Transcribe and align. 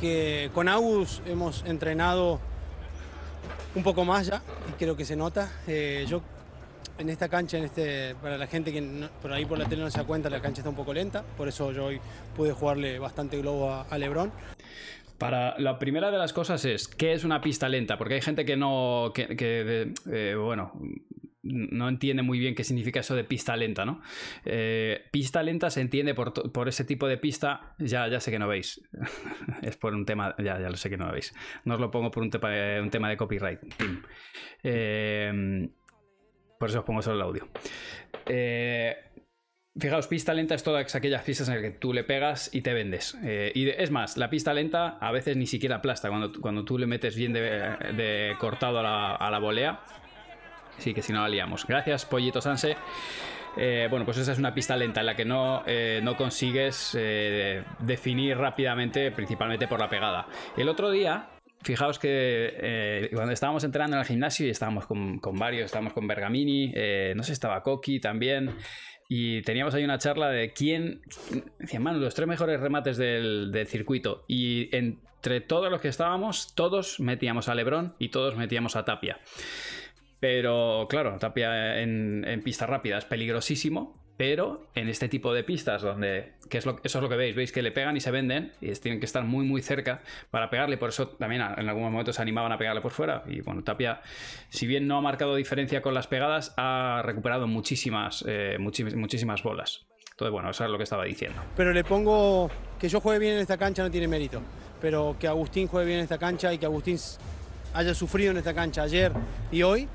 que 0.00 0.50
con 0.54 0.68
Agus 0.68 1.20
hemos 1.26 1.64
entrenado 1.64 2.40
un 3.74 3.82
poco 3.82 4.04
más 4.04 4.26
ya 4.26 4.42
y 4.68 4.72
creo 4.78 4.96
que 4.96 5.04
se 5.04 5.16
nota. 5.16 5.50
Eh, 5.66 6.06
yo 6.08 6.22
en 6.98 7.08
esta 7.10 7.28
cancha, 7.28 7.58
en 7.58 7.64
este, 7.64 8.14
para 8.16 8.36
la 8.36 8.46
gente 8.46 8.72
que 8.72 8.82
por 9.22 9.32
ahí 9.32 9.44
por 9.44 9.58
la 9.58 9.68
tele 9.68 9.82
no 9.82 9.90
se 9.90 9.98
da 9.98 10.04
cuenta, 10.04 10.30
la 10.30 10.40
cancha 10.40 10.60
está 10.60 10.70
un 10.70 10.76
poco 10.76 10.92
lenta, 10.92 11.22
por 11.36 11.48
eso 11.48 11.72
yo 11.72 11.86
hoy 11.86 12.00
pude 12.36 12.52
jugarle 12.52 12.98
bastante 12.98 13.38
globo 13.38 13.72
a, 13.88 13.98
Lebron. 13.98 14.32
Para 15.16 15.58
la 15.58 15.78
primera 15.78 16.10
de 16.10 16.18
las 16.18 16.32
cosas 16.32 16.64
es, 16.64 16.86
¿qué 16.86 17.12
es 17.12 17.24
una 17.24 17.40
pista 17.40 17.68
lenta? 17.68 17.98
Porque 17.98 18.14
hay 18.14 18.20
gente 18.20 18.44
que 18.44 18.56
no, 18.56 19.12
que, 19.14 19.92
eh, 20.10 20.34
bueno, 20.36 20.72
no 21.48 21.88
entiende 21.88 22.22
muy 22.22 22.38
bien 22.38 22.54
qué 22.54 22.64
significa 22.64 23.00
eso 23.00 23.14
de 23.14 23.24
pista 23.24 23.56
lenta, 23.56 23.84
¿no? 23.84 24.00
Eh, 24.44 25.06
pista 25.10 25.42
lenta 25.42 25.70
se 25.70 25.80
entiende 25.80 26.14
por, 26.14 26.68
ese 26.68 26.84
tipo 26.84 27.08
de 27.08 27.18
pista, 27.18 27.74
ya, 27.78 28.08
ya 28.08 28.20
sé 28.20 28.30
que 28.30 28.38
no 28.38 28.48
veis. 28.48 28.80
es 29.62 29.76
por 29.76 29.94
un 29.94 30.04
tema, 30.04 30.34
ya, 30.38 30.60
ya 30.60 30.68
lo 30.68 30.76
sé 30.76 30.90
que 30.90 30.96
no 30.96 31.10
veis. 31.10 31.34
No 31.64 31.74
os 31.74 31.80
lo 31.80 31.90
pongo 31.90 32.10
por 32.10 32.22
un, 32.22 32.30
tema, 32.30 32.50
un 32.80 32.90
tema 32.90 33.08
de 33.08 33.16
copyright. 33.16 33.60
Eh, 34.62 35.68
por 36.58 36.68
eso 36.68 36.80
os 36.80 36.84
pongo 36.84 37.02
solo 37.02 37.16
el 37.16 37.22
audio. 37.22 37.48
Eh, 38.26 38.96
fijaos, 39.78 40.08
pista 40.08 40.34
lenta 40.34 40.54
es 40.54 40.62
todas 40.62 40.94
aquellas 40.94 41.22
pistas 41.22 41.48
en 41.48 41.54
las 41.54 41.62
que 41.62 41.70
tú 41.70 41.92
le 41.92 42.02
pegas 42.02 42.52
y 42.52 42.62
te 42.62 42.74
vendes. 42.74 43.16
y 43.54 43.68
es 43.68 43.90
más, 43.90 44.16
la 44.16 44.28
pista 44.28 44.52
lenta 44.52 44.98
a 44.98 45.12
veces 45.12 45.36
ni 45.36 45.46
siquiera 45.46 45.76
aplasta. 45.76 46.08
Cuando, 46.08 46.32
cuando 46.40 46.64
tú 46.64 46.78
le 46.78 46.86
metes 46.86 47.16
bien 47.16 47.32
de, 47.32 48.34
cortado 48.40 48.80
a 48.80 48.82
la, 48.82 49.14
a 49.14 49.30
la 49.30 49.38
volea, 49.38 49.80
Sí, 50.78 50.94
que 50.94 51.02
si 51.02 51.12
no 51.12 51.22
la 51.22 51.28
liamos. 51.28 51.66
Gracias, 51.66 52.04
Pollito 52.06 52.40
Sanse. 52.40 52.76
Eh, 53.56 53.88
bueno, 53.90 54.04
pues 54.04 54.18
esa 54.18 54.32
es 54.32 54.38
una 54.38 54.54
pista 54.54 54.76
lenta 54.76 55.00
en 55.00 55.06
la 55.06 55.16
que 55.16 55.24
no, 55.24 55.64
eh, 55.66 56.00
no 56.02 56.16
consigues 56.16 56.96
eh, 56.98 57.64
definir 57.80 58.36
rápidamente, 58.36 59.10
principalmente 59.10 59.66
por 59.66 59.80
la 59.80 59.88
pegada. 59.88 60.28
El 60.56 60.68
otro 60.68 60.90
día, 60.90 61.30
fijaos 61.62 61.98
que 61.98 63.10
cuando 63.12 63.32
estábamos 63.32 63.64
entrenando 63.64 63.96
en 63.96 64.00
el 64.00 64.06
gimnasio 64.06 64.46
y 64.46 64.50
estábamos 64.50 64.86
con, 64.86 65.20
varios, 65.38 65.66
estábamos 65.66 65.92
con 65.92 66.06
Bergamini, 66.06 66.72
no 67.14 67.22
sé, 67.22 67.32
estaba 67.32 67.62
Koki 67.62 68.00
también. 68.00 68.54
Y 69.10 69.40
teníamos 69.42 69.74
ahí 69.74 69.84
una 69.84 69.98
charla 69.98 70.28
de 70.28 70.52
quién. 70.52 71.00
Decían, 71.58 71.82
mano, 71.82 71.98
los 71.98 72.14
tres 72.14 72.28
mejores 72.28 72.60
remates 72.60 72.98
del, 72.98 73.50
del 73.50 73.66
circuito. 73.66 74.24
Y 74.28 74.68
entre 74.76 75.40
todos 75.40 75.70
los 75.70 75.80
que 75.80 75.88
estábamos, 75.88 76.54
todos 76.54 77.00
metíamos 77.00 77.48
a 77.48 77.54
Lebron 77.54 77.94
y 77.98 78.10
todos 78.10 78.36
metíamos 78.36 78.76
a 78.76 78.84
Tapia. 78.84 79.18
Pero 80.20 80.86
claro, 80.88 81.16
Tapia 81.18 81.80
en, 81.80 82.42
pista 82.42 82.66
rápida 82.66 82.98
es 82.98 83.04
peligrosísimo, 83.04 83.96
pero 84.16 84.68
en 84.74 84.88
este 84.88 85.08
tipo 85.08 85.32
de 85.32 85.44
pistas 85.44 85.82
donde, 85.82 86.32
que 86.50 86.58
es 86.58 86.66
lo, 86.66 86.80
eso 86.82 86.98
es 86.98 87.02
lo 87.02 87.08
que 87.08 87.16
veis, 87.16 87.36
veis 87.36 87.52
que 87.52 87.62
le 87.62 87.70
pegan 87.70 87.96
y 87.96 88.00
se 88.00 88.10
venden 88.10 88.52
y 88.60 88.72
tienen 88.72 88.98
que 88.98 89.06
estar 89.06 89.22
muy 89.22 89.46
muy 89.46 89.62
cerca 89.62 90.02
para 90.30 90.50
pegarle, 90.50 90.76
por 90.76 90.88
eso 90.88 91.08
también 91.10 91.40
en 91.42 91.68
algunos 91.68 91.92
momentos 91.92 92.16
se 92.16 92.22
animaban 92.22 92.50
a 92.50 92.58
pegarle 92.58 92.80
por 92.80 92.90
fuera 92.90 93.22
y 93.28 93.42
bueno, 93.42 93.62
Tapia, 93.62 94.00
si 94.48 94.66
bien 94.66 94.88
no 94.88 94.96
ha 94.96 95.00
marcado 95.00 95.36
diferencia 95.36 95.82
con 95.82 95.94
las 95.94 96.08
pegadas, 96.08 96.52
ha 96.56 97.02
recuperado 97.04 97.46
muchísimas, 97.46 98.24
eh, 98.26 98.56
muchísimas 98.58 99.42
bolas. 99.44 99.86
Entonces 100.10 100.32
bueno, 100.32 100.50
eso 100.50 100.64
es 100.64 100.70
lo 100.70 100.78
que 100.78 100.82
estaba 100.82 101.04
diciendo. 101.04 101.40
Pero 101.56 101.72
le 101.72 101.84
pongo 101.84 102.50
que 102.80 102.88
yo 102.88 103.00
juegue 103.00 103.20
bien 103.20 103.34
en 103.34 103.40
esta 103.40 103.56
cancha 103.56 103.84
no 103.84 103.90
tiene 103.90 104.08
mérito, 104.08 104.42
pero 104.80 105.14
que 105.16 105.28
Agustín 105.28 105.68
juegue 105.68 105.86
bien 105.86 105.98
en 105.98 106.02
esta 106.02 106.18
cancha 106.18 106.52
y 106.52 106.58
que 106.58 106.66
Agustín 106.66 106.98
haya 107.74 107.94
sufrido 107.94 108.30
en 108.30 108.38
esta 108.38 108.54
cancha 108.54 108.82
ayer 108.82 109.12
y 109.50 109.62
hoy, 109.62 109.88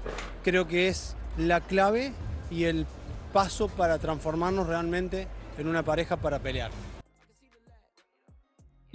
creo 0.43 0.67
que 0.67 0.87
es 0.87 1.15
la 1.37 1.61
clave 1.61 2.13
y 2.51 2.65
el 2.65 2.85
paso 3.31 3.67
para 3.67 3.97
transformarnos 3.99 4.67
realmente 4.67 5.27
en 5.57 5.67
una 5.67 5.83
pareja 5.83 6.17
para 6.17 6.39
pelear. 6.39 6.71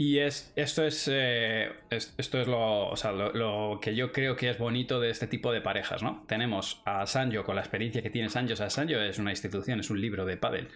Y 0.00 0.20
es, 0.20 0.52
esto 0.54 0.84
es, 0.84 1.10
eh, 1.10 1.70
esto 1.90 2.40
es 2.40 2.46
lo, 2.46 2.94
lo, 3.34 3.80
que 3.82 3.96
yo 3.96 4.12
creo 4.12 4.36
que 4.36 4.48
es 4.48 4.56
bonito 4.56 5.00
de 5.00 5.10
este 5.10 5.26
tipo 5.26 5.50
de 5.50 5.60
parejas, 5.60 6.04
¿no? 6.04 6.24
Tenemos 6.28 6.80
a 6.84 7.04
Sanjo 7.04 7.42
con 7.42 7.56
la 7.56 7.62
experiencia 7.62 8.00
que 8.00 8.08
tiene 8.08 8.28
Sancho. 8.28 8.54
O 8.54 8.56
sea, 8.56 8.68
es 8.68 9.18
una 9.18 9.32
institución, 9.32 9.80
es 9.80 9.90
un 9.90 10.00
libro 10.00 10.24
de 10.24 10.36
pádel. 10.36 10.68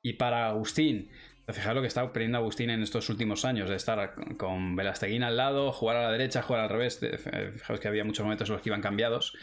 Y 0.00 0.12
para 0.12 0.46
Agustín, 0.46 1.10
Fijaos 1.50 1.74
lo 1.74 1.80
que 1.80 1.86
está 1.86 2.02
aprendiendo 2.02 2.38
Agustín 2.38 2.68
en 2.68 2.82
estos 2.82 3.08
últimos 3.08 3.46
años, 3.46 3.70
de 3.70 3.76
estar 3.76 4.14
con 4.36 4.76
Velasteguín 4.76 5.22
al 5.22 5.38
lado, 5.38 5.72
jugar 5.72 5.96
a 5.96 6.02
la 6.02 6.12
derecha, 6.12 6.42
jugar 6.42 6.62
al 6.62 6.68
revés. 6.68 7.00
Fijaos 7.54 7.80
que 7.80 7.88
había 7.88 8.04
muchos 8.04 8.22
momentos 8.24 8.48
en 8.48 8.54
los 8.54 8.62
que 8.62 8.68
iban 8.68 8.82
cambiados. 8.82 9.34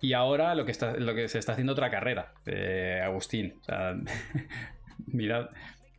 Y 0.00 0.14
ahora 0.14 0.56
lo 0.56 0.64
que, 0.64 0.72
está, 0.72 0.94
lo 0.96 1.14
que 1.14 1.28
se 1.28 1.38
está 1.38 1.52
haciendo 1.52 1.72
otra 1.74 1.90
carrera, 1.90 2.32
de 2.44 3.00
Agustín. 3.00 3.60
Mirad, 5.06 5.50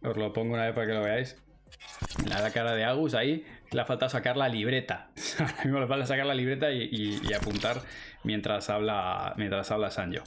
os 0.02 0.18
lo 0.18 0.34
pongo 0.34 0.54
una 0.54 0.66
vez 0.66 0.74
para 0.74 0.88
que 0.88 0.94
lo 0.94 1.02
veáis. 1.02 1.42
La 2.28 2.52
cara 2.52 2.74
de 2.74 2.84
Agus 2.84 3.14
ahí, 3.14 3.46
le 3.72 3.82
ha 3.82 3.86
faltado 3.86 4.10
sacar 4.10 4.36
la 4.36 4.50
libreta. 4.50 5.12
Ahora 5.40 5.64
mismo 5.64 5.80
le 5.80 5.88
falta 5.88 6.06
sacar 6.06 6.26
la 6.26 6.36
libreta 6.36 6.72
y, 6.72 7.22
apuntar 7.34 7.82
mientras 8.24 8.70
habla, 8.70 9.34
mientras 9.38 9.72
habla 9.72 9.92
Sanjo. 9.92 10.24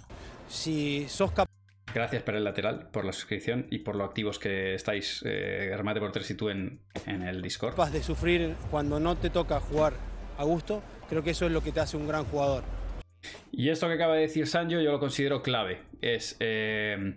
Si 0.48 1.06
sos 1.08 1.32
capaz 1.32 1.55
Gracias 1.96 2.22
para 2.24 2.36
el 2.36 2.44
lateral, 2.44 2.90
por 2.92 3.06
la 3.06 3.12
suscripción 3.14 3.68
y 3.70 3.78
por 3.78 3.96
lo 3.96 4.04
activos 4.04 4.38
que 4.38 4.74
estáis, 4.74 5.22
eh, 5.24 5.72
Remate 5.74 5.98
por 5.98 6.12
tres 6.12 6.30
y 6.30 6.34
tú 6.34 6.50
en, 6.50 6.82
el 7.06 7.40
Discord. 7.40 7.70
Capaz 7.70 7.90
de 7.90 8.02
sufrir 8.02 8.54
cuando 8.70 9.00
no 9.00 9.16
te 9.16 9.30
toca 9.30 9.60
jugar 9.60 9.94
a 10.36 10.44
gusto, 10.44 10.82
creo 11.08 11.22
que 11.24 11.30
eso 11.30 11.46
es 11.46 11.52
lo 11.52 11.62
que 11.62 11.72
te 11.72 11.80
hace 11.80 11.96
un 11.96 12.06
gran 12.06 12.26
jugador. 12.26 12.64
Y 13.50 13.70
esto 13.70 13.86
que 13.86 13.94
acaba 13.94 14.14
de 14.14 14.20
decir 14.20 14.46
Sancho 14.46 14.78
yo 14.78 14.92
lo 14.92 15.00
considero 15.00 15.40
clave. 15.40 15.84
Es 16.02 16.36
eh, 16.40 17.16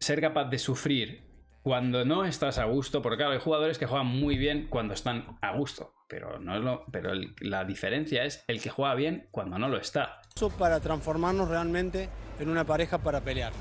ser 0.00 0.22
capaz 0.22 0.46
de 0.46 0.56
sufrir 0.56 1.20
cuando 1.62 2.06
no 2.06 2.24
estás 2.24 2.56
a 2.56 2.64
gusto, 2.64 3.02
porque 3.02 3.18
claro, 3.18 3.32
hay 3.32 3.38
jugadores 3.38 3.76
que 3.76 3.84
juegan 3.84 4.06
muy 4.06 4.38
bien 4.38 4.66
cuando 4.70 4.94
están 4.94 5.36
a 5.42 5.54
gusto, 5.58 5.93
pero 6.08 6.38
no 6.38 6.56
es 6.56 6.62
lo, 6.62 6.84
pero 6.90 7.12
la 7.40 7.64
diferencia 7.64 8.24
es 8.24 8.44
el 8.48 8.60
que 8.60 8.70
juega 8.70 8.94
bien 8.94 9.28
cuando 9.30 9.58
no 9.58 9.68
lo 9.68 9.76
está. 9.76 10.20
Eso 10.34 10.50
para 10.50 10.80
transformarnos 10.80 11.48
realmente 11.48 12.08
en 12.38 12.48
una 12.48 12.64
pareja 12.64 12.98
para 12.98 13.20
pelear. 13.20 13.52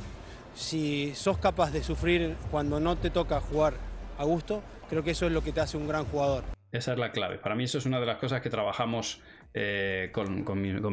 Si 0.55 1.13
sos 1.15 1.37
capaz 1.37 1.71
de 1.71 1.83
sufrir 1.83 2.35
cuando 2.51 2.79
no 2.79 2.95
te 2.95 3.09
toca 3.09 3.39
jugar 3.41 3.73
a 4.17 4.23
gusto, 4.23 4.61
creo 4.89 5.03
que 5.03 5.11
eso 5.11 5.25
es 5.25 5.31
lo 5.31 5.43
que 5.43 5.51
te 5.51 5.61
hace 5.61 5.77
un 5.77 5.87
gran 5.87 6.05
jugador. 6.05 6.43
Esa 6.71 6.93
es 6.93 6.99
la 6.99 7.11
clave. 7.11 7.37
Para 7.37 7.55
mí 7.55 7.65
eso 7.65 7.77
es 7.77 7.85
una 7.85 7.99
de 7.99 8.05
las 8.05 8.17
cosas 8.17 8.41
que 8.41 8.49
trabajamos 8.49 9.21
eh, 9.53 10.11
con, 10.11 10.43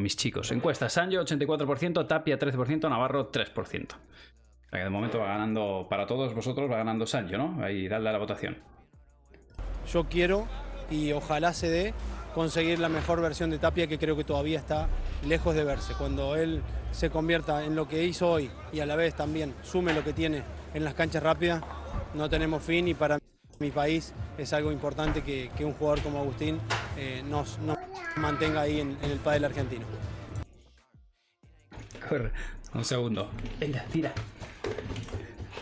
mis 0.01 0.15
chicos. 0.15 0.51
Encuesta, 0.51 0.89
Sancho 0.89 1.23
84%, 1.23 2.07
Tapia 2.07 2.37
13%, 2.37 2.89
Navarro 2.89 3.31
3%. 3.31 3.93
O 3.93 3.97
que 4.71 4.77
de 4.77 4.89
momento 4.89 5.19
va 5.19 5.27
ganando, 5.27 5.87
para 5.89 6.05
todos 6.05 6.33
vosotros 6.33 6.71
va 6.71 6.77
ganando 6.77 7.05
Sancho, 7.05 7.37
¿no? 7.37 7.63
Ahí 7.63 7.87
dadle 7.87 8.09
a 8.09 8.11
la 8.13 8.19
votación. 8.19 8.57
Yo 9.91 10.05
quiero 10.05 10.47
y 10.91 11.13
ojalá 11.13 11.53
se 11.53 11.69
dé 11.69 11.93
conseguir 12.35 12.79
la 12.79 12.89
mejor 12.89 13.21
versión 13.21 13.49
de 13.49 13.57
Tapia 13.57 13.87
que 13.87 13.97
creo 13.97 14.15
que 14.15 14.23
todavía 14.23 14.59
está 14.59 14.87
lejos 15.25 15.55
de 15.55 15.63
verse. 15.63 15.93
Cuando 15.97 16.35
él 16.35 16.61
se 16.91 17.09
convierta 17.09 17.65
en 17.65 17.75
lo 17.75 17.87
que 17.87 18.03
hizo 18.03 18.29
hoy 18.29 18.51
y 18.71 18.81
a 18.81 18.85
la 18.85 18.95
vez 18.95 19.15
también 19.15 19.55
sume 19.63 19.93
lo 19.93 20.03
que 20.03 20.13
tiene 20.13 20.43
en 20.73 20.83
las 20.83 20.93
canchas 20.93 21.23
rápidas, 21.23 21.63
no 22.13 22.29
tenemos 22.29 22.61
fin 22.61 22.87
y 22.87 22.93
para 22.93 23.17
mi 23.59 23.71
país 23.71 24.13
es 24.37 24.53
algo 24.53 24.71
importante 24.71 25.23
que, 25.23 25.49
un 25.63 25.73
jugador 25.73 26.01
como 26.01 26.19
Agustín 26.19 26.59
eh, 26.97 27.23
nos, 27.29 27.59
mantenga 28.17 28.61
ahí 28.61 28.79
en, 28.81 28.97
el 29.03 29.19
pádel 29.19 29.45
argentino. 29.45 29.85
un 32.73 32.85
segundo. 32.85 33.29
Venga, 33.59 33.85
tira. 33.91 34.13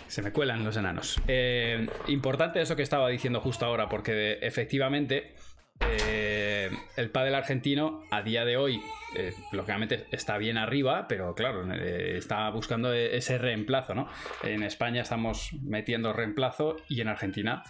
Se 0.07 0.21
me 0.21 0.31
cuelan 0.31 0.63
los 0.63 0.77
enanos. 0.77 1.21
Eh, 1.27 1.87
importante 2.07 2.61
eso 2.61 2.75
que 2.75 2.83
estaba 2.83 3.09
diciendo 3.09 3.41
justo 3.41 3.65
ahora, 3.65 3.89
porque 3.89 4.39
efectivamente 4.41 5.35
eh, 5.79 6.69
el 6.97 7.09
pádel 7.11 7.35
argentino 7.35 8.03
a 8.11 8.21
día 8.21 8.45
de 8.45 8.57
hoy, 8.57 8.81
eh, 9.15 9.33
lógicamente 9.51 10.05
está 10.11 10.37
bien 10.37 10.57
arriba, 10.57 11.07
pero 11.07 11.33
claro, 11.35 11.71
está 11.73 12.49
buscando 12.49 12.93
ese 12.93 13.37
reemplazo, 13.37 13.95
¿no? 13.95 14.07
En 14.43 14.63
España 14.63 15.01
estamos 15.01 15.53
metiendo 15.61 16.13
reemplazo 16.13 16.77
y 16.87 17.01
en 17.01 17.07
Argentina, 17.07 17.63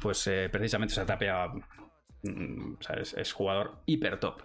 pues 0.00 0.28
precisamente 0.50 0.94
se 0.94 1.04
tapea, 1.04 1.48
mm, 2.22 2.74
es, 3.16 3.32
jugador 3.32 3.82
hiper 3.86 4.18
top. 4.18 4.42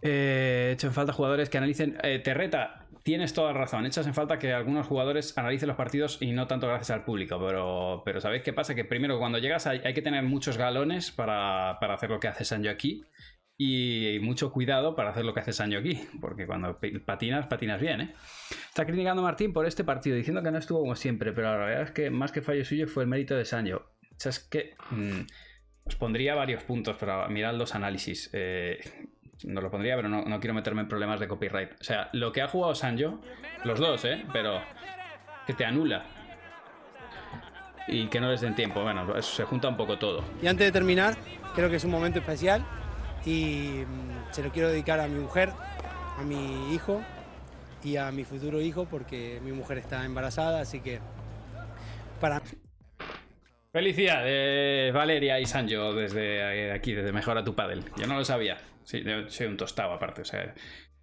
he 0.00 0.70
hecho 0.72 0.90
falta 0.90 1.12
jugadores 1.12 1.48
que 1.48 1.58
analicen. 1.58 1.96
Terreta, 2.24 2.81
tienes 3.02 3.34
toda 3.34 3.52
razón. 3.52 3.86
Echas 3.86 4.06
en 4.06 4.14
falta 4.14 4.38
que 4.38 4.52
algunos 4.52 4.86
jugadores 4.86 5.36
analicen 5.36 5.68
los 5.68 5.76
partidos 5.76 6.18
y 6.20 6.32
no 6.32 6.46
tanto 6.46 6.66
gracias 6.66 6.90
al 6.90 7.04
público. 7.04 7.38
Pero, 7.44 8.02
pero 8.04 8.20
¿sabéis 8.20 8.42
qué 8.42 8.52
pasa? 8.52 8.74
Que 8.74 8.84
primero, 8.84 9.18
cuando 9.18 9.38
llegas, 9.38 9.66
hay, 9.66 9.80
que 9.94 10.02
tener 10.02 10.22
muchos 10.22 10.56
galones 10.56 11.10
para, 11.10 11.72
hacer 11.72 12.10
lo 12.10 12.20
que 12.20 12.28
hace 12.28 12.44
Sancho 12.44 12.70
aquí. 12.70 13.04
Y 13.58 14.18
mucho 14.22 14.50
cuidado 14.50 14.96
para 14.96 15.10
hacer 15.10 15.24
lo 15.24 15.34
que 15.34 15.40
hace 15.40 15.52
Sancho 15.52 15.78
aquí. 15.78 16.00
Porque 16.20 16.46
cuando 16.46 16.78
patinas, 17.04 17.46
patinas 17.46 17.80
bien, 17.80 18.00
¿eh? 18.00 18.14
Está 18.68 18.86
criticando 18.86 19.22
a 19.22 19.24
Martín 19.24 19.52
por 19.52 19.66
este 19.66 19.84
partido, 19.84 20.16
diciendo 20.16 20.42
que 20.42 20.50
no 20.50 20.58
estuvo 20.58 20.80
como 20.80 20.96
siempre. 20.96 21.32
Pero 21.32 21.50
la 21.50 21.64
verdad 21.64 21.82
es 21.82 21.90
que 21.90 22.10
más 22.10 22.32
que 22.32 22.42
fallo 22.42 22.64
suyo 22.64 22.88
fue 22.88 23.04
el 23.04 23.08
mérito 23.08 23.36
de 23.36 23.44
Sancho. 23.44 23.92
O 24.02 24.14
sea, 24.18 24.30
es 24.30 24.38
que. 24.40 24.74
Mm, 24.90 25.22
os 25.84 25.96
pondría 25.96 26.34
varios 26.34 26.62
puntos, 26.62 26.96
pero 26.98 27.28
mirad 27.28 27.54
los 27.54 27.74
análisis. 27.74 28.30
Eh, 28.32 28.78
no 29.44 29.60
lo 29.60 29.70
pondría, 29.70 29.96
pero 29.96 30.08
no, 30.08 30.40
quiero 30.40 30.54
meterme 30.54 30.82
en 30.82 30.88
problemas 30.88 31.20
de 31.20 31.28
copyright. 31.28 31.72
O 31.80 31.84
sea, 31.84 32.08
lo 32.12 32.32
que 32.32 32.42
ha 32.42 32.48
jugado 32.48 32.74
Sanjo, 32.74 33.20
los 33.64 33.78
dos, 33.78 34.04
¿eh? 34.04 34.24
Pero 34.32 34.60
que 35.46 35.54
te 35.54 35.64
anula. 35.64 36.04
y 37.88 38.06
que 38.06 38.20
no 38.20 38.30
les 38.30 38.40
den 38.40 38.54
tiempo. 38.54 38.82
Bueno, 38.82 39.20
se 39.22 39.44
junta 39.44 39.68
un 39.68 39.76
poco 39.76 39.98
todo. 39.98 40.22
Y 40.40 40.46
antes 40.46 40.66
de 40.66 40.72
terminar, 40.72 41.16
creo 41.54 41.68
que 41.68 41.76
es 41.76 41.84
un 41.84 41.90
momento 41.90 42.20
especial 42.20 42.64
y 43.24 43.84
mm, 43.86 44.32
se 44.32 44.42
lo 44.42 44.50
quiero 44.50 44.68
dedicar 44.68 45.00
a 45.00 45.08
mi 45.08 45.18
mujer, 45.18 45.52
a 46.18 46.22
mi 46.22 46.72
hijo 46.74 47.02
y 47.82 47.96
a 47.96 48.10
mi 48.12 48.24
futuro 48.24 48.60
hijo 48.60 48.86
porque 48.86 49.40
mi 49.42 49.52
mujer 49.52 49.78
está 49.78 50.04
embarazada, 50.04 50.60
así 50.60 50.80
que 50.80 51.00
Felicidades, 53.72 54.92
Valeria 54.92 55.40
y 55.40 55.46
Sanjo, 55.46 55.94
desde 55.94 56.72
aquí, 56.72 56.92
desde 56.92 57.10
Mejora 57.10 57.42
tu 57.42 57.54
Padel. 57.54 57.82
Yo 57.96 58.06
no 58.06 58.18
lo 58.18 58.24
sabía. 58.24 58.58
Sí, 58.84 59.02
yo 59.02 59.30
soy 59.30 59.46
un 59.46 59.56
tostado 59.56 59.94
aparte, 59.94 60.20
o 60.20 60.24
sea, 60.26 60.54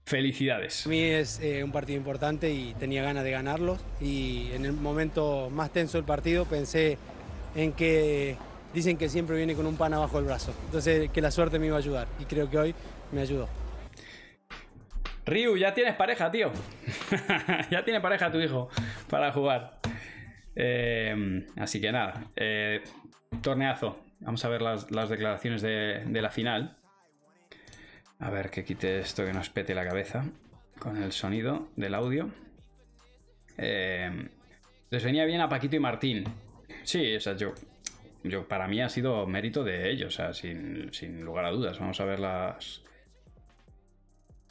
felicidades. 0.06 0.86
A 0.86 0.90
mí 0.90 1.02
es 1.02 1.40
eh, 1.40 1.64
un 1.64 1.72
partido 1.72 1.98
importante 1.98 2.52
y 2.52 2.76
tenía 2.76 3.02
ganas 3.02 3.24
de 3.24 3.32
ganarlo. 3.32 3.80
Y 4.00 4.52
en 4.54 4.66
el 4.66 4.74
momento 4.74 5.50
más 5.50 5.74
tenso 5.74 5.98
del 5.98 6.06
partido 6.06 6.46
pensé 6.46 7.00
en 7.56 7.74
que 7.74 8.36
dicen 8.72 8.98
que 8.98 9.10
siempre 9.10 9.36
viene 9.36 9.56
con 9.56 9.66
un 9.66 9.76
pan 9.76 9.96
abajo 9.96 10.20
el 10.20 10.26
brazo. 10.26 10.54
Entonces, 10.66 11.10
que 11.10 11.22
la 11.22 11.32
suerte 11.32 11.58
me 11.58 11.66
iba 11.66 11.76
a 11.76 11.80
ayudar. 11.80 12.08
Y 12.20 12.26
creo 12.26 12.52
que 12.52 12.60
hoy 12.60 12.76
me 13.12 13.22
ayudó. 13.22 13.50
Ryu, 15.26 15.58
ya 15.58 15.74
tienes 15.74 15.96
pareja, 15.96 16.30
tío. 16.30 16.52
ya 17.72 17.84
tiene 17.84 18.00
pareja 18.00 18.32
tu 18.32 18.38
hijo 18.38 18.70
para 19.10 19.32
jugar. 19.32 19.79
Eh, 20.62 21.46
así 21.56 21.80
que 21.80 21.90
nada, 21.90 22.26
eh, 22.36 22.84
torneazo. 23.42 24.04
Vamos 24.20 24.44
a 24.44 24.50
ver 24.50 24.62
las, 24.62 24.88
declaraciones 25.10 25.62
de, 25.62 26.22
la 26.22 26.30
final. 26.30 26.76
A 28.20 28.30
ver 28.30 28.50
que 28.50 28.66
quite 28.66 29.00
esto 29.00 29.26
que 29.26 29.32
nos 29.32 29.50
pete 29.50 29.74
la 29.74 29.88
cabeza 29.88 30.26
con 30.78 31.02
el 31.02 31.14
sonido 31.14 31.70
del 31.78 31.96
audio. 31.96 32.30
Eh, 33.58 34.28
les 34.90 35.04
venía 35.04 35.24
bien 35.24 35.40
a 35.40 35.48
Paquito 35.48 35.78
y 35.78 35.80
Martín. 35.80 36.26
Sí, 36.84 37.16
o 37.16 37.22
sea, 37.22 37.38
yo, 37.38 37.54
yo 38.26 38.46
para 38.46 38.68
mí 38.68 38.82
ha 38.82 38.90
sido 38.90 39.26
mérito 39.28 39.64
de 39.64 39.90
ellos, 39.90 40.14
o 40.14 40.18
sea, 40.18 40.34
sin, 40.34 40.92
sin 40.92 41.24
lugar 41.24 41.46
a 41.46 41.52
dudas. 41.52 41.80
Vamos 41.80 42.02
a 42.02 42.06
ver 42.06 42.20
las 42.20 42.84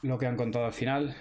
lo 0.00 0.16
que 0.16 0.26
han 0.26 0.36
contado 0.36 0.64
al 0.64 0.72
final 0.72 1.14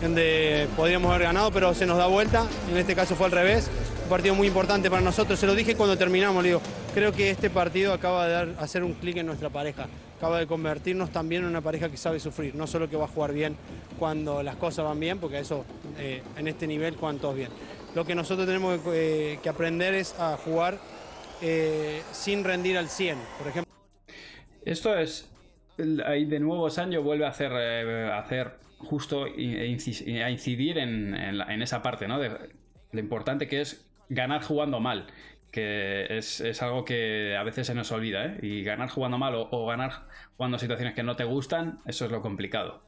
donde 0.00 0.68
podríamos 0.76 1.10
haber 1.10 1.24
ganado, 1.26 1.50
pero 1.50 1.74
se 1.74 1.84
nos 1.84 1.98
da 1.98 2.06
vuelta. 2.06 2.46
En 2.70 2.76
este 2.76 2.94
caso 2.94 3.16
fue 3.16 3.26
al 3.26 3.32
revés. 3.32 3.68
Un 4.04 4.08
partido 4.08 4.36
muy 4.36 4.46
importante 4.46 4.88
para 4.88 5.02
nosotros. 5.02 5.38
Se 5.38 5.48
lo 5.48 5.54
dije 5.56 5.74
cuando 5.74 5.98
terminamos, 5.98 6.44
digo, 6.44 6.60
creo 6.94 7.10
que 7.10 7.28
este 7.28 7.50
partido 7.50 7.92
acaba 7.92 8.26
de 8.26 8.32
dar, 8.32 8.48
hacer 8.60 8.84
un 8.84 8.94
clic 8.94 9.16
en 9.16 9.26
nuestra 9.26 9.50
pareja. 9.50 9.88
Acaba 10.16 10.38
de 10.38 10.46
convertirnos 10.46 11.10
también 11.10 11.42
en 11.42 11.48
una 11.48 11.60
pareja 11.60 11.88
que 11.88 11.96
sabe 11.96 12.20
sufrir, 12.20 12.54
no 12.54 12.68
solo 12.68 12.88
que 12.88 12.96
va 12.96 13.06
a 13.06 13.08
jugar 13.08 13.32
bien 13.32 13.56
cuando 13.98 14.44
las 14.44 14.54
cosas 14.54 14.84
van 14.84 15.00
bien, 15.00 15.18
porque 15.18 15.40
eso 15.40 15.64
eh, 15.98 16.22
en 16.36 16.46
este 16.46 16.68
nivel 16.68 16.94
juegan 16.94 17.18
todos 17.18 17.34
bien. 17.34 17.50
Lo 17.96 18.04
que 18.04 18.14
nosotros 18.14 18.46
tenemos 18.46 18.80
que, 18.80 19.32
eh, 19.34 19.48
aprender 19.48 19.94
es 19.94 20.14
a 20.20 20.36
jugar 20.36 20.78
eh, 21.42 22.02
sin 22.12 22.44
rendir 22.44 22.78
al 22.78 22.88
100, 22.88 23.18
por 23.38 23.48
ejemplo. 23.48 23.72
Esto 24.64 24.96
es, 24.96 25.28
ahí 26.06 26.26
de 26.26 26.38
nuevo 26.38 26.70
Sancho 26.70 27.02
vuelve 27.02 27.26
a 27.26 27.30
hacer, 27.30 27.52
hacer 27.52 28.60
justo 28.80 29.24
a 29.24 29.28
incidir 29.28 30.78
en, 30.78 31.62
esa 31.62 31.82
parte, 31.82 32.08
¿no? 32.08 32.18
Lo 32.18 33.00
importante 33.00 33.46
que 33.46 33.60
es 33.60 33.86
ganar 34.08 34.42
jugando 34.42 34.80
mal, 34.80 35.06
que 35.50 36.06
es, 36.10 36.62
algo 36.62 36.84
que 36.84 37.36
a 37.36 37.42
veces 37.42 37.66
se 37.66 37.74
nos 37.74 37.90
olvida, 37.92 38.26
¿eh? 38.26 38.38
Y 38.42 38.62
ganar 38.62 38.88
jugando 38.88 39.18
mal 39.18 39.34
o, 39.34 39.66
ganar 39.66 40.06
jugando 40.36 40.58
situaciones 40.58 40.94
que 40.94 41.02
no 41.02 41.16
te 41.16 41.24
gustan, 41.24 41.78
eso 41.86 42.04
es 42.04 42.10
lo 42.10 42.22
complicado. 42.22 42.82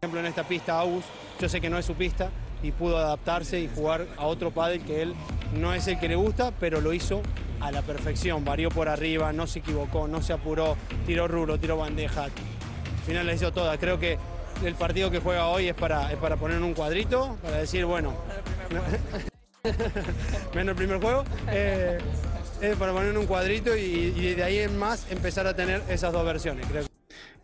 Por 0.00 0.08
ejemplo, 0.08 0.20
en 0.20 0.26
esta 0.26 0.44
pista 0.44 0.80
Agus, 0.80 1.04
yo 1.40 1.48
sé 1.48 1.60
que 1.60 1.68
no 1.68 1.78
es 1.78 1.84
su 1.84 1.94
pista 1.94 2.30
y 2.62 2.70
pudo 2.70 2.98
adaptarse 2.98 3.60
y 3.60 3.68
jugar 3.68 4.06
a 4.16 4.26
otro 4.26 4.50
pádel 4.50 4.82
que 4.82 5.02
él 5.02 5.14
no 5.54 5.74
es 5.74 5.88
el 5.88 5.98
que 5.98 6.08
le 6.08 6.16
gusta, 6.16 6.52
pero 6.60 6.80
lo 6.80 6.92
hizo 6.92 7.22
a 7.60 7.72
la 7.72 7.82
perfección, 7.82 8.44
varió 8.44 8.68
por 8.68 8.88
arriba, 8.88 9.32
no 9.32 9.46
se 9.46 9.58
equivocó, 9.58 10.06
no 10.06 10.22
se 10.22 10.32
apuró, 10.32 10.76
tiró 11.06 11.26
rulo, 11.26 11.58
tiró 11.58 11.76
bandeja. 11.76 12.24
Al 12.24 12.30
final 13.04 13.26
la 13.26 13.34
hizo 13.34 13.52
toda. 13.52 13.76
Creo 13.78 13.98
que 13.98 14.18
el 14.64 14.74
partido 14.74 15.10
que 15.10 15.20
juega 15.20 15.48
hoy 15.48 15.68
es 15.68 15.74
para, 15.74 16.08
para 16.20 16.36
poner 16.36 16.60
un 16.60 16.74
cuadrito, 16.74 17.36
para 17.42 17.58
decir, 17.58 17.84
bueno, 17.84 18.14
menos 20.54 20.70
el 20.70 20.76
primer 20.76 21.00
juego, 21.00 21.24
eh, 21.50 21.98
es 22.60 22.76
para 22.76 22.92
poner 22.92 23.16
un 23.16 23.26
cuadrito 23.26 23.76
y, 23.76 24.34
de 24.34 24.42
ahí 24.42 24.58
en 24.58 24.76
más 24.78 25.10
empezar 25.10 25.46
a 25.46 25.54
tener 25.54 25.82
esas 25.88 26.12
dos 26.12 26.24
versiones. 26.24 26.66
Creo. 26.66 26.84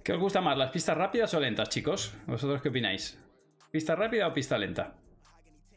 ¿Qué 0.02 0.12
os 0.12 0.20
gusta 0.20 0.40
más, 0.40 0.58
las 0.58 0.70
pistas 0.70 0.96
rápidas 0.96 1.32
o 1.34 1.40
lentas, 1.40 1.69
chicos? 1.69 2.12
¿Vosotros 2.26 2.61
qué 2.61 2.69
opináis? 2.69 3.19
¿Pista 3.70 3.94
rápida 3.94 4.28
o 4.28 4.34
pista 4.34 4.58
lenta? 4.58 4.94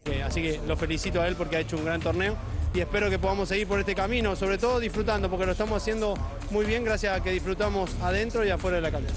Eh, 0.06 0.24
así 0.24 0.42
que 0.42 0.60
lo 0.66 0.78
felicito 0.78 1.22
a 1.22 1.28
él 1.28 1.36
porque 1.36 1.58
ha 1.58 1.60
hecho 1.60 1.78
un 1.78 1.86
gran 1.86 2.00
torneo 2.00 2.36
y 2.74 2.80
espero 2.80 3.10
que 3.10 3.20
podamos 3.20 3.50
seguir 3.50 3.68
por 3.68 3.80
este 3.80 3.96
camino, 3.96 4.36
sobre 4.36 4.58
todo 4.58 4.80
disfrutando, 4.80 5.30
porque 5.30 5.46
lo 5.46 5.52
estamos 5.54 5.82
haciendo 5.82 6.14
muy 6.52 6.66
bien 6.66 6.84
gracias 6.84 7.20
a 7.20 7.24
que 7.24 7.32
disfrutamos 7.32 7.96
adentro 8.02 8.46
y 8.46 8.50
afuera 8.50 8.78
de 8.78 8.82
la 8.82 8.92
cancha. 8.92 9.14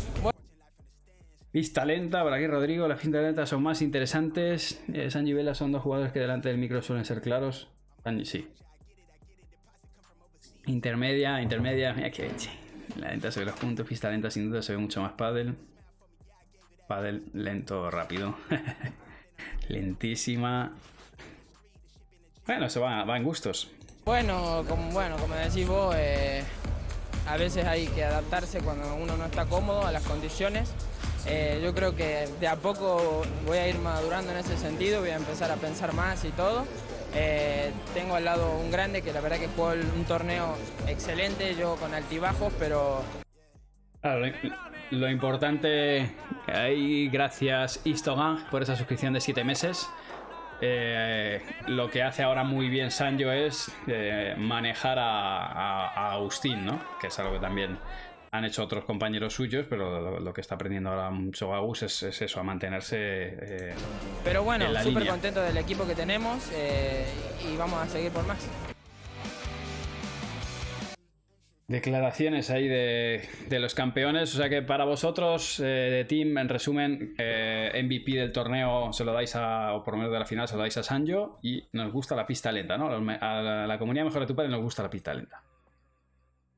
Pista 1.52 1.84
lenta, 1.84 2.22
por 2.22 2.32
aquí 2.32 2.46
Rodrigo, 2.46 2.86
las 2.86 3.00
pistas 3.00 3.22
lentas 3.22 3.48
son 3.48 3.62
más 3.62 3.82
interesantes. 3.82 4.80
Eh, 4.92 5.10
Sanji 5.10 5.32
y 5.32 5.34
Vela 5.34 5.54
son 5.54 5.72
dos 5.72 5.82
jugadores 5.82 6.12
que 6.12 6.20
delante 6.20 6.48
del 6.48 6.58
micro 6.58 6.80
suelen 6.80 7.04
ser 7.04 7.20
claros. 7.20 7.68
Sanji 8.04 8.24
sí. 8.24 8.48
Intermedia, 10.66 11.42
intermedia, 11.42 11.92
mira 11.92 12.10
que 12.10 12.30
La 12.96 13.10
lenta 13.10 13.32
se 13.32 13.40
ve 13.40 13.46
los 13.46 13.56
puntos, 13.56 13.86
pista 13.86 14.10
lenta 14.10 14.30
sin 14.30 14.48
duda 14.48 14.62
se 14.62 14.72
ve 14.72 14.78
mucho 14.78 15.02
más 15.02 15.12
paddle. 15.12 15.54
Paddle 16.86 17.22
lento, 17.32 17.90
rápido. 17.90 18.36
Lentísima. 19.68 20.72
Bueno, 22.46 22.68
se 22.68 22.78
va, 22.78 23.04
va, 23.04 23.16
en 23.16 23.24
gustos. 23.24 23.72
Bueno, 24.04 24.64
como, 24.68 24.90
bueno, 24.92 25.16
como 25.16 25.34
decís 25.34 25.66
vos, 25.66 25.94
eh, 25.98 26.44
a 27.26 27.36
veces 27.36 27.64
hay 27.64 27.88
que 27.88 28.04
adaptarse 28.04 28.60
cuando 28.60 28.94
uno 28.94 29.16
no 29.16 29.24
está 29.26 29.46
cómodo 29.46 29.84
a 29.84 29.92
las 29.92 30.04
condiciones. 30.04 30.72
Eh, 31.26 31.60
yo 31.62 31.74
creo 31.74 31.94
que 31.94 32.28
de 32.40 32.48
a 32.48 32.56
poco 32.56 33.22
voy 33.46 33.58
a 33.58 33.68
ir 33.68 33.78
madurando 33.78 34.32
en 34.32 34.38
ese 34.38 34.56
sentido, 34.56 35.00
voy 35.00 35.10
a 35.10 35.16
empezar 35.16 35.50
a 35.50 35.56
pensar 35.56 35.92
más 35.92 36.24
y 36.24 36.30
todo. 36.30 36.66
Eh, 37.14 37.72
tengo 37.92 38.14
al 38.14 38.24
lado 38.24 38.56
un 38.58 38.70
grande 38.70 39.02
que 39.02 39.12
la 39.12 39.20
verdad 39.20 39.38
que 39.38 39.48
jugó 39.48 39.72
un 39.72 40.04
torneo 40.04 40.56
excelente, 40.86 41.54
yo 41.56 41.76
con 41.76 41.92
altibajos, 41.92 42.52
pero... 42.58 43.02
lo, 44.90 45.10
importante 45.10 46.10
ahí, 46.46 47.08
gracias 47.08 47.80
Istogan 47.84 48.46
por 48.50 48.62
esa 48.62 48.76
suscripción 48.76 49.12
de 49.12 49.20
7 49.20 49.44
meses. 49.44 49.88
Eh, 50.62 51.42
lo 51.68 51.90
que 51.90 52.02
hace 52.02 52.22
ahora 52.22 52.44
muy 52.44 52.68
bien 52.68 52.90
Sanjo 52.90 53.30
es 53.30 53.72
manejar 54.36 54.98
a, 54.98 55.88
a, 55.88 56.12
Agustín, 56.12 56.64
¿no? 56.66 56.80
Que 57.00 57.08
es 57.08 57.18
algo 57.18 57.32
que 57.32 57.40
también 57.40 57.78
han 58.32 58.44
hecho 58.44 58.62
otros 58.62 58.84
compañeros 58.84 59.34
suyos, 59.34 59.66
pero 59.68 60.20
lo, 60.20 60.32
que 60.32 60.40
está 60.40 60.54
aprendiendo 60.54 60.90
ahora 60.90 61.10
mucho 61.10 61.52
Agus 61.52 61.82
es, 61.82 62.02
eso, 62.02 62.40
a 62.40 62.42
mantenerse. 62.42 62.96
Eh, 62.98 63.74
pero 64.22 64.44
bueno, 64.44 64.66
súper 64.82 65.06
contento 65.06 65.42
del 65.42 65.56
equipo 65.56 65.86
que 65.86 65.94
tenemos 65.94 66.50
eh, 66.54 67.06
y 67.52 67.56
vamos 67.56 67.80
a 67.80 67.86
seguir 67.88 68.12
por 68.12 68.26
más. 68.26 68.48
Declaraciones 71.66 72.50
ahí 72.50 72.66
de, 72.66 73.58
los 73.60 73.74
campeones. 73.74 74.34
O 74.34 74.36
sea 74.36 74.48
que 74.48 74.62
para 74.62 74.84
vosotros, 74.84 75.60
eh, 75.60 75.62
de 75.62 76.04
Team, 76.04 76.36
en 76.38 76.48
resumen, 76.48 77.14
MVP 77.14 78.12
del 78.12 78.32
torneo 78.32 78.92
se 78.92 79.04
lo 79.04 79.12
dais 79.12 79.36
a, 79.36 79.74
o 79.74 79.84
por 79.84 79.94
lo 79.94 79.98
menos 79.98 80.12
de 80.12 80.18
la 80.18 80.26
final, 80.26 80.48
se 80.48 80.54
lo 80.54 80.62
dais 80.62 80.76
a 80.76 80.82
Sanjo. 80.82 81.38
Y 81.42 81.68
nos 81.72 81.92
gusta 81.92 82.16
la 82.16 82.26
pista 82.26 82.50
lenta, 82.50 82.76
¿no? 82.76 82.90
A 82.90 83.66
la, 83.66 83.78
comunidad 83.78 84.04
mejor 84.04 84.22
de 84.22 84.26
tu 84.26 84.34
padre 84.34 84.50
nos 84.50 84.62
gusta 84.62 84.82
la 84.82 84.90
pista 84.90 85.14
lenta. 85.14 85.42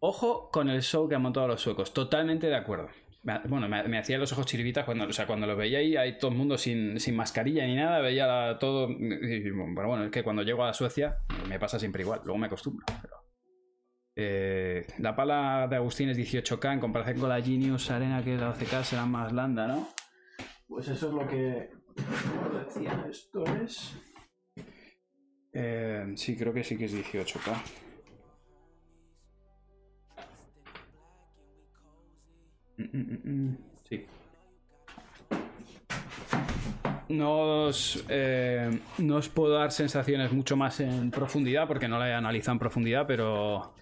Ojo 0.05 0.51
con 0.51 0.69
el 0.69 0.83
show 0.83 1.09
que 1.09 1.15
han 1.15 1.23
montado 1.23 1.47
los 1.47 1.63
suecos, 1.63 1.95
totalmente 1.95 2.49
de 2.49 2.57
acuerdo. 2.57 2.89
Bueno, 3.49 3.69
me, 3.69 3.99
hacía 3.99 4.19
los 4.19 4.33
ojos 4.33 4.47
chiribitas 4.47 4.85
cuando, 4.85 5.05
o 5.05 5.13
sea, 5.13 5.29
cuando 5.29 5.47
lo 5.47 5.55
veía 5.55 5.79
ahí, 5.79 5.97
hay 5.97 6.19
todo 6.19 6.33
el 6.33 6.37
mundo 6.37 6.59
sin, 6.59 6.99
mascarilla 7.15 7.65
ni 7.65 7.77
nada, 7.77 8.01
veía 8.01 8.59
todo. 8.59 8.89
Pero 8.89 9.89
bueno, 9.89 10.03
es 10.03 10.11
que 10.11 10.25
cuando 10.25 10.43
llego 10.43 10.65
a 10.65 10.75
Suecia 10.75 11.19
me 11.49 11.61
pasa 11.61 11.79
siempre 11.79 12.03
igual, 12.03 12.21
luego 12.25 12.37
me 12.37 12.47
acostumbro. 12.47 12.85
Eh, 14.17 14.85
la 14.99 15.15
pala 15.15 15.69
de 15.71 15.77
Agustín 15.77 16.09
es 16.09 16.19
18K 16.19 16.73
en 16.73 16.81
comparación 16.81 17.21
con 17.21 17.29
la 17.29 17.41
Genius 17.41 17.89
Arena, 17.93 18.25
que 18.25 18.35
es 18.35 18.41
la 18.41 18.53
12K, 18.57 18.83
será 18.83 19.07
más 19.07 19.31
blanda, 19.31 19.69
¿no? 19.69 19.87
Pues 20.67 20.89
eso 20.89 21.11
es 21.11 21.15
lo 21.15 21.29
que 21.29 21.71
decía. 22.67 23.07
Esto 23.09 23.45
es. 23.63 23.97
Eh, 25.53 26.13
sí, 26.17 26.37
creo 26.37 26.53
que 26.53 26.65
sí 26.65 26.77
que 26.77 26.87
es 26.87 26.93
18K. 26.93 27.82
Mm, 32.77 32.83
mm, 32.93 33.21
mm, 33.25 33.59
sí. 33.89 34.07
Eh, 38.09 38.81
no 38.99 39.17
os, 39.17 39.29
puedo 39.29 39.55
dar 39.55 39.71
sensaciones 39.73 40.33
mucho 40.33 40.57
más 40.57 40.81
en 40.81 41.11
profundidad 41.11 41.69
porque 41.69 41.89
no 41.89 41.99
la 41.99 42.09
he 42.09 42.15
analizado 42.15 42.53
en 42.53 42.59
profundidad, 42.59 43.07
pero. 43.07 43.75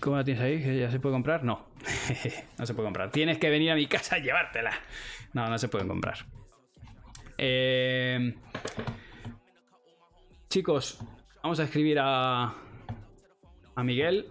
¿Cómo 0.00 0.16
la 0.16 0.24
tienes 0.24 0.42
ahí? 0.42 0.62
¿Que 0.62 0.78
ya 0.78 0.90
se 0.90 0.98
puede 0.98 1.14
comprar? 1.14 1.44
No. 1.44 1.66
no 2.58 2.66
se 2.66 2.72
puede 2.72 2.86
comprar. 2.86 3.10
Tienes 3.10 3.38
que 3.38 3.50
venir 3.50 3.70
a 3.70 3.74
mi 3.74 3.86
casa 3.86 4.16
a 4.16 4.18
llevártela. 4.18 4.72
No, 5.34 5.48
no 5.50 5.58
se 5.58 5.68
pueden 5.68 5.88
comprar. 5.88 6.16
Eh, 7.36 8.34
chicos, 10.48 10.98
Vamos 11.46 11.60
a 11.60 11.62
escribir 11.62 11.96
a, 12.00 12.52
a 13.76 13.84
Miguel 13.84 14.26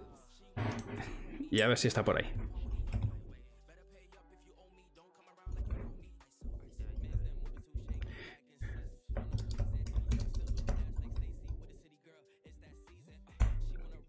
y 1.49 1.61
a 1.61 1.67
ver 1.69 1.77
si 1.77 1.87
está 1.87 2.03
por 2.03 2.17
ahí. 2.17 2.25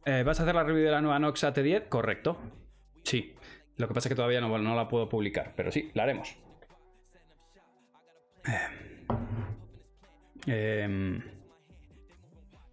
Eh, 0.09 0.23
¿Vas 0.23 0.39
a 0.39 0.45
hacer 0.45 0.55
la 0.55 0.63
review 0.63 0.85
de 0.85 0.93
la 0.93 1.01
nueva 1.01 1.19
Nox 1.19 1.43
AT10? 1.43 1.89
Correcto. 1.89 2.39
Sí. 3.03 3.35
Lo 3.77 3.89
que 3.89 3.95
pasa 3.95 4.09
es 4.09 4.11
que 4.11 4.15
todavía 4.15 4.41
no, 4.41 4.75
la 4.77 4.89
puedo 4.89 5.09
publicar, 5.09 5.53
pero 5.57 5.73
sí, 5.73 5.91
la 5.95 6.05
haremos. 6.05 6.37
Em, 10.47 11.21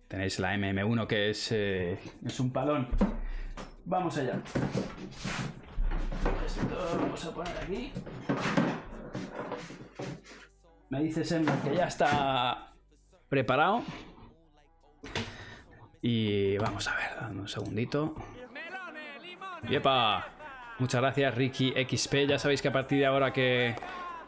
tenéis 0.08 0.38
la 0.38 0.56
MM1 0.56 1.08
que 1.08 1.32
es, 1.32 1.52
eh, 1.52 1.98
es 2.24 2.40
un 2.40 2.54
palón. 2.54 2.88
Vamos 3.86 4.16
allá. 4.20 4.40
Esto 6.46 6.70
lo 6.70 7.02
vamos 7.02 7.26
a 7.26 7.34
poner 7.34 7.58
aquí. 7.58 7.92
Me 10.90 11.02
dice 11.02 11.26
Sember 11.26 11.56
que 11.64 11.76
ya 11.76 11.88
está 11.88 12.76
preparado. 13.28 13.82
Y 16.06 16.58
vamos 16.58 16.86
a 16.90 16.96
ver, 16.98 17.12
dame 17.18 17.40
un 17.40 17.48
segundito. 17.48 18.14
¡Yepa! 19.70 20.28
Muchas 20.78 21.00
gracias, 21.00 21.34
Ricky 21.34 21.72
XP. 21.72 22.28
Ya 22.28 22.38
sabéis 22.38 22.62
que 22.62 22.68
a 22.68 22.74
partir 22.74 23.00
de 23.00 23.06
ahora 23.06 23.32
que, 23.32 23.74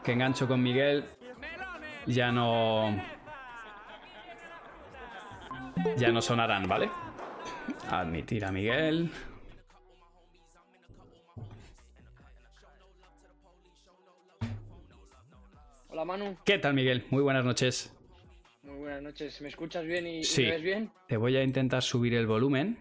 que 0.02 0.12
engancho 0.12 0.48
con 0.48 0.62
Miguel, 0.62 1.04
ya 2.06 2.32
no. 2.32 2.96
Ya 5.98 6.10
no 6.10 6.22
sonarán, 6.22 6.66
¿vale? 6.66 6.88
Admitir 7.90 8.46
a 8.46 8.52
Miguel. 8.52 9.10
Hola 15.88 16.06
Manu, 16.06 16.36
¿Qué 16.42 16.58
tal, 16.58 16.72
Miguel? 16.72 17.04
Muy 17.10 17.22
buenas 17.22 17.44
noches. 17.44 17.95
Buenas 18.86 19.02
noches. 19.02 19.40
¿Me 19.42 19.48
escuchas 19.48 19.84
bien 19.84 20.06
y, 20.06 20.18
y 20.18 20.24
Sí. 20.24 20.42
me 20.44 20.50
ves 20.52 20.62
bien? 20.62 20.90
Te 21.08 21.16
voy 21.16 21.36
a 21.36 21.42
intentar 21.42 21.82
subir 21.82 22.14
el 22.14 22.26
volumen. 22.26 22.78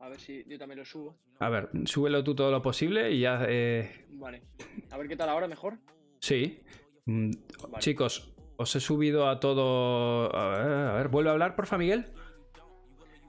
A 0.00 0.08
ver 0.08 0.18
si 0.18 0.44
yo 0.48 0.58
también 0.58 0.78
lo 0.78 0.84
subo. 0.84 1.16
A 1.40 1.48
ver, 1.50 1.68
súbelo 1.84 2.24
tú 2.24 2.34
todo 2.34 2.50
lo 2.50 2.62
posible 2.62 3.10
y 3.10 3.20
ya. 3.20 3.44
eh, 3.48 4.06
Vale. 4.12 4.42
A 4.90 4.96
ver 4.98 5.08
qué 5.08 5.16
tal 5.16 5.28
ahora, 5.28 5.46
mejor. 5.48 5.78
sí. 6.20 6.60
Mm, 7.06 7.30
Vale. 7.68 7.78
Chicos, 7.80 8.34
os 8.56 8.74
he 8.76 8.80
subido 8.80 9.28
a 9.28 9.38
todo. 9.40 10.34
A 10.34 10.48
ver, 10.56 10.72
a 10.88 10.92
ver, 10.94 11.08
vuelve 11.08 11.28
a 11.28 11.32
hablar, 11.34 11.54
porfa, 11.54 11.76
Miguel. 11.76 12.06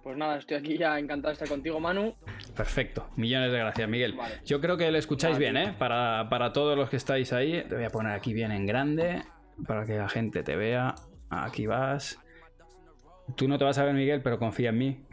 Pues 0.02 0.16
nada, 0.18 0.38
estoy 0.38 0.56
aquí 0.58 0.78
ya 0.78 0.98
encantado 0.98 1.30
de 1.32 1.34
estar 1.34 1.50
contigo, 1.50 1.80
Manu. 1.82 2.16
Perfecto, 2.56 3.10
millones 3.18 3.52
de 3.52 3.58
gracias, 3.58 3.90
Miguel. 3.90 4.14
Vale. 4.14 4.36
Yo 4.46 4.62
creo 4.62 4.78
que 4.78 4.90
le 4.92 5.00
escucháis 5.00 5.38
bien. 5.38 5.58
¿eh? 5.58 5.76
Para, 5.78 6.30
para 6.30 6.54
todos 6.54 6.78
los 6.78 6.90
que 6.90 6.96
estáis 6.96 7.34
ahí, 7.34 7.66
te 7.68 7.76
voy 7.76 7.84
a 7.84 7.90
poner 7.90 8.14
aquí 8.14 8.34
bien 8.34 8.52
en 8.54 8.66
grande 8.66 9.24
para 9.68 9.84
que 9.86 9.96
la 9.98 10.08
gente 10.08 10.42
te 10.44 10.56
vea. 10.56 10.96
Aquí 11.44 11.66
vas. 11.68 12.18
Tú 13.36 13.48
no 13.48 13.58
te 13.58 13.64
vas 13.66 13.78
a 13.78 13.84
ver, 13.84 13.94
Miguel, 13.94 14.22
pero 14.22 14.38
confía 14.40 14.70
en 14.70 14.78
mí. 14.78 15.06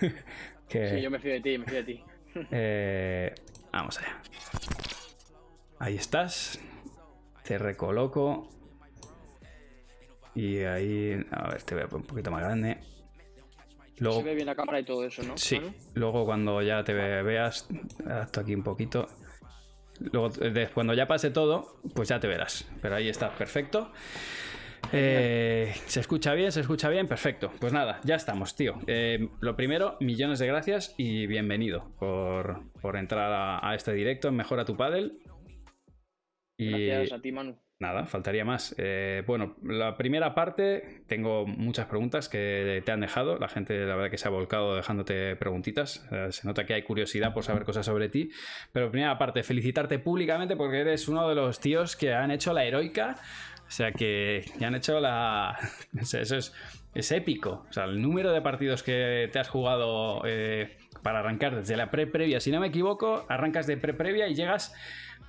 que, 0.68 0.88
Sí, 0.88 1.02
yo 1.02 1.10
me 1.10 1.18
fío 1.18 1.32
de 1.32 1.40
ti, 1.40 1.58
me 1.58 1.66
fío 1.66 1.76
de 1.76 1.84
ti. 1.84 2.04
eh, 2.52 3.34
vamos 3.72 3.98
allá. 3.98 4.20
Ahí 5.78 5.96
estás. 5.96 6.58
Te 7.44 7.58
recoloco. 7.58 8.48
Y 10.34 10.60
ahí. 10.60 11.20
A 11.32 11.48
ver, 11.50 11.62
te 11.62 11.74
voy 11.74 11.84
a 11.84 11.88
poner 11.88 12.02
un 12.02 12.06
poquito 12.06 12.30
más 12.30 12.42
grande. 12.42 12.78
Luego, 13.98 14.18
Se 14.20 14.24
ve 14.24 14.34
bien 14.36 14.46
la 14.46 14.54
cámara 14.54 14.78
y 14.78 14.84
todo 14.84 15.04
eso, 15.04 15.22
¿no? 15.24 15.36
Sí, 15.36 15.60
luego 15.94 16.24
cuando 16.24 16.62
ya 16.62 16.84
te 16.84 16.94
ve- 16.94 17.22
veas, 17.24 17.66
hasta 18.06 18.42
aquí 18.42 18.54
un 18.54 18.62
poquito. 18.62 19.08
Luego, 19.98 20.30
cuando 20.72 20.94
ya 20.94 21.08
pase 21.08 21.30
todo, 21.30 21.80
pues 21.94 22.08
ya 22.08 22.20
te 22.20 22.28
verás. 22.28 22.64
Pero 22.80 22.94
ahí 22.94 23.08
está, 23.08 23.34
perfecto. 23.34 23.90
Eh, 24.92 25.72
¿Se 25.86 26.00
escucha 26.00 26.34
bien? 26.34 26.52
¿Se 26.52 26.60
escucha 26.60 26.88
bien? 26.88 27.06
Perfecto. 27.06 27.52
Pues 27.60 27.72
nada, 27.72 28.00
ya 28.04 28.14
estamos, 28.14 28.56
tío. 28.56 28.78
Eh, 28.86 29.28
lo 29.40 29.56
primero, 29.56 29.96
millones 30.00 30.38
de 30.38 30.46
gracias 30.46 30.94
y 30.96 31.26
bienvenido 31.26 31.94
por, 31.98 32.70
por 32.80 32.96
entrar 32.96 33.32
a, 33.32 33.68
a 33.68 33.74
este 33.74 33.92
directo 33.92 34.28
en 34.28 34.36
Mejora 34.36 34.64
tu 34.64 34.76
Paddle. 34.76 35.12
Y 36.56 36.86
Gracias 36.86 37.18
a 37.18 37.22
ti, 37.22 37.32
Manu. 37.32 37.58
Nada, 37.80 38.06
faltaría 38.06 38.44
más. 38.44 38.74
Eh, 38.76 39.22
bueno, 39.24 39.54
la 39.62 39.96
primera 39.96 40.34
parte, 40.34 41.04
tengo 41.06 41.46
muchas 41.46 41.86
preguntas 41.86 42.28
que 42.28 42.82
te 42.84 42.90
han 42.90 42.98
dejado. 42.98 43.38
La 43.38 43.48
gente, 43.48 43.78
la 43.86 43.94
verdad, 43.94 44.10
que 44.10 44.18
se 44.18 44.26
ha 44.26 44.32
volcado 44.32 44.74
dejándote 44.74 45.36
preguntitas. 45.36 46.04
Eh, 46.10 46.32
se 46.32 46.44
nota 46.48 46.66
que 46.66 46.74
hay 46.74 46.82
curiosidad 46.82 47.32
por 47.32 47.44
saber 47.44 47.62
cosas 47.62 47.86
sobre 47.86 48.08
ti. 48.08 48.30
Pero 48.72 48.90
primera 48.90 49.16
parte, 49.16 49.44
felicitarte 49.44 50.00
públicamente 50.00 50.56
porque 50.56 50.80
eres 50.80 51.06
uno 51.06 51.28
de 51.28 51.36
los 51.36 51.60
tíos 51.60 51.94
que 51.94 52.12
han 52.12 52.32
hecho 52.32 52.52
la 52.52 52.64
heroica. 52.64 53.14
O 53.68 53.70
sea, 53.70 53.92
que, 53.92 54.44
que 54.58 54.64
han 54.64 54.74
hecho 54.74 54.98
la. 54.98 55.56
Eso 56.00 56.36
es, 56.36 56.52
es 56.94 57.12
épico. 57.12 57.66
O 57.68 57.72
sea, 57.72 57.84
el 57.84 58.00
número 58.02 58.32
de 58.32 58.40
partidos 58.40 58.82
que 58.82 59.28
te 59.32 59.38
has 59.38 59.48
jugado 59.48 60.22
eh, 60.24 60.76
para 61.02 61.20
arrancar 61.20 61.54
desde 61.54 61.76
la 61.76 61.90
pre-previa. 61.90 62.40
Si 62.40 62.50
no 62.50 62.60
me 62.60 62.68
equivoco, 62.68 63.26
arrancas 63.28 63.66
de 63.66 63.76
pre-previa 63.76 64.26
y 64.28 64.34
llegas 64.34 64.74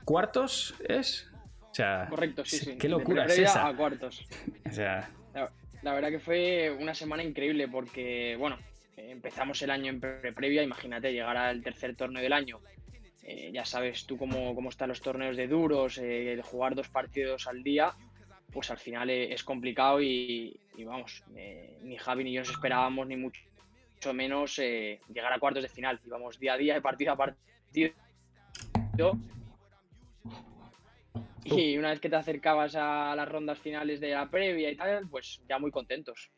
cuartos, 0.06 0.76
¿es? 0.88 1.30
O 1.72 1.74
sea, 1.76 2.08
Correcto, 2.10 2.44
sí, 2.46 2.58
sí. 2.58 2.78
¿Qué 2.78 2.88
De 2.88 2.90
locura 2.90 3.24
es 3.26 3.34
previa 3.34 3.50
esa? 3.50 3.68
a 3.68 3.76
cuartos. 3.76 4.26
O 4.70 4.72
sea, 4.74 5.10
La, 5.34 5.52
la 5.84 5.94
verdad 5.94 6.10
que 6.10 6.20
fue 6.20 6.76
una 6.80 6.94
semana 6.96 7.24
increíble 7.24 7.68
porque, 7.68 8.36
bueno, 8.40 8.58
eh, 8.98 9.12
empezamos 9.12 9.62
el 9.62 9.70
año 9.72 9.90
en 9.90 10.00
pre- 10.00 10.34
previa, 10.34 10.64
imagínate, 10.64 11.12
llegar 11.14 11.38
al 11.38 11.62
tercer 11.62 11.96
torneo 11.96 12.24
del 12.24 12.34
año. 12.34 12.60
Eh, 13.24 13.52
ya 13.54 13.66
sabes 13.66 14.06
tú 14.08 14.18
cómo, 14.18 14.56
cómo 14.56 14.70
están 14.70 14.90
los 14.90 15.02
torneos 15.02 15.38
de 15.38 15.48
duros, 15.48 15.98
eh, 16.00 16.34
el 16.34 16.42
jugar 16.42 16.74
dos 16.74 16.88
partidos 16.90 17.46
al 17.48 17.62
día, 17.64 17.94
pues 18.52 18.72
al 18.72 18.78
final 18.78 19.10
eh, 19.10 19.34
es 19.34 19.44
complicado 19.44 20.02
y, 20.02 20.60
y 20.76 20.84
vamos, 20.84 21.24
eh, 21.36 21.78
ni 21.84 21.98
Javi 21.98 22.24
ni 22.24 22.34
yo 22.34 22.42
nos 22.42 22.50
esperábamos 22.50 23.08
ni 23.08 23.16
mucho, 23.16 23.42
mucho 23.96 24.14
menos 24.14 24.58
eh, 24.60 25.00
llegar 25.14 25.34
a 25.34 25.40
cuartos 25.40 25.64
de 25.64 25.70
final. 25.70 26.00
Íbamos 26.06 26.40
día 26.40 26.54
a 26.54 26.58
día, 26.58 26.74
de 26.74 26.82
partido 26.82 27.12
a 27.12 27.18
partido. 27.18 27.94
Y 31.44 31.78
una 31.78 31.90
vez 31.90 32.00
que 32.00 32.10
te 32.10 32.16
acercabas 32.16 32.76
a 32.76 33.16
las 33.16 33.28
rondas 33.28 33.58
finales 33.58 34.00
de 34.00 34.12
la 34.12 34.30
previa 34.30 34.70
y 34.72 34.76
tal, 34.76 35.08
pues 35.10 35.42
ya 35.48 35.58
muy 35.58 35.72
contentos. 35.72 36.32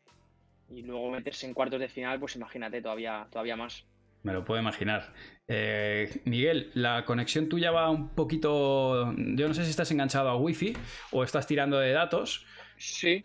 Y 0.70 0.82
luego 0.82 1.10
meterse 1.10 1.46
en 1.46 1.54
cuartos 1.54 1.80
de 1.80 1.88
final, 1.88 2.18
pues 2.18 2.36
imagínate, 2.36 2.80
todavía, 2.80 3.26
todavía 3.30 3.56
más. 3.56 3.84
Me 4.22 4.32
lo 4.32 4.44
puedo 4.44 4.60
imaginar. 4.60 5.12
Eh, 5.48 6.20
Miguel, 6.24 6.70
la 6.74 7.04
conexión 7.04 7.48
tuya 7.48 7.70
va 7.70 7.90
un 7.90 8.10
poquito. 8.10 9.12
Yo 9.16 9.48
no 9.48 9.54
sé 9.54 9.64
si 9.64 9.70
estás 9.70 9.90
enganchado 9.90 10.28
a 10.28 10.36
Wi-Fi 10.36 10.76
o 11.12 11.24
estás 11.24 11.46
tirando 11.46 11.78
de 11.78 11.92
datos. 11.92 12.46
Sí, 12.76 13.24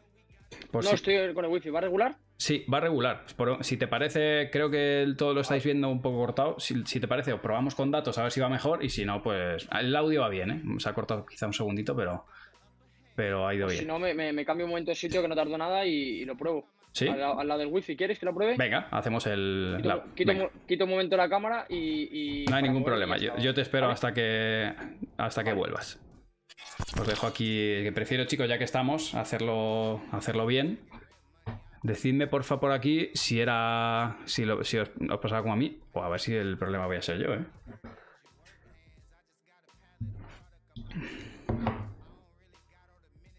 Por 0.71 0.83
no 0.83 0.89
si- 0.89 0.95
estoy 0.95 1.33
con 1.33 1.45
el 1.45 1.51
wifi, 1.51 1.69
¿va 1.69 1.81
regular? 1.81 2.15
Sí, 2.37 2.65
va 2.71 2.79
regular. 2.79 3.25
Por- 3.35 3.63
si 3.63 3.77
te 3.77 3.87
parece, 3.87 4.49
creo 4.51 4.69
que 4.69 5.07
todo 5.17 5.33
lo 5.33 5.41
estáis 5.41 5.63
viendo 5.63 5.89
un 5.89 6.01
poco 6.01 6.17
cortado. 6.17 6.59
Si, 6.59 6.83
si 6.85 6.99
te 6.99 7.07
parece, 7.07 7.35
probamos 7.37 7.73
con 7.73 7.89
datos 7.89 8.17
a 8.17 8.23
ver 8.23 8.31
si 8.31 8.39
va 8.39 8.47
mejor. 8.49 8.83
Y 8.83 8.89
si 8.89 9.05
no, 9.05 9.21
pues. 9.23 9.67
El 9.79 9.95
audio 9.95 10.21
va 10.21 10.29
bien, 10.29 10.51
¿eh? 10.51 10.61
Se 10.79 10.89
ha 10.89 10.93
cortado 10.93 11.25
quizá 11.25 11.47
un 11.47 11.53
segundito, 11.53 11.95
pero. 11.95 12.25
Pero 13.15 13.47
ha 13.47 13.55
ido 13.55 13.65
Pues 13.65 13.77
si 13.79 13.85
bien. 13.85 13.87
no, 13.93 13.99
me, 13.99 14.13
me- 14.13 14.31
me 14.33 14.45
cambio 14.45 14.65
un 14.65 14.69
momento 14.71 14.91
de 14.91 14.95
sitio 14.95 15.21
que 15.23 15.27
no 15.27 15.35
tardo 15.35 15.57
nada 15.57 15.85
y, 15.85 15.91
y 15.93 16.25
lo 16.25 16.37
pruebo. 16.37 16.69
¿Sí? 16.93 17.07
Al, 17.07 17.19
lado- 17.19 17.39
al 17.39 17.47
lado 17.47 17.59
del 17.59 17.69
wifi, 17.69 17.95
¿quieres 17.95 18.17
que 18.17 18.25
lo 18.25 18.33
pruebe? 18.33 18.55
Venga, 18.57 18.87
hacemos 18.91 19.27
el. 19.27 19.75
Quito, 19.77 19.89
la- 19.89 20.03
quito 20.15 20.31
venga. 20.31 20.43
un- 20.45 20.61
quito 20.67 20.83
un 20.85 20.89
momento 20.89 21.15
la 21.17 21.29
cámara 21.29 21.65
y. 21.69 22.41
y 22.43 22.45
No 22.45 22.55
hay 22.55 22.63
ningún 22.63 22.83
problema. 22.83 23.17
Yo, 23.17 23.37
yo 23.37 23.53
te 23.53 23.61
espero 23.61 23.83
¿Vale? 23.87 23.93
hasta 23.93 24.13
que 24.13 24.73
hasta 25.17 25.43
que 25.43 25.53
vuelvas. 25.53 25.99
Os 26.99 27.07
dejo 27.07 27.27
aquí. 27.27 27.45
Que 27.83 27.91
prefiero, 27.93 28.25
chicos, 28.25 28.47
ya 28.49 28.57
que 28.57 28.63
estamos, 28.63 29.13
hacerlo, 29.13 30.01
hacerlo 30.11 30.45
bien. 30.47 30.79
Decidme, 31.83 32.25
porfa, 32.25 32.59
por 32.59 32.71
aquí 32.71 33.11
si 33.13 33.39
era. 33.39 34.17
Si, 34.25 34.45
lo- 34.45 34.63
si 34.63 34.77
os, 34.79 34.89
os 35.09 35.19
pasaba 35.19 35.41
como 35.43 35.53
a 35.53 35.57
mí. 35.57 35.79
O 35.93 36.01
a 36.01 36.09
ver 36.09 36.19
si 36.19 36.33
el 36.33 36.57
problema 36.57 36.87
voy 36.87 36.97
a 36.97 37.01
ser 37.03 37.19
yo, 37.19 37.33
¿eh? 37.35 37.45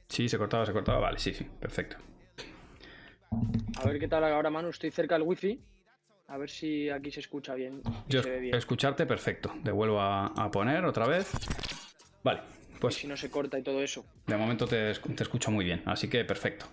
Sí, 0.08 0.28
se 0.28 0.38
cortaba, 0.38 0.64
se 0.66 0.72
cortaba. 0.72 0.98
Vale, 1.00 1.18
sí, 1.18 1.34
sí, 1.34 1.44
perfecto. 1.60 1.96
A 3.76 3.86
ver 3.86 3.98
qué 3.98 4.08
tal 4.08 4.24
ahora, 4.24 4.50
Manu. 4.50 4.70
Estoy 4.70 4.90
cerca 4.90 5.14
del 5.16 5.22
wifi. 5.26 5.60
A 6.28 6.36
ver 6.36 6.50
si 6.50 6.90
aquí 6.90 7.10
se 7.10 7.20
escucha 7.20 7.54
bien. 7.54 7.82
Yo 8.08 8.22
se 8.22 8.30
ve 8.30 8.40
bien. 8.40 8.54
escucharte, 8.54 9.06
perfecto. 9.06 9.52
Devuelvo 9.62 10.00
a, 10.00 10.26
a 10.26 10.50
poner 10.50 10.84
otra 10.84 11.06
vez. 11.06 11.30
Vale, 12.22 12.40
pues 12.80 12.96
si 12.96 13.06
no 13.06 13.16
se 13.16 13.30
corta 13.30 13.58
y 13.58 13.62
todo 13.62 13.82
eso. 13.82 14.04
De 14.26 14.36
momento 14.36 14.66
te, 14.66 14.90
esc- 14.90 15.14
te 15.16 15.22
escucho 15.22 15.50
muy 15.50 15.64
bien, 15.64 15.82
así 15.86 16.10
que 16.10 16.24
perfecto. 16.26 16.66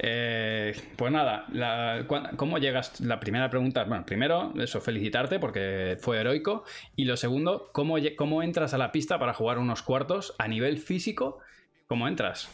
Eh, 0.00 0.74
pues 0.96 1.12
nada, 1.12 1.46
la- 1.52 2.04
¿cómo 2.36 2.58
llegas? 2.58 3.00
La 3.00 3.20
primera 3.20 3.48
pregunta, 3.48 3.84
bueno, 3.84 4.04
primero, 4.04 4.52
eso, 4.58 4.80
felicitarte 4.80 5.38
porque 5.38 5.96
fue 6.00 6.18
heroico. 6.18 6.64
Y 6.96 7.04
lo 7.04 7.16
segundo, 7.16 7.70
¿cómo, 7.72 7.96
cómo 8.16 8.42
entras 8.42 8.74
a 8.74 8.78
la 8.78 8.90
pista 8.90 9.18
para 9.20 9.34
jugar 9.34 9.58
unos 9.58 9.82
cuartos 9.82 10.34
a 10.38 10.48
nivel 10.48 10.78
físico? 10.78 11.38
¿Cómo 11.86 12.08
entras? 12.08 12.48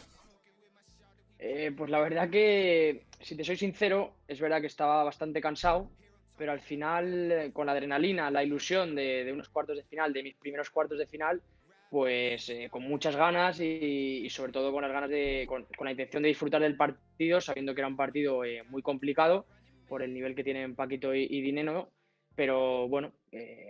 Eh, 1.39 1.73
pues 1.75 1.89
la 1.89 1.99
verdad 1.99 2.29
que 2.29 3.05
si 3.23 3.35
te 3.35 3.43
soy 3.43 3.55
sincero, 3.55 4.15
es 4.27 4.39
verdad 4.39 4.61
que 4.61 4.67
estaba 4.67 5.03
bastante 5.03 5.41
cansado, 5.41 5.89
pero 6.37 6.51
al 6.51 6.59
final, 6.59 7.31
eh, 7.31 7.51
con 7.53 7.65
la 7.65 7.71
adrenalina, 7.71 8.29
la 8.29 8.43
ilusión 8.43 8.95
de, 8.95 9.29
unos 9.31 9.49
cuartos 9.49 9.77
de 9.77 9.83
final, 9.83 10.13
de 10.13 10.23
mis 10.23 10.35
primeros 10.35 10.69
cuartos 10.69 10.97
de 10.97 11.07
final, 11.07 11.41
pues 11.89 12.49
eh, 12.49 12.67
con 12.71 12.83
muchas 12.83 13.15
ganas 13.15 13.59
y, 13.59 14.27
sobre 14.29 14.51
todo 14.51 14.71
con 14.71 14.81
las 14.81 14.91
ganas 14.91 15.09
de, 15.09 15.45
con, 15.47 15.65
la 15.79 15.91
intención 15.91 16.23
de 16.23 16.29
disfrutar 16.29 16.61
del 16.61 16.75
partido, 16.75 17.39
sabiendo 17.39 17.73
que 17.73 17.81
era 17.81 17.87
un 17.87 17.95
partido 17.95 18.43
eh, 18.43 18.63
muy 18.63 18.81
complicado 18.81 19.45
por 19.87 20.01
el 20.01 20.13
nivel 20.13 20.35
que 20.35 20.43
tienen 20.43 20.75
Paquito 20.75 21.13
y, 21.13 21.41
Dineno, 21.41 21.89
pero 22.35 22.87
bueno, 22.87 23.13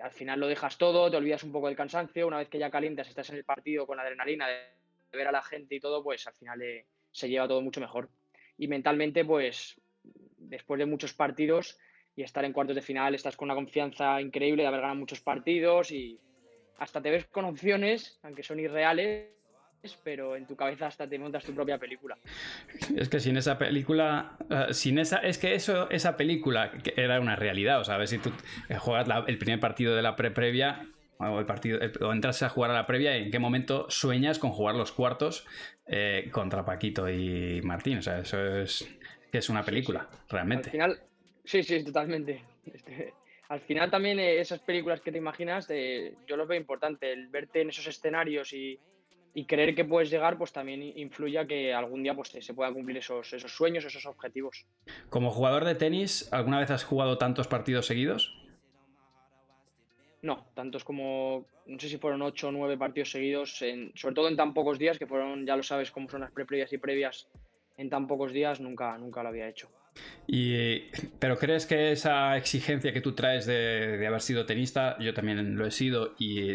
al 0.01 0.11
final 0.11 0.39
lo 0.39 0.47
dejas 0.47 0.77
todo, 0.77 1.11
te 1.11 1.17
olvidas 1.17 1.43
un 1.43 1.51
poco 1.51 1.67
del 1.67 1.75
cansancio, 1.75 2.25
una 2.25 2.37
vez 2.37 2.47
que 2.47 2.59
ya 2.59 2.71
calientas, 2.71 3.09
estás 3.09 3.29
en 3.31 3.35
el 3.35 3.43
partido 3.43 3.85
con 3.85 3.97
la 3.97 4.03
adrenalina 4.03 4.47
de, 4.47 5.17
ver 5.17 5.27
a 5.27 5.33
la 5.33 5.41
gente 5.41 5.75
y 5.75 5.79
todo, 5.81 6.01
pues 6.01 6.25
al 6.25 6.33
final 6.33 6.61
se 7.11 7.29
lleva 7.29 7.47
todo 7.47 7.61
mucho 7.61 7.81
mejor. 7.81 8.09
Y 8.63 8.67
mentalmente, 8.69 9.25
pues 9.25 9.75
después 10.37 10.79
de 10.79 10.85
muchos 10.85 11.13
partidos, 11.13 11.77
y 12.15 12.23
estar 12.23 12.45
en 12.45 12.53
cuartos 12.53 12.77
de 12.77 12.81
final, 12.81 13.13
estás 13.13 13.35
con 13.35 13.47
una 13.47 13.55
confianza 13.55 14.21
increíble 14.21 14.63
de 14.63 14.67
haber 14.67 14.79
ganado 14.79 14.99
muchos 14.99 15.19
partidos 15.19 15.91
y 15.91 16.17
hasta 16.77 17.01
te 17.01 17.11
ves 17.11 17.25
con 17.25 17.43
opciones, 17.43 18.17
aunque 18.23 18.41
son 18.41 18.61
irreales, 18.61 19.27
pero 20.05 20.37
en 20.37 20.47
tu 20.47 20.55
cabeza 20.55 20.87
hasta 20.87 21.09
te 21.09 21.19
montas 21.19 21.43
tu 21.43 21.53
propia 21.53 21.77
película. 21.77 22.17
Es 22.95 23.09
que 23.09 23.19
sin 23.19 23.35
esa 23.35 23.57
película, 23.57 24.37
eh, 24.49 24.73
sin 24.73 24.97
esa, 24.97 25.17
es 25.17 25.37
que 25.37 25.55
eso, 25.55 25.89
esa 25.89 26.15
película 26.15 26.71
era 26.95 27.19
una 27.19 27.35
realidad, 27.35 27.81
o 27.81 27.83
sea, 27.83 27.95
a 27.95 27.97
ver 27.97 28.07
si 28.07 28.17
tú 28.17 28.31
eh, 28.69 28.77
juegas 28.77 29.09
el 29.27 29.37
primer 29.37 29.59
partido 29.59 29.93
de 29.93 30.03
la 30.03 30.15
pre-previa 30.15 30.87
o 31.19 31.39
el 31.39 31.45
partido 31.45 31.79
o 32.01 32.11
entras 32.11 32.43
a 32.43 32.49
jugar 32.49 32.71
a 32.71 32.73
la 32.73 32.85
previa 32.85 33.17
y 33.17 33.23
en 33.23 33.31
qué 33.31 33.39
momento 33.39 33.85
sueñas 33.89 34.39
con 34.39 34.51
jugar 34.51 34.75
los 34.75 34.91
cuartos 34.91 35.45
eh, 35.87 36.29
contra 36.31 36.65
Paquito 36.65 37.09
y 37.09 37.61
Martín, 37.63 37.99
o 37.99 38.01
sea, 38.01 38.19
eso 38.19 38.57
es 38.57 38.87
que 39.31 39.37
es 39.39 39.49
una 39.49 39.63
película, 39.63 40.09
realmente. 40.29 40.69
Al 40.69 40.71
final, 40.71 40.99
Sí, 41.43 41.63
sí, 41.63 41.83
totalmente. 41.83 42.43
Este, 42.65 43.13
al 43.49 43.59
final 43.61 43.91
también 43.91 44.19
eh, 44.19 44.39
esas 44.39 44.59
películas 44.59 45.01
que 45.01 45.11
te 45.11 45.17
imaginas, 45.17 45.67
eh, 45.69 46.15
yo 46.25 46.37
lo 46.37 46.47
veo 46.47 46.59
importante, 46.59 47.11
el 47.11 47.27
verte 47.27 47.61
en 47.61 47.69
esos 47.69 47.87
escenarios 47.87 48.53
y, 48.53 48.79
creer 49.47 49.73
que 49.73 49.83
puedes 49.83 50.11
llegar, 50.11 50.37
pues 50.37 50.53
también 50.53 50.81
influye 50.95 51.39
a 51.39 51.47
que 51.47 51.73
algún 51.73 52.03
día 52.03 52.13
pues, 52.13 52.29
se 52.29 52.53
puedan 52.53 52.75
cumplir 52.75 52.97
esos, 52.97 53.33
esos 53.33 53.51
sueños, 53.51 53.83
esos 53.83 54.05
objetivos. 54.05 54.67
Como 55.09 55.31
jugador 55.31 55.65
de 55.65 55.73
tenis, 55.73 56.31
¿alguna 56.31 56.59
vez 56.59 56.69
has 56.69 56.83
jugado 56.83 57.17
tantos 57.17 57.47
partidos 57.47 57.87
seguidos? 57.87 58.42
No, 60.23 60.47
tantos 60.55 60.85
como, 60.85 61.45
no 61.67 61.79
sé 61.79 61.89
si 61.89 61.97
fueron 61.97 62.21
ocho 62.21 62.47
o 62.47 62.51
nueve 62.51 62.77
partidos 62.77 63.11
seguidos, 63.11 63.61
en, 63.61 63.91
sobre 63.93 64.15
todo 64.15 64.29
en 64.29 64.37
tan 64.37 64.53
pocos 64.53 64.79
días, 64.79 64.97
que 64.97 65.05
fueron, 65.05 65.45
ya 65.45 65.57
lo 65.57 65.63
sabes 65.63 65.91
cómo 65.91 66.09
son 66.09 66.21
las 66.21 66.31
previas 66.31 66.71
y 66.71 66.77
previas, 66.77 67.27
en 67.75 67.89
tan 67.89 68.07
pocos 68.07 68.31
días 68.31 68.61
nunca, 68.61 68.97
nunca 68.97 69.21
lo 69.21 69.29
había 69.29 69.49
hecho. 69.49 69.69
Y, 70.25 70.79
pero 71.19 71.37
crees 71.37 71.65
que 71.65 71.91
esa 71.91 72.37
exigencia 72.37 72.93
que 72.93 73.01
tú 73.01 73.11
traes 73.11 73.45
de, 73.45 74.01
haber 74.07 74.21
sido 74.21 74.45
tenista, 74.45 74.97
yo 74.97 75.13
también 75.13 75.57
lo 75.57 75.65
he 75.65 75.71
sido, 75.71 76.15
y 76.17 76.53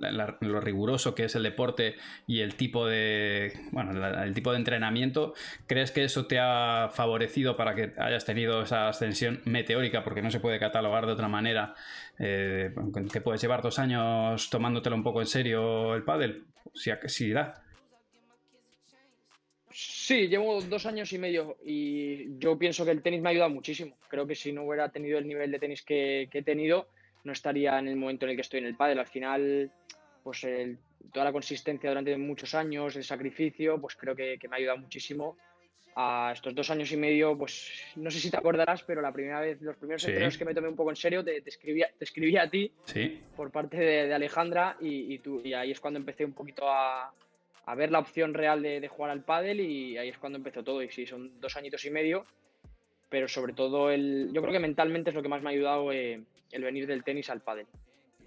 lo 0.00 0.60
riguroso 0.60 1.14
que 1.14 1.24
es 1.24 1.34
el 1.34 1.42
deporte 1.42 1.96
y 2.26 2.40
el 2.40 2.54
tipo 2.54 2.86
de 2.86 3.52
bueno 3.72 4.22
el 4.22 4.34
tipo 4.34 4.52
de 4.52 4.58
entrenamiento 4.58 5.34
crees 5.66 5.90
que 5.90 6.04
eso 6.04 6.26
te 6.26 6.38
ha 6.38 6.90
favorecido 6.92 7.56
para 7.56 7.74
que 7.74 7.92
hayas 7.98 8.24
tenido 8.24 8.62
esa 8.62 8.88
ascensión 8.88 9.40
meteórica 9.44 10.04
porque 10.04 10.22
no 10.22 10.30
se 10.30 10.40
puede 10.40 10.58
catalogar 10.58 11.06
de 11.06 11.12
otra 11.12 11.28
manera 11.28 11.74
eh, 12.18 12.74
que 13.12 13.20
puedes 13.20 13.40
llevar 13.40 13.62
dos 13.62 13.78
años 13.78 14.50
tomándotelo 14.50 14.96
un 14.96 15.02
poco 15.02 15.20
en 15.20 15.26
serio 15.26 15.94
el 15.94 16.04
pádel 16.04 16.46
si, 16.74 16.90
si 17.06 17.30
da 17.30 17.62
Sí, 19.80 20.26
llevo 20.26 20.60
dos 20.62 20.86
años 20.86 21.12
y 21.12 21.18
medio 21.18 21.56
y 21.64 22.36
yo 22.38 22.58
pienso 22.58 22.84
que 22.84 22.90
el 22.90 23.02
tenis 23.02 23.20
me 23.20 23.28
ha 23.28 23.30
ayudado 23.30 23.50
muchísimo. 23.50 23.96
Creo 24.08 24.26
que 24.26 24.34
si 24.34 24.50
no 24.52 24.64
hubiera 24.64 24.90
tenido 24.90 25.18
el 25.18 25.28
nivel 25.28 25.52
de 25.52 25.58
tenis 25.58 25.82
que, 25.82 26.28
he 26.32 26.42
tenido, 26.42 26.88
no 27.28 27.32
estaría 27.32 27.78
en 27.78 27.86
el 27.86 27.96
momento 27.96 28.24
en 28.24 28.30
el 28.30 28.36
que 28.36 28.42
estoy 28.42 28.58
en 28.60 28.66
el 28.66 28.74
pádel. 28.74 28.98
Al 28.98 29.06
final, 29.06 29.70
pues 30.24 30.46
toda 31.12 31.26
la 31.26 31.32
consistencia 31.32 31.90
durante 31.90 32.16
muchos 32.16 32.54
años, 32.54 32.96
el 32.96 33.04
sacrificio, 33.04 33.80
pues 33.80 33.94
creo 33.94 34.16
que, 34.16 34.38
me 34.48 34.56
ha 34.56 34.58
ayudado 34.58 34.78
muchísimo 34.78 35.36
a 35.94 36.30
estos 36.32 36.54
dos 36.54 36.70
años 36.70 36.90
y 36.92 36.96
medio, 36.96 37.36
pues 37.36 37.70
no 37.96 38.10
sé 38.10 38.18
si 38.20 38.30
te 38.30 38.36
acordarás, 38.36 38.82
pero 38.84 39.00
la 39.00 39.12
primera 39.12 39.40
vez, 39.40 39.60
los 39.60 39.76
primeros 39.76 40.02
sí. 40.02 40.38
que 40.38 40.44
me 40.44 40.54
tomé 40.54 40.68
un 40.68 40.76
poco 40.76 40.90
en 40.90 40.96
serio, 40.96 41.24
te, 41.24 41.40
te, 41.40 41.50
escribí, 41.50 42.36
a 42.36 42.48
ti 42.48 42.72
por 43.36 43.50
parte 43.50 43.76
de, 43.76 44.14
Alejandra 44.14 44.76
y, 44.80 45.18
tú, 45.18 45.40
y 45.44 45.54
ahí 45.54 45.72
es 45.72 45.80
cuando 45.80 45.98
empecé 45.98 46.24
un 46.24 46.34
poquito 46.34 46.70
a, 46.70 47.12
a 47.66 47.74
ver 47.74 47.90
la 47.90 47.98
opción 47.98 48.32
real 48.32 48.62
de, 48.62 48.86
jugar 48.88 49.10
al 49.10 49.24
pádel 49.24 49.60
y 49.60 49.98
ahí 49.98 50.08
es 50.08 50.18
cuando 50.18 50.38
empezó 50.38 50.62
todo. 50.62 50.82
Y 50.82 50.88
sí, 50.88 51.06
son 51.06 51.40
dos 51.40 51.56
añitos 51.56 51.84
y 51.84 51.90
medio, 51.90 52.24
pero 53.08 53.26
sobre 53.26 53.52
todo 53.52 53.90
el, 53.90 54.30
yo 54.32 54.40
creo 54.40 54.52
que 54.52 54.60
mentalmente 54.60 55.10
es 55.10 55.16
lo 55.16 55.22
que 55.22 55.28
más 55.28 55.42
me 55.42 55.50
ha 55.50 55.52
ayudado 55.52 55.92
eh, 55.92 56.22
el 56.52 56.62
venir 56.62 56.86
del 56.86 57.04
tenis 57.04 57.30
al 57.30 57.40
pádel. 57.40 57.66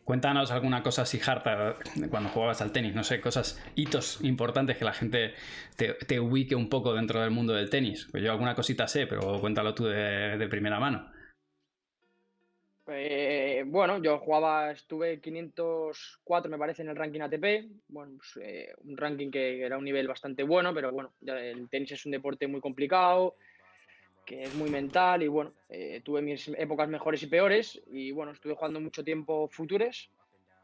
Cuéntanos 0.03 0.51
alguna 0.51 0.81
cosa 0.81 1.03
así 1.03 1.19
harta 1.25 1.77
cuando 2.09 2.29
jugabas 2.29 2.61
al 2.61 2.71
tenis, 2.71 2.95
no 2.95 3.03
sé, 3.03 3.21
cosas, 3.21 3.63
hitos 3.75 4.19
importantes 4.21 4.77
que 4.77 4.85
la 4.85 4.93
gente 4.93 5.33
te, 5.75 6.19
ubique 6.19 6.55
un 6.55 6.69
poco 6.69 6.93
dentro 6.93 7.21
del 7.21 7.31
mundo 7.31 7.53
del 7.53 7.69
tenis. 7.69 8.07
Pues 8.11 8.23
yo 8.23 8.31
alguna 8.31 8.55
cosita 8.55 8.87
sé, 8.87 9.05
pero 9.07 9.39
cuéntalo 9.39 9.75
tú 9.75 9.85
de 9.85 10.47
primera 10.49 10.79
mano. 10.79 11.11
Eh, 12.93 13.63
bueno, 13.65 14.01
yo 14.01 14.17
jugaba, 14.19 14.71
estuve 14.71 15.21
504 15.21 16.51
me 16.51 16.57
parece 16.57 16.81
en 16.81 16.89
el 16.89 16.95
ranking 16.95 17.21
ATP, 17.21 17.69
bueno, 17.87 18.13
pues, 18.17 18.37
eh, 18.45 18.73
un 18.83 18.97
ranking 18.97 19.31
que 19.31 19.61
era 19.61 19.77
un 19.77 19.85
nivel 19.85 20.07
bastante 20.07 20.43
bueno, 20.43 20.73
pero 20.73 20.91
bueno, 20.91 21.13
el 21.25 21.69
tenis 21.69 21.93
es 21.93 22.05
un 22.05 22.11
deporte 22.11 22.47
muy 22.47 22.59
complicado, 22.59 23.35
que 24.25 24.43
es 24.43 24.55
muy 24.55 24.69
mental 24.69 25.23
y 25.23 25.27
bueno, 25.27 25.53
eh, 25.69 26.01
tuve 26.03 26.21
mis 26.21 26.47
épocas 26.49 26.87
mejores 26.89 27.23
y 27.23 27.27
peores 27.27 27.81
y 27.91 28.11
bueno, 28.11 28.31
estuve 28.31 28.53
jugando 28.53 28.79
mucho 28.79 29.03
tiempo 29.03 29.47
futures 29.47 30.09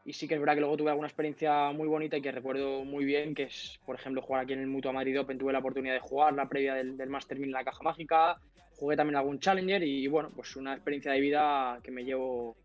y 0.04 0.12
sí 0.12 0.26
que 0.26 0.34
es 0.34 0.40
verdad 0.40 0.54
que 0.54 0.60
luego 0.60 0.76
tuve 0.76 0.90
alguna 0.90 1.08
experiencia 1.08 1.70
muy 1.72 1.86
bonita 1.86 2.16
y 2.16 2.22
que 2.22 2.32
recuerdo 2.32 2.84
muy 2.84 3.04
bien, 3.04 3.34
que 3.34 3.44
es, 3.44 3.78
por 3.84 3.96
ejemplo, 3.96 4.22
jugar 4.22 4.44
aquí 4.44 4.54
en 4.54 4.60
el 4.60 4.66
Mutua 4.66 4.92
Madrid 4.92 5.20
Open, 5.20 5.38
tuve 5.38 5.52
la 5.52 5.58
oportunidad 5.58 5.94
de 5.94 6.00
jugar 6.00 6.32
la 6.32 6.48
previa 6.48 6.74
del, 6.74 6.96
del 6.96 7.10
Master 7.10 7.38
1000 7.38 7.48
en 7.48 7.52
la 7.52 7.64
Caja 7.64 7.82
Mágica, 7.82 8.40
jugué 8.76 8.96
también 8.96 9.16
algún 9.16 9.40
Challenger 9.40 9.82
y 9.82 10.06
bueno, 10.06 10.30
pues 10.34 10.56
una 10.56 10.72
experiencia 10.72 11.12
de 11.12 11.20
vida 11.20 11.78
que 11.82 11.90
me 11.90 12.04
llevo 12.04 12.56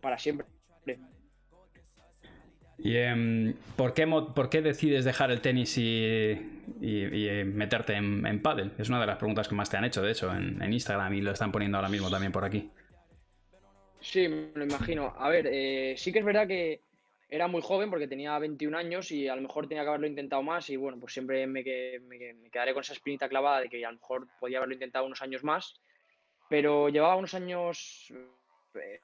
para 0.00 0.18
siempre. 0.18 0.46
¿Y 2.78 2.96
em, 2.96 3.54
¿por, 3.76 3.94
qué, 3.94 4.06
por 4.06 4.50
qué 4.50 4.62
decides 4.62 5.04
dejar 5.04 5.30
el 5.30 5.40
tenis 5.40 5.76
y, 5.78 6.32
y, 6.80 7.44
meterte 7.44 7.94
en, 7.94 8.26
en 8.26 8.42
pádel? 8.42 8.72
Es 8.78 8.88
una 8.88 9.00
de 9.00 9.06
las 9.06 9.18
preguntas 9.18 9.48
que 9.48 9.54
más 9.54 9.70
te 9.70 9.76
han 9.76 9.84
hecho, 9.84 10.02
de 10.02 10.12
hecho, 10.12 10.34
en, 10.34 10.72
Instagram 10.72 11.14
y 11.14 11.20
lo 11.20 11.32
están 11.32 11.52
poniendo 11.52 11.78
ahora 11.78 11.88
mismo 11.88 12.10
también 12.10 12.32
por 12.32 12.44
aquí. 12.44 12.70
Sí, 14.00 14.26
me 14.28 14.50
lo 14.54 14.64
imagino. 14.64 15.14
A 15.16 15.28
ver, 15.28 15.46
eh, 15.50 15.94
sí 15.96 16.12
que 16.12 16.18
es 16.18 16.24
verdad 16.24 16.48
que 16.48 16.80
era 17.32 17.46
muy 17.46 17.62
joven 17.62 17.88
porque 17.88 18.08
tenía 18.08 18.38
21 18.38 18.76
años 18.76 19.10
y 19.10 19.26
a 19.26 19.34
lo 19.36 19.40
mejor 19.42 19.66
tenía 19.66 19.84
que 19.84 19.88
haberlo 19.88 20.06
intentado 20.06 20.42
más 20.42 20.68
y 20.68 20.76
bueno, 20.76 20.98
pues 21.00 21.14
siempre 21.14 21.46
me, 21.46 21.62
me, 21.62 22.50
quedaré 22.50 22.74
con 22.74 22.82
esa 22.82 22.92
espinita 22.92 23.26
clavada 23.26 23.60
de 23.60 23.70
que 23.70 23.86
a 23.86 23.90
lo 23.90 23.96
mejor 23.96 24.28
podía 24.38 24.58
haberlo 24.58 24.74
intentado 24.74 25.06
unos 25.06 25.22
años 25.22 25.42
más, 25.42 25.80
pero 26.50 26.90
llevaba 26.90 27.16
unos 27.16 27.32
años 27.32 28.12
eh, 28.74 29.00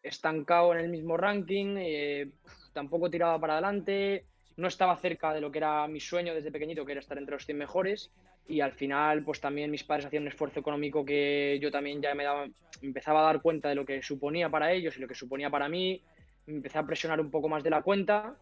estancado 0.00 0.72
en 0.74 0.80
el 0.80 0.90
mismo 0.90 1.16
ranking, 1.16 1.76
eh, 1.78 2.30
tampoco 2.72 3.10
tiraba 3.10 3.38
para 3.38 3.54
adelante, 3.54 4.24
no 4.56 4.68
estaba 4.68 4.96
cerca 4.96 5.32
de 5.32 5.40
lo 5.40 5.50
que 5.50 5.58
era 5.58 5.86
mi 5.88 6.00
sueño 6.00 6.34
desde 6.34 6.52
pequeñito, 6.52 6.84
que 6.84 6.92
era 6.92 7.00
estar 7.00 7.18
entre 7.18 7.34
los 7.34 7.46
100 7.46 7.58
mejores 7.58 8.10
y 8.48 8.60
al 8.60 8.72
final 8.72 9.22
pues 9.22 9.40
también 9.40 9.70
mis 9.70 9.84
padres 9.84 10.06
hacían 10.06 10.24
un 10.24 10.28
esfuerzo 10.28 10.60
económico 10.60 11.04
que 11.04 11.58
yo 11.60 11.70
también 11.70 12.02
ya 12.02 12.14
me 12.14 12.24
daba, 12.24 12.46
empezaba 12.82 13.20
a 13.20 13.24
dar 13.24 13.40
cuenta 13.40 13.68
de 13.68 13.74
lo 13.74 13.84
que 13.84 14.02
suponía 14.02 14.48
para 14.50 14.72
ellos 14.72 14.96
y 14.96 15.00
lo 15.00 15.08
que 15.08 15.14
suponía 15.14 15.48
para 15.48 15.68
mí 15.68 16.02
empecé 16.46 16.78
a 16.78 16.86
presionar 16.86 17.20
un 17.20 17.30
poco 17.30 17.48
más 17.48 17.62
de 17.62 17.70
la 17.70 17.82
cuenta, 17.82 18.36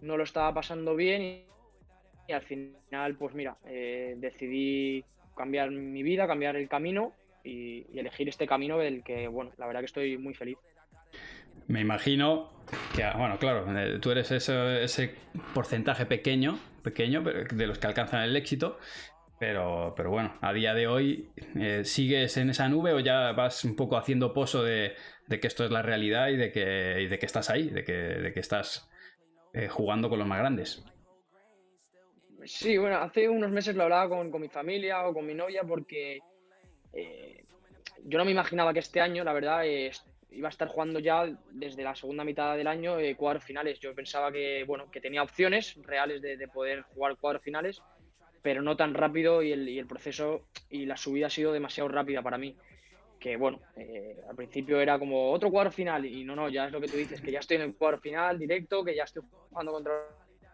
no 0.00 0.16
lo 0.16 0.24
estaba 0.24 0.52
pasando 0.54 0.96
bien 0.96 1.44
y, 2.26 2.32
al 2.32 2.42
final, 2.42 3.16
pues 3.16 3.34
mira, 3.34 3.56
eh, 3.66 4.14
decidí 4.16 5.04
cambiar 5.36 5.70
mi 5.70 6.02
vida, 6.02 6.26
cambiar 6.26 6.56
el 6.56 6.68
camino 6.68 7.12
y, 7.42 7.84
elegir 7.98 8.28
este 8.28 8.46
camino 8.46 8.78
del 8.78 9.02
que, 9.02 9.28
bueno, 9.28 9.52
la 9.58 9.66
verdad 9.66 9.80
que 9.80 9.86
estoy 9.86 10.16
muy 10.16 10.34
feliz. 10.34 10.56
Me 11.66 11.80
imagino 11.80 12.50
que, 12.94 13.04
bueno, 13.16 13.38
claro, 13.38 13.66
eh, 13.78 13.98
tú 14.00 14.10
eres 14.10 14.30
ese, 14.30 15.14
porcentaje 15.54 16.06
pequeño, 16.06 16.58
pequeño, 16.82 17.22
de 17.22 17.66
los 17.66 17.78
que 17.78 17.86
alcanzan 17.86 18.22
el 18.22 18.36
éxito, 18.36 18.78
pero, 19.38 19.94
pero 19.96 20.10
bueno, 20.10 20.34
a 20.40 20.52
día 20.52 20.74
de 20.74 20.86
hoy, 20.86 21.30
eh, 21.56 21.82
¿sigues 21.84 22.36
en 22.36 22.50
esa 22.50 22.68
nube 22.68 22.92
o 22.92 23.00
ya 23.00 23.32
vas 23.32 23.64
un 23.64 23.76
poco 23.76 23.96
haciendo 23.96 24.32
pozo 24.32 24.62
de, 24.62 24.94
que 25.28 25.46
esto 25.46 25.64
es 25.64 25.70
la 25.70 25.82
realidad 25.82 26.28
y 26.28 26.36
de 26.36 26.52
que, 26.52 26.64
de 26.64 27.18
que 27.18 27.26
estás 27.26 27.50
ahí, 27.50 27.68
de 27.68 27.84
que, 27.84 27.92
de 27.92 28.32
que 28.32 28.40
estás 28.40 28.90
eh, 29.52 29.68
jugando 29.68 30.08
con 30.08 30.18
los 30.18 30.28
más 30.28 30.38
grandes. 30.38 30.84
Sí, 32.44 32.76
bueno, 32.76 32.98
hace 32.98 33.28
unos 33.28 33.50
meses 33.50 33.74
lo 33.74 33.84
hablaba 33.84 34.08
con, 34.08 34.40
mi 34.40 34.48
familia 34.48 35.06
o 35.06 35.14
con 35.14 35.26
mi 35.26 35.34
novia 35.34 35.62
porque 35.62 36.20
eh, 36.92 37.44
yo 38.04 38.18
no 38.18 38.24
me 38.24 38.32
imaginaba 38.32 38.72
que 38.72 38.80
este 38.80 39.00
año, 39.00 39.24
la 39.24 39.32
verdad, 39.32 39.64
iba 40.34 40.48
a 40.48 40.50
estar 40.50 40.68
jugando 40.68 40.98
ya 41.00 41.26
desde 41.50 41.82
la 41.82 41.94
segunda 41.94 42.24
mitad 42.24 42.56
del 42.56 42.66
año 42.66 42.98
eh, 42.98 43.16
cuadros 43.16 43.44
finales. 43.44 43.80
Yo 43.80 43.94
pensaba 43.94 44.32
que, 44.32 44.64
bueno, 44.64 44.90
que 44.90 45.00
tenía 45.00 45.22
opciones 45.22 45.76
reales 45.82 46.20
de, 46.22 46.36
de 46.36 46.48
poder 46.48 46.82
jugar 46.82 47.16
cuadros 47.16 47.42
finales, 47.42 47.82
pero 48.42 48.62
no 48.62 48.76
tan 48.76 48.94
rápido 48.94 49.42
y 49.42 49.52
el, 49.52 49.68
y 49.68 49.78
el 49.78 49.86
proceso 49.86 50.48
y 50.68 50.86
la 50.86 50.96
subida 50.96 51.28
ha 51.28 51.30
sido 51.30 51.52
demasiado 51.52 51.88
rápida 51.88 52.22
para 52.22 52.38
mí 52.38 52.56
que 53.24 53.38
bueno, 53.38 53.58
eh, 53.74 54.18
al 54.28 54.36
principio 54.36 54.78
era 54.82 54.98
como 54.98 55.32
otro 55.32 55.50
cuadro 55.50 55.70
final 55.70 56.04
y 56.04 56.24
no, 56.24 56.36
no, 56.36 56.50
ya 56.50 56.66
es 56.66 56.72
lo 56.72 56.78
que 56.78 56.88
tú 56.88 56.98
dices, 56.98 57.22
que 57.22 57.32
ya 57.32 57.38
estoy 57.38 57.56
en 57.56 57.62
el 57.62 57.74
cuadro 57.74 57.98
final 57.98 58.38
directo, 58.38 58.84
que 58.84 58.94
ya 58.94 59.04
estoy 59.04 59.22
jugando 59.48 59.72
contra 59.72 59.94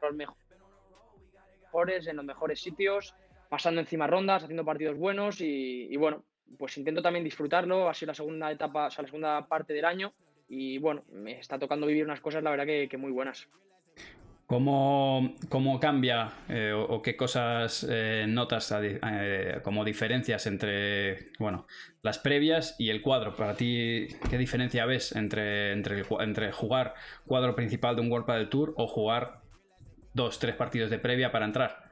los 0.00 0.14
mejores, 0.14 2.06
en 2.06 2.14
los 2.14 2.24
mejores 2.24 2.60
sitios, 2.60 3.12
pasando 3.48 3.80
encima 3.80 4.06
rondas, 4.06 4.44
haciendo 4.44 4.64
partidos 4.64 4.96
buenos 4.96 5.40
y, 5.40 5.96
bueno, 5.96 6.24
pues 6.58 6.76
intento 6.78 7.02
también 7.02 7.24
disfrutarlo, 7.24 7.88
ha 7.88 7.94
sido 7.94 8.10
la 8.10 8.14
segunda 8.14 8.50
etapa, 8.50 8.86
o 8.86 8.90
sea, 8.90 9.02
la 9.02 9.08
segunda 9.08 9.46
parte 9.46 9.72
del 9.72 9.84
año 9.84 10.12
y 10.48 10.78
bueno, 10.78 11.04
me 11.12 11.38
está 11.38 11.58
tocando 11.58 11.86
vivir 11.86 12.04
unas 12.04 12.20
cosas, 12.20 12.42
la 12.42 12.50
verdad 12.50 12.66
que 12.66 12.96
muy 12.98 13.12
buenas. 13.12 13.48
¿Cómo, 14.50 15.36
cómo 15.48 15.78
cambia 15.78 16.32
eh, 16.48 16.72
o, 16.72 17.00
qué 17.02 17.16
cosas 17.16 17.86
eh, 17.88 18.24
notas 18.28 18.74
eh, 18.82 19.60
como 19.62 19.84
diferencias 19.84 20.44
entre 20.48 21.30
bueno, 21.38 21.68
las 22.02 22.18
previas 22.18 22.74
y 22.76 22.90
el 22.90 23.00
cuadro? 23.00 23.36
Para 23.36 23.54
ti, 23.54 24.08
¿qué 24.28 24.38
diferencia 24.38 24.86
ves 24.86 25.14
entre, 25.14 25.70
entre, 25.70 26.02
jugar 26.50 26.94
cuadro 27.28 27.54
principal 27.54 27.94
de 27.94 28.02
un 28.02 28.10
World 28.10 28.26
del 28.26 28.48
Tour 28.48 28.74
o 28.76 28.88
jugar 28.88 29.42
dos, 30.14 30.40
tres 30.40 30.56
partidos 30.56 30.90
de 30.90 30.98
previa 30.98 31.30
para 31.30 31.44
entrar? 31.44 31.88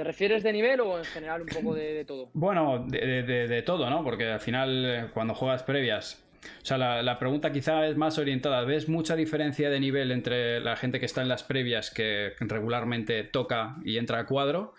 ¿Te 0.00 0.04
refieres 0.04 0.42
de 0.42 0.50
nivel 0.50 0.80
o 0.80 0.96
en 0.96 1.04
general 1.04 1.42
un 1.42 1.48
poco 1.48 1.74
de, 1.74 2.06
todo? 2.06 2.30
Bueno, 2.32 2.86
de, 2.88 3.62
todo, 3.66 3.90
¿no? 3.90 4.02
Porque 4.02 4.28
al 4.28 4.40
final, 4.40 5.10
cuando 5.12 5.34
juegas 5.34 5.62
previas, 5.62 6.24
o 6.42 6.64
sea, 6.64 6.78
la, 6.78 7.18
pregunta 7.18 7.52
quizá 7.52 7.86
es 7.86 7.98
más 7.98 8.16
orientada. 8.16 8.64
¿Ves 8.64 8.88
mucha 8.88 9.14
diferencia 9.14 9.68
de 9.68 9.78
nivel 9.78 10.10
entre 10.10 10.60
la 10.60 10.74
gente 10.76 11.00
que 11.00 11.04
está 11.04 11.20
en 11.20 11.28
las 11.28 11.42
previas, 11.42 11.90
que 11.90 12.32
regularmente 12.40 13.24
toca 13.24 13.76
y 13.84 13.98
entra 13.98 14.20
a 14.20 14.24
cuadro, 14.24 14.72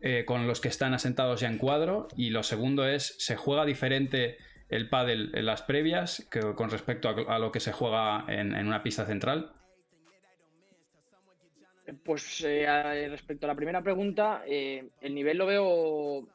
eh, 0.00 0.24
con 0.26 0.46
los 0.46 0.62
que 0.62 0.68
están 0.68 0.94
asentados 0.94 1.42
ya 1.42 1.48
en 1.48 1.58
cuadro? 1.58 2.08
Y 2.16 2.30
lo 2.30 2.42
segundo 2.42 2.88
es, 2.88 3.16
¿se 3.18 3.36
juega 3.36 3.66
diferente 3.66 4.38
el 4.70 4.88
pádel 4.88 5.30
en 5.34 5.44
las 5.44 5.60
previas 5.60 6.26
que, 6.30 6.40
con 6.54 6.70
respecto 6.70 7.10
a, 7.10 7.38
lo 7.38 7.52
que 7.52 7.60
se 7.60 7.72
juega 7.72 8.24
en, 8.28 8.66
una 8.66 8.82
pista 8.82 9.04
central? 9.04 9.52
Pues 12.02 12.42
eh, 12.46 13.08
respecto 13.10 13.46
a 13.46 13.48
la 13.48 13.54
primera 13.54 13.82
pregunta, 13.82 14.42
eh, 14.46 14.88
el 15.02 15.14
nivel 15.14 15.36
lo 15.36 15.46
veo 15.46 16.26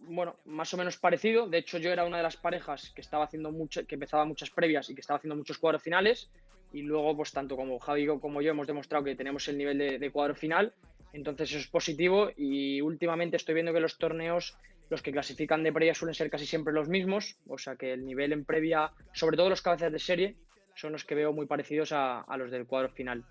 bueno, 0.00 0.36
más 0.44 0.72
o 0.74 0.76
menos 0.76 0.96
parecido. 0.98 1.48
De 1.48 1.58
hecho, 1.58 1.78
yo 1.78 1.90
era 1.90 2.04
una 2.04 2.18
de 2.18 2.22
las 2.22 2.36
parejas 2.36 2.92
que 2.94 3.00
estaba 3.00 3.24
haciendo 3.24 3.50
mucho, 3.50 3.86
que 3.86 3.94
empezaba 3.94 4.24
muchas 4.24 4.50
previas 4.50 4.88
y 4.90 4.94
que 4.94 5.00
estaba 5.00 5.18
haciendo 5.18 5.36
muchos 5.36 5.58
cuadros 5.58 5.82
finales. 5.82 6.30
Y 6.72 6.82
luego, 6.82 7.16
pues 7.16 7.32
tanto 7.32 7.56
como 7.56 7.78
Javi 7.78 8.06
como 8.06 8.42
yo 8.42 8.50
hemos 8.50 8.66
demostrado 8.66 9.04
que 9.04 9.16
tenemos 9.16 9.48
el 9.48 9.56
nivel 9.56 9.78
de, 9.78 10.10
cuadro 10.10 10.34
final. 10.34 10.74
Entonces 11.14 11.50
eso 11.50 11.58
es 11.58 11.66
positivo. 11.68 12.30
Y 12.36 12.82
últimamente 12.82 13.36
estoy 13.36 13.54
viendo 13.54 13.72
que 13.72 13.80
los 13.80 13.96
torneos, 13.96 14.58
los 14.90 15.00
que 15.00 15.10
clasifican 15.10 15.62
de 15.62 15.72
previa 15.72 15.94
suelen 15.94 16.14
ser 16.14 16.30
casi 16.30 16.44
siempre 16.44 16.74
los 16.74 16.88
mismos. 16.88 17.38
O 17.48 17.56
sea 17.56 17.76
que 17.76 17.94
el 17.94 18.04
nivel 18.04 18.32
en 18.32 18.44
previa, 18.44 18.92
sobre 19.12 19.38
todo 19.38 19.48
los 19.48 19.62
cabezas 19.62 19.90
de 19.90 19.98
serie, 19.98 20.36
son 20.74 20.92
los 20.92 21.04
que 21.04 21.14
veo 21.14 21.32
muy 21.32 21.46
parecidos 21.46 21.92
a 21.92 22.36
los 22.36 22.50
del 22.50 22.66
cuadro 22.66 22.90
final. 22.90 23.24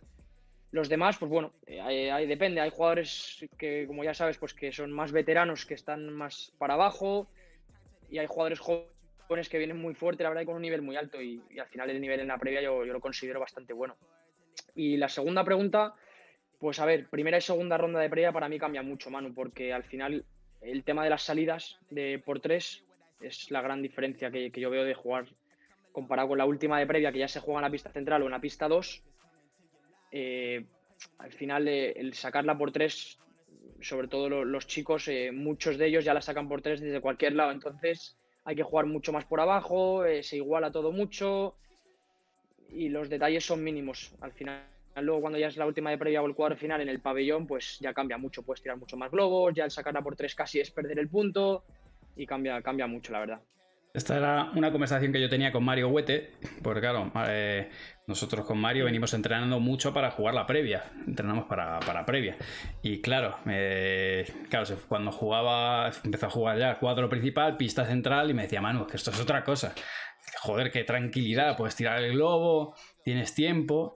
Los 0.77 0.89
demás, 0.89 1.17
pues 1.17 1.31
bueno, 1.31 1.53
eh, 1.65 2.25
depende. 2.27 2.61
Hay 2.61 2.69
jugadores 2.69 3.43
que, 3.57 3.87
como 3.87 4.03
ya 4.03 4.13
sabes, 4.13 4.37
pues 4.37 4.53
que 4.53 4.71
son 4.71 4.91
más 4.91 5.11
veteranos, 5.11 5.65
que 5.65 5.73
están 5.73 6.13
más 6.13 6.53
para 6.59 6.75
abajo. 6.75 7.27
Y 8.11 8.19
hay 8.19 8.27
jugadores 8.27 8.59
jóvenes 8.59 9.49
que 9.49 9.57
vienen 9.57 9.77
muy 9.77 9.95
fuerte, 9.95 10.21
la 10.21 10.29
verdad, 10.29 10.43
y 10.43 10.45
con 10.45 10.55
un 10.55 10.61
nivel 10.61 10.83
muy 10.83 10.95
alto. 10.95 11.19
Y, 11.19 11.41
al 11.59 11.65
final 11.65 11.89
el 11.89 11.99
nivel 11.99 12.19
en 12.19 12.27
la 12.27 12.37
previa 12.37 12.61
yo, 12.61 12.85
lo 12.85 13.01
considero 13.01 13.39
bastante 13.39 13.73
bueno. 13.73 13.97
Y 14.75 14.97
la 14.97 15.09
segunda 15.09 15.43
pregunta, 15.43 15.95
pues 16.59 16.79
a 16.79 16.85
ver, 16.85 17.07
primera 17.07 17.39
y 17.39 17.41
segunda 17.41 17.75
ronda 17.79 17.99
de 17.99 18.11
previa 18.11 18.31
para 18.31 18.47
mí 18.47 18.59
cambia 18.59 18.83
mucho, 18.83 19.09
Manu, 19.09 19.33
porque 19.33 19.73
al 19.73 19.83
final 19.83 20.25
el 20.61 20.83
tema 20.83 21.03
de 21.03 21.09
las 21.09 21.23
salidas 21.23 21.79
de 21.89 22.21
por 22.23 22.39
tres 22.39 22.83
es 23.19 23.49
la 23.49 23.63
gran 23.63 23.81
diferencia 23.81 24.29
que, 24.29 24.51
yo 24.51 24.69
veo 24.69 24.83
de 24.83 24.93
jugar 24.93 25.25
comparado 25.91 26.27
con 26.27 26.37
la 26.37 26.45
última 26.45 26.77
de 26.77 26.85
previa 26.85 27.11
que 27.11 27.17
ya 27.17 27.27
se 27.27 27.39
juega 27.39 27.61
en 27.61 27.65
la 27.65 27.71
pista 27.71 27.89
central 27.89 28.21
o 28.21 28.25
en 28.25 28.31
la 28.31 28.41
pista 28.41 28.67
2 28.67 29.03
eh, 30.11 30.65
al 31.19 31.31
final 31.31 31.67
eh, 31.67 31.91
el 31.91 32.13
sacarla 32.13 32.57
por 32.57 32.71
tres, 32.71 33.19
sobre 33.81 34.07
todo 34.07 34.29
los 34.29 34.67
chicos, 34.67 35.07
eh, 35.07 35.31
muchos 35.31 35.77
de 35.77 35.87
ellos 35.87 36.05
ya 36.05 36.13
la 36.13 36.21
sacan 36.21 36.47
por 36.47 36.61
tres 36.61 36.81
desde 36.81 37.01
cualquier 37.01 37.33
lado, 37.33 37.51
entonces 37.51 38.17
hay 38.43 38.55
que 38.55 38.63
jugar 38.63 38.85
mucho 38.85 39.11
más 39.11 39.25
por 39.25 39.39
abajo, 39.39 40.03
se 40.21 40.37
iguala 40.37 40.71
todo 40.71 40.91
mucho 40.91 41.55
y 42.69 42.89
los 42.89 43.09
detalles 43.09 43.45
son 43.45 43.63
mínimos. 43.63 44.13
Al 44.21 44.31
final, 44.31 44.63
luego 44.95 45.21
cuando 45.21 45.37
ya 45.37 45.47
es 45.47 45.57
la 45.57 45.65
última 45.65 45.89
de 45.89 45.97
previa 45.97 46.21
o 46.21 46.25
el 46.25 46.33
cuadro 46.35 46.55
final 46.55 46.79
en 46.81 46.89
el 46.89 47.01
pabellón, 47.01 47.45
pues 47.45 47.77
ya 47.79 47.93
cambia 47.93 48.17
mucho, 48.17 48.43
puedes 48.43 48.61
tirar 48.61 48.77
mucho 48.77 48.95
más 48.95 49.11
globos, 49.11 49.53
ya 49.53 49.65
el 49.65 49.71
sacarla 49.71 50.01
por 50.01 50.15
tres 50.15 50.33
casi 50.33 50.61
es 50.61 50.71
perder 50.71 50.97
el 50.97 51.09
punto 51.09 51.65
y 52.15 52.25
cambia, 52.25 52.61
cambia 52.61 52.87
mucho, 52.87 53.11
la 53.11 53.19
verdad. 53.19 53.41
Esta 53.93 54.17
era 54.17 54.51
una 54.55 54.71
conversación 54.71 55.11
que 55.11 55.19
yo 55.19 55.29
tenía 55.29 55.51
con 55.51 55.63
Mario 55.63 55.89
Huete, 55.89 56.33
porque 56.61 56.81
claro, 56.81 57.11
eh, 57.27 57.69
nosotros 58.05 58.45
con 58.45 58.59
Mario 58.59 58.85
venimos 58.85 59.13
entrenando 59.13 59.59
mucho 59.59 59.93
para 59.93 60.11
jugar 60.11 60.35
la 60.35 60.45
previa, 60.45 60.83
entrenamos 61.07 61.45
para, 61.45 61.79
para 61.79 62.05
previa. 62.05 62.37
Y 62.83 63.01
claro, 63.01 63.37
eh, 63.47 64.31
claro, 64.49 64.67
cuando 64.87 65.11
jugaba, 65.11 65.91
empezó 66.03 66.27
a 66.27 66.29
jugar 66.29 66.59
ya 66.59 66.77
cuadro 66.77 67.09
principal, 67.09 67.57
pista 67.57 67.85
central, 67.85 68.29
y 68.29 68.33
me 68.33 68.43
decía, 68.43 68.61
Manu, 68.61 68.85
que 68.85 68.97
esto 68.97 69.09
es 69.11 69.19
otra 69.19 69.43
cosa. 69.43 69.73
Joder, 70.41 70.71
qué 70.71 70.83
tranquilidad, 70.83 71.57
puedes 71.57 71.75
tirar 71.75 72.03
el 72.03 72.13
globo, 72.13 72.75
tienes 73.03 73.33
tiempo 73.33 73.95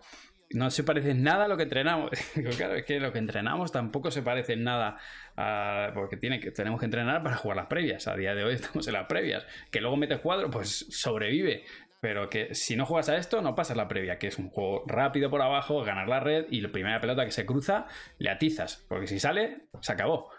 no 0.54 0.69
se 0.69 0.84
parece 0.84 1.13
nada 1.13 1.45
a 1.45 1.47
lo 1.47 1.58
que 1.58 1.63
entrenamos. 1.63 2.12
claro, 2.58 2.75
es 2.75 2.86
que 2.86 2.99
lo 2.99 3.12
que 3.12 3.19
entrenamos 3.19 3.71
tampoco 3.71 4.12
se 4.12 4.21
parece 4.21 4.56
nada 4.56 4.97
a, 5.38 5.91
porque 5.94 6.17
tiene 6.17 6.39
que, 6.39 6.52
tenemos 6.52 6.80
que 6.80 6.86
entrenar 6.86 7.24
para 7.24 7.36
jugar 7.36 7.58
las 7.58 7.67
previas. 7.67 8.08
A 8.08 8.15
día 8.15 8.36
de 8.36 8.44
hoy 8.44 8.54
estamos 8.56 8.88
en 8.88 8.94
las 8.94 9.08
previas. 9.08 9.46
Que 9.72 9.82
luego 9.82 9.98
metes 9.98 10.20
cuadro, 10.20 10.50
pues 10.50 10.86
sobrevive. 10.89 11.63
Pero 12.02 12.30
que 12.30 12.56
si 12.56 12.76
no 12.76 12.86
juegas 12.86 13.10
a 13.10 13.17
esto, 13.17 13.41
no 13.41 13.54
pasas 13.54 13.78
la 13.78 13.88
previa, 13.88 14.17
que 14.17 14.28
es 14.28 14.39
un 14.39 14.50
juego 14.50 14.84
rápido 14.88 15.30
por 15.30 15.41
abajo, 15.41 15.84
ganar 15.84 16.08
la 16.08 16.20
red 16.20 16.48
y 16.50 16.62
la 16.62 16.72
primera 16.72 17.00
pelota 17.00 17.26
que 17.26 17.32
se 17.32 17.46
cruza, 17.46 17.86
le 18.17 18.32
atizas. 18.32 18.84
Porque 18.89 19.06
si 19.06 19.20
sale, 19.20 19.67
se 19.82 19.91
acabó. 19.91 20.32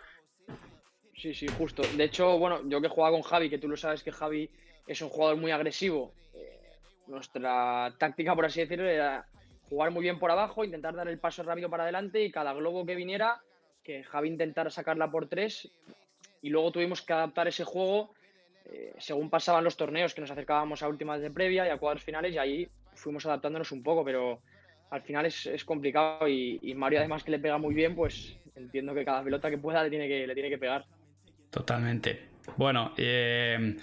Sí, 1.14 1.34
sí, 1.34 1.46
justo. 1.46 1.82
De 1.96 2.02
hecho, 2.02 2.36
bueno, 2.36 2.68
yo 2.68 2.80
que 2.80 2.88
jugaba 2.88 3.14
con 3.14 3.22
Javi, 3.22 3.48
que 3.48 3.58
tú 3.58 3.68
lo 3.68 3.76
sabes 3.76 4.02
que 4.02 4.10
Javi 4.10 4.50
es 4.88 5.00
un 5.02 5.08
jugador 5.08 5.36
muy 5.36 5.52
agresivo. 5.52 6.14
Eh, 6.34 6.58
nuestra 7.06 7.94
táctica, 7.96 8.34
por 8.34 8.46
así 8.46 8.60
decirlo, 8.60 8.88
era 8.88 9.26
jugar 9.68 9.90
muy 9.90 10.02
bien 10.02 10.18
por 10.18 10.30
abajo, 10.30 10.64
intentar 10.64 10.94
dar 10.94 11.08
el 11.08 11.20
paso 11.20 11.42
rápido 11.42 11.70
para 11.70 11.84
adelante 11.84 12.24
y 12.24 12.30
cada 12.30 12.52
globo 12.52 12.84
que 12.84 12.94
viniera, 12.94 13.40
que 13.82 14.04
Javi 14.04 14.28
intentara 14.28 14.70
sacarla 14.70 15.10
por 15.10 15.28
tres. 15.28 15.70
Y 16.40 16.50
luego 16.50 16.72
tuvimos 16.72 17.02
que 17.02 17.12
adaptar 17.12 17.48
ese 17.48 17.64
juego 17.64 18.12
eh, 18.66 18.94
según 18.98 19.30
pasaban 19.30 19.64
los 19.64 19.76
torneos, 19.76 20.14
que 20.14 20.20
nos 20.20 20.30
acercábamos 20.30 20.82
a 20.82 20.88
últimas 20.88 21.20
de 21.20 21.30
previa 21.30 21.66
y 21.66 21.70
a 21.70 21.78
cuadros 21.78 22.02
finales, 22.02 22.32
y 22.32 22.38
ahí 22.38 22.68
fuimos 22.94 23.26
adaptándonos 23.26 23.72
un 23.72 23.82
poco, 23.82 24.04
pero 24.04 24.40
al 24.90 25.02
final 25.02 25.26
es, 25.26 25.64
complicado. 25.64 26.28
Y, 26.28 26.58
y, 26.62 26.74
Mario, 26.74 27.00
además 27.00 27.24
que 27.24 27.32
le 27.32 27.38
pega 27.38 27.58
muy 27.58 27.74
bien, 27.74 27.94
pues 27.94 28.36
entiendo 28.54 28.94
que 28.94 29.04
cada 29.04 29.22
pelota 29.22 29.50
que 29.50 29.58
pueda 29.58 29.82
le 29.82 29.90
tiene 29.90 30.08
que, 30.08 30.26
le 30.26 30.34
tiene 30.34 30.50
que 30.50 30.58
pegar. 30.58 30.84
Totalmente. 31.50 32.28
Bueno, 32.56 32.92
eh, 32.96 33.76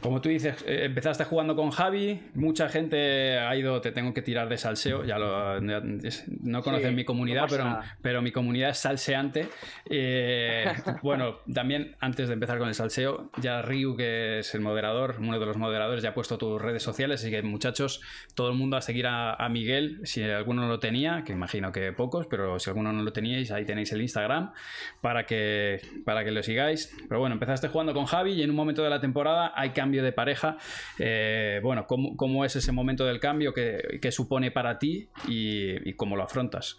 como 0.00 0.20
tú 0.20 0.28
dices, 0.28 0.62
eh, 0.66 0.84
empezaste 0.84 1.24
jugando 1.24 1.54
con 1.54 1.70
Javi, 1.70 2.20
mucha 2.34 2.68
gente 2.68 3.38
ha 3.38 3.54
ido, 3.56 3.80
te 3.80 3.92
tengo 3.92 4.12
que 4.12 4.22
tirar 4.22 4.48
de 4.48 4.58
salseo, 4.58 5.04
ya 5.04 5.18
lo, 5.18 5.60
no 5.60 6.62
conocen 6.62 6.94
mi 6.94 7.04
comunidad, 7.04 7.46
pero, 7.48 7.78
pero 8.00 8.22
mi 8.22 8.32
comunidad 8.32 8.70
es 8.70 8.78
salseante. 8.78 9.48
Eh, 9.88 10.64
bueno, 11.02 11.38
también 11.52 11.96
antes 12.00 12.28
de 12.28 12.34
empezar 12.34 12.58
con 12.58 12.68
el 12.68 12.74
salseo, 12.74 13.30
ya 13.40 13.62
Ryu, 13.62 13.96
que 13.96 14.40
es 14.40 14.54
el 14.54 14.60
moderador, 14.60 15.16
uno 15.20 15.38
de 15.38 15.46
los 15.46 15.56
moderadores, 15.56 16.02
ya 16.02 16.10
ha 16.10 16.14
puesto 16.14 16.38
tus 16.38 16.60
redes 16.60 16.82
sociales, 16.82 17.20
así 17.20 17.30
que 17.30 17.42
muchachos, 17.42 18.00
todo 18.34 18.48
el 18.48 18.56
mundo 18.56 18.76
a 18.76 18.82
seguir 18.82 19.06
a, 19.06 19.34
a 19.34 19.48
Miguel, 19.48 20.00
si 20.04 20.22
alguno 20.22 20.62
no 20.62 20.68
lo 20.68 20.80
tenía, 20.80 21.22
que 21.24 21.32
imagino 21.32 21.72
que 21.72 21.92
pocos, 21.92 22.26
pero 22.26 22.58
si 22.58 22.70
alguno 22.70 22.92
no 22.92 23.02
lo 23.02 23.12
teníais, 23.12 23.50
ahí 23.50 23.64
tenéis 23.64 23.92
el 23.92 24.02
Instagram 24.02 24.52
para 25.00 25.26
que, 25.26 25.80
para 26.04 26.24
que 26.24 26.30
lo 26.30 26.42
sigáis. 26.42 26.94
Pero 27.08 27.20
bueno, 27.20 27.34
empezaste 27.34 27.68
jugando 27.68 27.94
con 27.94 28.06
Javi 28.06 28.32
y 28.32 28.42
en 28.42 28.50
un 28.50 28.56
momento 28.56 28.82
de 28.82 28.90
la 28.90 29.00
temporada 29.00 29.52
hay 29.54 29.70
cambio 29.72 30.02
de 30.02 30.12
pareja. 30.12 30.56
Eh, 30.98 31.60
bueno, 31.62 31.86
¿cómo, 31.86 32.44
es 32.44 32.56
ese 32.56 32.72
momento 32.72 33.04
del 33.04 33.20
cambio? 33.20 33.52
¿Qué, 33.52 34.12
supone 34.12 34.50
para 34.50 34.78
ti 34.78 35.08
y, 35.28 35.92
cómo 35.94 36.16
lo 36.16 36.22
afrontas? 36.22 36.78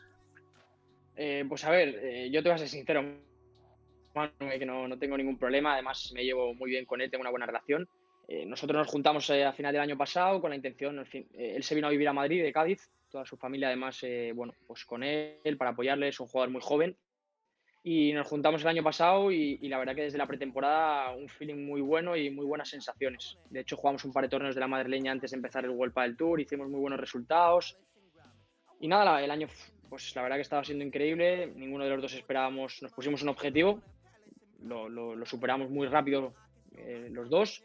Eh, 1.16 1.46
pues 1.48 1.64
a 1.66 1.72
ver, 1.72 2.00
eh, 2.02 2.30
yo 2.32 2.42
te 2.42 2.50
voy 2.50 2.56
a 2.56 2.58
ser 2.58 2.68
sincero, 2.68 3.04
que 4.40 4.66
no, 4.66 4.98
tengo 4.98 5.18
ningún 5.18 5.38
problema, 5.38 5.74
además 5.74 6.12
me 6.14 6.24
llevo 6.24 6.54
muy 6.56 6.70
bien 6.70 6.86
con 6.86 7.02
él, 7.02 7.10
tengo 7.10 7.22
una 7.22 7.32
buena 7.32 7.46
relación. 7.46 7.88
nosotros 8.48 8.78
nos 8.78 8.88
juntamos 8.88 9.30
a 9.30 9.54
final 9.54 9.74
del 9.74 9.82
año 9.82 9.98
pasado 9.98 10.42
con 10.42 10.50
la 10.50 10.56
intención, 10.56 11.06
él 11.34 11.64
se 11.64 11.76
vino 11.76 11.88
a 11.88 11.92
vivir 11.92 12.08
a 12.08 12.14
Madrid 12.14 12.44
de 12.44 12.52
Cádiz, 12.52 12.90
toda 13.10 13.26
su 13.26 13.38
familia 13.38 13.68
además, 13.68 14.04
bueno, 14.34 14.54
pues 14.68 14.86
con 14.86 15.04
él 15.04 15.58
para 15.58 15.72
apoyarle, 15.72 16.08
es 16.08 16.20
un 16.20 16.28
jugador 16.28 16.52
muy 16.52 16.62
joven 16.62 16.98
y 17.84 18.14
nos 18.14 18.28
juntamos 18.28 18.62
el 18.62 18.68
año 18.70 18.84
pasado 18.84 19.30
y, 19.32 19.58
la 19.68 19.78
verdad 19.78 19.94
que 19.94 20.04
desde 20.04 20.18
la 20.18 20.26
pretemporada 20.26 21.12
un 21.12 21.28
feeling 21.28 21.66
muy 21.66 21.82
bueno 21.82 22.16
y 22.16 22.30
muy 22.30 22.46
buenas 22.46 22.70
sensaciones. 22.70 23.38
De 23.50 23.60
hecho, 23.60 23.76
jugamos 23.76 24.06
un 24.06 24.14
par 24.14 24.24
de 24.24 24.30
torneos 24.30 24.56
de 24.56 24.62
la 24.62 24.68
madrileña 24.68 25.12
antes 25.12 25.32
de 25.32 25.38
empezar 25.38 25.66
el 25.66 25.72
World 25.72 25.94
del 25.94 26.16
Tour, 26.16 26.40
hicimos 26.40 26.70
muy 26.70 26.80
buenos 26.80 27.00
resultados. 27.00 27.78
Y 28.80 28.88
nada, 28.88 29.22
el 29.22 29.32
año 29.32 29.48
pues 29.94 30.16
la 30.16 30.24
verdad 30.24 30.38
que 30.38 30.42
estaba 30.42 30.64
siendo 30.64 30.84
increíble. 30.84 31.54
Ninguno 31.56 31.84
de 31.84 31.92
los 31.92 32.02
dos 32.02 32.16
esperábamos, 32.16 32.82
nos 32.82 32.92
pusimos 32.92 33.22
un 33.22 33.30
objetivo, 33.30 33.80
lo, 34.60 35.24
superamos 35.24 35.70
muy 35.70 35.88
rápido 35.88 36.34
eh, 36.76 37.10
los 37.12 37.30
dos. 37.30 37.64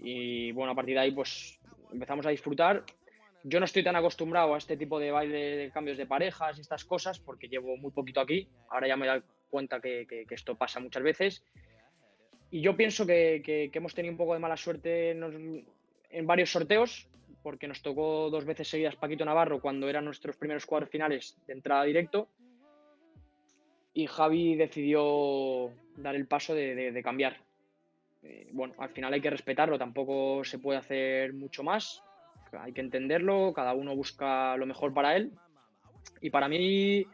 Y 0.00 0.50
bueno, 0.50 0.72
a 0.72 0.74
partir 0.74 0.94
de 0.94 1.02
ahí, 1.02 1.12
pues 1.12 1.60
empezamos 1.92 2.26
a 2.26 2.30
disfrutar. 2.30 2.82
Yo 3.44 3.60
no 3.60 3.66
estoy 3.66 3.84
tan 3.84 3.94
acostumbrado 3.94 4.56
a 4.56 4.58
este 4.58 4.76
tipo 4.76 4.98
de 4.98 5.12
baile 5.12 5.38
de 5.38 5.70
cambios 5.70 5.98
de 5.98 6.06
parejas 6.06 6.58
y 6.58 6.62
estas 6.62 6.84
cosas, 6.84 7.20
porque 7.20 7.46
llevo 7.46 7.76
muy 7.76 7.92
poquito 7.92 8.20
aquí. 8.20 8.48
Ahora 8.68 8.88
ya 8.88 8.96
me 8.96 9.06
cuenta 9.52 9.80
que, 9.80 10.26
esto 10.30 10.56
pasa 10.56 10.80
muchas 10.80 11.04
veces. 11.04 11.44
Y 12.50 12.60
yo 12.60 12.76
pienso 12.76 13.06
que, 13.06 13.70
hemos 13.72 13.94
tenido 13.94 14.12
un 14.12 14.18
poco 14.18 14.34
de 14.34 14.40
mala 14.40 14.56
suerte 14.56 15.10
en 15.10 16.26
varios 16.26 16.50
sorteos 16.50 17.06
porque 17.42 17.68
nos 17.68 17.82
tocó 17.82 18.30
dos 18.30 18.44
veces 18.44 18.68
seguidas 18.68 18.96
Paquito 18.96 19.24
Navarro 19.24 19.60
cuando 19.60 19.88
eran 19.88 20.04
nuestros 20.04 20.36
primeros 20.36 20.64
cuadros 20.64 20.90
finales 20.90 21.36
de 21.46 21.52
entrada 21.52 21.84
directo. 21.84 22.28
Y 23.94 24.06
Javi 24.06 24.56
decidió 24.56 25.70
dar 25.96 26.14
el 26.14 26.26
paso 26.26 26.54
de, 26.54 27.00
cambiar. 27.04 27.36
Eh, 28.22 28.48
bueno, 28.52 28.74
al 28.78 28.90
final 28.90 29.12
hay 29.12 29.20
que 29.20 29.28
respetarlo, 29.28 29.78
tampoco 29.78 30.44
se 30.44 30.58
puede 30.58 30.78
hacer 30.78 31.34
mucho 31.34 31.62
más. 31.62 32.02
Hay 32.52 32.72
que 32.72 32.80
entenderlo, 32.80 33.52
cada 33.52 33.74
uno 33.74 33.96
busca 33.96 34.56
lo 34.56 34.66
mejor 34.66 34.94
para 34.94 35.16
él. 35.16 35.32
Y 36.20 36.30
para 36.30 36.48
mí, 36.48 37.04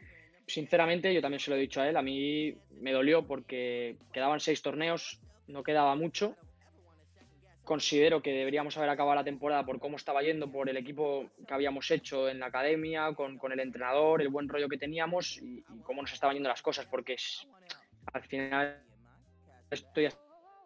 sinceramente, 0.49 1.13
yo 1.13 1.21
también 1.21 1.39
se 1.39 1.51
lo 1.51 1.55
he 1.55 1.61
dicho 1.61 1.81
a 1.81 1.87
él, 1.87 1.95
a 1.95 2.01
mí 2.01 2.55
me 2.81 2.91
dolió 2.91 3.25
porque 3.25 3.97
quedaban 4.11 4.39
seis 4.39 4.61
torneos, 4.61 5.19
no 5.47 5.63
quedaba 5.63 5.95
mucho 5.95 6.35
considero 7.69 8.23
que 8.23 8.31
deberíamos 8.31 8.75
haber 8.77 8.89
acabado 8.89 9.13
la 9.13 9.23
temporada 9.23 9.63
por 9.63 9.79
cómo 9.79 9.95
estaba 9.95 10.23
yendo, 10.23 10.51
por 10.51 10.67
el 10.69 10.77
equipo 10.77 11.29
que 11.47 11.53
habíamos 11.53 11.91
hecho 11.91 12.27
en 12.27 12.39
la 12.39 12.47
academia, 12.47 13.13
con, 13.13 13.39
el 13.51 13.59
entrenador, 13.59 14.23
el 14.23 14.29
buen 14.29 14.49
rollo 14.49 14.67
que 14.67 14.79
teníamos 14.79 15.37
y, 15.37 15.61
cómo 15.83 16.01
nos 16.01 16.11
estaban 16.11 16.35
yendo 16.35 16.49
las 16.49 16.63
cosas, 16.63 16.87
porque 16.87 17.15
al 18.11 18.23
final 18.23 18.81
esto 19.69 20.01
ya 20.01 20.09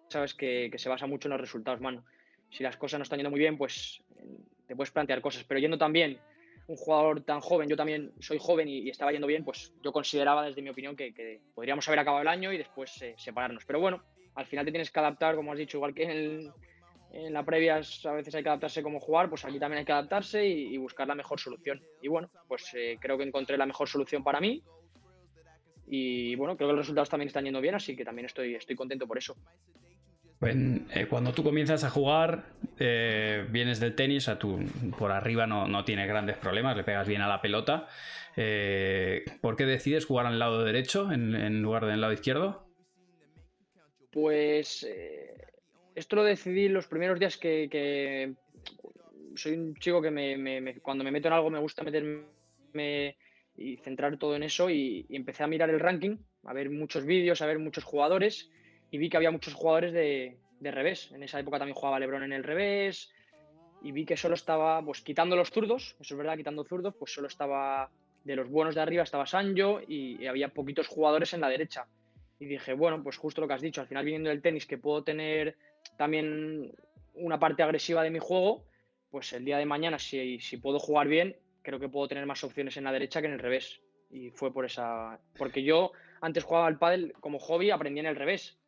sabes 0.07 0.33
que, 0.33 0.71
se 0.77 0.87
basa 0.87 1.05
mucho 1.05 1.27
en 1.27 1.33
los 1.33 1.41
resultados, 1.41 1.81
mano. 1.81 2.05
Si 2.49 2.63
las 2.63 2.77
cosas 2.77 2.99
no 2.99 3.03
están 3.03 3.19
yendo 3.19 3.31
muy 3.31 3.39
bien, 3.41 3.57
pues 3.57 4.01
te 4.65 4.73
puedes 4.73 4.91
plantear 4.91 5.19
cosas, 5.19 5.43
pero 5.43 5.59
yendo 5.59 5.77
también 5.77 6.21
un 6.67 6.77
jugador 6.77 7.21
tan 7.21 7.41
joven, 7.41 7.69
yo 7.69 7.75
también 7.75 8.13
soy 8.19 8.37
joven 8.39 8.67
y, 8.67 8.89
estaba 8.89 9.11
yendo 9.11 9.27
bien, 9.27 9.43
pues 9.43 9.73
yo 9.83 9.91
consideraba 9.91 10.45
desde 10.45 10.61
mi 10.61 10.69
opinión 10.69 10.95
que, 10.95 11.41
podríamos 11.53 11.87
haber 11.87 11.99
acabado 11.99 12.21
el 12.21 12.27
año 12.27 12.53
y 12.53 12.57
después 12.57 13.01
eh, 13.01 13.15
separarnos. 13.17 13.65
Pero 13.65 13.79
bueno, 13.79 14.03
al 14.35 14.45
final 14.45 14.65
te 14.65 14.71
tienes 14.71 14.91
que 14.91 14.99
adaptar, 14.99 15.35
como 15.35 15.51
has 15.51 15.57
dicho, 15.57 15.77
igual 15.77 15.93
que 15.93 16.51
en 17.13 17.33
la 17.33 17.43
previa 17.43 17.75
a 17.75 18.11
veces 18.11 18.33
hay 18.33 18.43
que 18.43 18.49
adaptarse 18.49 18.81
como 18.81 18.99
jugar, 18.99 19.29
pues 19.29 19.45
aquí 19.45 19.59
también 19.59 19.79
hay 19.79 19.85
que 19.85 19.91
adaptarse 19.91 20.45
y, 20.45 20.77
buscar 20.77 21.07
la 21.07 21.15
mejor 21.15 21.39
solución. 21.39 21.81
Y 22.01 22.07
bueno, 22.07 22.29
pues 22.47 22.73
eh, 22.73 22.97
creo 22.99 23.17
que 23.17 23.23
encontré 23.23 23.57
la 23.57 23.65
mejor 23.65 23.87
solución 23.87 24.23
para 24.23 24.39
mí. 24.39 24.63
Y 25.87 26.35
bueno, 26.35 26.55
creo 26.55 26.69
que 26.69 26.75
los 26.75 26.85
resultados 26.85 27.09
también 27.09 27.27
están 27.27 27.43
yendo 27.43 27.61
bien, 27.61 27.75
así 27.75 27.95
que 27.95 28.05
también 28.05 28.25
estoy, 28.25 28.55
estoy 28.55 28.75
contento 28.75 29.05
por 29.05 29.17
eso. 29.17 29.35
Eh, 30.45 31.07
cuando 31.09 31.33
tú 31.33 31.43
comienzas 31.43 31.83
a 31.83 31.89
jugar, 31.89 32.45
eh, 32.79 33.45
vienes 33.49 33.79
del 33.79 33.95
tenis, 33.95 34.27
a 34.27 34.39
tú 34.39 34.59
por 34.97 35.11
arriba 35.11 35.47
no, 35.47 35.67
no 35.67 35.85
tienes 35.85 36.07
grandes 36.07 36.37
problemas, 36.37 36.75
le 36.77 36.83
pegas 36.83 37.07
bien 37.07 37.21
a 37.21 37.27
la 37.27 37.41
pelota. 37.41 37.87
¿Por 38.35 39.55
qué 39.55 39.65
decides 39.65 40.05
jugar 40.05 40.25
al 40.25 40.39
lado 40.39 40.63
derecho 40.63 41.11
en, 41.11 41.35
en 41.35 41.61
lugar 41.61 41.85
del 41.85 42.01
lado 42.01 42.13
izquierdo? 42.13 42.67
Pues 44.11 44.87
esto 45.95 46.15
lo 46.15 46.23
decidí 46.23 46.69
los 46.69 46.87
primeros 46.87 47.19
días 47.19 47.37
que, 47.37 48.33
soy 49.35 49.53
un 49.53 49.75
chico 49.75 50.01
que 50.01 50.11
me, 50.11 50.75
cuando 50.81 51.03
me 51.03 51.11
meto 51.11 51.27
en 51.27 51.33
algo 51.33 51.49
me 51.49 51.59
gusta 51.59 51.83
meterme 51.83 53.17
y 53.55 53.77
centrar 53.77 54.17
todo 54.17 54.35
en 54.35 54.43
eso 54.43 54.69
y, 54.69 55.05
empecé 55.09 55.43
a 55.43 55.47
mirar 55.47 55.69
el 55.69 55.79
ranking, 55.79 56.17
a 56.45 56.53
ver 56.53 56.69
muchos 56.69 57.05
vídeos, 57.05 57.41
a 57.41 57.45
ver 57.45 57.59
muchos 57.59 57.83
jugadores 57.83 58.51
y 58.93 58.99
vi 58.99 59.09
que 59.09 59.17
había 59.17 59.31
muchos 59.31 59.55
jugadores 59.55 59.91
de, 59.91 60.37
revés. 60.61 61.11
En 61.13 61.23
esa 61.23 61.39
época 61.39 61.57
también 61.57 61.73
jugaba 61.73 61.99
Lebron 61.99 62.21
en 62.25 62.31
el 62.31 62.43
revés 62.43 63.11
y 63.81 63.91
vi 63.91 64.05
que 64.05 64.15
solo 64.15 64.35
estaba, 64.35 64.85
pues 64.85 65.01
quitando 65.01 65.35
los 65.35 65.49
zurdos, 65.49 65.95
eso 65.99 66.13
es 66.13 66.17
verdad, 66.17 66.37
quitando 66.37 66.63
zurdos, 66.63 66.93
pues 66.93 67.11
solo 67.11 67.27
estaba 67.27 67.89
de 68.23 68.35
los 68.35 68.47
buenos 68.47 68.75
de 68.75 68.81
arriba 68.81 69.01
estaba 69.01 69.25
Sanjo 69.25 69.81
y 69.87 70.27
había 70.27 70.49
poquitos 70.49 70.87
jugadores 70.87 71.33
en 71.33 71.41
la 71.41 71.49
derecha. 71.49 71.87
Y 72.37 72.45
dije, 72.45 72.73
bueno, 72.73 73.01
pues 73.01 73.17
justo 73.17 73.41
lo 73.41 73.47
que 73.47 73.55
has 73.55 73.61
dicho, 73.61 73.81
al 73.81 73.87
final 73.87 74.05
viniendo 74.05 74.29
del 74.29 74.43
tenis 74.43 74.67
que 74.67 74.77
puedo 74.77 75.03
tener 75.03 75.57
también 75.97 76.71
una 77.15 77.39
parte 77.39 77.63
agresiva 77.63 78.03
de 78.03 78.11
mi 78.11 78.19
juego, 78.19 78.63
pues 79.09 79.33
el 79.33 79.43
día 79.43 79.57
de 79.57 79.65
mañana, 79.65 79.97
si, 79.97 80.39
si 80.39 80.57
puedo 80.57 80.77
jugar 80.77 81.07
bien, 81.07 81.35
creo 81.63 81.79
que 81.79 81.89
puedo 81.89 82.07
tener 82.07 82.27
más 82.27 82.43
opciones 82.43 82.77
en 82.77 82.83
la 82.83 82.91
derecha 82.91 83.21
que 83.21 83.27
en 83.27 83.33
el 83.33 83.39
revés. 83.39 83.81
Y 84.11 84.29
fue 84.29 84.53
por 84.53 84.65
esa. 84.65 85.19
Porque 85.35 85.63
yo 85.63 85.93
antes 86.21 86.43
jugaba 86.43 86.67
al 86.67 86.77
pádel 86.77 87.13
como 87.19 87.39
hobby, 87.39 87.71
aprendí 87.71 87.99
en 87.99 88.05
el 88.05 88.15
revés. 88.15 88.59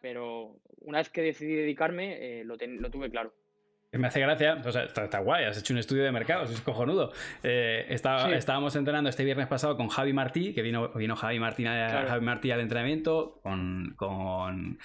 Pero 0.00 0.56
una 0.80 0.98
vez 0.98 1.08
que 1.08 1.22
decidí 1.22 1.54
dedicarme, 1.54 2.40
eh, 2.40 2.44
lo, 2.44 2.56
tuve 2.90 3.10
claro. 3.10 3.34
Me 3.92 4.06
hace 4.06 4.20
gracia, 4.20 4.60
o 4.64 4.70
sea, 4.70 4.84
está, 4.84 5.18
guay, 5.20 5.46
has 5.46 5.58
hecho 5.58 5.72
un 5.72 5.78
estudio 5.78 6.04
de 6.04 6.12
mercado, 6.12 6.44
es 6.44 6.60
cojonudo. 6.60 7.10
Eh, 7.42 7.86
estábamos 7.88 8.76
entrenando 8.76 9.08
este 9.08 9.24
viernes 9.24 9.46
pasado 9.46 9.76
con 9.76 9.88
Javi 9.88 10.12
Martí, 10.12 10.52
que 10.52 10.60
vino, 10.62 10.90
vino 10.90 11.16
Javi, 11.16 11.38
Martí, 11.38 11.64
Javi 11.64 12.24
Martí 12.24 12.50
al 12.50 12.60
entrenamiento, 12.60 13.40
con, 13.42 13.94
con 13.96 14.78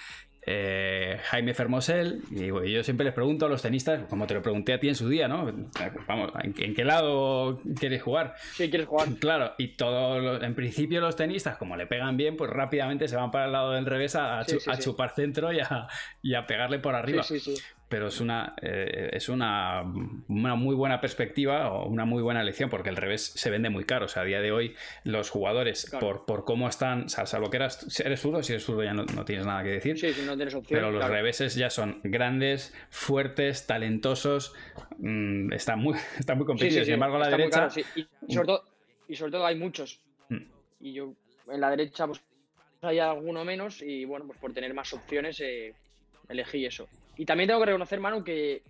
eh, 0.46 1.20
Jaime 1.24 1.54
Fermosel, 1.54 2.22
y, 2.32 2.48
yo 2.48 2.84
siempre 2.84 3.06
les 3.06 3.14
pregunto 3.14 3.46
a 3.46 3.50
los 3.50 3.62
tenistas, 3.62 4.02
como 4.10 4.28
te 4.28 4.34
lo 4.34 4.42
pregunté 4.42 4.74
a 4.74 4.80
ti 4.80 4.90
en 4.90 4.96
su 4.96 5.08
día, 5.08 5.28
¿no? 5.28 5.52
Vamos, 6.08 6.32
¿en, 6.44 6.74
qué 6.74 6.84
lado 6.84 7.62
quieres 7.80 8.02
jugar? 8.02 8.36
Sí, 8.54 8.70
quieres 8.70 8.88
jugar. 8.88 9.08
Claro, 9.20 9.54
y 9.58 9.70
todo, 9.70 10.42
en 10.42 10.56
principio 10.56 11.02
los 11.02 11.16
tenistas, 11.16 11.58
como 11.58 11.76
le 11.76 11.88
pegan 11.88 12.18
bien, 12.18 12.36
pues 12.36 12.50
rápidamente 12.50 13.08
se 13.08 13.16
van 13.16 13.32
para 13.32 13.46
el 13.46 13.52
lado 13.52 13.72
del 13.72 13.86
revés 13.86 14.16
a, 14.16 14.46
chupar 14.80 15.14
centro 15.16 15.52
y 15.54 15.60
a, 15.60 15.88
y 16.22 16.34
a 16.36 16.46
pegarle 16.46 16.80
por 16.80 16.96
arriba. 16.96 17.24
Sí, 17.24 17.40
sí, 17.40 17.56
sí 17.56 17.64
pero 17.90 18.08
es 18.08 18.20
una, 18.20 18.56
eh, 18.62 19.12
es 19.14 19.30
una, 19.30 19.84
una, 20.28 20.56
muy 20.56 20.76
buena 20.76 21.00
perspectiva 21.00 21.72
o 21.72 21.88
una 21.88 22.06
muy 22.06 22.24
buena 22.24 22.42
elección 22.42 22.70
porque 22.70 22.90
el 22.90 22.96
revés 22.96 23.34
se 23.36 23.50
vende 23.50 23.70
muy 23.70 23.86
caro. 23.86 24.06
O 24.06 24.08
sea, 24.08 24.24
a 24.24 24.26
día 24.26 24.42
de 24.42 24.52
hoy 24.52 24.76
los 25.04 25.30
jugadores, 25.30 25.92
por, 26.00 26.26
por 26.26 26.44
cómo 26.44 26.68
están, 26.68 27.10
salvo 27.10 27.50
que 27.50 27.58
eras, 27.58 28.00
eres 28.00 28.22
zurdo, 28.22 28.42
si 28.42 28.54
eres 28.54 28.66
zurdo 28.66 28.84
ya 28.84 28.94
no, 28.94 29.06
tienes 29.26 29.46
nada 29.46 29.64
que 29.64 29.70
decir. 29.70 30.00
Sí, 30.00 30.08
no 30.26 30.36
tienes 30.36 30.56
opción. 30.56 30.80
Pero 30.80 30.92
los 30.92 31.08
reveses 31.08 31.56
ya 31.56 31.70
son 31.70 32.00
grandes, 32.04 32.74
fuertes, 32.90 33.68
talentosos, 33.68 34.54
mm, 34.98 35.54
están, 35.54 35.80
muy, 35.80 35.96
están 36.20 36.38
muy 36.38 36.46
competitivos. 36.46 36.86
Sin 36.86 36.96
embargo, 36.96 37.20
la 37.20 37.30
derecha... 37.30 37.70
y, 37.96 38.34
sobre 38.34 38.48
todo, 38.48 38.64
y 39.08 39.16
sobre 39.16 39.32
todo 39.32 39.46
hay 39.46 39.56
muchos. 39.56 40.02
Mm. 40.30 40.44
Y 40.80 40.94
yo 40.94 41.14
en 41.48 41.62
la 41.62 41.70
derecha 41.70 42.08
pues 42.08 42.22
hay 42.82 43.00
alguno 43.00 43.46
menos 43.46 43.82
y 43.82 44.06
bueno, 44.06 44.26
pues 44.26 44.40
por 44.40 44.54
tener 44.54 44.74
más 44.74 44.94
opciones 44.94 45.40
eh, 45.42 45.74
elegí 46.30 46.66
eso. 46.66 46.88
Y 47.18 47.26
también 47.26 47.48
tengo 47.48 47.60
que 47.60 47.68
reconocer, 47.68 48.00
Manu, 48.00 48.24
que 48.24 48.64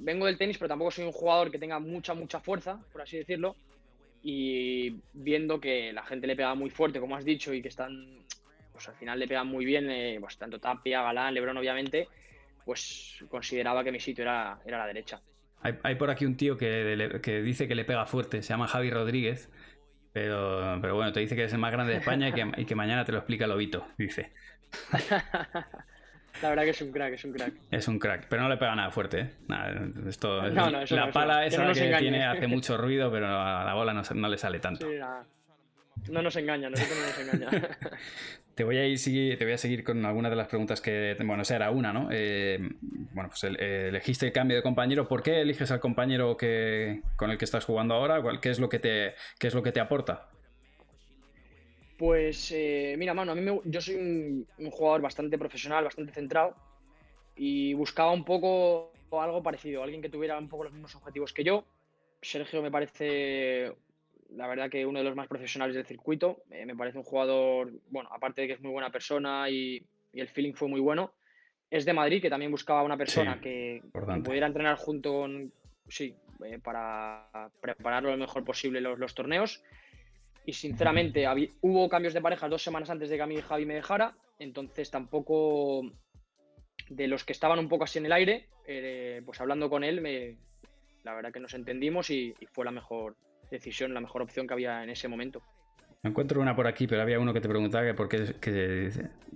vengo 0.00 0.26
del 0.26 0.38
tenis, 0.38 0.58
pero 0.58 0.68
tampoco 0.68 0.90
soy 0.90 1.04
un 1.04 1.12
jugador 1.12 1.50
que 1.50 1.58
tenga 1.58 1.78
mucha, 1.78 2.14
mucha 2.14 2.40
fuerza, 2.40 2.78
por 2.92 3.02
así 3.02 3.18
decirlo. 3.18 3.56
Y 4.22 4.96
viendo 5.12 5.60
que 5.60 5.92
la 5.92 6.02
gente 6.04 6.26
le 6.26 6.36
pega 6.36 6.54
muy 6.54 6.70
fuerte, 6.70 7.00
como 7.00 7.16
has 7.16 7.24
dicho, 7.24 7.54
y 7.54 7.62
que 7.62 7.68
están, 7.68 8.18
pues 8.72 8.88
al 8.88 8.94
final 8.96 9.18
le 9.18 9.28
pegan 9.28 9.46
muy 9.46 9.64
bien, 9.64 9.88
eh, 9.90 10.18
pues 10.20 10.36
tanto 10.36 10.58
Tapia, 10.58 11.02
Galán, 11.02 11.32
Lebron, 11.32 11.56
obviamente, 11.56 12.08
pues 12.64 13.24
consideraba 13.28 13.84
que 13.84 13.92
mi 13.92 14.00
sitio 14.00 14.22
era, 14.22 14.58
era 14.66 14.78
la 14.78 14.86
derecha. 14.86 15.20
Hay, 15.82 15.96
por 15.96 16.10
aquí 16.10 16.24
un 16.26 16.36
tío 16.36 16.56
que, 16.56 17.18
que, 17.22 17.42
dice 17.42 17.66
que 17.66 17.74
le 17.74 17.84
pega 17.84 18.06
fuerte, 18.06 18.42
se 18.42 18.50
llama 18.50 18.68
Javi 18.68 18.90
Rodríguez, 18.90 19.50
pero, 20.12 20.78
pero 20.80 20.94
bueno, 20.94 21.12
te 21.12 21.18
dice 21.18 21.34
que 21.34 21.44
es 21.44 21.52
el 21.52 21.58
más 21.58 21.72
grande 21.72 21.92
de 21.92 21.98
España 21.98 22.28
y 22.28 22.32
que, 22.32 22.52
y 22.58 22.64
que 22.66 22.74
mañana 22.76 23.04
te 23.04 23.10
lo 23.10 23.18
explica 23.18 23.48
Lobito, 23.48 23.84
dice. 23.98 24.32
La 26.42 26.50
verdad 26.50 26.64
que 26.64 26.70
es 26.70 26.82
un 26.82 26.92
crack, 26.92 27.14
es 27.14 27.24
un 27.24 27.32
crack. 27.32 27.52
Es 27.70 27.88
un 27.88 27.98
crack, 27.98 28.26
pero 28.28 28.42
no 28.42 28.48
le 28.48 28.56
pega 28.56 28.74
nada 28.74 28.90
fuerte. 28.90 29.20
¿eh? 29.20 29.30
Nada, 29.48 29.88
esto, 30.08 30.42
la 30.42 31.10
pala 31.12 31.46
esa 31.46 31.72
que, 31.72 31.96
tiene 31.98 32.24
hace 32.24 32.46
mucho 32.46 32.76
ruido, 32.78 33.10
pero 33.10 33.26
a 33.26 33.64
la 33.64 33.74
bola 33.74 33.92
no, 33.92 34.28
le 34.28 34.38
sale 34.38 34.60
tanto. 34.60 34.86
no 36.10 36.22
nos 36.22 36.36
engaña, 36.36 36.68
no 36.68 36.76
nos 36.76 37.18
engaña. 37.18 37.48
te 38.54 38.64
voy 38.64 38.78
a 38.78 38.86
ir 38.86 38.98
te 39.38 39.44
voy 39.44 39.52
a 39.52 39.58
seguir 39.58 39.84
con 39.84 40.04
algunas 40.06 40.30
de 40.30 40.36
las 40.36 40.48
preguntas 40.48 40.80
que 40.80 41.14
bueno 41.24 41.42
esa 41.42 41.56
era 41.56 41.70
una 41.70 41.92
no 41.92 42.08
eh, 42.10 42.58
bueno 43.12 43.28
pues 43.28 43.44
elegiste 43.44 44.24
el 44.24 44.32
cambio 44.32 44.56
de 44.56 44.62
compañero 44.62 45.06
¿por 45.06 45.22
qué 45.22 45.42
eliges 45.42 45.70
al 45.72 45.78
compañero 45.78 46.38
que 46.38 47.02
con 47.16 47.30
el 47.30 47.36
que 47.36 47.44
estás 47.44 47.66
jugando 47.66 47.92
ahora 47.92 48.22
qué 48.40 48.48
es 48.48 48.58
lo 48.58 48.70
que 48.70 48.78
te 48.78 49.14
qué 49.38 49.48
es 49.48 49.54
lo 49.54 49.62
que 49.62 49.72
te 49.72 49.80
aporta 49.80 50.30
pues 51.96 52.52
eh, 52.52 52.94
mira, 52.98 53.14
mano, 53.14 53.32
a 53.32 53.34
mí 53.34 53.60
yo 53.64 53.80
soy 53.80 53.94
un, 53.94 54.70
jugador 54.70 55.00
bastante 55.00 55.38
profesional, 55.38 55.84
bastante 55.84 56.12
centrado 56.12 56.54
y 57.34 57.74
buscaba 57.74 58.12
un 58.12 58.24
poco 58.24 58.92
algo 59.12 59.42
parecido, 59.42 59.82
alguien 59.82 60.02
que 60.02 60.10
tuviera 60.10 60.38
un 60.38 60.48
poco 60.48 60.64
los 60.64 60.72
mismos 60.72 60.94
objetivos 60.94 61.32
que 61.32 61.44
yo. 61.44 61.64
Sergio 62.20 62.62
me 62.62 62.70
parece, 62.70 63.72
la 64.30 64.46
verdad 64.46 64.68
que 64.68 64.84
uno 64.84 64.98
de 64.98 65.04
los 65.04 65.16
más 65.16 65.28
profesionales 65.28 65.74
del 65.74 65.86
circuito. 65.86 66.42
Eh, 66.50 66.66
me 66.66 66.76
parece 66.76 66.98
un 66.98 67.04
jugador, 67.04 67.72
bueno, 67.88 68.10
aparte 68.12 68.42
de 68.42 68.48
que 68.48 68.52
es 68.54 68.60
muy 68.60 68.72
buena 68.72 68.90
persona 68.90 69.48
y, 69.48 69.84
el 70.12 70.28
feeling 70.28 70.54
fue 70.54 70.68
muy 70.68 70.80
bueno. 70.80 71.12
Es 71.70 71.84
de 71.84 71.92
Madrid, 71.92 72.22
que 72.22 72.30
también 72.30 72.50
buscaba 72.50 72.82
una 72.82 72.96
persona 72.96 73.38
que, 73.38 73.82
pudiera 74.24 74.46
entrenar 74.46 74.76
junto 74.76 75.12
con, 75.12 75.52
sí, 75.88 76.14
eh, 76.44 76.58
para 76.58 77.50
prepararlo 77.60 78.10
lo 78.10 78.16
mejor 78.16 78.42
posible 78.42 78.80
los, 78.80 78.98
los 78.98 79.14
torneos. 79.14 79.62
Y 80.46 80.52
sinceramente, 80.52 81.26
hubo 81.60 81.88
cambios 81.88 82.14
de 82.14 82.20
parejas 82.20 82.48
dos 82.48 82.62
semanas 82.62 82.88
antes 82.88 83.10
de 83.10 83.16
que 83.16 83.22
a 83.22 83.26
mí 83.26 83.36
Javi 83.36 83.66
me 83.66 83.74
dejara, 83.74 84.16
entonces 84.38 84.90
tampoco 84.92 85.82
de 86.88 87.08
los 87.08 87.24
que 87.24 87.32
estaban 87.32 87.58
un 87.58 87.68
poco 87.68 87.82
así 87.82 87.98
en 87.98 88.06
el 88.06 88.12
aire, 88.12 88.48
eh, 88.66 89.22
pues 89.26 89.40
hablando 89.40 89.68
con 89.68 89.82
él, 89.82 90.00
me, 90.00 90.36
la 91.02 91.14
verdad 91.14 91.32
que 91.32 91.40
nos 91.40 91.54
entendimos 91.54 92.10
y, 92.10 92.34
fue 92.52 92.64
la 92.64 92.70
mejor 92.70 93.16
decisión, 93.50 93.92
la 93.92 94.00
mejor 94.00 94.22
opción 94.22 94.46
que 94.46 94.54
había 94.54 94.84
en 94.84 94.90
ese 94.90 95.08
momento. 95.08 95.42
Encuentro 96.02 96.40
una 96.40 96.54
por 96.54 96.68
aquí, 96.68 96.86
pero 96.86 97.02
había 97.02 97.18
uno 97.18 97.32
que 97.32 97.40
te 97.40 97.48
preguntaba 97.48 97.84
que 97.84 97.94
por 97.94 98.08
qué 98.08 98.34
que, 98.40 98.90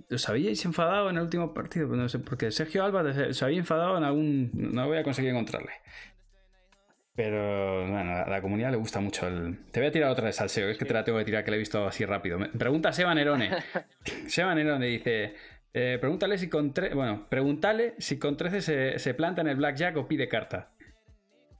os 0.09 0.29
habíais 0.29 0.63
enfadado 0.63 1.09
en 1.09 1.17
el 1.17 1.23
último 1.23 1.53
partido. 1.53 1.87
No 1.87 2.07
sé, 2.07 2.19
porque 2.19 2.51
Sergio 2.51 2.83
Alba 2.85 3.33
se 3.33 3.43
había 3.43 3.59
enfadado 3.59 3.97
en 3.97 4.03
algún. 4.05 4.51
No 4.53 4.87
voy 4.87 4.97
a 4.97 5.03
conseguir 5.03 5.31
encontrarle. 5.31 5.71
Pero 7.23 7.87
bueno, 7.87 8.15
a 8.15 8.27
la 8.27 8.41
comunidad 8.41 8.71
le 8.71 8.77
gusta 8.77 8.99
mucho 8.99 9.27
el. 9.27 9.59
Te 9.71 9.79
voy 9.79 9.89
a 9.89 9.91
tirar 9.91 10.09
otra 10.09 10.25
de 10.25 10.33
salseo, 10.33 10.69
es 10.69 10.77
que 10.79 10.85
te 10.85 10.93
la 10.95 11.03
tengo 11.03 11.19
que 11.19 11.25
tirar 11.25 11.43
que 11.43 11.51
la 11.51 11.57
he 11.57 11.59
visto 11.59 11.85
así 11.85 12.03
rápido. 12.03 12.39
pregunta 12.57 12.91
Seba 12.91 13.13
Nerone. 13.13 13.51
Seba 14.25 14.55
Nerone 14.55 14.87
dice: 14.87 15.35
eh, 15.71 15.99
pregúntale 16.01 16.39
si 16.39 16.49
con 16.49 16.73
bueno, 16.95 17.27
pregúntale 17.29 17.93
si 17.99 18.17
con 18.17 18.37
13 18.37 18.97
se, 18.97 19.13
planta 19.13 19.41
en 19.41 19.49
el 19.49 19.55
blackjack 19.55 19.97
o 19.97 20.07
pide 20.07 20.27
carta. 20.27 20.71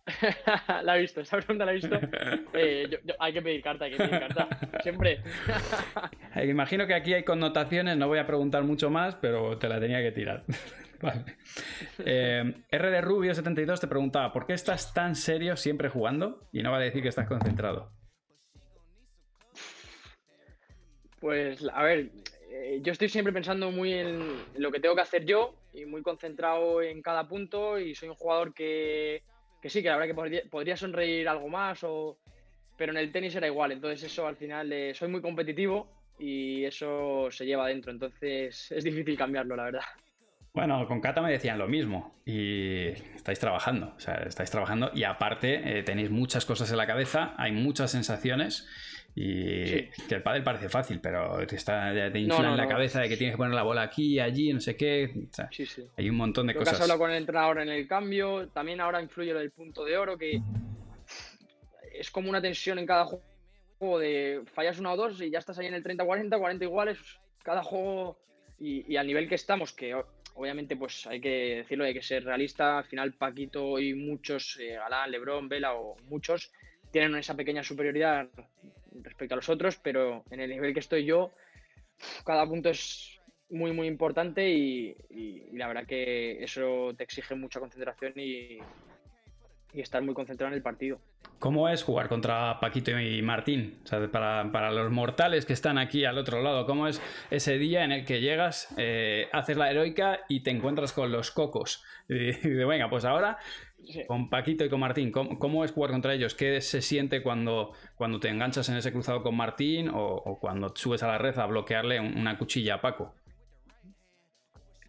la 0.84 0.98
he 0.98 1.02
visto, 1.02 1.22
esa 1.22 1.38
pregunta 1.38 1.64
la 1.64 1.74
he 1.74 1.76
visto. 1.76 2.00
Eh, 2.54 3.00
hay 3.20 3.32
que 3.32 3.42
pedir 3.44 3.62
carta, 3.62 3.86
hay 3.86 3.92
que 3.92 3.98
pedir 3.98 4.20
carta. 4.20 4.50
Siempre. 4.82 5.22
Eh, 6.34 6.48
imagino 6.48 6.88
que 6.88 6.94
aquí 6.94 7.14
hay 7.14 7.24
connotaciones, 7.24 7.98
no 7.98 8.08
voy 8.08 8.18
a 8.18 8.26
preguntar 8.26 8.64
mucho 8.64 8.90
más, 8.90 9.16
pero 9.16 9.58
te 9.58 9.68
la 9.68 9.82
tenía 9.82 10.02
que 10.02 10.14
tirar. 10.14 10.46
Vale. 11.02 11.26
RD 12.72 13.02
Rubio 13.02 13.34
72 13.34 13.80
te 13.80 13.88
preguntaba, 13.88 14.32
¿por 14.32 14.46
qué 14.46 14.54
estás 14.54 14.94
tan 14.94 15.16
serio 15.16 15.58
siempre 15.58 15.90
jugando? 15.90 16.48
Y 16.52 16.64
no 16.64 16.72
vale 16.72 16.86
decir 16.86 17.02
que 17.02 17.10
estás 17.10 17.28
concentrado. 17.28 17.92
Pues, 21.22 21.64
a 21.72 21.84
ver, 21.84 22.10
eh, 22.50 22.80
yo 22.82 22.92
estoy 22.92 23.10
siempre 23.10 23.32
pensando 23.32 23.72
muy 23.72 23.94
en 23.94 24.20
lo 24.58 24.72
que 24.72 24.80
tengo 24.80 24.96
que 24.96 25.02
hacer 25.02 25.24
yo 25.24 25.54
y 25.72 25.86
muy 25.86 26.02
concentrado 26.02 26.82
en 26.82 27.02
cada 27.02 27.28
punto 27.28 27.80
y 27.80 27.94
soy 27.94 28.10
un 28.10 28.16
jugador 28.16 28.54
que, 28.54 29.22
sí, 29.64 29.84
que 29.84 29.90
la 29.90 29.98
verdad 29.98 30.16
que 30.16 30.50
podría, 30.50 30.76
sonreír 30.76 31.30
algo 31.30 31.48
más, 31.48 31.84
o, 31.84 32.18
pero 32.76 32.92
en 32.92 32.98
el 32.98 33.12
tenis 33.12 33.36
era 33.36 33.48
igual, 33.48 33.72
entonces 33.72 34.04
eso 34.04 34.28
al 34.28 34.36
final 34.36 34.74
eh, 34.74 34.94
soy 34.96 35.10
muy 35.10 35.22
competitivo 35.22 35.88
y 36.18 36.66
eso 36.66 37.30
se 37.30 37.46
lleva 37.46 37.66
adentro, 37.66 37.92
entonces 37.92 38.72
es 38.72 38.84
difícil 38.84 39.16
cambiarlo, 39.16 39.56
la 39.56 39.66
verdad. 39.66 39.86
Bueno, 40.54 40.86
con 40.86 41.00
Kata 41.00 41.22
me 41.22 41.32
decían 41.32 41.58
lo 41.58 41.68
mismo 41.68 42.22
y 42.26 42.88
estáis 43.16 43.40
trabajando, 43.40 43.94
o 43.96 44.00
sea, 44.00 44.16
estáis 44.26 44.52
trabajando 44.52 44.92
y 44.94 45.04
aparte 45.04 45.80
eh, 45.80 45.84
tenéis 45.84 46.12
muchas 46.12 46.46
cosas 46.46 46.70
en 46.72 46.78
la 46.78 46.86
cabeza, 46.86 47.34
hay 47.38 47.54
muchas 47.54 47.92
sensaciones 47.92 48.68
y 49.16 49.90
que 50.08 50.16
el 50.16 50.24
pádel 50.24 50.44
parece 50.44 50.70
fácil, 50.70 51.00
pero 51.02 51.46
te, 51.46 51.56
está, 51.56 51.94
te 51.94 52.20
infla 52.20 52.52
en 52.52 52.58
la 52.58 52.68
cabeza 52.68 53.02
de 53.02 53.10
que 53.10 53.18
tienes 53.18 53.34
que 53.34 53.38
poner 53.38 53.54
la 53.54 53.64
bola 53.64 53.82
aquí, 53.82 54.20
allí, 54.20 54.54
no 54.54 54.60
sé 54.60 54.76
qué. 54.76 55.28
hay 55.98 56.10
un 56.10 56.16
montón 56.16 56.48
de 56.48 56.54
cosas. 56.54 56.70
Que 56.70 56.76
has 56.76 56.82
hablado 56.82 57.00
con 57.00 57.12
el 57.12 57.18
entrenador 57.18 57.60
en 57.60 57.70
el 57.70 57.88
cambio. 57.88 58.48
También 58.50 58.80
ahora 58.80 59.02
influye 59.02 59.34
del 59.34 59.52
punto 59.52 59.84
de 59.84 59.98
oro, 59.98 60.18
que 60.18 60.42
es 61.94 62.10
como 62.10 62.30
una 62.30 62.42
tensión 62.42 62.80
en 62.80 62.86
cada 62.86 63.06
juego 63.06 64.00
de 64.00 64.44
fallas 64.54 64.80
uno 64.80 64.94
o 64.94 64.98
dos 64.98 65.22
y 65.22 65.30
ya 65.30 65.40
estás 65.40 65.60
ahí 65.60 65.68
en 65.68 65.74
el 65.74 65.84
30-40, 65.84 66.40
40 66.40 66.64
iguales. 66.64 66.98
Cada 67.44 67.64
juego 67.64 68.18
y, 68.60 68.96
al 68.96 69.08
nivel 69.08 69.28
que 69.28 69.36
estamos, 69.36 69.74
que 69.74 69.94
obviamente 70.36 70.76
pues 70.76 71.06
hay 71.08 71.20
que 71.20 71.58
decirlo, 71.58 71.86
hay 71.86 71.94
que 71.94 72.02
ser 72.02 72.24
realista. 72.24 72.80
Al 72.80 72.86
final 72.86 73.14
Paquito 73.14 73.80
y 73.80 73.94
muchos, 73.94 74.58
eh, 74.60 74.76
Galán, 74.76 75.12
Lebron, 75.12 75.50
Vela 75.50 75.76
o 75.76 75.98
muchos, 76.10 76.52
tienen 76.92 77.16
esa 77.16 77.36
pequeña 77.36 77.64
superioridad 77.64 78.28
respecto 79.02 79.36
a 79.36 79.38
los 79.38 79.50
otros, 79.50 79.78
pero 79.78 80.24
en 80.30 80.42
el 80.42 80.50
nivel 80.50 80.74
que 80.74 80.80
estoy 80.80 81.06
yo, 81.06 81.32
cada 82.26 82.46
punto 82.48 82.70
es 82.70 83.20
muy, 83.50 83.74
muy 83.74 83.88
importante 83.88 84.50
y, 84.50 84.96
la 85.54 85.68
verdad 85.68 85.86
que 85.86 86.44
eso 86.44 86.94
te 86.98 87.04
exige 87.04 87.36
mucha 87.36 87.60
concentración 87.60 88.14
y, 88.16 88.60
estar 89.74 90.02
muy 90.02 90.14
concentrado 90.14 90.52
en 90.52 90.58
el 90.58 90.62
partido. 90.62 91.00
¿Cómo 91.42 91.68
es 91.70 91.82
jugar 91.82 92.08
contra 92.08 92.60
Paquito 92.60 93.00
y 93.00 93.20
Martín? 93.24 93.80
para, 94.12 94.72
los 94.72 94.92
mortales 94.92 95.48
que 95.48 95.54
están 95.54 95.80
aquí 95.80 96.06
al 96.06 96.20
otro 96.20 96.44
lado, 96.44 96.68
¿cómo 96.68 96.88
es 96.88 97.02
ese 97.32 97.58
día 97.58 97.84
en 97.84 97.92
el 97.92 98.06
que 98.06 98.22
llegas, 98.22 98.72
eh, 98.78 99.28
haces 99.32 99.58
la 99.58 99.72
heroica 99.72 100.20
y 100.30 100.42
te 100.42 100.52
encuentras 100.52 100.94
con 100.94 101.12
los 101.12 101.32
cocos? 101.32 101.84
Y, 102.08 102.32
de 102.32 102.66
venga, 102.66 102.92
pues 102.92 103.06
ahora 103.06 103.40
con 104.08 104.30
Paquito 104.30 104.64
y 104.64 104.70
con 104.70 104.82
Martín, 104.82 105.12
¿cómo, 105.12 105.66
es 105.66 105.72
jugar 105.72 105.90
contra 105.90 106.14
ellos? 106.14 106.36
¿Qué 106.36 106.62
se 106.62 106.80
siente 106.82 107.24
cuando, 107.24 107.72
cuando 107.96 108.20
te 108.20 108.30
enganchas 108.30 108.70
en 108.70 108.76
ese 108.76 108.92
cruzado 108.92 109.24
con 109.24 109.36
Martín 109.36 109.90
o, 109.92 110.38
cuando 110.40 110.72
subes 110.76 111.02
a 111.02 111.08
la 111.08 111.18
red 111.18 111.38
a 111.40 111.48
bloquearle 111.48 112.00
una 112.00 112.38
cuchilla 112.38 112.76
a 112.76 112.82
Paco? 112.82 113.16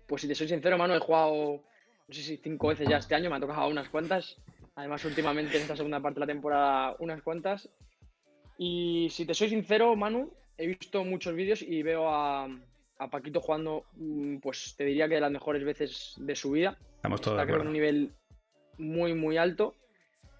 Pues 0.06 0.20
si 0.20 0.28
te 0.28 0.34
soy 0.34 0.48
sincero, 0.48 0.76
mano, 0.76 0.94
he 0.94 0.98
jugado, 0.98 1.62
no 2.08 2.14
sé 2.14 2.22
si 2.22 2.36
cinco 2.36 2.68
veces 2.68 2.86
ya 2.86 2.98
este 2.98 3.14
año, 3.14 3.30
me 3.30 3.36
ha 3.36 3.40
tocado 3.40 3.68
unas 3.68 3.88
cuantas. 3.88 4.36
Además, 4.74 5.04
últimamente 5.04 5.56
en 5.56 5.62
esta 5.62 5.76
segunda 5.76 6.00
parte 6.00 6.20
de 6.20 6.26
la 6.26 6.32
temporada, 6.32 6.96
unas 6.98 7.22
cuantas. 7.22 7.68
Y 8.56 9.08
si 9.10 9.26
te 9.26 9.34
soy 9.34 9.50
sincero, 9.50 9.94
Manu, 9.96 10.32
he 10.56 10.66
visto 10.66 11.04
muchos 11.04 11.34
vídeos 11.34 11.62
y 11.62 11.82
veo 11.82 12.08
a, 12.08 12.48
Paquito 13.10 13.40
jugando, 13.40 13.84
mm, 13.94 14.36
pues 14.36 14.76
te 14.76 14.84
diría 14.84 15.08
que 15.08 15.16
de 15.16 15.20
las 15.20 15.32
mejores 15.32 15.64
veces 15.64 16.14
de 16.18 16.36
su 16.36 16.52
vida. 16.52 16.78
Estamos 16.94 17.20
todos 17.20 17.40
Está, 17.40 17.52
en 17.52 17.66
un 17.66 17.72
nivel 17.72 18.12
muy, 18.78 19.12
muy 19.12 19.36
alto. 19.36 19.74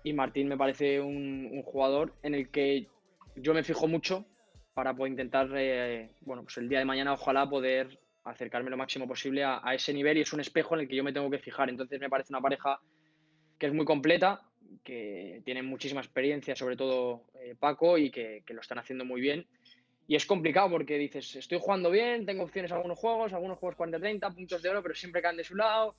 Y 0.05 0.13
Martín 0.13 0.49
me 0.49 0.57
parece 0.57 1.01
un, 1.01 1.63
jugador 1.65 2.15
en 2.23 2.35
el 2.35 2.51
que 2.51 2.87
yo 3.35 3.53
me 3.53 3.65
fijo 3.65 3.89
mucho 3.89 4.25
para 4.75 4.95
poder 4.95 5.11
intentar, 5.11 5.49
eh, 5.57 6.11
bueno, 6.21 6.45
pues 6.45 6.57
el 6.59 6.69
día 6.69 6.79
de 6.79 6.85
mañana 6.85 7.13
ojalá 7.13 7.49
poder 7.49 7.99
acercarme 8.25 8.71
lo 8.71 8.77
máximo 8.77 9.09
posible 9.09 9.45
a, 9.45 9.61
ese 9.75 9.93
nivel 9.93 10.19
y 10.19 10.21
es 10.21 10.33
un 10.33 10.41
espejo 10.41 10.75
en 10.75 10.83
el 10.83 10.89
que 10.89 10.97
yo 10.97 11.05
me 11.05 11.13
tengo 11.13 11.31
que 11.31 11.39
fijar. 11.39 11.69
Entonces 11.69 12.01
me 12.01 12.09
parece 12.09 12.33
una 12.33 12.41
pareja 12.41 12.81
que 13.63 13.69
es 13.69 13.73
muy 13.73 13.85
completa, 13.87 14.43
que 14.83 15.41
tiene 15.45 15.63
muchísima 15.63 16.01
experiencia, 16.01 16.57
sobre 16.57 16.77
todo 16.77 17.27
eh, 17.41 17.55
Paco, 17.59 17.97
y 17.97 18.11
que, 18.11 18.43
que, 18.45 18.55
lo 18.55 18.61
están 18.61 18.79
haciendo 18.79 19.05
muy 19.05 19.21
bien. 19.21 19.47
Y 20.09 20.17
es 20.17 20.27
complicado 20.27 20.69
porque 20.71 20.99
dices, 20.99 21.37
estoy 21.37 21.59
jugando 21.61 21.91
bien, 21.91 22.27
tengo 22.27 22.43
opciones 22.43 22.73
a 22.73 22.75
algunos 22.75 22.99
juegos, 22.99 23.33
algunos 23.33 23.59
juegos 23.59 23.79
40-30, 23.79 24.35
puntos 24.35 24.63
de 24.63 24.69
oro, 24.69 24.83
pero 24.83 24.95
siempre 24.95 25.23
caen 25.23 25.37
de 25.37 25.45
su 25.45 25.55
lado 25.55 25.95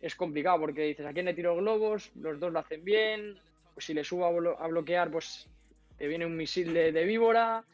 es 0.00 0.14
complicado 0.14 0.60
porque 0.60 0.82
dices, 0.82 1.06
¿a 1.06 1.12
quién 1.12 1.26
le 1.26 1.34
tiro 1.34 1.56
globos? 1.56 2.10
Los 2.14 2.38
dos 2.38 2.52
lo 2.52 2.58
hacen 2.60 2.84
bien. 2.84 3.38
Pues 3.74 3.86
si 3.86 3.94
le 3.94 4.04
subo 4.04 4.26
a, 4.26 4.68
bloquear, 4.68 5.10
pues 5.10 5.48
te 5.96 6.06
viene 6.06 6.26
un 6.26 6.36
misil 6.36 6.72
de, 6.72 7.04
víbora. 7.04 7.64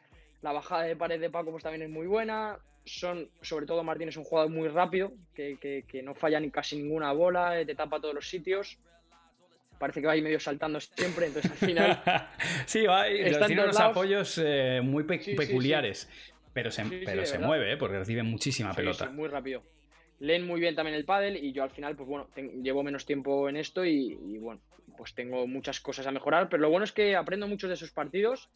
La 0.42 0.52
bajada 0.52 0.82
de 0.84 0.96
pared 0.96 1.20
de 1.20 1.30
Paco 1.30 1.50
pues 1.50 1.62
también 1.62 1.82
es 1.82 1.90
muy 1.90 2.06
buena. 2.06 2.58
Son, 2.84 3.30
sobre 3.40 3.66
todo 3.66 3.82
Martín 3.82 4.08
es 4.08 4.16
un 4.16 4.24
jugador 4.24 4.50
muy 4.50 4.68
rápido, 4.68 5.12
que, 5.34 5.84
no 6.02 6.14
falla 6.14 6.38
ni 6.38 6.50
casi 6.50 6.76
ninguna 6.76 7.12
bola, 7.12 7.58
eh, 7.58 7.64
te 7.64 7.74
tapa 7.74 8.00
todos 8.00 8.14
los 8.14 8.28
sitios. 8.28 8.78
Parece 9.78 10.00
que 10.00 10.06
va 10.06 10.12
ahí 10.12 10.22
medio 10.22 10.40
saltando 10.40 10.80
siempre, 10.80 11.26
entonces 11.26 11.50
al 11.50 11.58
final. 11.58 12.02
sí, 12.66 12.86
va 12.86 13.04
tiene 13.46 13.64
unos 13.64 13.80
apoyos 13.80 14.40
eh, 14.42 14.80
muy 14.82 15.04
peculiares. 15.04 16.08
pero 16.52 16.70
se, 16.70 16.84
pero 17.04 17.26
se 17.26 17.38
mueve, 17.38 17.72
eh, 17.72 17.76
porque 17.76 17.98
recibe 17.98 18.22
muchísima 18.22 18.72
pelota. 18.72 19.10
muy 19.10 19.28
rápido 19.28 19.62
leen 20.18 20.46
muy 20.46 20.60
bien 20.60 20.74
también 20.74 20.96
el 20.96 21.04
pádel 21.04 21.36
y 21.42 21.52
yo 21.52 21.62
al 21.62 21.70
final, 21.70 21.96
pues 21.96 22.08
bueno, 22.08 22.28
llevo 22.62 22.82
menos 22.82 23.04
tiempo 23.04 23.48
en 23.48 23.56
esto 23.56 23.84
y, 23.84 24.38
bueno, 24.38 24.60
pues 24.96 25.14
tengo 25.14 25.46
muchas 25.46 25.80
cosas 25.80 26.06
a 26.06 26.12
mejorar, 26.12 26.48
pero 26.48 26.62
lo 26.62 26.70
bueno 26.70 26.84
es 26.84 26.92
que 26.92 27.16
aprendo 27.16 27.48
muchos 27.48 27.68
de 27.68 27.74
esos 27.74 27.90
partidos, 27.90 28.50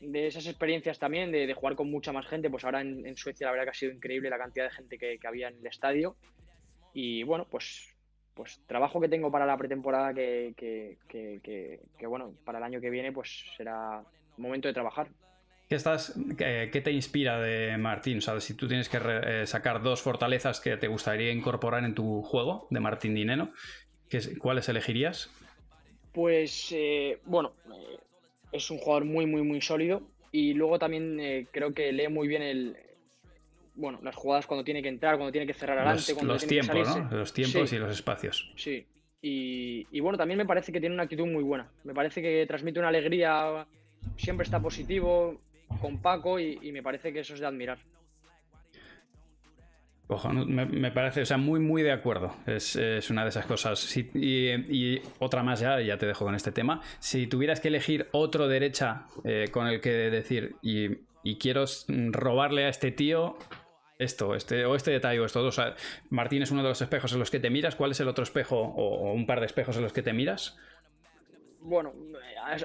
de 0.00 0.26
esas 0.26 0.46
experiencias 0.46 0.98
también, 0.98 1.32
de, 1.32 1.52
jugar 1.54 1.74
con 1.74 1.90
mucha 1.90 2.12
más 2.12 2.26
gente, 2.26 2.50
pues 2.50 2.64
ahora 2.64 2.80
en, 2.80 3.16
Suecia 3.16 3.46
la 3.46 3.52
verdad 3.52 3.64
que 3.64 3.70
ha 3.70 3.74
sido 3.74 3.92
increíble 3.92 4.30
la 4.30 4.38
cantidad 4.38 4.64
de 4.66 4.70
gente 4.70 4.98
que, 4.98 5.18
había 5.26 5.48
en 5.48 5.58
el 5.58 5.66
estadio 5.66 6.16
y 6.92 7.22
bueno, 7.24 7.46
pues 7.50 7.94
pues 8.36 8.60
trabajo 8.66 9.00
que 9.00 9.08
tengo 9.08 9.32
para 9.32 9.46
la 9.46 9.56
pretemporada 9.56 10.12
que, 10.12 10.52
que, 10.56 10.98
que, 11.08 12.06
bueno, 12.06 12.34
para 12.44 12.58
el 12.58 12.64
año 12.64 12.80
que 12.82 12.90
viene 12.90 13.10
pues 13.10 13.46
será 13.56 14.04
momento 14.36 14.68
de 14.68 14.74
trabajar. 14.74 15.08
¿Qué, 15.70 15.74
estás, 15.74 16.14
qué, 16.36 16.80
te 16.84 16.92
inspira 16.92 17.40
de 17.40 17.76
Martín? 17.78 18.18
O 18.18 18.20
sea, 18.20 18.38
si 18.40 18.54
tú 18.54 18.68
tienes 18.68 18.90
que 18.90 18.98
eh, 19.02 19.46
sacar 19.46 19.82
dos 19.82 20.02
fortalezas 20.02 20.60
que 20.60 20.76
te 20.76 20.86
gustaría 20.86 21.32
incorporar 21.32 21.82
en 21.84 21.94
tu 21.94 22.22
juego 22.22 22.68
de 22.70 22.78
Martín 22.78 23.14
Dineno, 23.14 23.52
¿cuáles 24.38 24.68
elegirías? 24.68 25.30
Pues, 26.12 26.70
eh, 26.72 27.18
bueno, 27.24 27.54
eh, 27.74 27.98
es 28.52 28.70
un 28.70 28.78
jugador 28.78 29.06
muy, 29.06 29.24
muy, 29.24 29.42
muy 29.42 29.62
sólido. 29.62 30.02
Y 30.30 30.52
luego 30.52 30.78
también 30.78 31.48
creo 31.50 31.72
que 31.72 31.92
lee 31.92 32.08
muy 32.08 32.28
bien 32.28 32.42
el, 32.42 32.76
bueno, 33.76 34.00
las 34.02 34.14
jugadas 34.14 34.46
cuando 34.46 34.64
tiene 34.64 34.82
que 34.82 34.88
entrar, 34.88 35.16
cuando 35.16 35.32
tiene 35.32 35.46
que 35.46 35.54
cerrar 35.54 35.78
adelante. 35.78 36.12
Los, 36.14 36.22
los 36.22 36.46
tiempos, 36.46 36.96
¿no? 36.96 37.16
Los 37.16 37.32
tiempos 37.32 37.72
y 37.72 37.78
los 37.78 37.92
espacios. 37.92 38.52
Sí. 38.56 38.86
Y, 39.22 39.86
y, 39.90 40.00
bueno, 40.00 40.18
también 40.18 40.38
me 40.38 40.46
parece 40.46 40.72
que 40.72 40.80
tiene 40.80 40.94
una 40.94 41.04
actitud 41.04 41.26
muy 41.26 41.42
buena. 41.42 41.68
Me 41.84 41.94
parece 41.94 42.22
que 42.22 42.44
transmite 42.46 42.78
una 42.78 42.88
alegría, 42.88 43.66
siempre 44.16 44.44
está 44.44 44.60
positivo 44.60 45.40
con 45.80 45.98
Paco 45.98 46.38
y, 46.38 46.72
me 46.72 46.82
parece 46.82 47.12
que 47.12 47.20
eso 47.20 47.34
es 47.34 47.40
de 47.40 47.46
admirar. 47.46 47.78
Ojo, 50.08 50.28
me, 50.28 50.92
parece, 50.92 51.22
o 51.22 51.26
sea, 51.26 51.36
muy, 51.36 51.58
muy 51.58 51.82
de 51.82 51.90
acuerdo. 51.90 52.36
Es, 52.46 52.76
una 53.10 53.24
de 53.24 53.30
esas 53.30 53.46
cosas. 53.46 53.96
y, 53.96 55.00
otra 55.18 55.42
más 55.42 55.60
ya, 55.60 55.80
ya 55.80 55.98
te 55.98 56.06
dejo 56.06 56.24
con 56.24 56.34
este 56.34 56.52
tema. 56.52 56.80
Si 57.00 57.26
tuvieras 57.26 57.60
que 57.60 57.68
elegir 57.68 58.08
otro 58.12 58.46
derecha 58.46 59.06
eh, 59.24 59.46
con 59.50 59.66
el 59.66 59.80
que 59.80 59.90
decir, 59.90 60.56
y, 60.62 60.98
quiero 61.38 61.64
robarle 61.88 62.66
a 62.66 62.68
este 62.68 62.92
tío 62.92 63.36
esto, 63.98 64.34
este, 64.34 64.64
o 64.64 64.76
este 64.76 64.90
detalle, 64.90 65.20
o 65.20 65.24
esto. 65.24 65.44
O 65.44 65.52
sea, 65.52 65.74
Martín 66.10 66.42
es 66.42 66.50
uno 66.50 66.62
de 66.62 66.68
los 66.68 66.80
espejos 66.80 67.12
en 67.12 67.18
los 67.18 67.30
que 67.30 67.40
te 67.40 67.50
miras. 67.50 67.76
¿Cuál 67.76 67.92
es 67.92 68.00
el 68.00 68.08
otro 68.08 68.24
espejo 68.24 68.58
o, 68.58 69.12
un 69.12 69.26
par 69.26 69.40
de 69.40 69.46
espejos 69.46 69.76
en 69.76 69.82
los 69.82 69.92
que 69.92 70.02
te 70.02 70.12
miras? 70.12 70.56
Bueno, 71.60 71.92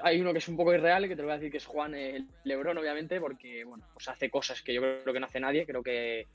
hay 0.03 0.21
uno 0.21 0.31
que 0.31 0.37
es 0.37 0.47
un 0.47 0.57
poco 0.57 0.73
irreal, 0.73 1.07
que 1.07 1.15
te 1.15 1.21
lo 1.21 1.27
voy 1.27 1.33
a 1.33 1.37
decir 1.37 1.51
que 1.51 1.57
es 1.57 1.65
Juan 1.65 1.95
el 1.95 2.27
Lebrón, 2.43 2.77
obviamente, 2.77 3.19
porque 3.19 3.63
bueno, 3.63 3.83
pues 3.93 4.07
hace 4.07 4.29
cosas 4.29 4.61
que 4.61 4.73
yo 4.73 4.81
creo 4.81 5.13
que 5.13 5.19
no 5.19 5.25
hace 5.25 5.39
nadie. 5.39 5.65
Creo 5.65 5.81
que 5.81 6.27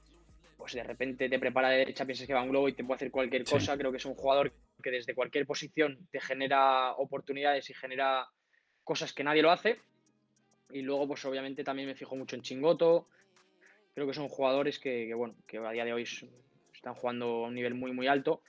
pues 0.56 0.72
de 0.72 0.82
repente 0.82 1.28
te 1.28 1.38
prepara 1.38 1.68
de 1.68 1.78
derecha, 1.78 2.06
piensas 2.06 2.26
que 2.26 2.34
va 2.34 2.42
un 2.42 2.48
globo 2.48 2.68
y 2.68 2.72
te 2.72 2.82
puede 2.82 2.96
hacer 2.96 3.10
cualquier 3.10 3.44
cosa. 3.44 3.76
Creo 3.76 3.90
que 3.90 3.98
es 3.98 4.06
un 4.06 4.14
jugador 4.14 4.52
que 4.82 4.90
desde 4.90 5.14
cualquier 5.14 5.46
posición 5.46 6.08
te 6.10 6.20
genera 6.20 6.92
oportunidades 6.92 7.68
y 7.70 7.74
genera 7.74 8.26
cosas 8.82 9.12
que 9.12 9.22
nadie 9.22 9.42
lo 9.42 9.50
hace. 9.50 9.78
Y 10.70 10.82
luego, 10.82 11.06
pues 11.06 11.24
obviamente 11.24 11.62
también 11.62 11.88
me 11.88 11.94
fijo 11.94 12.16
mucho 12.16 12.34
en 12.34 12.42
Chingoto. 12.42 13.08
Creo 13.96 14.06
que 14.06 14.12
son 14.12 14.28
jugadores 14.28 14.78
que, 14.78 15.14
bueno, 15.14 15.34
que 15.46 15.56
a 15.56 15.70
día 15.70 15.86
de 15.86 15.94
hoy 15.94 16.02
están 16.02 16.92
jugando 16.92 17.46
a 17.46 17.48
un 17.48 17.54
nivel 17.54 17.72
muy, 17.72 17.92
muy 17.92 18.06
alto. 18.06 18.42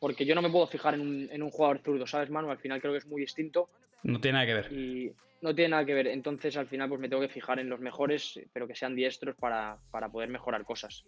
Porque 0.00 0.26
yo 0.26 0.34
no 0.34 0.42
me 0.42 0.50
puedo 0.50 0.66
fijar 0.66 0.94
en 0.94 1.00
un, 1.02 1.28
en 1.30 1.40
un 1.40 1.50
jugador 1.50 1.78
zurdo, 1.84 2.04
¿sabes, 2.04 2.30
Manu? 2.30 2.50
Al 2.50 2.58
final 2.58 2.80
creo 2.80 2.94
que 2.94 2.98
es 2.98 3.06
muy 3.06 3.20
distinto. 3.20 3.70
No 4.02 4.20
tiene 4.20 4.38
nada 4.38 4.46
que 4.46 4.54
ver. 4.54 4.72
Y 4.72 5.12
no 5.40 5.54
tiene 5.54 5.68
nada 5.68 5.84
que 5.84 5.94
ver. 5.94 6.08
Entonces, 6.08 6.56
al 6.56 6.66
final, 6.66 6.88
pues 6.88 7.00
me 7.00 7.08
tengo 7.08 7.22
que 7.22 7.28
fijar 7.28 7.60
en 7.60 7.68
los 7.68 7.78
mejores, 7.78 8.40
pero 8.52 8.66
que 8.66 8.74
sean 8.74 8.96
diestros 8.96 9.36
para, 9.36 9.78
para 9.92 10.08
poder 10.08 10.30
mejorar 10.30 10.64
cosas. 10.64 11.04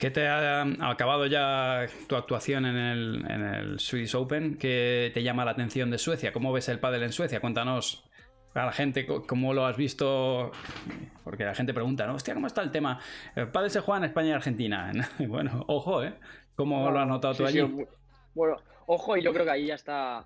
¿Qué 0.00 0.10
te 0.10 0.26
ha 0.26 0.62
acabado 0.80 1.26
ya 1.26 1.86
tu 2.08 2.16
actuación 2.16 2.66
en 2.66 2.76
el, 2.76 3.24
en 3.30 3.44
el 3.44 3.78
Swedish 3.78 4.16
Open? 4.16 4.58
¿Qué 4.58 5.12
te 5.14 5.22
llama 5.22 5.44
la 5.44 5.52
atención 5.52 5.92
de 5.92 5.98
Suecia? 5.98 6.32
¿Cómo 6.32 6.52
ves 6.52 6.68
el 6.68 6.80
pádel 6.80 7.04
en 7.04 7.12
Suecia? 7.12 7.38
Cuéntanos 7.38 8.07
a 8.54 8.66
la 8.66 8.72
gente 8.72 9.06
cómo 9.06 9.54
lo 9.54 9.66
has 9.66 9.76
visto, 9.76 10.50
porque 11.24 11.44
la 11.44 11.54
gente 11.54 11.74
pregunta, 11.74 12.06
¿no? 12.06 12.14
Hostia, 12.14 12.34
¿cómo 12.34 12.46
está 12.46 12.62
el 12.62 12.70
tema? 12.70 13.00
El 13.34 13.48
pádel 13.48 13.70
se 13.70 13.80
juega 13.80 13.98
en 13.98 14.04
España 14.04 14.28
y 14.28 14.32
Argentina. 14.32 14.92
bueno, 15.28 15.64
ojo, 15.68 16.02
¿eh? 16.02 16.14
¿Cómo 16.56 16.90
lo 16.90 16.98
has 16.98 17.06
notado 17.06 17.34
tú 17.34 17.46
allí? 17.46 17.60
bueno, 18.34 18.56
ojo, 18.86 19.16
y 19.16 19.22
yo 19.22 19.32
creo 19.32 19.44
que 19.44 19.52
ahí 19.52 19.66
ya 19.66 19.74
está, 19.74 20.24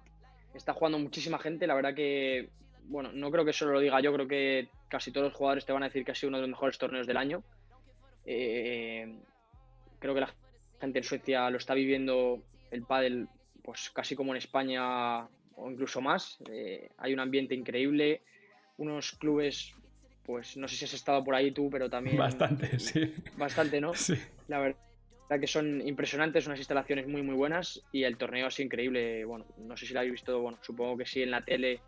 está 0.55 0.73
jugando 0.73 0.99
muchísima 0.99 1.39
gente. 1.39 1.67
La 1.67 1.75
verdad 1.75 1.95
que, 1.95 2.51
bueno, 2.85 3.11
no 3.13 3.31
creo 3.31 3.45
que 3.45 3.53
solo 3.53 3.73
lo 3.73 3.81
diga 3.81 4.01
yo, 4.01 4.13
creo 4.15 4.29
que 4.29 4.69
casi 4.89 5.13
todos 5.13 5.27
los 5.27 5.35
jugadores 5.35 5.67
te 5.67 5.73
van 5.73 5.83
a 5.83 5.87
decir 5.87 6.05
que 6.05 6.13
ha 6.13 6.15
sido 6.15 6.29
uno 6.29 6.39
de 6.39 6.43
los 6.43 6.51
mejores 6.51 6.79
torneos 6.79 7.07
del 7.07 7.17
año. 7.19 7.43
Eh, 8.25 9.19
creo 9.99 10.15
que 10.15 10.21
la 10.21 10.35
gente 10.81 10.99
en 10.99 11.05
Suecia 11.05 11.51
lo 11.51 11.59
está 11.59 11.75
viviendo 11.75 12.43
el 12.71 12.83
pádel 12.85 13.29
pues 13.63 13.91
casi 13.91 14.17
como 14.17 14.33
en 14.33 14.39
España 14.39 15.29
o 15.57 15.71
incluso 15.71 16.01
más. 16.01 16.39
Eh, 16.51 16.89
hay 16.99 17.13
un 17.13 17.21
ambiente 17.21 17.55
increíble, 17.55 18.23
unos 18.79 19.13
clubes, 19.13 19.75
pues 20.25 20.57
no 20.57 20.69
sé 20.69 20.77
si 20.77 20.85
has 20.85 20.95
estado 20.95 21.23
por 21.25 21.35
ahí 21.35 21.51
tú, 21.51 21.69
pero 21.71 21.89
también... 21.89 22.17
Bastante, 22.17 22.79
sí. 22.79 23.15
Bastante, 23.37 23.81
¿no? 23.81 23.95
Sí. 23.95 24.15
La 24.49 24.59
verdad 24.59 24.79
que 25.41 25.47
son 25.47 25.87
impresionantes, 25.87 26.47
unas 26.47 26.59
instalaciones 26.59 27.09
muy 27.09 27.23
muy 27.23 27.35
buenas 27.35 27.83
y 27.91 28.05
el 28.05 28.17
torneo 28.17 28.49
es 28.49 28.61
increíble. 28.61 29.25
Bueno, 29.25 29.47
no 29.59 29.77
sé 29.77 29.87
si 29.87 29.95
lo 29.95 30.01
habéis 30.01 30.13
visto, 30.13 30.41
bueno, 30.41 30.59
supongo 30.61 30.99
que 30.99 31.07
sí 31.07 31.23
en 31.23 31.31
la 31.31 31.43
tele, 31.43 31.81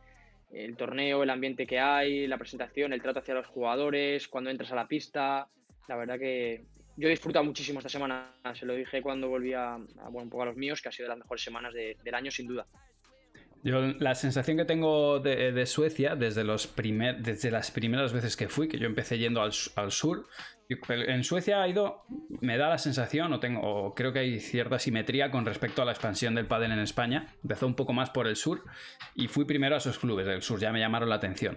el 0.53 0.77
torneo, 0.77 1.23
el 1.23 1.31
ambiente 1.31 1.67
que 1.67 1.79
hay, 1.79 2.27
la 2.27 2.39
presentación, 2.39 2.93
el 2.93 3.03
trato 3.03 3.19
hacia 3.19 3.35
los 3.35 3.47
jugadores, 3.47 4.29
cuando 4.29 4.51
entras 4.51 4.73
a 4.73 4.77
la 4.77 4.89
pista. 4.89 5.49
La 5.89 5.97
verdad 5.97 6.19
que 6.19 6.65
yo 6.97 7.09
he 7.09 7.11
disfrutado 7.11 7.45
muchísimo 7.45 7.81
esta 7.81 7.89
semana, 7.89 8.35
se 8.55 8.65
lo 8.65 8.75
dije 8.75 9.03
cuando 9.03 9.29
volví 9.29 9.53
a, 9.53 9.77
bueno, 9.77 10.23
un 10.23 10.31
poco 10.31 10.45
a 10.45 10.47
los 10.47 10.57
míos, 10.57 10.81
que 10.81 10.89
ha 10.89 10.93
sido 10.93 11.07
de 11.07 11.11
las 11.11 11.19
mejores 11.19 11.43
semanas 11.43 11.75
del 11.75 12.15
año, 12.15 12.31
sin 12.31 12.47
duda. 12.47 12.67
Yo 13.65 13.81
la 13.99 14.15
sensación 14.15 14.59
que 14.59 14.67
tengo 14.67 15.21
de, 15.21 15.65
Suecia 15.65 16.17
desde, 16.17 16.45
los 16.45 16.67
primer, 16.67 17.23
desde 17.23 17.51
las 17.51 17.71
primeras 17.71 18.12
veces 18.12 18.37
que 18.37 18.51
fui, 18.51 18.69
que 18.69 18.79
yo 18.79 18.85
empecé 18.85 19.17
yendo 19.17 19.41
al, 19.41 19.91
sur, 19.91 20.29
en 20.69 21.25
Suecia 21.25 21.62
ha 21.62 21.67
ido, 21.67 22.05
me 22.43 22.59
da 22.59 22.69
la 22.69 22.77
sensación, 22.77 23.33
o, 23.33 23.41
tengo, 23.41 23.62
o 23.62 23.95
creo 23.95 24.12
que 24.12 24.19
hay 24.19 24.39
cierta 24.39 24.79
simetría 24.79 25.31
con 25.31 25.47
respecto 25.47 25.81
a 25.81 25.87
la 25.87 25.93
expansión 25.93 26.35
del 26.35 26.47
pádel 26.47 26.73
en 26.73 26.81
España. 26.81 27.35
Empezó 27.43 27.67
un 27.67 27.75
poco 27.75 27.95
más 27.95 28.11
por 28.11 28.27
el 28.27 28.37
sur 28.37 28.65
y 29.15 29.29
fui 29.29 29.47
primero 29.47 29.77
a 29.77 29.79
esos 29.79 29.99
clubes 29.99 30.27
del 30.27 30.43
sur, 30.43 30.61
ya 30.61 30.71
me 30.71 30.81
llamaron 30.81 31.09
la 31.09 31.15
atención. 31.15 31.57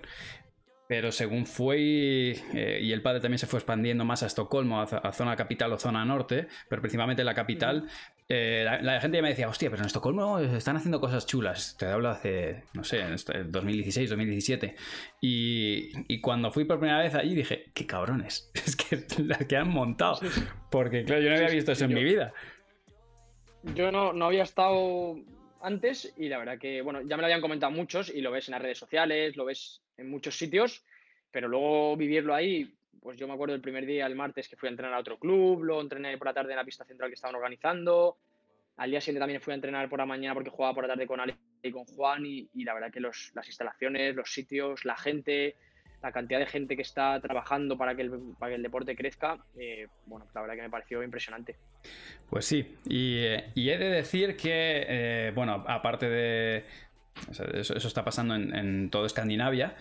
Pero 0.87 1.11
según 1.11 1.45
fue 1.45 2.37
eh, 2.53 2.79
y 2.81 2.93
el 2.93 3.01
padre 3.01 3.19
también 3.19 3.39
se 3.39 3.47
fue 3.47 3.59
expandiendo 3.59 4.05
más 4.05 4.23
a 4.23 4.27
Estocolmo, 4.27 4.81
a, 4.81 5.11
zona 5.11 5.35
capital 5.35 5.73
o 5.73 5.77
zona 5.77 6.05
norte, 6.05 6.47
pero 6.69 6.81
principalmente 6.81 7.25
la 7.25 7.33
capital, 7.33 7.89
eh, 8.29 8.65
la, 8.81 8.99
gente 8.99 9.17
ya 9.17 9.21
me 9.21 9.29
decía, 9.29 9.47
hostia, 9.47 9.69
pero 9.69 9.81
en 9.81 9.87
Estocolmo 9.87 10.39
están 10.39 10.75
haciendo 10.75 10.99
cosas 10.99 11.25
chulas. 11.25 11.77
Te 11.77 11.85
hablo 11.85 12.09
hace, 12.09 12.63
no 12.73 12.83
sé, 12.83 12.99
en 12.99 13.51
2016, 13.51 14.09
2017. 14.09 14.75
Y, 15.21 15.91
y 16.13 16.19
cuando 16.19 16.51
fui 16.51 16.65
por 16.65 16.79
primera 16.79 16.99
vez 16.99 17.15
allí 17.15 17.35
dije, 17.35 17.71
qué 17.73 17.85
cabrones, 17.85 18.51
es 18.53 18.75
que 18.75 19.05
las 19.23 19.45
que 19.45 19.55
han 19.55 19.69
montado. 19.69 20.19
Porque 20.69 21.05
claro, 21.05 21.21
yo 21.21 21.29
no 21.29 21.35
había 21.37 21.49
visto 21.49 21.71
eso 21.71 21.85
en 21.85 21.93
mi 21.93 22.03
vida. 22.03 22.33
Yo 23.75 23.91
no, 23.91 24.11
no 24.11 24.25
había 24.25 24.43
estado 24.43 25.15
antes 25.61 26.13
y 26.17 26.27
la 26.27 26.37
verdad 26.37 26.59
que, 26.59 26.81
bueno, 26.81 27.01
ya 27.01 27.15
me 27.15 27.21
lo 27.21 27.25
habían 27.25 27.41
comentado 27.41 27.71
muchos 27.71 28.09
y 28.09 28.21
lo 28.21 28.31
ves 28.31 28.49
en 28.49 28.53
las 28.53 28.61
redes 28.61 28.77
sociales, 28.77 29.37
lo 29.37 29.45
ves 29.45 29.81
en 29.97 30.09
muchos 30.09 30.37
sitios, 30.37 30.83
pero 31.31 31.47
luego 31.47 31.95
vivirlo 31.95 32.35
ahí, 32.35 32.76
pues 33.01 33.17
yo 33.17 33.27
me 33.27 33.33
acuerdo 33.33 33.55
el 33.55 33.61
primer 33.61 33.85
día, 33.85 34.05
el 34.05 34.15
martes, 34.15 34.47
que 34.47 34.55
fui 34.55 34.67
a 34.67 34.71
entrenar 34.71 34.93
a 34.93 34.99
otro 34.99 35.17
club, 35.17 35.63
luego 35.63 35.81
entrené 35.81 36.17
por 36.17 36.27
la 36.27 36.33
tarde 36.33 36.51
en 36.51 36.57
la 36.57 36.63
pista 36.63 36.85
central 36.85 37.09
que 37.09 37.15
estaban 37.15 37.35
organizando, 37.35 38.17
al 38.77 38.91
día 38.91 39.01
siguiente 39.01 39.19
también 39.19 39.41
fui 39.41 39.51
a 39.53 39.55
entrenar 39.55 39.89
por 39.89 39.99
la 39.99 40.05
mañana 40.05 40.35
porque 40.35 40.51
jugaba 40.51 40.75
por 40.75 40.83
la 40.83 40.93
tarde 40.93 41.07
con 41.07 41.19
Ale 41.19 41.35
y 41.63 41.71
con 41.71 41.85
Juan 41.85 42.23
y, 42.25 42.47
la 42.63 42.75
verdad 42.75 42.91
que 42.91 42.99
los, 42.99 43.31
las 43.33 43.47
instalaciones, 43.47 44.15
los 44.15 44.31
sitios, 44.31 44.85
la 44.85 44.95
gente, 44.95 45.55
la 46.03 46.11
cantidad 46.11 46.39
de 46.39 46.45
gente 46.45 46.75
que 46.75 46.83
está 46.83 47.19
trabajando 47.19 47.75
para 47.75 47.95
que 47.95 48.03
el, 48.03 48.11
para 48.37 48.51
que 48.51 48.55
el 48.55 48.61
deporte 48.61 48.95
crezca, 48.95 49.39
eh, 49.59 49.87
bueno, 50.05 50.27
la 50.33 50.41
verdad 50.41 50.55
que 50.55 50.61
me 50.61 50.69
pareció 50.69 51.01
impresionante. 51.01 51.55
Pues 52.29 52.45
sí, 52.45 52.77
y, 52.85 53.25
he 53.25 53.77
de 53.77 53.89
decir 53.89 54.37
que, 54.37 54.85
eh, 54.87 55.31
bueno, 55.33 55.65
aparte 55.67 56.07
de, 56.07 56.65
eso, 57.31 57.75
está 57.75 58.05
pasando 58.05 58.35
en, 58.35 58.55
en 58.55 58.89
toda 58.91 59.07
Escandinavia. 59.07 59.75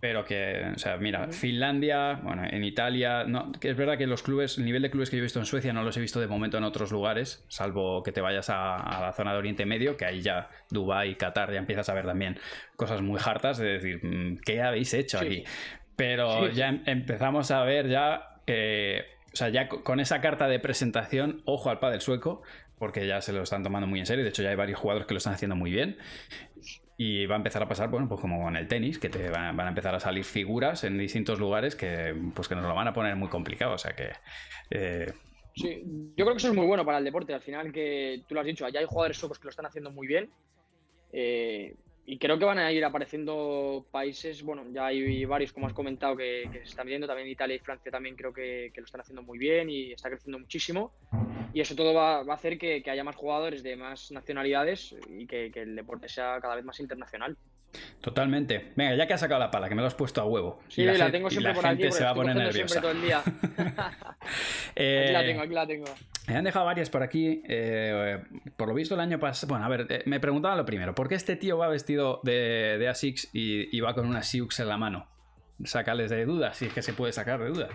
Pero 0.00 0.24
que, 0.24 0.62
o 0.76 0.78
sea, 0.78 0.96
mira, 0.96 1.26
Finlandia, 1.32 2.20
bueno, 2.22 2.44
en 2.48 2.62
Italia, 2.62 3.24
no, 3.24 3.50
que 3.52 3.70
es 3.70 3.76
verdad 3.76 3.98
que 3.98 4.06
los 4.06 4.22
clubes, 4.22 4.56
el 4.56 4.64
nivel 4.64 4.82
de 4.82 4.90
clubes 4.90 5.10
que 5.10 5.16
yo 5.16 5.22
he 5.22 5.24
visto 5.24 5.40
en 5.40 5.46
Suecia 5.46 5.72
no 5.72 5.82
los 5.82 5.96
he 5.96 6.00
visto 6.00 6.20
de 6.20 6.28
momento 6.28 6.56
en 6.56 6.62
otros 6.62 6.92
lugares, 6.92 7.44
salvo 7.48 8.04
que 8.04 8.12
te 8.12 8.20
vayas 8.20 8.48
a, 8.48 9.00
la 9.00 9.12
zona 9.12 9.32
de 9.32 9.38
Oriente 9.38 9.66
Medio, 9.66 9.96
que 9.96 10.04
ahí 10.04 10.20
ya 10.20 10.50
Dubái, 10.70 11.16
Qatar, 11.16 11.52
ya 11.52 11.58
empiezas 11.58 11.88
a 11.88 11.94
ver 11.94 12.06
también 12.06 12.38
cosas 12.76 13.02
muy 13.02 13.18
hartas 13.24 13.58
de 13.58 13.66
decir, 13.66 14.00
mm, 14.04 14.38
¿qué 14.44 14.62
habéis 14.62 14.94
hecho 14.94 15.18
aquí? 15.18 15.42
Pero 15.96 16.48
ya 16.48 16.68
em, 16.68 16.82
empezamos 16.86 17.50
a 17.50 17.64
ver 17.64 17.88
ya, 17.88 18.36
o 18.46 19.36
sea, 19.36 19.48
ya 19.48 19.66
con 19.68 19.98
esa 19.98 20.20
carta 20.20 20.46
de 20.46 20.60
presentación, 20.60 21.42
ojo 21.44 21.70
al 21.70 21.80
del 21.90 22.00
sueco, 22.00 22.42
porque 22.78 23.06
ya 23.06 23.20
se 23.20 23.32
lo 23.32 23.42
están 23.42 23.64
tomando 23.64 23.88
muy 23.88 23.98
en 23.98 24.06
serio. 24.06 24.22
De 24.22 24.30
hecho, 24.30 24.42
ya 24.42 24.50
hay 24.50 24.56
varios 24.56 24.78
jugadores 24.78 25.06
que 25.06 25.14
lo 25.14 25.18
están 25.18 25.34
haciendo 25.34 25.56
muy 25.56 25.72
bien. 25.72 25.98
Y 27.00 27.26
va 27.26 27.36
a 27.36 27.38
empezar 27.38 27.62
a 27.62 27.68
pasar, 27.68 27.88
bueno, 27.90 28.08
pues 28.08 28.20
como 28.20 28.42
con 28.42 28.56
el 28.56 28.66
tenis, 28.66 28.98
que 28.98 29.08
te 29.08 29.30
van, 29.30 29.58
a 29.58 29.68
empezar 29.68 29.94
a 29.94 30.00
salir 30.00 30.24
figuras 30.24 30.82
en 30.82 30.98
distintos 30.98 31.38
lugares 31.38 31.76
que, 31.76 32.12
pues 32.34 32.48
que 32.48 32.56
nos 32.56 32.64
lo 32.64 32.74
van 32.74 32.88
a 32.88 32.92
poner 32.92 33.14
muy 33.14 33.28
complicado. 33.28 33.74
O 33.74 33.78
sea 33.78 33.94
que. 33.94 34.10
Eh, 34.70 35.12
sí, 35.54 35.80
yo 36.16 36.24
creo 36.24 36.32
que 36.32 36.38
eso 36.38 36.48
es 36.48 36.54
muy 36.54 36.66
bueno 36.66 36.84
para 36.84 36.98
el 36.98 37.04
deporte. 37.04 37.32
Al 37.32 37.40
final, 37.40 37.72
que 37.72 38.24
tú 38.26 38.34
lo 38.34 38.40
has 38.40 38.46
dicho, 38.46 38.66
allá 38.66 38.80
hay 38.80 38.86
jugadores 38.86 39.20
que 39.20 39.44
lo 39.44 39.50
están 39.50 39.66
haciendo 39.66 39.92
muy 39.92 40.08
bien. 40.08 40.28
Eh, 41.12 41.76
y 42.10 42.16
creo 42.16 42.38
que 42.38 42.46
van 42.46 42.58
a 42.58 42.72
ir 42.72 42.82
apareciendo 42.86 43.84
países, 43.90 44.42
bueno, 44.42 44.64
ya 44.72 44.86
hay 44.86 45.26
varios, 45.26 45.52
como 45.52 45.66
has 45.66 45.74
comentado, 45.74 46.16
que, 46.16 46.48
se 46.50 46.70
están 46.70 46.86
viendo, 46.86 47.06
también 47.06 47.28
Italia 47.28 47.56
y 47.56 47.58
Francia 47.58 47.92
también 47.92 48.16
creo 48.16 48.32
que, 48.32 48.72
lo 48.74 48.84
están 48.84 49.02
haciendo 49.02 49.22
muy 49.22 49.36
bien 49.36 49.68
y 49.68 49.92
está 49.92 50.08
creciendo 50.08 50.38
muchísimo. 50.38 50.90
Y 51.52 51.60
eso 51.60 51.76
todo 51.76 51.92
va, 51.92 52.20
a 52.20 52.32
hacer 52.32 52.56
que, 52.56 52.82
haya 52.90 53.04
más 53.04 53.14
jugadores 53.14 53.62
de 53.62 53.76
más 53.76 54.10
nacionalidades 54.10 54.96
y 55.06 55.26
que, 55.26 55.52
el 55.54 55.76
deporte 55.76 56.08
sea 56.08 56.38
cada 56.40 56.56
vez 56.56 56.64
más 56.64 56.80
internacional. 56.80 57.36
Totalmente. 58.00 58.72
Venga, 58.74 58.96
ya 58.96 59.06
que 59.06 59.12
has 59.12 59.20
sacado 59.20 59.40
la 59.40 59.50
pala, 59.50 59.68
que 59.68 59.74
me 59.74 59.82
lo 59.82 59.88
has 59.88 59.94
puesto 59.94 60.22
a 60.22 60.24
huevo. 60.24 60.62
Sí, 60.68 60.84
la, 60.84 61.12
tengo 61.12 61.28
siempre 61.28 61.52
por 61.52 61.66
aquí, 61.66 61.92
se 61.92 62.04
va 62.04 62.10
a 62.10 62.14
poner 62.14 62.34
nerviosa. 62.34 62.80
Todo 62.80 62.92
el 62.92 63.02
día. 63.02 63.18
aquí 64.70 65.12
la 65.12 65.24
tengo, 65.26 65.42
aquí 65.42 65.52
la 65.52 65.66
tengo. 65.66 65.94
Me 66.28 66.36
han 66.36 66.44
dejado 66.44 66.66
varias 66.66 66.90
por 66.90 67.02
aquí. 67.02 67.42
Eh, 67.48 68.22
por 68.56 68.68
lo 68.68 68.74
visto, 68.74 68.94
el 68.94 69.00
año 69.00 69.18
pasado. 69.18 69.50
Bueno, 69.50 69.64
a 69.64 69.68
ver, 69.68 69.86
eh, 69.88 70.02
me 70.06 70.20
preguntaba 70.20 70.54
lo 70.56 70.66
primero: 70.66 70.94
¿por 70.94 71.08
qué 71.08 71.14
este 71.14 71.36
tío 71.36 71.56
va 71.56 71.68
vestido 71.68 72.20
de, 72.22 72.76
de 72.78 72.88
ASICS 72.88 73.30
y, 73.32 73.80
va 73.80 73.94
con 73.94 74.06
una 74.06 74.22
Siux 74.22 74.60
en 74.60 74.68
la 74.68 74.76
mano? 74.76 75.08
Sácales 75.64 76.10
de 76.10 76.24
dudas, 76.24 76.56
si 76.58 76.66
es 76.66 76.72
que 76.72 76.82
se 76.82 76.92
puede 76.92 77.12
sacar 77.12 77.40
de 77.40 77.48
dudas. 77.48 77.70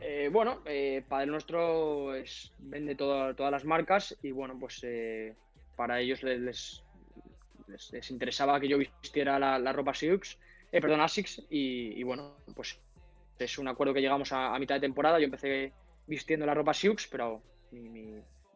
Eh, 0.00 0.28
bueno, 0.30 0.62
para 1.08 1.22
el 1.22 1.30
nuestro 1.30 2.12
vende 2.58 2.94
todas 2.94 3.50
las 3.50 3.64
marcas 3.64 4.16
y 4.22 4.32
bueno, 4.32 4.58
pues 4.58 4.84
para 5.76 5.98
ellos 6.00 6.22
les, 6.22 6.84
les, 7.92 8.10
interesaba 8.10 8.60
que 8.60 8.68
yo 8.68 8.78
vistiera 8.78 9.38
la, 9.38 9.72
ropa 9.72 9.94
Siux, 9.94 10.38
eh, 10.72 10.80
perdón, 10.80 11.00
ASICS, 11.00 11.46
y, 11.50 12.02
bueno, 12.02 12.36
pues 12.54 12.78
es 13.38 13.58
un 13.58 13.68
acuerdo 13.68 13.94
que 13.94 14.00
llegamos 14.00 14.32
a, 14.32 14.58
mitad 14.58 14.74
de 14.74 14.82
temporada. 14.82 15.18
Yo 15.18 15.24
empecé 15.24 15.72
vistiendo 16.06 16.46
la 16.46 16.54
ropa 16.54 16.74
Siux, 16.74 17.06
pero 17.06 17.42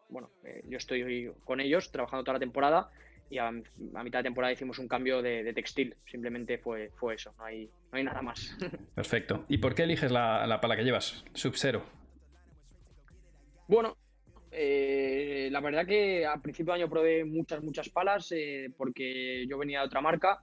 bueno, 0.09 0.31
eh, 0.45 0.63
yo 0.69 0.79
estoy 0.79 1.33
con 1.45 1.61
ellos 1.61 1.91
trabajando 1.91 2.25
toda 2.25 2.35
la 2.35 2.41
temporada 2.41 2.91
y 3.31 3.39
a, 3.39 3.51
mitad 3.51 4.19
de 4.21 4.25
temporada 4.25 4.53
hicimos 4.53 4.79
un 4.79 4.89
cambio 4.89 5.23
de, 5.23 5.53
textil. 5.55 5.97
Simplemente 6.07 6.59
fue, 6.59 6.91
fue 6.95 7.15
eso, 7.15 7.35
no 7.39 7.45
hay, 7.45 7.67
no 7.91 7.99
hay 7.99 8.05
nada 8.05 8.23
más. 8.23 8.57
Perfecto. 8.95 9.45
¿Y 9.49 9.59
por 9.59 9.75
qué 9.75 9.85
eliges 9.85 10.11
la, 10.11 10.47
la 10.47 10.61
pala 10.61 10.77
que 10.77 10.85
llevas, 10.85 11.25
Sub-Zero? 11.33 11.83
Bueno, 13.67 13.97
eh, 14.57 15.49
la 15.51 15.61
verdad 15.61 15.85
que 15.85 16.25
a 16.25 16.41
principio 16.41 16.73
de 16.73 16.81
año 16.81 16.91
probé 16.91 17.25
muchas, 17.25 17.61
muchas 17.63 17.89
palas 17.89 18.31
eh, 18.31 18.71
porque 18.77 19.47
yo 19.49 19.59
venía 19.59 19.81
de 19.81 19.87
otra 19.87 20.01
marca 20.01 20.41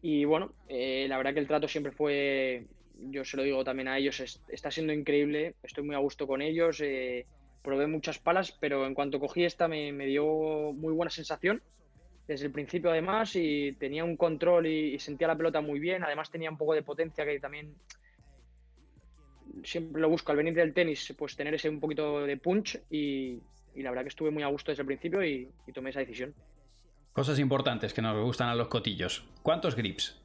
y 0.00 0.24
bueno, 0.24 0.54
eh, 0.68 1.06
la 1.06 1.18
verdad 1.18 1.34
que 1.34 1.40
el 1.40 1.46
trato 1.46 1.68
siempre 1.68 1.92
fue, 1.92 2.66
yo 3.10 3.24
se 3.26 3.36
lo 3.36 3.42
digo 3.42 3.62
también 3.62 3.88
a 3.88 3.98
ellos, 3.98 4.40
está 4.48 4.70
siendo 4.70 4.94
increíble, 4.94 5.54
estoy 5.62 5.84
muy 5.84 5.94
a 5.94 5.98
gusto 5.98 6.26
con 6.26 6.40
ellos, 6.40 6.82
probé 7.62 7.86
muchas 7.86 8.18
palas, 8.18 8.52
pero 8.52 8.86
en 8.86 8.94
cuanto 8.94 9.20
cogí 9.20 9.44
esta 9.44 9.68
me, 9.68 9.92
dio 10.06 10.72
muy 10.72 10.92
buena 10.92 11.10
sensación 11.10 11.62
desde 12.26 12.46
el 12.46 12.52
principio 12.52 12.90
además 12.90 13.34
y 13.34 13.72
tenía 13.72 14.04
un 14.04 14.16
control 14.16 14.66
y, 14.66 14.98
sentía 14.98 15.28
la 15.28 15.36
pelota 15.36 15.60
muy 15.60 15.80
bien, 15.80 16.04
además 16.04 16.30
tenía 16.30 16.50
un 16.50 16.56
poco 16.56 16.74
de 16.74 16.82
potencia 16.82 17.24
que 17.24 17.40
también 17.40 17.74
siempre 19.64 20.00
lo 20.00 20.08
busco 20.08 20.32
al 20.32 20.38
venir 20.38 20.54
del 20.54 20.72
tenis, 20.72 21.14
pues 21.18 21.36
tener 21.36 21.54
ese 21.54 21.68
un 21.68 21.80
poquito 21.80 22.24
de 22.24 22.36
punch 22.36 22.80
y, 22.90 23.40
la 23.76 23.90
verdad 23.90 24.02
que 24.02 24.10
estuve 24.10 24.30
muy 24.30 24.42
a 24.42 24.48
gusto 24.48 24.70
desde 24.70 24.82
el 24.82 24.86
principio 24.86 25.24
y, 25.24 25.50
tomé 25.74 25.90
esa 25.90 26.00
decisión. 26.00 26.34
Cosas 27.12 27.38
importantes 27.38 27.92
que 27.92 28.00
nos 28.00 28.22
gustan 28.24 28.48
a 28.48 28.54
los 28.54 28.68
cotillos. 28.68 29.24
¿Cuántos 29.42 29.76
grips? 29.76 30.21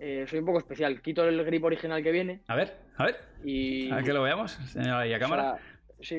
Eh, 0.00 0.24
soy 0.26 0.38
un 0.38 0.46
poco 0.46 0.58
especial. 0.58 1.02
Quito 1.02 1.24
el 1.28 1.44
grip 1.44 1.62
original 1.62 2.02
que 2.02 2.10
viene. 2.10 2.40
A 2.48 2.56
ver, 2.56 2.74
a 2.96 3.04
ver. 3.04 3.20
Y... 3.44 3.90
A 3.92 4.02
que 4.02 4.14
lo 4.14 4.22
veamos, 4.22 4.52
señora 4.52 5.00
ahí 5.00 5.12
a 5.12 5.18
cámara. 5.18 5.58
sí, 6.00 6.18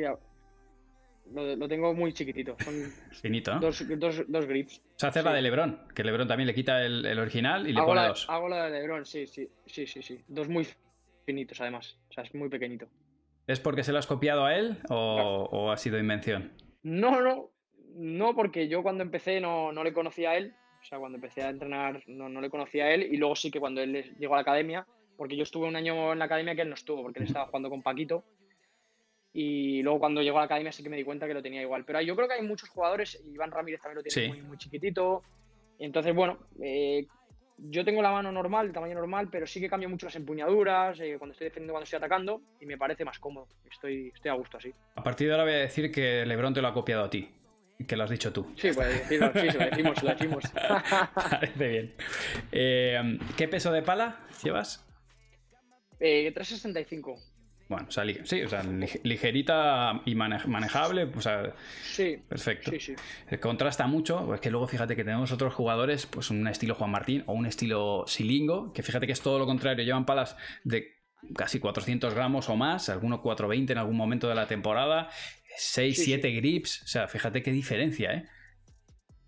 lo, 1.33 1.67
tengo 1.67 1.93
muy 1.93 2.13
chiquitito. 2.13 2.55
Son 2.59 2.73
Finito, 3.21 3.53
¿no? 3.53 3.59
Dos, 3.59 3.83
dos, 4.27 4.45
grips. 4.45 4.79
O 4.79 4.99
sea, 4.99 5.09
hacer 5.09 5.23
la 5.23 5.33
de 5.33 5.41
Lebron, 5.41 5.87
que 5.95 6.03
Lebron 6.03 6.27
también 6.27 6.47
le 6.47 6.53
quita 6.53 6.85
el, 6.85 7.17
original 7.17 7.67
y 7.67 7.73
le 7.73 7.81
pone 7.81 8.07
dos. 8.07 8.29
Hago 8.29 8.49
la 8.49 8.69
de 8.69 8.79
Lebron, 8.79 9.05
sí, 9.05 9.25
sí, 9.25 9.49
sí, 9.65 9.87
sí, 9.87 10.01
sí. 10.01 10.23
Dos 10.27 10.47
muy 10.47 10.67
finitos, 11.25 11.59
además. 11.61 11.97
O 12.09 12.13
sea, 12.13 12.23
es 12.23 12.35
muy 12.35 12.49
pequeñito. 12.49 12.87
¿Es 13.47 13.59
porque 13.59 13.83
se 13.83 13.91
lo 13.91 13.97
has 13.97 14.07
copiado 14.07 14.45
a 14.45 14.55
él 14.55 14.77
o, 14.89 15.71
ha 15.71 15.77
sido 15.77 15.97
invención? 15.97 16.51
No, 16.83 17.21
no. 17.21 17.49
No, 17.93 18.35
porque 18.35 18.69
yo 18.69 18.83
cuando 18.83 19.03
empecé 19.03 19.41
no, 19.41 19.73
no, 19.73 19.83
le 19.83 19.91
conocía 19.91 20.31
a 20.31 20.37
él. 20.37 20.53
O 20.81 20.83
sea, 20.83 20.97
cuando 20.97 21.17
empecé 21.17 21.43
a 21.43 21.49
entrenar 21.49 22.01
no, 22.07 22.27
no 22.27 22.41
le 22.41 22.49
conocía 22.49 22.85
a 22.85 22.93
él. 22.93 23.03
Y 23.03 23.17
luego 23.17 23.35
sí 23.35 23.51
que 23.51 23.59
cuando 23.59 23.81
él 23.81 24.15
llegó 24.17 24.33
a 24.33 24.37
la 24.37 24.41
academia, 24.41 24.85
porque 25.15 25.37
yo 25.37 25.43
estuve 25.43 25.67
un 25.67 25.75
año 25.75 26.13
en 26.13 26.19
la 26.19 26.25
academia 26.25 26.55
que 26.55 26.61
él 26.61 26.69
no 26.69 26.75
estuvo, 26.75 27.03
porque 27.03 27.19
él 27.19 27.27
estaba 27.27 27.45
jugando 27.45 27.69
con 27.69 27.83
Paquito. 27.83 28.23
Y 29.33 29.81
luego 29.83 29.99
cuando 29.99 30.21
llegó 30.21 30.37
a 30.37 30.41
la 30.41 30.45
academia 30.45 30.71
sí 30.71 30.83
que 30.83 30.89
me 30.89 30.97
di 30.97 31.03
cuenta 31.03 31.27
que 31.27 31.33
lo 31.33 31.41
tenía 31.43 31.61
igual. 31.61 31.85
Pero 31.85 32.01
yo 32.01 32.15
creo 32.15 32.27
que 32.27 32.33
hay 32.33 32.41
muchos 32.41 32.69
jugadores, 32.69 33.21
Iván 33.25 33.51
Ramírez 33.51 33.81
también 33.81 33.97
lo 33.97 34.03
tiene 34.03 34.43
muy, 34.43 34.57
chiquitito. 34.57 35.21
Entonces, 35.77 36.13
bueno, 36.13 36.39
eh, 36.61 37.05
yo 37.57 37.85
tengo 37.85 38.01
la 38.01 38.11
mano 38.11 38.31
normal, 38.31 38.67
el 38.67 38.73
tamaño 38.73 38.95
normal, 38.95 39.29
pero 39.31 39.45
sí 39.45 39.61
que 39.61 39.69
cambio 39.69 39.89
mucho 39.89 40.07
las 40.07 40.15
empuñaduras 40.15 40.99
eh, 40.99 41.15
cuando 41.17 41.33
estoy 41.33 41.45
defendiendo, 41.45 41.73
cuando 41.73 41.83
estoy 41.83 41.97
atacando, 41.97 42.41
y 42.59 42.65
me 42.65 42.77
parece 42.77 43.05
más 43.05 43.19
cómodo. 43.19 43.47
Estoy, 43.69 44.11
estoy 44.13 44.31
a 44.31 44.33
gusto 44.33 44.57
así. 44.57 44.73
A 44.95 45.03
partir 45.03 45.27
de 45.27 45.33
ahora 45.33 45.43
voy 45.43 45.53
a 45.53 45.57
decir 45.57 45.91
que 45.91 46.25
Lebron 46.25 46.53
te 46.53 46.61
lo 46.61 46.67
ha 46.67 46.73
copiado 46.73 47.03
a 47.03 47.09
ti. 47.09 47.29
Que 47.87 47.95
lo 47.95 48.03
has 48.03 48.09
dicho 48.09 48.31
tú. 48.31 48.51
Sí, 48.55 48.69
pues 48.73 48.87
decirlo, 48.87 49.31
sí, 49.33 49.57
lo 49.57 49.65
decimos, 49.65 50.03
lo 50.03 50.09
decimos. 50.09 50.43
Parece 51.15 51.67
bien. 51.67 51.93
Eh, 52.51 53.19
¿Qué 53.37 53.47
peso 53.47 53.71
de 53.71 53.81
pala 53.81 54.19
llevas? 54.43 54.85
365. 55.99 57.15
Bueno, 57.71 57.85
o 57.87 57.91
sea, 57.91 58.03
sí, 58.25 58.43
o 58.43 58.49
sea, 58.49 58.63
ligerita 59.03 60.01
y 60.05 60.13
manejable, 60.13 61.03
o 61.03 61.21
sea, 61.21 61.53
sí, 61.81 62.17
perfecto. 62.27 62.69
Sí, 62.69 62.81
sí. 62.81 62.95
Eh, 63.29 63.39
contrasta 63.39 63.87
mucho, 63.87 64.25
pues 64.25 64.41
que 64.41 64.51
luego 64.51 64.67
fíjate 64.67 64.93
que 64.97 65.05
tenemos 65.05 65.31
otros 65.31 65.53
jugadores, 65.53 66.05
pues 66.05 66.29
un 66.31 66.45
estilo 66.49 66.75
Juan 66.75 66.91
Martín 66.91 67.23
o 67.27 67.33
un 67.33 67.45
estilo 67.45 68.03
Silingo, 68.07 68.73
que 68.73 68.83
fíjate 68.83 69.07
que 69.07 69.13
es 69.13 69.21
todo 69.21 69.39
lo 69.39 69.45
contrario, 69.45 69.85
llevan 69.85 70.05
palas 70.05 70.35
de 70.65 71.01
casi 71.33 71.61
400 71.61 72.13
gramos 72.13 72.49
o 72.49 72.57
más, 72.57 72.89
algunos 72.89 73.21
420 73.21 73.71
en 73.71 73.79
algún 73.79 73.95
momento 73.95 74.27
de 74.27 74.35
la 74.35 74.47
temporada, 74.47 75.09
6, 75.57 76.03
7 76.03 76.31
grips, 76.31 76.83
o 76.83 76.87
sea, 76.87 77.07
fíjate 77.07 77.41
qué 77.41 77.51
diferencia, 77.51 78.13
¿eh? 78.13 78.25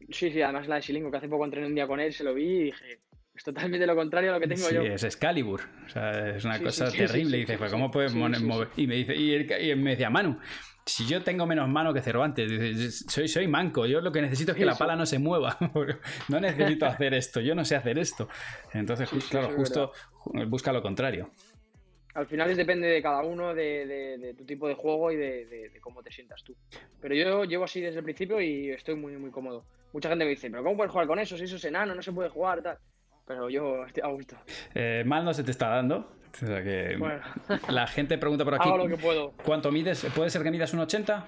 Sí, 0.09 0.32
sí, 0.32 0.41
además 0.41 0.67
la 0.67 0.76
de 0.76 0.82
Silingo, 0.82 1.09
que 1.09 1.17
hace 1.17 1.30
poco 1.30 1.45
entrené 1.45 1.67
un 1.67 1.76
día 1.76 1.88
con 1.88 1.99
él, 1.99 2.13
se 2.13 2.24
lo 2.24 2.34
vi 2.34 2.43
y 2.43 2.63
dije, 2.65 2.99
es 3.36 3.43
totalmente 3.43 3.88
lo 3.88 3.95
contrario 3.95 4.32
a 4.32 4.34
lo 4.34 4.39
que 4.39 4.47
tengo 4.47 4.69
yo. 4.69 4.84
Sí, 4.84 4.88
es 4.88 5.03
Excalibur. 5.03 5.61
O 5.86 5.89
sea, 5.89 6.36
es 6.36 6.45
una 6.45 6.59
cosa 6.59 6.91
terrible. 6.91 7.38
y 7.38 7.39
dice, 7.41 7.57
pues, 7.57 7.71
¿cómo 7.71 7.89
puedes 7.89 8.13
mover? 8.13 8.67
Y 8.78 8.86
me 8.86 8.95
dice, 8.95 9.15
y, 9.15 9.76
me 9.76 9.91
decía, 9.91 10.09
Manu, 10.09 10.38
si 10.86 11.07
yo 11.07 11.24
tengo 11.24 11.47
menos 11.47 11.67
mano 11.67 11.93
que 11.93 12.01
Cervantes, 12.01 12.49
dice, 12.49 12.91
soy, 13.09 13.28
soy 13.28 13.47
manco, 13.47 13.88
yo 13.88 14.01
lo 14.01 14.11
que 14.11 14.21
necesito 14.21 14.51
es 14.51 14.57
que 14.57 14.65
la 14.65 14.76
pala 14.76 14.95
no 14.95 15.05
se 15.05 15.17
mueva. 15.17 15.57
no 16.30 16.39
necesito 16.39 16.86
hacer 16.86 17.15
esto, 17.15 17.41
yo 17.41 17.55
no 17.55 17.65
sé 17.65 17.76
hacer 17.76 17.97
esto. 17.97 18.28
Entonces, 18.74 19.09
claro, 19.30 19.49
justo 19.55 19.91
busca 20.47 20.71
lo 20.71 20.84
contrario. 20.84 21.32
Al 22.14 22.28
final 22.28 22.55
depende 22.55 22.88
de 22.88 23.01
cada 23.01 23.24
uno, 23.24 23.53
de, 23.55 24.36
tu 24.38 24.45
tipo 24.45 24.68
de 24.68 24.76
juego 24.76 25.11
y 25.11 25.16
de, 25.18 25.72
cómo 25.82 26.03
te 26.03 26.11
sientas 26.11 26.43
tú. 26.43 26.55
Pero 27.01 27.16
yo 27.16 27.43
llevo 27.45 27.64
así 27.64 27.82
desde 27.82 27.99
el 27.99 28.03
principio 28.03 28.39
y 28.39 28.70
estoy 28.70 28.95
muy, 28.95 29.18
muy 29.18 29.32
cómodo. 29.32 29.66
Mucha 29.93 30.09
gente 30.09 30.26
me 30.26 30.32
dice, 30.32 30.49
pero 30.49 30.64
¿cómo 30.64 30.78
puedes 30.78 30.91
jugar 30.91 31.07
con 31.07 31.20
eso? 31.20 31.38
Si 31.38 31.43
eso 31.43 31.55
es 31.55 31.66
enano, 31.66 31.95
no 31.95 32.01
se 32.01 32.11
puede 32.11 32.30
jugar, 32.30 32.61
tal 32.61 32.78
pero 33.26 33.49
yo 33.49 33.86
estoy 33.86 34.03
a 34.03 34.07
gusto. 34.07 34.38
Eh, 34.74 35.03
mal 35.05 35.24
no 35.24 35.34
se 35.34 35.43
te 35.43 35.51
está 35.51 35.70
dando. 35.70 36.11
O 36.34 36.45
sea 36.45 36.64
que 36.64 36.97
la 37.70 37.88
gente 37.88 38.18
pregunta 38.18 38.43
por 38.43 38.55
aquí. 38.55 38.68
Hago 38.68 38.78
lo 38.78 38.88
que 38.88 38.97
puedo. 38.97 39.32
¿Cuánto 39.43 39.72
mides? 39.72 40.05
¿Puede 40.16 40.30
ser 40.30 40.43
que 40.43 40.51
midas 40.51 40.74
un 40.74 40.80
80? 40.80 41.26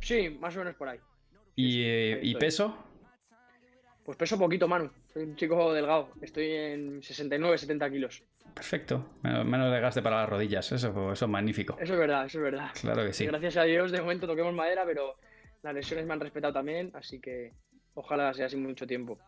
Sí, 0.00 0.36
más 0.40 0.54
o 0.56 0.58
menos 0.60 0.74
por 0.74 0.88
ahí. 0.88 0.98
¿Y, 1.56 2.34
peso? 2.34 2.76
Pues 4.04 4.18
peso 4.18 4.38
poquito, 4.38 4.68
Manu. 4.68 4.90
Soy 5.12 5.22
un 5.22 5.36
chico 5.36 5.72
delgado. 5.72 6.10
Estoy 6.20 6.50
en 6.50 7.02
69, 7.02 7.56
70 7.56 7.90
kilos. 7.90 8.22
Perfecto. 8.54 9.16
Menos, 9.22 9.72
de 9.72 9.80
gaste 9.80 10.00
para 10.00 10.20
las 10.20 10.28
rodillas. 10.28 10.70
Eso, 10.70 11.12
eso 11.12 11.24
es 11.24 11.30
magnífico. 11.30 11.76
Eso 11.80 11.94
es 11.94 11.98
verdad, 11.98 12.26
eso 12.26 12.38
es 12.38 12.44
verdad. 12.44 12.70
Claro 12.80 13.04
que 13.04 13.12
sí. 13.12 13.26
Gracias 13.26 13.56
a 13.56 13.64
Dios, 13.64 13.90
de 13.90 14.00
momento 14.00 14.26
toquemos 14.26 14.54
madera, 14.54 14.84
pero 14.86 15.16
las 15.62 15.74
lesiones 15.74 16.06
me 16.06 16.12
han 16.12 16.20
respetado 16.20 16.52
también, 16.52 16.90
así 16.94 17.20
que 17.20 17.52
ojalá 17.94 18.32
sea 18.34 18.46
así 18.46 18.56
mucho 18.56 18.86
tiempo. 18.86 19.18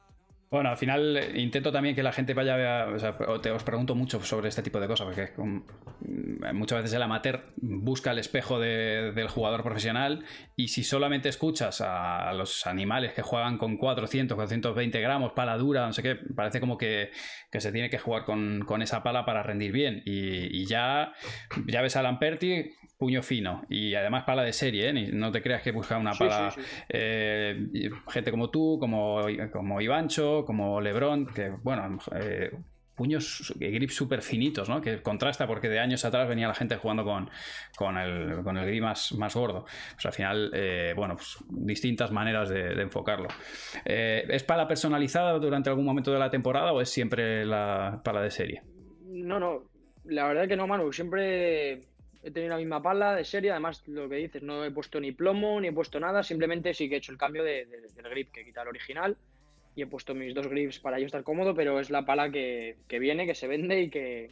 Bueno, 0.48 0.70
al 0.70 0.76
final 0.76 1.16
eh, 1.16 1.40
intento 1.40 1.72
también 1.72 1.96
que 1.96 2.02
la 2.02 2.12
gente 2.12 2.32
vaya 2.32 2.84
a, 2.84 2.88
o 2.88 2.98
sea, 2.98 3.16
te, 3.42 3.50
os 3.50 3.64
pregunto 3.64 3.94
mucho 3.94 4.22
sobre 4.22 4.48
este 4.48 4.62
tipo 4.62 4.78
de 4.78 4.86
cosas, 4.86 5.06
porque 5.06 5.32
mm, 5.36 6.54
muchas 6.54 6.82
veces 6.82 6.94
el 6.94 7.02
amateur 7.02 7.52
busca 7.56 8.12
el 8.12 8.18
espejo 8.18 8.60
del 8.60 9.28
jugador 9.28 9.62
profesional 9.62 10.24
y 10.54 10.68
si 10.68 10.84
solamente 10.84 11.28
escuchas 11.28 11.80
a, 11.80 12.32
los 12.34 12.66
animales 12.66 13.12
que 13.12 13.22
juegan 13.22 13.58
con 13.58 13.76
400, 13.76 14.36
420 14.36 15.00
gramos, 15.00 15.32
pala 15.32 15.56
dura, 15.56 15.86
no 15.86 15.92
sé 15.92 16.02
qué, 16.02 16.16
parece 16.34 16.60
como 16.60 16.78
que, 16.78 17.10
se 17.52 17.72
tiene 17.72 17.88
que 17.88 17.98
jugar 17.98 18.24
con, 18.24 18.82
esa 18.82 19.02
pala 19.02 19.24
para 19.24 19.42
rendir 19.42 19.72
bien. 19.72 20.02
Y, 20.04 20.66
ya, 20.66 21.12
ya 21.66 21.80
ves 21.80 21.96
a 21.96 22.02
Lamperti 22.02 22.72
puño 22.98 23.22
fino 23.22 23.66
y 23.68 23.94
además 23.94 24.24
pala 24.24 24.42
de 24.42 24.52
serie, 24.52 24.88
¿eh? 24.88 25.10
no 25.12 25.30
te 25.30 25.42
creas 25.42 25.62
que 25.62 25.70
busca 25.70 25.98
una 25.98 26.12
pala 26.12 26.54
eh, 26.88 27.68
gente 28.08 28.30
como 28.30 28.48
tú, 28.48 28.78
como, 28.80 29.20
como 29.52 29.80
Ivancho, 29.80 30.35
como 30.44 30.80
Lebron, 30.80 31.26
que 31.26 31.50
bueno, 31.50 31.98
eh, 32.14 32.50
puños, 32.94 33.52
grips 33.56 33.94
súper 33.94 34.22
finitos, 34.22 34.68
¿no? 34.68 34.80
Que 34.80 35.02
contrasta 35.02 35.46
porque 35.46 35.68
de 35.68 35.78
años 35.78 36.04
atrás 36.04 36.28
venía 36.28 36.48
la 36.48 36.54
gente 36.54 36.76
jugando 36.76 37.04
con, 37.04 37.30
con, 37.76 37.98
el, 37.98 38.42
con 38.42 38.56
el 38.56 38.66
grip 38.66 38.82
más, 38.82 39.12
más 39.12 39.34
gordo. 39.34 39.66
Pues 39.94 40.06
al 40.06 40.12
final, 40.12 40.50
bueno, 40.96 41.16
pues 41.16 41.38
distintas 41.48 42.10
maneras 42.10 42.48
de, 42.48 42.80
enfocarlo. 42.80 43.28
¿Es 43.84 44.42
pala 44.44 44.66
personalizada 44.66 45.38
durante 45.38 45.68
algún 45.68 45.84
momento 45.84 46.12
de 46.12 46.18
la 46.18 46.30
temporada 46.30 46.72
o 46.72 46.80
es 46.80 46.88
siempre 46.88 47.44
la 47.44 48.00
pala 48.02 48.22
de 48.22 48.30
serie? 48.30 48.62
No, 49.04 49.38
no, 49.38 49.70
la 50.08 50.26
verdad 50.28 50.48
que 50.48 50.56
no, 50.56 50.66
Manu, 50.66 50.92
siempre 50.92 51.80
he 52.22 52.30
tenido 52.30 52.50
la 52.50 52.58
misma 52.58 52.82
pala 52.82 53.14
de 53.14 53.24
serie, 53.24 53.50
además 53.50 53.86
lo 53.86 54.08
que 54.08 54.16
dices, 54.16 54.42
no 54.42 54.64
he 54.64 54.70
puesto 54.70 55.00
ni 55.00 55.12
plomo, 55.12 55.60
ni 55.60 55.68
he 55.68 55.72
puesto 55.72 56.00
nada, 56.00 56.22
simplemente 56.22 56.74
sí 56.74 56.88
que 56.88 56.96
he 56.96 56.98
hecho 56.98 57.12
el 57.12 57.18
cambio 57.18 57.44
de, 57.44 57.66
del 57.66 58.10
grip, 58.10 58.32
que 58.32 58.44
quita 58.44 58.62
el 58.62 58.68
original, 58.68 59.16
y 59.76 59.82
he 59.82 59.86
puesto 59.86 60.14
mis 60.14 60.34
dos 60.34 60.48
grips 60.48 60.80
para 60.80 60.98
yo 60.98 61.04
estar 61.04 61.22
cómodo, 61.22 61.54
pero 61.54 61.78
es 61.78 61.90
la 61.90 62.06
pala 62.06 62.30
que, 62.30 62.76
viene, 62.88 63.26
que 63.26 63.34
se 63.34 63.46
vende 63.46 63.82
y 63.82 63.90
que, 63.90 64.30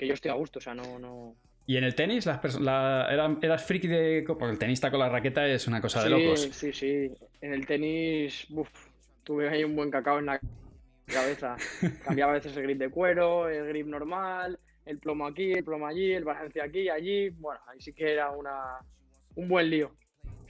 yo 0.00 0.14
estoy 0.14 0.30
a 0.30 0.34
gusto, 0.34 0.58
o 0.58 0.62
sea, 0.62 0.74
no... 0.74 0.98
no... 0.98 1.36
¿Y 1.66 1.76
en 1.76 1.84
el 1.84 1.94
tenis 1.94 2.26
la, 2.58 3.08
eras 3.42 3.64
friki 3.64 3.86
de... 3.86 4.24
Porque 4.26 4.46
el 4.46 4.58
tenista 4.58 4.90
con 4.90 4.98
la 4.98 5.08
raqueta 5.08 5.46
es 5.46 5.68
una 5.68 5.80
cosa 5.80 6.02
de 6.02 6.10
locos. 6.10 6.48
Sí, 6.50 6.72
sí, 6.72 7.12
en 7.40 7.52
el 7.52 7.66
tenis 7.66 8.48
tuve 9.22 9.48
ahí 9.48 9.62
un 9.62 9.76
buen 9.76 9.90
cacao 9.90 10.18
en 10.18 10.26
la 10.26 10.40
cabeza. 11.06 11.56
Cambiaba 12.04 12.32
a 12.32 12.34
veces 12.36 12.56
el 12.56 12.64
grip 12.64 12.78
de 12.78 12.88
cuero, 12.88 13.48
el 13.48 13.68
grip 13.68 13.86
normal, 13.86 14.58
el 14.86 14.98
plomo 14.98 15.26
aquí, 15.26 15.52
el 15.52 15.62
plomo 15.62 15.86
allí, 15.86 16.12
el 16.12 16.24
balance 16.24 16.60
aquí, 16.60 16.88
allí. 16.88 17.28
Bueno, 17.28 17.60
ahí 17.68 17.80
sí 17.80 17.92
que 17.92 18.10
era 18.10 18.30
una, 18.30 18.78
un 19.36 19.48
buen 19.48 19.70
lío. 19.70 19.92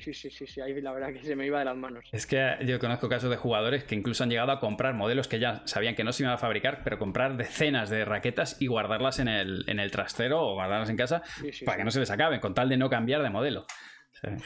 Sí, 0.03 0.12
sí, 0.12 0.30
sí, 0.30 0.46
sí, 0.48 0.61
ahí 0.61 0.80
la 0.80 0.92
verdad 0.92 1.12
que 1.12 1.22
se 1.22 1.36
me 1.36 1.46
iba 1.46 1.61
de 1.61 1.64
las 1.64 1.76
manos. 1.76 2.05
Es 2.11 2.26
que 2.26 2.57
yo 2.66 2.80
conozco 2.80 3.09
casos 3.09 3.30
de 3.30 3.36
jugadores 3.36 3.84
que 3.84 3.94
incluso 3.94 4.24
han 4.24 4.30
llegado 4.30 4.50
a 4.50 4.59
comprar 4.59 4.94
modelos 4.94 5.28
que 5.28 5.38
ya 5.38 5.62
sabían 5.64 5.94
que 5.94 6.03
no 6.03 6.12
se 6.12 6.24
iban 6.24 6.34
a 6.34 6.38
fabricar, 6.38 6.80
pero 6.82 6.98
comprar 6.98 7.36
decenas 7.36 7.88
de 7.88 8.05
raquetas 8.05 8.61
y 8.61 8.66
guardarlas 8.66 9.20
en 9.20 9.28
el, 9.28 9.64
en 9.68 9.78
el 9.78 9.92
trastero 9.92 10.42
o 10.42 10.55
guardarlas 10.55 10.90
en 10.90 10.96
casa 10.96 11.22
para 11.64 11.76
que 11.76 11.84
no 11.84 11.92
se 11.92 12.00
les 12.00 12.11
acaben, 12.11 12.40
con 12.40 12.53
tal 12.53 12.68
de 12.68 12.76
no 12.76 12.90
cambiar 12.90 13.22
de 13.22 13.30
modelo. 13.30 13.64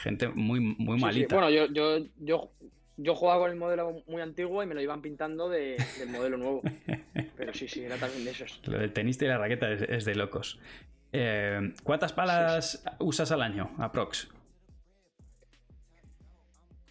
gente 0.03 0.29
muy, 0.29 0.61
muy 0.61 0.99
malita. 1.01 1.35
Bueno, 1.35 1.49
yo, 1.49 1.73
yo, 1.73 2.05
yo, 2.19 2.53
yo 2.99 3.15
jugaba 3.15 3.41
con 3.41 3.51
el 3.51 3.57
modelo 3.57 4.03
muy 4.07 4.21
antiguo 4.21 4.63
y 4.63 4.67
me 4.67 4.75
lo 4.75 4.83
iban 4.83 5.01
pintando 5.01 5.49
de, 5.49 5.83
del 5.99 6.11
modelo 6.11 6.37
nuevo. 6.37 6.63
Pero 7.39 7.55
sí, 7.55 7.67
sí, 7.67 7.83
era 7.83 7.97
también 7.97 8.27
de 8.27 8.33
esos. 8.33 8.61
Lo 8.67 8.79
del 8.79 8.93
tenista 8.93 9.25
y 9.25 9.29
la 9.29 9.39
raqueta 9.39 9.73
es, 9.73 10.05
de 10.05 10.15
locos. 10.15 10.61
Eh, 11.13 11.73
¿Cuántas 11.83 12.13
palas 12.13 12.85
usas 12.99 13.33
al 13.33 13.41
año, 13.41 13.71
aprox? 13.79 14.29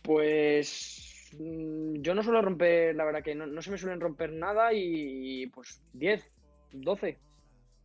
Pues 0.05 1.31
mm, 1.39 2.01
yo 2.01 2.13
no 2.13 2.23
suelo 2.23 2.41
romper, 2.41 2.95
la 2.95 3.05
verdad 3.05 3.23
que 3.23 3.33
no, 3.33 3.61
se 3.61 3.71
me 3.71 3.77
suelen 3.77 3.99
romper 3.99 4.31
nada 4.31 4.71
y 4.71 5.47
pues 5.47 5.81
10, 5.93 6.31
12. 6.71 7.17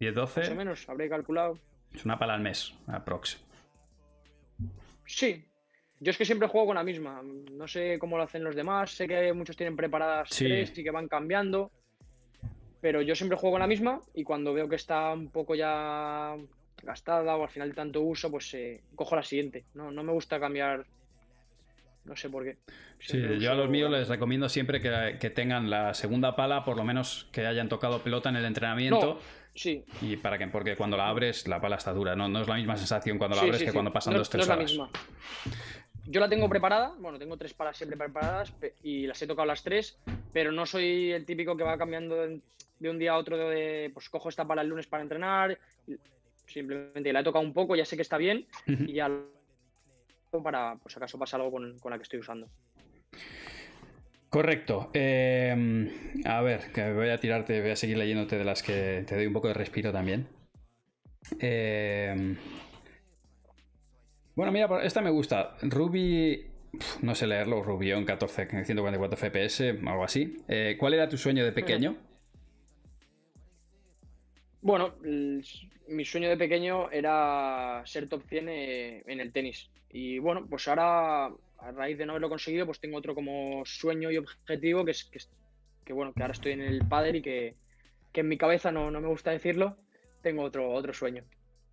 10, 0.01 0.14
12. 0.14 0.41
Más 0.41 0.51
o 0.51 0.55
menos, 0.55 0.89
habré 0.89 1.09
calculado. 1.09 1.59
Es 1.95 2.05
una 2.05 2.18
pala 2.18 2.35
al 2.35 2.41
mes, 2.41 2.75
aprox. 2.87 3.43
Sí. 5.07 5.45
Yo 5.99 6.11
es 6.11 6.16
que 6.16 6.25
siempre 6.25 6.49
juego 6.49 6.68
con 6.68 6.77
la 6.77 6.85
misma. 6.85 7.23
No 7.23 7.68
sé 7.68 7.99
cómo 7.99 8.16
lo 8.16 8.23
hacen 8.23 8.45
los 8.45 8.57
demás. 8.57 8.91
Sé 8.93 9.07
que 9.07 9.33
muchos 9.33 9.57
tienen 9.57 9.77
preparadas 9.77 10.31
tres 10.31 10.77
y 10.79 10.83
que 10.83 10.91
van 10.91 11.09
cambiando. 11.09 11.71
Pero 12.81 13.03
yo 13.03 13.14
siempre 13.14 13.37
juego 13.37 13.55
con 13.55 13.61
la 13.61 13.66
misma 13.66 14.01
y 14.14 14.25
cuando 14.25 14.55
veo 14.55 14.68
que 14.68 14.77
está 14.77 15.12
un 15.12 15.29
poco 15.29 15.55
ya 15.55 16.37
gastada 16.83 17.37
o 17.37 17.43
al 17.43 17.51
final 17.51 17.68
de 17.68 17.75
tanto 17.75 18.01
uso, 18.01 18.31
pues 18.31 18.55
eh, 18.55 18.81
cojo 18.95 19.16
la 19.16 19.23
siguiente. 19.23 19.64
No, 19.75 19.91
no 19.91 20.03
me 20.03 20.12
gusta 20.12 20.41
cambiar 20.41 20.87
no 22.05 22.16
sé 22.16 22.30
por 22.30 22.44
qué. 22.44 22.57
sí, 22.98 23.22
yo 23.38 23.53
a 23.53 23.55
los 23.55 23.68
míos 23.68 23.90
les 23.90 24.09
recomiendo 24.09 24.48
siempre 24.48 24.80
que, 24.80 25.30
tengan 25.30 25.70
la 25.70 25.94
segunda 25.94 26.36
pala, 26.36 26.64
por 26.64 26.76
lo 26.76 26.84
menos 26.84 27.28
que 27.32 27.46
hayan 27.46 27.68
tocado 27.68 28.03
pelota 28.03 28.28
en 28.28 28.36
el 28.36 28.44
entrenamiento. 28.44 29.20
sí. 29.55 29.84
Y 30.01 30.16
para 30.16 30.38
que, 30.38 30.46
porque 30.48 30.76
cuando 30.76 30.96
la 30.96 31.09
abres, 31.09 31.46
la 31.46 31.61
pala 31.61 31.76
está 31.76 31.92
dura. 31.92 32.16
No, 32.16 32.28
no 32.28 32.42
es 32.42 32.48
la 32.48 32.57
misma 32.57 32.76
sensación 32.76 33.18
cuando 33.18 33.36
la 33.36 33.42
abres 33.42 33.62
que 33.62 33.72
cuando 33.72 33.92
pasan 33.92 34.14
dos, 34.14 34.30
tres 34.30 34.46
no 34.46 34.55
horas. 34.55 34.70
Es 34.70 34.76
la 34.76 34.84
misma. 34.86 35.01
Yo 36.07 36.20
la 36.20 36.28
tengo 36.28 36.48
preparada, 36.48 36.92
bueno, 36.98 37.18
tengo 37.18 37.36
tres 37.36 37.55
palas 37.55 37.76
siempre 37.76 37.96
preparadas 37.96 38.53
y 38.82 39.07
las 39.07 39.20
he 39.22 39.28
tocado 39.28 39.46
las 39.46 39.62
tres, 39.62 39.96
pero 40.32 40.51
no 40.51 40.66
soy 40.66 41.12
el 41.12 41.24
típico 41.24 41.57
que 41.57 41.62
va 41.62 41.78
cambiando 41.78 42.16
de, 42.16 42.90
un 42.90 42.98
día 42.98 43.12
a 43.12 43.16
otro 43.16 43.36
de, 43.36 43.90
pues 43.94 44.09
cojo 44.09 44.28
esta 44.28 44.44
pala 44.44 44.62
el 44.62 44.68
lunes 44.68 44.88
para 44.88 45.05
entrenar, 45.05 45.57
simplemente 46.46 47.12
la 47.12 47.20
he 47.20 47.24
tocado 47.24 47.44
un 47.44 47.53
poco, 47.53 47.76
ya 47.76 47.84
sé 47.84 47.94
que 47.94 48.03
está 48.03 48.16
bien 48.16 48.46
y 48.66 48.94
ya 48.94 49.09
para, 50.39 50.76
pues 50.76 50.97
acaso 50.97 51.18
pasa 51.18 51.37
algo 51.37 51.51
con, 51.51 51.76
la 51.91 51.97
que 51.97 52.03
estoy 52.03 52.20
usando. 52.20 52.49
Correcto. 54.28 54.91
Em, 54.93 55.91
a 56.24 56.41
ver, 56.41 56.70
que 56.72 56.93
voy 56.93 57.09
a 57.09 57.18
tirarte, 57.18 57.61
voy 57.61 57.70
a 57.70 57.76
seguir 57.76 57.99
leyéndote 57.99 58.39
de 58.39 58.45
las 58.45 58.62
que 58.62 59.05
te 59.07 59.16
doy 59.16 59.26
un 59.26 59.33
poco 59.33 59.49
de 59.49 59.55
respiro 59.55 59.93
también. 59.93 60.28
Em, 61.41 62.37
bueno, 64.37 64.53
mira, 64.53 64.85
esta 64.85 65.01
me 65.01 65.11
gusta. 65.11 65.57
Ruby, 65.62 66.47
no 67.03 67.14
sé 67.14 67.26
leerlo, 67.26 67.62
Rubión 67.62 68.05
14, 68.05 68.64
144 68.64 69.16
FPS, 69.16 69.78
algo 69.85 70.05
así. 70.05 70.37
Eh, 70.47 70.76
¿Cuál 70.78 70.95
era 70.95 71.09
tu 71.09 71.18
sueño 71.18 71.45
de 71.45 71.53
pequeño? 71.53 71.97
Bueno, 74.62 74.94
mi 75.02 76.04
sueño 76.04 76.28
de 76.28 76.36
pequeño 76.36 76.90
era 76.90 77.82
ser 77.86 78.08
top 78.08 78.22
100 78.28 78.48
eh, 78.48 79.02
en 79.06 79.20
el 79.20 79.32
tenis. 79.32 79.70
Y 79.90 80.18
bueno, 80.18 80.46
pues 80.48 80.68
ahora, 80.68 81.26
a 81.26 81.72
raíz 81.72 81.96
de 81.98 82.06
no 82.06 82.12
haberlo 82.12 82.28
conseguido, 82.28 82.66
pues 82.66 82.78
tengo 82.78 82.98
otro 82.98 83.14
como 83.14 83.64
sueño 83.64 84.11
y 84.11 84.18
objetivo, 84.18 84.84
que 84.84 84.90
es 84.92 85.11
que, 85.84 85.92
bueno, 85.92 86.12
que 86.12 86.22
ahora 86.22 86.32
estoy 86.32 86.52
en 86.52 86.61
el 86.61 86.86
padre 86.86 87.18
y 87.18 87.22
que, 87.22 87.56
en 88.12 88.28
mi 88.28 88.36
cabeza 88.36 88.70
no, 88.70 88.90
no, 88.90 89.00
me 89.00 89.08
gusta 89.08 89.30
decirlo, 89.30 89.78
tengo 90.22 90.42
otro, 90.42 90.70
otro 90.72 90.92
sueño. 90.92 91.24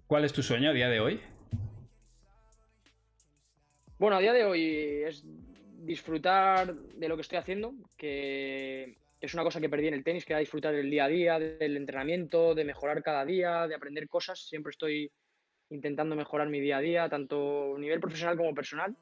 ¿Cuál 0.07 0.23
es 0.23 0.31
tu 0.31 0.41
sueño 0.41 0.69
a 0.69 0.73
día 0.73 0.89
de 0.89 0.99
hoy? 1.01 1.19
Bueno, 3.99 4.15
a 4.15 4.19
día 4.19 4.33
de 4.33 4.45
hoy 4.45 5.03
es 5.05 5.23
disfrutar 5.83 6.73
de 6.73 7.07
lo 7.09 7.15
que 7.15 7.21
estoy 7.21 7.37
haciendo, 7.37 7.73
que 7.97 8.97
es 9.19 9.33
una 9.33 9.43
cosa 9.43 9.59
que 9.59 9.69
perdí 9.69 9.87
en 9.87 9.95
el 9.95 10.03
tenis, 10.03 10.25
que 10.25 10.33
era 10.33 10.39
disfrutar 10.39 10.73
del 10.75 10.89
día 10.89 11.05
a 11.05 11.07
día, 11.07 11.39
del 11.39 11.77
entrenamiento, 11.77 12.53
de 12.53 12.63
mejorar 12.63 13.01
cada 13.01 13.25
día, 13.25 13.67
de 13.67 13.75
aprender 13.75 14.07
cosas. 14.07 14.47
Siempre 14.47 14.71
estoy 14.71 15.11
intentando 15.69 16.15
mejorar 16.15 16.49
mi 16.49 16.59
día 16.59 16.77
a 16.77 16.81
día, 16.81 17.09
tanto 17.09 17.75
a 17.75 17.79
nivel 17.79 17.99
profesional 17.99 18.37
como 18.37 18.53
personal. 18.53 18.95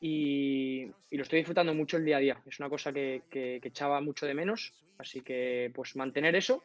Y, 0.00 0.86
lo 1.10 1.22
estoy 1.22 1.38
disfrutando 1.38 1.72
mucho 1.74 1.96
el 1.96 2.04
día 2.04 2.18
a 2.18 2.20
día. 2.20 2.42
Es 2.46 2.60
una 2.60 2.68
cosa 2.68 2.92
que, 2.92 3.22
echaba 3.32 4.00
mucho 4.00 4.26
de 4.26 4.34
menos. 4.34 4.74
Así 4.98 5.20
que 5.20 5.70
pues 5.74 5.94
mantener 5.96 6.36
eso 6.36 6.62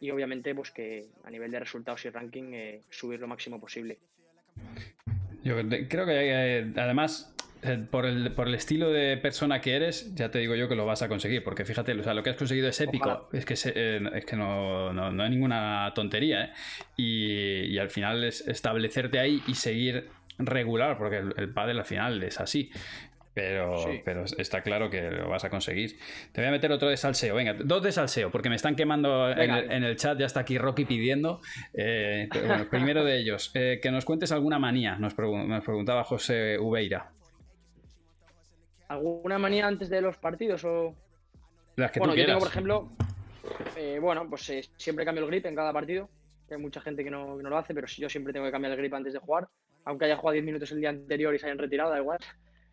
y 0.00 0.10
obviamente 0.10 0.54
pues 0.54 0.70
que 0.70 1.08
a 1.24 1.30
nivel 1.30 1.50
de 1.50 1.60
resultados 1.60 2.04
y 2.06 2.10
ranking 2.10 2.52
eh, 2.52 2.80
subir 2.88 3.20
lo 3.20 3.28
máximo 3.28 3.60
posible. 3.60 3.98
Yo 5.42 5.56
creo 5.88 6.06
que 6.06 6.58
eh, 6.58 6.72
además 6.76 7.35
por 7.90 8.06
el, 8.06 8.32
por 8.32 8.48
el, 8.48 8.54
estilo 8.54 8.90
de 8.90 9.16
persona 9.16 9.60
que 9.60 9.74
eres, 9.76 10.14
ya 10.14 10.30
te 10.30 10.38
digo 10.38 10.54
yo 10.54 10.68
que 10.68 10.74
lo 10.74 10.86
vas 10.86 11.02
a 11.02 11.08
conseguir, 11.08 11.44
porque 11.44 11.64
fíjate, 11.64 11.92
o 11.92 12.02
sea, 12.02 12.14
lo 12.14 12.22
que 12.22 12.30
has 12.30 12.36
conseguido 12.36 12.68
es 12.68 12.80
épico, 12.80 13.28
es 13.32 13.44
que, 13.44 13.54
eh, 13.74 14.00
es 14.14 14.24
que 14.24 14.36
no, 14.36 14.92
no, 14.92 15.22
hay 15.22 15.30
ninguna 15.30 15.92
tontería, 15.94 16.44
¿eh? 16.44 16.52
y, 16.96 17.78
al 17.78 17.90
final 17.90 18.24
es 18.24 18.46
establecerte 18.48 19.18
ahí 19.18 19.42
y 19.46 19.54
seguir 19.54 20.08
regular, 20.38 20.98
porque 20.98 21.18
el, 21.18 21.34
el 21.36 21.50
pádel 21.50 21.78
al 21.78 21.84
final 21.84 22.22
es 22.22 22.40
así. 22.40 22.70
Pero, 23.36 23.84
pero 24.02 24.24
está 24.24 24.62
claro 24.62 24.88
que 24.88 25.10
lo 25.10 25.28
vas 25.28 25.44
a 25.44 25.50
conseguir. 25.50 25.98
Te 26.32 26.40
voy 26.40 26.48
a 26.48 26.50
meter 26.50 26.72
otro 26.72 26.88
de 26.88 26.96
salseo. 26.96 27.34
Venga, 27.34 27.52
dos 27.52 27.82
de 27.82 27.92
salseo, 27.92 28.30
porque 28.30 28.48
me 28.48 28.56
están 28.56 28.76
quemando 28.76 29.30
en 29.30 29.84
el, 29.84 29.96
chat. 29.96 30.18
Ya 30.18 30.24
está 30.24 30.40
aquí 30.40 30.56
Rocky 30.56 30.86
pidiendo. 30.86 31.42
bueno, 31.74 32.70
primero 32.70 33.04
de 33.04 33.18
ellos, 33.18 33.50
que 33.52 33.90
nos 33.92 34.06
cuentes 34.06 34.32
alguna 34.32 34.58
manía, 34.58 34.96
nos, 34.96 35.18
nos 35.18 35.64
preguntaba 35.64 36.02
José 36.02 36.56
Ubeira. 36.58 37.10
¿Alguna 38.88 39.38
manía 39.38 39.66
antes 39.66 39.88
de 39.88 40.00
los 40.00 40.16
partidos 40.16 40.64
o...? 40.64 40.94
Las 41.76 41.90
que 41.90 41.98
bueno, 41.98 42.14
yo 42.14 42.24
tengo, 42.24 42.38
por 42.38 42.48
ejemplo, 42.48 42.88
eh, 43.76 43.98
bueno, 44.00 44.28
pues 44.28 44.48
eh, 44.50 44.64
siempre 44.76 45.04
cambio 45.04 45.24
el 45.24 45.30
grip 45.30 45.46
en 45.46 45.54
cada 45.54 45.72
partido. 45.72 46.08
hay 46.50 46.56
mucha 46.56 46.80
gente 46.80 47.04
que 47.04 47.10
no, 47.10 47.36
lo 47.36 47.58
hace, 47.58 47.74
pero 47.74 47.86
yo 47.86 48.08
siempre 48.08 48.32
tengo 48.32 48.46
que 48.46 48.52
cambiar 48.52 48.72
el 48.72 48.78
grip 48.78 48.94
antes 48.94 49.12
de 49.12 49.18
jugar. 49.18 49.48
Aunque 49.84 50.06
haya 50.06 50.16
jugado 50.16 50.32
10 50.32 50.44
minutos 50.44 50.72
el 50.72 50.80
día 50.80 50.90
anterior 50.90 51.34
y 51.34 51.38
se 51.38 51.46
hayan 51.46 51.58
retirado, 51.58 51.90
da 51.90 51.98
igual. 51.98 52.18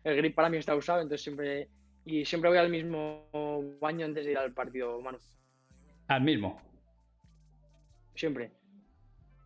El 0.02 0.16
grip 0.16 0.34
para 0.34 0.48
mí 0.48 0.56
está 0.56 0.74
usado, 0.74 1.00
entonces 1.00 1.22
siempre... 1.22 1.68
Y 2.06 2.24
siempre 2.24 2.50
voy 2.50 2.58
al 2.58 2.68
mismo 2.68 3.28
baño 3.80 4.04
antes 4.04 4.26
de 4.26 4.32
ir 4.32 4.38
al 4.38 4.52
partido, 4.52 5.00
Manu. 5.00 5.18
¿Al 6.08 6.20
mismo? 6.20 6.60
Siempre. 8.14 8.50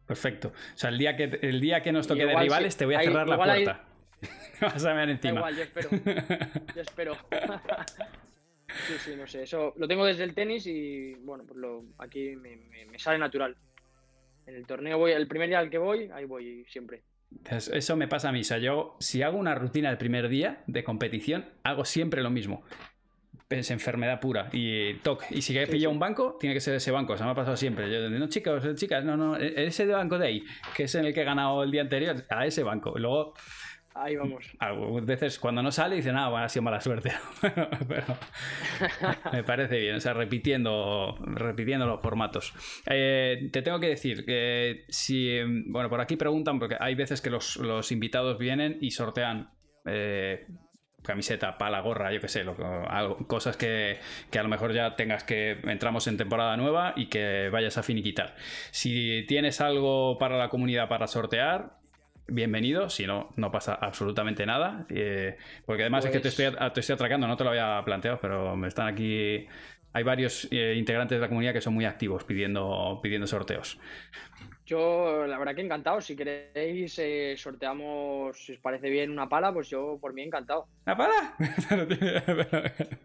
Perfecto. 0.07 0.49
O 0.49 0.77
sea, 0.77 0.91
el 0.91 0.99
día 0.99 1.17
que, 1.17 1.39
el 1.43 1.61
día 1.61 1.83
que 1.83 1.93
nos 1.93 2.09
toque 2.09 2.27
de 2.27 2.37
rivales 2.37 2.77
te 2.77 2.85
voy 2.85 2.97
a 2.97 3.03
cerrar 3.03 3.29
la 3.29 3.37
puerta. 3.37 3.88
Vas 4.61 4.85
a 4.85 4.93
ver 4.93 5.11
encima. 5.11 5.41
igual, 5.41 5.57
yo 5.57 5.63
espero. 5.63 5.91
Yo 6.75 6.83
espero. 6.83 7.17
sí, 8.87 8.95
sí, 8.99 9.17
no 9.17 9.27
sé. 9.27 9.43
Eso 9.43 9.75
lo 9.77 9.87
tengo 9.87 10.05
desde 10.05 10.25
el 10.25 10.35
tenis 10.35 10.67
y 10.67 11.15
bueno, 11.15 11.45
pues 11.47 11.59
lo, 11.59 11.85
aquí 11.99 12.37
me, 12.37 12.59
sale 12.99 13.19
natural. 13.19 13.57
En 14.47 14.55
el 14.55 14.67
torneo 14.67 14.99
voy, 14.99 15.13
el 15.13 15.29
primer 15.29 15.49
día 15.49 15.59
al 15.59 15.71
que 15.71 15.79
voy, 15.79 16.11
ahí 16.13 16.25
voy 16.25 16.65
siempre. 16.69 17.03
Eso 17.51 17.97
me 17.97 18.09
pasa 18.09 18.31
a 18.31 18.33
mí. 18.33 18.41
O 18.41 18.45
sea, 18.45 18.59
yo, 18.59 18.97
si 19.01 19.23
hago 19.23 19.39
una 19.39 19.55
rutina 19.55 19.91
el 19.91 19.99
primer 19.99 20.29
día 20.29 20.63
de 20.67 20.83
competición, 20.83 21.47
hago 21.63 21.85
siempre 21.85 22.23
lo 22.23 22.31
mismo. 22.31 22.65
Es 23.51 23.71
enfermedad 23.71 24.21
pura. 24.21 24.49
Y 24.53 24.95
toc. 24.95 25.25
Y 25.31 25.43
si 25.43 25.57
he 25.57 25.67
pillado 25.67 25.93
un 25.93 25.99
banco, 25.99 26.37
tiene 26.41 26.55
que 26.55 26.61
ser 26.61 26.75
ese 26.75 26.91
banco. 26.91 27.15
Eso 27.15 27.25
me 27.25 27.31
ha 27.31 27.35
pasado 27.35 27.57
siempre. 27.57 27.91
Yo, 27.91 28.09
no, 28.11 28.29
chicos, 28.29 28.63
chicas, 28.75 29.05
no, 29.05 29.17
no. 29.17 29.37
E-, 29.37 29.67
ese 29.67 29.87
banco 29.87 30.19
de 30.19 30.27
ahí, 30.27 30.45
que 30.75 30.85
es 30.85 30.95
en 30.95 31.07
el 31.07 31.15
que 31.15 31.23
he 31.23 31.25
ganado 31.25 31.63
el 31.63 31.71
día 31.71 31.83
anterior, 31.83 32.25
a 32.29 32.47
ese 32.47 32.63
banco. 32.63 32.99
Luego 32.99 33.35
Ahí 33.99 34.17
vamos. 34.17 34.45
Algunas 34.61 35.07
veces 35.07 35.39
cuando 35.39 35.63
no 35.63 35.73
sale 35.73 35.97
dicen, 35.97 36.17
ah, 36.17 36.29
bueno, 36.29 36.45
ha 36.45 36.49
sido 36.49 36.63
mala 36.63 36.81
suerte. 36.81 37.13
Pero 37.89 38.07
me 39.33 39.43
parece 39.43 39.79
bien, 39.79 39.97
o 39.97 40.01
sea, 40.01 40.15
repitiendo, 40.15 41.17
repitiendo 41.21 41.87
los 41.87 42.01
formatos. 42.01 42.55
Eh, 42.87 43.49
te 43.53 43.63
tengo 43.63 43.81
que 43.81 43.89
decir 43.89 44.25
que 44.25 44.85
si, 44.89 45.41
bueno, 45.67 45.89
por 45.89 46.01
aquí 46.01 46.17
preguntan, 46.17 46.59
porque 46.59 46.77
hay 46.79 46.95
veces 46.95 47.21
que 47.21 47.31
los, 47.31 47.59
invitados 47.91 48.39
vienen 48.39 48.79
y 48.81 48.91
sortean 48.91 49.51
eh, 49.87 50.47
camiseta, 51.03 51.57
pala, 51.57 51.81
gorra, 51.81 52.13
yo 52.13 52.21
qué 52.21 52.29
sé, 52.29 52.45
cosas 53.27 53.57
que, 53.57 53.99
que, 54.31 54.39
a 54.39 54.43
lo 54.43 54.49
mejor 54.49 54.75
ya 54.75 54.95
tengas 54.95 55.25
que 55.25 55.53
entramos 55.65 56.07
en 56.07 56.17
temporada 56.17 56.57
nueva 56.57 56.93
y 56.97 57.07
que 57.07 57.49
vayas 57.51 57.79
a 57.79 57.83
finiquitar. 57.83 58.37
Si 58.73 59.25
tienes 59.27 59.61
algo 59.61 60.19
para 60.19 60.37
la 60.37 60.49
comunidad 60.49 60.89
para 60.89 61.07
sortear, 61.07 61.78
bienvenido, 62.29 62.89
si 62.91 63.07
no, 63.07 63.31
no 63.37 63.51
pasa 63.51 63.75
absolutamente 63.75 64.47
nada. 64.47 64.87
Eh, 64.91 65.37
porque 65.67 65.83
además 65.83 66.05
es 66.05 66.13
que 66.13 66.21
te 66.21 66.29
estoy, 66.29 66.47
te 66.73 66.81
estoy 66.81 66.95
atracando, 66.95 67.27
no 67.27 67.37
te 67.37 67.45
lo 67.45 67.51
había 67.51 67.83
planteado, 67.85 68.19
pero 68.21 68.57
me 68.57 68.69
están 68.69 68.89
aquí. 68.89 69.47
Hay 69.93 70.03
varios 70.05 70.47
eh, 70.51 70.75
integrantes 70.77 71.17
de 71.17 71.23
la 71.23 71.29
comunidad 71.29 71.53
que 71.53 71.61
son 71.61 71.75
muy 71.75 71.85
activos 71.87 72.25
pidiendo, 72.25 73.01
pidiendo 73.03 73.27
sorteos. 73.27 73.79
Yo, 74.67 75.27
la 75.27 75.39
verdad 75.39 75.55
que 75.55 75.63
encantado. 75.63 76.01
Si 76.01 76.15
queréis, 76.15 76.99
eh, 76.99 77.35
sorteamos, 77.37 78.37
si 78.45 78.53
os 78.53 78.59
parece 78.61 78.91
bien, 78.91 79.11
una 79.11 79.29
pala, 79.29 79.53
pues 79.53 79.69
yo 79.71 79.99
por 80.01 80.13
mí 80.13 80.23
encantado. 80.23 80.67
¿Una 80.87 80.97
pala? 80.97 81.35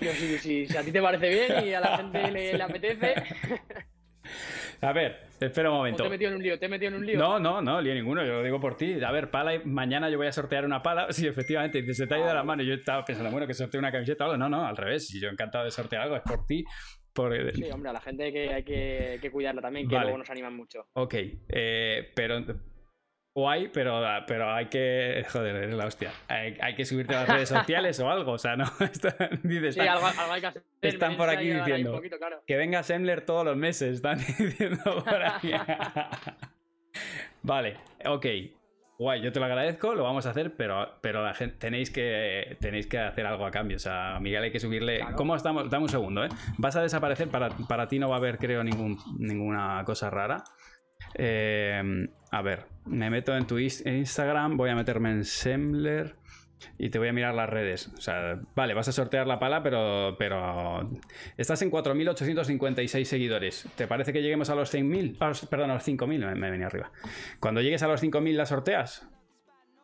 Yo, 0.00 0.14
si, 0.14 0.38
si- 0.38 0.66
si 0.66 0.76
a 0.76 0.82
ti 0.84 0.92
te 0.92 1.02
parece 1.02 1.28
bien 1.28 1.54
y 1.58 1.74
a 1.74 1.80
la 1.80 1.92
gente 1.92 2.30
le, 2.30 2.54
le 2.56 2.62
apetece. 2.62 3.14
A 4.82 4.92
ver, 4.92 5.20
espera 5.40 5.70
un 5.70 5.76
o 5.76 5.78
momento. 5.78 6.02
te 6.02 6.08
he 6.08 6.10
metido 6.10 6.30
en 6.30 6.36
un 6.36 6.42
lío, 6.42 6.58
te 6.58 6.66
he 6.66 6.68
metido 6.68 6.88
en 6.88 6.94
un 6.96 7.06
lío. 7.06 7.18
No, 7.18 7.38
no, 7.38 7.60
no, 7.60 7.80
lío 7.80 7.94
ninguno, 7.94 8.24
yo 8.24 8.34
lo 8.34 8.42
digo 8.42 8.58
por 8.60 8.76
ti. 8.76 9.02
A 9.02 9.12
ver, 9.12 9.30
pala, 9.30 9.60
mañana 9.64 10.08
yo 10.08 10.16
voy 10.16 10.26
a 10.26 10.32
sortear 10.32 10.64
una 10.64 10.82
pala. 10.82 11.08
Sí, 11.20 11.26
efectivamente, 11.26 11.82
se 11.92 12.06
te 12.06 12.14
ha 12.14 12.18
ido 12.18 12.28
de 12.28 12.34
la 12.34 12.44
mano. 12.44 12.62
y 12.62 12.66
Yo 12.66 12.74
estaba 12.74 13.04
pensando, 13.04 13.30
bueno, 13.30 13.46
que 13.46 13.52
sortee 13.54 13.78
una 13.78 13.92
camiseta 13.92 14.24
o 14.24 14.30
algo. 14.32 14.38
No, 14.38 14.48
no, 14.48 14.66
al 14.66 14.76
revés. 14.76 15.06
Si 15.06 15.20
yo 15.20 15.28
encantado 15.28 15.64
de 15.64 15.70
sortear 15.70 16.02
algo, 16.02 16.16
es 16.16 16.22
por 16.22 16.46
ti. 16.46 16.64
Por... 17.12 17.52
Sí, 17.52 17.64
hombre, 17.70 17.90
a 17.90 17.92
la 17.92 18.00
gente 18.00 18.24
hay 18.24 18.32
que, 18.32 18.48
hay 18.54 18.62
que, 18.62 19.08
hay 19.12 19.18
que 19.18 19.30
cuidarla 19.30 19.60
también, 19.60 19.88
que 19.88 19.96
Vale. 19.96 20.06
luego 20.06 20.18
nos 20.18 20.30
animan 20.30 20.56
mucho. 20.56 20.86
Ok, 20.94 21.14
eh, 21.48 22.10
pero. 22.14 22.44
Guay, 23.32 23.68
pero, 23.72 24.02
pero 24.26 24.52
hay 24.52 24.66
que. 24.66 25.24
Joder, 25.32 25.64
es 25.64 25.74
la 25.74 25.86
hostia. 25.86 26.10
Hay, 26.28 26.56
hay 26.60 26.74
que 26.74 26.84
subirte 26.84 27.14
a 27.14 27.20
las 27.20 27.28
redes 27.28 27.48
sociales 27.48 27.98
o 28.00 28.10
algo. 28.10 28.32
O 28.32 28.38
sea, 28.38 28.56
no. 28.56 28.64
Dices, 29.44 29.74
Sí, 29.74 29.80
están- 29.80 29.88
algo, 29.88 30.06
algo 30.06 30.32
hay 30.32 30.40
que 30.40 30.46
hacer. 30.48 30.62
están 30.82 31.16
por 31.16 31.28
aquí 31.30 31.50
diciendo. 31.50 31.90
Un 31.90 31.96
poquito, 31.96 32.18
claro. 32.18 32.42
Que 32.46 32.56
venga 32.56 32.82
Semler 32.82 33.20
todos 33.24 33.44
los 33.44 33.56
meses, 33.56 33.94
están 33.96 34.18
diciendo 34.38 34.82
por 35.04 35.22
ahí. 35.22 35.52
vale, 37.42 37.76
ok. 38.04 38.26
Guay, 38.98 39.22
yo 39.22 39.32
te 39.32 39.40
lo 39.40 39.46
agradezco, 39.46 39.94
lo 39.94 40.02
vamos 40.04 40.26
a 40.26 40.30
hacer, 40.30 40.54
pero, 40.56 40.98
pero 41.00 41.24
la 41.24 41.32
gente, 41.32 41.56
tenéis, 41.56 41.90
que, 41.90 42.58
tenéis 42.60 42.86
que 42.86 42.98
hacer 42.98 43.24
algo 43.24 43.46
a 43.46 43.50
cambio. 43.50 43.76
O 43.76 43.80
sea, 43.80 44.16
a 44.16 44.20
Miguel 44.20 44.42
hay 44.42 44.50
que 44.52 44.60
subirle. 44.60 44.98
Claro. 44.98 45.16
¿Cómo 45.16 45.34
estamos? 45.36 45.70
Dame 45.70 45.84
un 45.84 45.88
segundo, 45.88 46.22
¿eh? 46.24 46.28
Vas 46.58 46.76
a 46.76 46.82
desaparecer, 46.82 47.28
para, 47.28 47.48
para 47.48 47.88
ti 47.88 47.98
no 47.98 48.10
va 48.10 48.16
a 48.16 48.18
haber, 48.18 48.36
creo, 48.36 48.62
ningún, 48.62 48.98
ninguna 49.18 49.82
cosa 49.86 50.10
rara. 50.10 50.44
Eh, 51.14 51.82
a 52.30 52.42
ver, 52.42 52.66
me 52.90 53.08
meto 53.10 53.36
en 53.36 53.46
tu 53.46 53.58
Instagram, 53.58 54.56
voy 54.56 54.70
a 54.70 54.74
meterme 54.74 55.10
en 55.10 55.24
Semler 55.24 56.16
y 56.76 56.90
te 56.90 56.98
voy 56.98 57.08
a 57.08 57.12
mirar 57.12 57.34
las 57.34 57.48
redes. 57.48 57.88
O 57.96 58.00
sea, 58.00 58.38
vale, 58.54 58.74
vas 58.74 58.86
a 58.88 58.92
sortear 58.92 59.26
la 59.26 59.38
pala, 59.38 59.62
pero, 59.62 60.16
pero 60.18 60.90
estás 61.38 61.62
en 61.62 61.70
4.856 61.70 63.04
seguidores. 63.04 63.66
¿Te 63.76 63.86
parece 63.86 64.12
que 64.12 64.20
lleguemos 64.20 64.50
a 64.50 64.54
los 64.54 64.72
100.000? 64.74 65.16
A 65.20 65.28
los- 65.28 65.46
perdón, 65.46 65.70
a 65.70 65.74
los 65.74 65.84
5.000, 65.88 66.18
me, 66.26 66.34
me 66.34 66.50
venía 66.50 66.66
arriba. 66.66 66.90
Cuando 67.38 67.62
llegues 67.62 67.82
a 67.82 67.88
los 67.88 68.02
5.000 68.02 68.36
la 68.36 68.44
sorteas. 68.46 69.08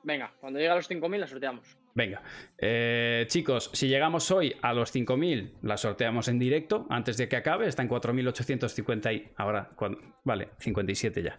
Venga, 0.02 0.34
cuando 0.40 0.58
llegue 0.58 0.70
a 0.70 0.74
los 0.76 0.88
5.000 0.90 1.18
la 1.18 1.26
sorteamos. 1.26 1.78
Venga, 1.96 2.22
Eh, 2.58 3.24
chicos, 3.28 3.68
si 3.74 3.86
llegamos 3.88 4.30
hoy 4.30 4.54
a 4.62 4.72
los 4.72 4.90
5.000, 4.94 5.52
la 5.62 5.76
sorteamos 5.76 6.28
en 6.28 6.38
directo 6.38 6.86
antes 6.88 7.16
de 7.18 7.28
que 7.28 7.36
acabe. 7.36 7.66
Está 7.66 7.82
en 7.82 7.88
4.850 7.88 9.12
y 9.14 9.28
ahora, 9.36 9.68
cuando- 9.76 9.98
vale, 10.24 10.48
57 10.58 11.22
ya. 11.22 11.38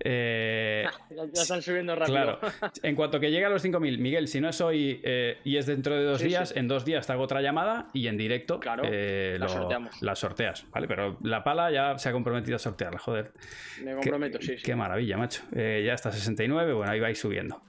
Eh, 0.00 0.84
Ya, 1.10 1.16
ya 1.32 1.42
están 1.42 1.62
subiendo 1.62 1.94
rápido. 1.94 2.16
Claro. 2.16 2.40
En 2.82 2.96
cuanto 2.96 3.20
que 3.20 3.30
llegue 3.30 3.44
a 3.44 3.48
los 3.50 3.62
5.000, 3.62 3.98
Miguel, 3.98 4.26
si 4.26 4.40
no 4.40 4.48
es 4.48 4.60
hoy 4.60 5.00
eh, 5.04 5.38
y 5.44 5.56
es 5.58 5.66
dentro 5.66 5.94
de 5.96 6.02
dos 6.04 6.20
Sí, 6.20 6.26
días, 6.28 6.48
sí. 6.50 6.58
en 6.58 6.66
dos 6.66 6.84
días 6.84 7.06
te 7.06 7.12
hago 7.12 7.22
otra 7.22 7.40
llamada 7.40 7.88
y 7.92 8.08
en 8.08 8.16
directo 8.16 8.58
Claro, 8.58 8.82
eh, 8.84 9.36
la 9.38 9.46
lo- 9.46 9.52
sorteamos. 9.52 10.02
la 10.02 10.16
sorteas, 10.16 10.66
¿vale? 10.72 10.88
Pero 10.88 11.18
la 11.22 11.44
pala 11.44 11.70
ya 11.70 11.96
se 11.98 12.08
ha 12.08 12.12
comprometido 12.12 12.56
a 12.56 12.58
sortearla, 12.58 12.98
joder. 12.98 13.32
Me 13.80 13.90
Qué- 13.90 13.94
comprometo, 13.96 14.38
sí, 14.40 14.56
sí. 14.58 14.62
Qué 14.64 14.74
maravilla, 14.74 15.16
macho. 15.16 15.42
Ya 15.52 15.94
está 15.94 16.10
69, 16.10 16.72
bueno, 16.72 16.90
ahí 16.90 16.98
vais 17.00 17.18
subiendo. 17.18 17.62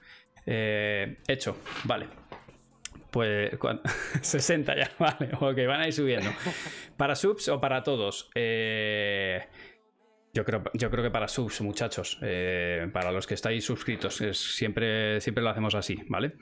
Hecho, 0.44 1.56
vale. 1.84 2.06
Pues 3.10 3.56
cuan- 3.58 3.80
60 4.22 4.76
ya, 4.76 4.90
vale, 4.98 5.30
ok, 5.34 5.66
van 5.66 5.80
a 5.80 5.86
ir 5.86 5.92
subiendo. 5.92 6.30
¿Para 6.96 7.14
subs 7.14 7.48
o 7.48 7.60
para 7.60 7.82
todos? 7.82 8.30
Eh, 8.34 9.40
yo, 10.32 10.44
creo, 10.44 10.62
yo 10.74 10.90
creo 10.90 11.02
que 11.02 11.10
para 11.10 11.26
subs, 11.26 11.60
muchachos. 11.60 12.18
Eh, 12.22 12.88
para 12.92 13.10
los 13.10 13.26
que 13.26 13.34
estáis 13.34 13.64
suscritos, 13.64 14.20
es- 14.20 14.38
siempre, 14.54 15.20
siempre 15.20 15.42
lo 15.42 15.50
hacemos 15.50 15.74
así, 15.74 15.98
¿vale? 16.08 16.34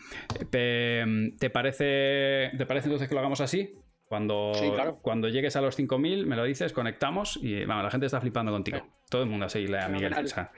¿Te 0.51 1.51
parece, 1.53 2.51
¿Te 2.57 2.67
parece 2.67 2.87
entonces 2.87 3.09
que 3.09 3.15
lo 3.15 3.21
hagamos 3.21 3.41
así? 3.41 3.75
Cuando, 4.05 4.53
Sí, 4.55 4.71
claro. 4.71 5.01
cuando 5.03 5.29
llegues 5.29 5.55
a 5.57 5.61
los 5.61 5.77
5.000, 5.79 6.25
me 6.25 6.35
lo 6.35 6.45
dices, 6.45 6.73
conectamos 6.73 7.39
y 7.43 7.65
vamos, 7.67 7.85
la 7.85 7.91
gente 7.91 8.07
está 8.07 8.21
flipando 8.23 8.51
contigo. 8.53 8.79
Todo 9.11 9.23
el 9.23 9.29
mundo 9.29 9.45
a 9.45 9.49
seguirle 9.51 9.81
a 9.81 9.89
Miguel. 9.89 10.15
Fenomenal. 10.15 10.25
O 10.25 10.29
sea, 10.29 10.53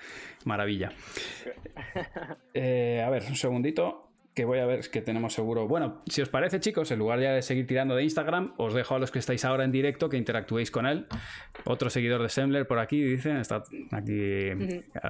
maravilla. 0.45 0.93
Eh, 2.55 3.03
a 3.05 3.11
ver, 3.11 3.25
un 3.29 3.37
segundito. 3.37 4.10
Que 4.35 4.45
voy 4.45 4.61
a 4.61 4.65
ver, 4.67 4.79
es 4.79 4.89
que 4.89 5.03
tenemos 5.03 5.35
seguro. 5.35 5.67
Bueno, 5.67 6.03
si 6.07 6.23
os 6.23 6.29
parece, 6.29 6.61
chicos, 6.61 6.91
en 6.93 7.01
lugar 7.01 7.19
ya 7.21 7.33
de 7.33 7.43
seguir 7.43 7.67
tirando 7.67 7.97
de 7.97 8.05
Instagram, 8.05 8.55
os 8.59 8.73
dejo 8.75 8.95
a 8.95 8.99
los 9.01 9.11
que 9.11 9.19
estáis 9.19 9.45
ahora 9.45 9.65
en 9.65 9.73
directo 9.73 10.09
que 10.09 10.17
interactuéis 10.17 10.71
con 10.71 10.87
él. 10.87 11.07
Otro 11.65 11.91
seguidor 11.91 12.23
de 12.23 12.29
Sembler 12.29 12.67
por 12.69 12.79
aquí, 12.79 13.03
dicen, 13.03 13.39
está 13.39 13.63
aquí. 13.91 14.51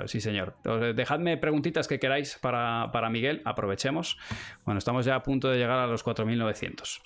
Sí, 0.07 0.21
señor. 0.23 0.55
Os- 0.65 0.97
Dejadme 0.97 1.37
preguntitas 1.37 1.87
que 1.87 1.99
queráis 1.99 2.39
para, 2.41 2.91
para 2.93 3.11
Miguel, 3.11 3.43
aprovechemos. 3.45 4.17
Bueno, 4.65 4.79
estamos 4.79 5.05
ya 5.05 5.17
a 5.17 5.23
punto 5.23 5.51
de 5.51 5.59
llegar 5.59 5.79
a 5.79 5.87
los 5.87 6.03
4.900. 6.05 7.03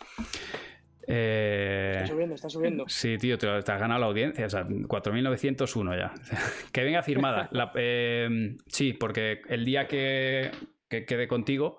Eh, 1.07 1.93
Está 1.97 2.07
subiendo, 2.07 2.35
está 2.35 2.49
subiendo. 2.49 2.85
Sí, 2.89 3.19
tío, 3.19 3.37
te, 3.37 3.47
te 3.63 3.73
has 3.73 3.81
ganado 3.81 4.01
la 4.01 4.07
audiencia, 4.07 4.47
o 4.47 4.51
sea, 4.51 4.65
4.901 4.67 5.99
ya. 5.99 6.15
que 6.73 6.83
venga 6.85 7.03
firmada. 7.03 7.49
La- 7.53 7.73
eh, 7.75 8.57
sí, 8.69 8.93
porque 8.95 9.43
el 9.49 9.65
día 9.65 9.87
que, 9.87 10.51
que 10.89 11.05
quede 11.05 11.29
contigo, 11.29 11.79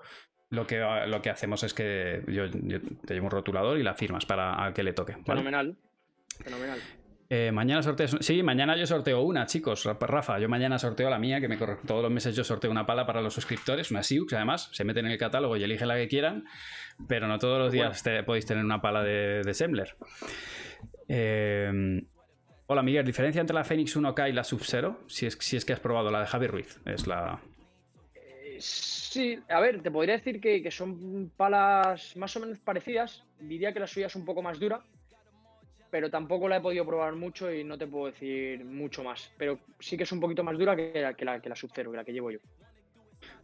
lo 0.49 0.67
que, 0.67 0.79
lo 1.07 1.21
que 1.21 1.29
hacemos 1.29 1.63
es 1.63 1.73
que 1.73 2.23
yo, 2.27 2.45
yo 2.45 2.79
te 3.05 3.13
llevo 3.13 3.25
un 3.25 3.31
rotulador 3.31 3.77
y 3.77 3.83
la 3.83 3.93
firmas 3.95 4.25
para 4.25 4.63
a 4.65 4.73
que 4.73 4.83
le 4.83 4.93
toque. 4.93 5.13
¿vale? 5.13 5.25
Fenomenal. 5.25 5.75
Fenomenal. 6.43 6.79
Eh, 7.27 7.51
mañana 7.51 7.81
sorteo. 7.81 8.07
Sí, 8.19 8.43
mañana 8.43 8.77
yo 8.77 8.85
sorteo 8.85 9.21
una, 9.23 9.47
chicos. 9.47 9.83
Rafa, 9.99 10.37
yo 10.37 10.47
mañana 10.47 10.77
sorteo 10.77 11.09
la 11.09 11.17
mía, 11.17 11.41
que 11.41 11.47
me 11.47 11.57
corre. 11.57 11.77
Todos 11.87 12.03
los 12.03 12.11
meses 12.11 12.35
yo 12.35 12.43
sorteo 12.43 12.69
una 12.69 12.85
pala 12.85 13.07
para 13.07 13.19
los 13.21 13.33
suscriptores, 13.33 13.89
una 13.89 14.03
Siux, 14.03 14.31
además. 14.33 14.69
Se 14.73 14.83
meten 14.83 15.07
en 15.07 15.13
el 15.13 15.17
catálogo 15.17 15.57
y 15.57 15.63
eligen 15.63 15.87
la 15.87 15.95
que 15.95 16.07
quieran, 16.07 16.45
pero 17.07 17.27
no 17.27 17.39
todos 17.39 17.57
los 17.57 17.71
días 17.71 18.03
te- 18.03 18.21
podéis 18.23 18.45
tener 18.45 18.63
una 18.63 18.79
pala 18.79 19.01
de, 19.03 19.41
de 19.43 19.53
Sembler. 19.55 19.95
Eh, 21.07 22.03
hola, 22.67 22.83
Miguel. 22.83 23.05
¿Diferencia 23.05 23.41
entre 23.41 23.55
la 23.55 23.63
Phoenix 23.63 23.95
1K 23.97 24.29
y 24.29 24.33
la 24.33 24.43
Sub-Zero? 24.43 24.99
Si 25.07 25.25
es, 25.25 25.35
si 25.41 25.57
es 25.57 25.65
que 25.65 25.73
has 25.73 25.79
probado 25.79 26.11
la 26.11 26.19
de 26.21 26.27
Javi 26.27 26.45
Ruiz. 26.47 26.79
Es 26.85 27.07
la. 27.07 27.39
Eh, 28.13 28.57
Sí, 29.15 29.39
a 29.47 29.61
ver, 29.61 29.81
te 29.81 29.89
podría 29.91 30.15
decir 30.15 30.41
que, 30.41 30.61
que 30.61 30.69
son 30.71 31.31
palas 31.37 32.17
más 32.17 32.35
o 32.35 32.41
menos 32.41 32.59
parecidas. 32.59 33.23
Diría 33.39 33.71
que 33.71 33.79
la 33.79 33.87
suya 33.87 34.07
es 34.07 34.15
un 34.17 34.25
poco 34.25 34.41
más 34.41 34.59
dura, 34.59 34.81
pero 35.89 36.09
tampoco 36.09 36.49
la 36.49 36.57
he 36.57 36.59
podido 36.59 36.85
probar 36.85 37.15
mucho 37.15 37.49
y 37.49 37.63
no 37.63 37.77
te 37.77 37.87
puedo 37.87 38.07
decir 38.07 38.65
mucho 38.65 39.05
más. 39.05 39.31
Pero 39.37 39.57
sí 39.79 39.95
que 39.95 40.03
es 40.03 40.11
un 40.11 40.19
poquito 40.19 40.43
más 40.43 40.57
dura 40.57 40.75
que 40.75 40.91
la, 41.01 41.13
que 41.13 41.23
la, 41.23 41.39
que 41.39 41.47
la 41.47 41.55
Sub-Zero, 41.55 41.91
que 41.91 41.97
la 41.97 42.03
que 42.03 42.11
llevo 42.11 42.29
yo. 42.29 42.39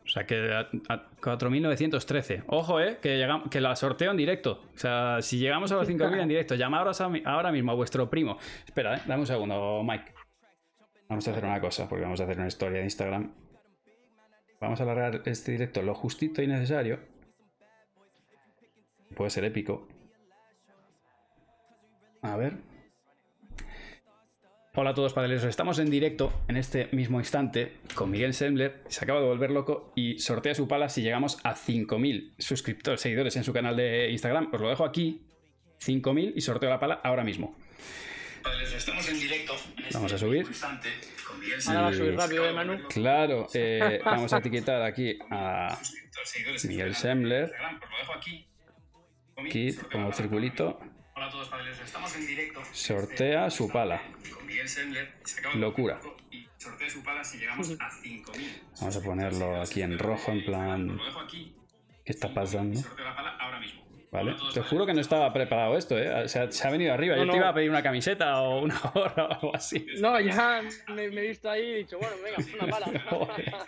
O 0.04 0.08
sea, 0.10 0.26
que 0.26 0.52
a, 0.52 0.68
a 0.90 1.10
4.913. 1.22 2.44
Ojo, 2.48 2.82
eh, 2.82 2.98
que, 3.02 3.18
llegam- 3.18 3.48
que 3.50 3.62
la 3.62 3.74
sorteo 3.78 4.12
en 4.12 4.18
directo. 4.18 4.64
O 4.76 4.78
sea, 4.78 5.22
si 5.22 5.38
llegamos 5.40 5.72
a 5.72 5.76
los 5.76 5.88
5.000 5.88 6.20
en 6.22 6.28
directo, 6.28 6.56
llamaros 6.56 7.00
a 7.00 7.10
ahora 7.24 7.54
mismo 7.54 7.72
a 7.72 7.76
vuestro 7.76 8.10
primo. 8.10 8.38
Espera, 8.66 8.98
eh, 8.98 9.02
dame 9.08 9.22
un 9.22 9.28
segundo, 9.28 9.82
Mike. 9.86 10.12
Vamos 11.08 11.26
a 11.30 11.32
hacer 11.32 11.46
una 11.46 11.62
cosa, 11.62 11.88
porque 11.88 12.04
vamos 12.04 12.20
a 12.20 12.26
hacer 12.26 12.38
una 12.38 12.48
historia 12.48 12.80
de 12.80 12.84
Instagram. 12.84 13.32
Vamos 14.62 14.80
a 14.80 14.84
alargar 14.84 15.24
este 15.26 15.54
directo 15.54 15.82
lo 15.82 15.96
justito 15.96 16.42
y 16.44 16.48
necesario. 16.48 17.00
Puede 19.16 19.32
ser 19.32 19.44
épico. 19.44 19.88
A 22.22 22.38
ver. 22.38 22.58
Hola 24.76 24.92
a 24.92 24.94
todos 24.94 25.14
padres, 25.14 25.44
estamos 25.44 25.80
en 25.80 25.90
directo 25.90 26.32
en 26.48 26.56
este 26.56 26.88
mismo 26.94 27.20
instante 27.20 27.80
con 27.94 28.10
Miguel 28.10 28.34
Sembler, 28.34 28.84
se 28.88 29.04
acaba 29.04 29.20
de 29.20 29.28
volver 29.28 29.52
loco 29.52 29.92
y 29.98 30.20
sortea 30.20 30.56
su 30.56 30.66
pala 30.66 30.88
si 30.88 31.02
llegamos 31.02 31.40
a 31.44 31.56
5.000 31.56 32.36
suscriptores, 32.38 33.02
seguidores 33.02 33.36
en 33.36 33.44
su 33.44 33.52
canal 33.52 33.76
de 33.76 34.10
Instagram. 34.12 34.50
Os 34.54 34.62
lo 34.62 34.70
dejo 34.70 34.86
aquí, 34.86 35.28
5.000 35.82 36.34
y 36.36 36.40
sorteo 36.40 36.70
la 36.70 36.80
pala 36.80 37.02
ahora 37.04 37.26
mismo. 37.26 37.58
Estamos 38.76 39.08
en 39.10 39.20
directo. 39.20 39.54
este 39.56 39.94
Vamos 39.94 40.14
a 40.14 40.18
subir. 40.18 40.48
Ahora 41.68 41.82
va 41.82 41.88
a 41.88 41.94
subir 41.94 42.16
rápido, 42.16 42.50
¿eh, 42.50 42.54
Manu? 42.54 42.88
Claro, 42.88 43.48
eh, 43.54 44.02
vamos 44.04 44.34
a 44.34 44.38
etiquetar 44.38 44.82
aquí 44.82 45.18
a 45.30 45.78
Miguel 46.64 46.96
Sembler, 46.96 47.54
aquí 48.16 49.74
pongo 49.92 50.08
el 50.08 50.14
circulito, 50.14 50.80
Hola 51.16 51.28
a 51.28 51.30
todos, 51.30 51.50
padres. 51.50 51.80
Estamos 51.80 52.16
en 52.16 52.26
directo. 52.26 52.60
en 52.62 52.76
sortea 52.76 53.50
su 53.52 53.70
pala. 53.70 54.02
Locura. 55.54 56.00
volver 56.00 56.10
loco 56.10 56.18
Y 56.32 56.48
sortea 56.58 56.90
su 56.90 57.04
pala 57.04 57.24
si 57.24 57.38
llegamos 57.38 57.70
a 57.80 57.90
5.000. 57.92 58.62
Vamos 58.80 58.98
a 58.98 59.02
ponerlo 59.04 59.62
aquí 59.62 59.84
en 59.84 60.00
rojo, 60.00 60.32
en 60.32 60.44
plan, 60.44 60.90
Os 60.90 60.98
lo 60.98 61.06
dejo 61.06 61.20
aquí. 61.20 61.56
¿qué 62.04 62.12
está 62.12 62.34
pasando? 62.34 62.82
Sorteo. 64.12 64.52
Te 64.54 64.62
juro 64.70 64.86
que 64.86 64.94
no 64.94 65.00
estaba 65.02 65.32
preparado 65.32 65.78
esto, 65.78 65.98
¿eh? 65.98 66.28
Se 66.28 66.40
ha, 66.40 66.52
se 66.52 66.68
ha 66.68 66.72
venido 66.72 66.94
arriba. 66.94 67.16
Yo 67.16 67.26
No, 67.26 67.32
te 67.32 67.38
no. 67.38 67.44
iba 67.44 67.50
a 67.50 67.54
pedir 67.54 67.70
una 67.70 67.82
camiseta 67.82 68.42
o 68.42 68.62
una 68.62 68.78
gorra 68.94 69.26
o 69.26 69.32
algo 69.34 69.56
así. 69.56 69.86
No, 70.00 70.20
ya 70.20 70.62
me, 70.90 71.10
me 71.10 71.22
he 71.24 71.28
visto 71.30 71.50
ahí 71.50 71.62
y 71.62 71.72
he 71.72 71.76
dicho, 71.78 71.98
bueno, 71.98 72.16
venga, 72.24 72.38
una 72.62 72.68
pala. 72.72 73.68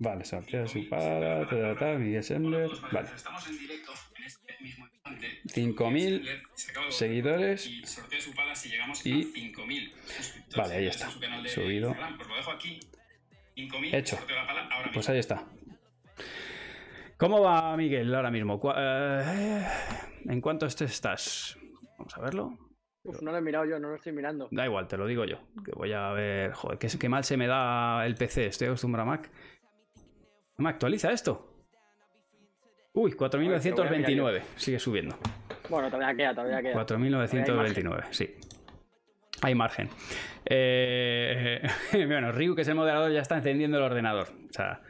Vale, 0.00 0.24
sortea 0.24 0.66
su 0.68 0.88
ta, 0.88 1.94
Miguel 1.98 2.22
Sembler. 2.22 2.70
Vale, 2.92 3.08
Estamos 3.14 3.46
en 3.48 3.58
directo 3.58 3.92
en 4.16 4.24
este 4.24 4.54
mismo 4.60 4.86
instante. 4.86 5.40
5.000 5.46 6.40
Se 6.54 6.70
acaba 6.70 6.86
de- 6.86 6.92
seguidores. 6.92 7.66
Y 7.66 7.84
sorteo 7.84 8.20
su 8.20 8.32
pala 8.32 8.54
si 8.54 8.68
llegamos 8.70 9.04
Y- 9.04 9.10
a 9.12 9.14
5.000 9.26 9.92
suscriptores. 9.92 10.56
Vale, 10.56 10.74
ahí 10.74 10.86
está. 10.86 11.10
Subido. 11.48 11.94
Pues 12.16 12.28
lo 12.28 12.36
dejo 12.36 12.50
aquí. 12.52 12.78
5.000. 13.56 13.94
Hecho. 13.94 14.16
Sorteo 14.16 14.36
la 14.36 14.46
pala 14.46 14.68
ahora 14.70 14.90
Pues 14.94 15.08
ahí 15.08 15.18
está. 15.18 15.44
¿Cómo 17.18 17.42
va 17.42 17.76
Miguel 17.76 18.14
ahora 18.14 18.30
mismo? 18.30 18.60
Eh, 18.76 19.66
¿En 20.26 20.40
cuánto 20.40 20.66
estás? 20.66 21.58
Vamos 21.98 22.16
a 22.16 22.20
verlo. 22.20 22.56
Uf, 23.02 23.22
no 23.22 23.32
lo 23.32 23.38
he 23.38 23.40
mirado 23.40 23.64
yo, 23.64 23.80
no 23.80 23.88
lo 23.88 23.96
estoy 23.96 24.12
mirando. 24.12 24.48
Da 24.52 24.64
igual, 24.64 24.86
te 24.86 24.96
lo 24.96 25.04
digo 25.04 25.24
yo. 25.24 25.38
Que 25.64 25.72
voy 25.72 25.92
a 25.92 26.10
ver. 26.12 26.52
Joder, 26.52 26.78
qué, 26.78 26.88
qué 26.96 27.08
mal 27.08 27.24
se 27.24 27.36
me 27.36 27.48
da 27.48 28.06
el 28.06 28.14
PC. 28.14 28.46
Estoy 28.46 28.68
acostumbrado 28.68 29.10
a 29.10 29.16
Mac. 29.16 29.30
¿No 30.58 30.62
me 30.62 30.70
actualiza 30.70 31.10
esto? 31.10 31.66
Uy, 32.92 33.12
4.929. 33.12 34.42
Sigue 34.54 34.78
subiendo. 34.78 35.16
Bueno, 35.68 35.90
todavía 35.90 36.16
queda, 36.16 36.34
todavía 36.34 36.62
queda. 36.62 36.86
4.929, 36.86 38.04
sí. 38.12 38.36
Hay 39.42 39.54
margen. 39.56 39.88
Eh, 40.44 41.62
bueno, 41.92 42.30
Ryu, 42.30 42.54
que 42.54 42.62
es 42.62 42.68
el 42.68 42.76
moderador, 42.76 43.10
ya 43.10 43.20
está 43.20 43.36
encendiendo 43.36 43.76
el 43.76 43.82
ordenador. 43.82 44.28
O 44.48 44.52
sea, 44.52 44.82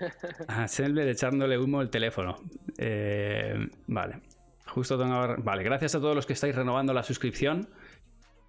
a 0.48 0.68
Selber 0.68 1.08
echándole 1.08 1.58
humo 1.58 1.82
el 1.82 1.90
teléfono. 1.90 2.36
Eh, 2.76 3.68
vale. 3.86 4.20
Justo 4.66 4.98
tengo... 4.98 5.36
Vale, 5.38 5.62
gracias 5.62 5.94
a 5.94 6.00
todos 6.00 6.14
los 6.14 6.26
que 6.26 6.34
estáis 6.34 6.54
renovando 6.54 6.92
la 6.92 7.02
suscripción. 7.02 7.68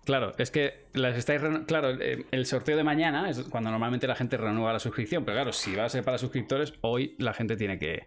Claro, 0.05 0.31
es 0.37 0.49
que 0.49 0.85
las 0.93 1.17
estáis 1.17 1.41
claro, 1.67 1.91
eh, 1.91 2.25
el 2.31 2.45
sorteo 2.45 2.75
de 2.75 2.83
mañana 2.83 3.29
es 3.29 3.43
cuando 3.43 3.69
normalmente 3.69 4.07
la 4.07 4.15
gente 4.15 4.37
renueva 4.37 4.73
la 4.73 4.79
suscripción, 4.79 5.23
pero 5.23 5.35
claro, 5.35 5.53
si 5.53 5.75
va 5.75 5.85
a 5.85 5.89
ser 5.89 6.03
para 6.03 6.17
suscriptores, 6.17 6.73
hoy 6.81 7.15
la 7.19 7.33
gente 7.33 7.55
tiene 7.55 7.77
que 7.77 8.03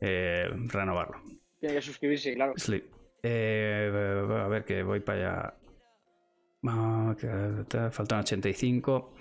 eh, 0.00 0.48
renovarlo. 0.68 1.20
Tiene 1.58 1.76
que 1.76 1.82
suscribirse, 1.82 2.34
claro. 2.34 2.52
Sí. 2.56 2.82
Eh, 3.22 4.24
a 4.30 4.48
ver 4.48 4.64
que 4.64 4.82
voy 4.82 5.00
para 5.00 5.18
allá. 5.18 5.54
Ah, 6.64 7.12
Faltan 7.90 8.20
85. 8.20 9.14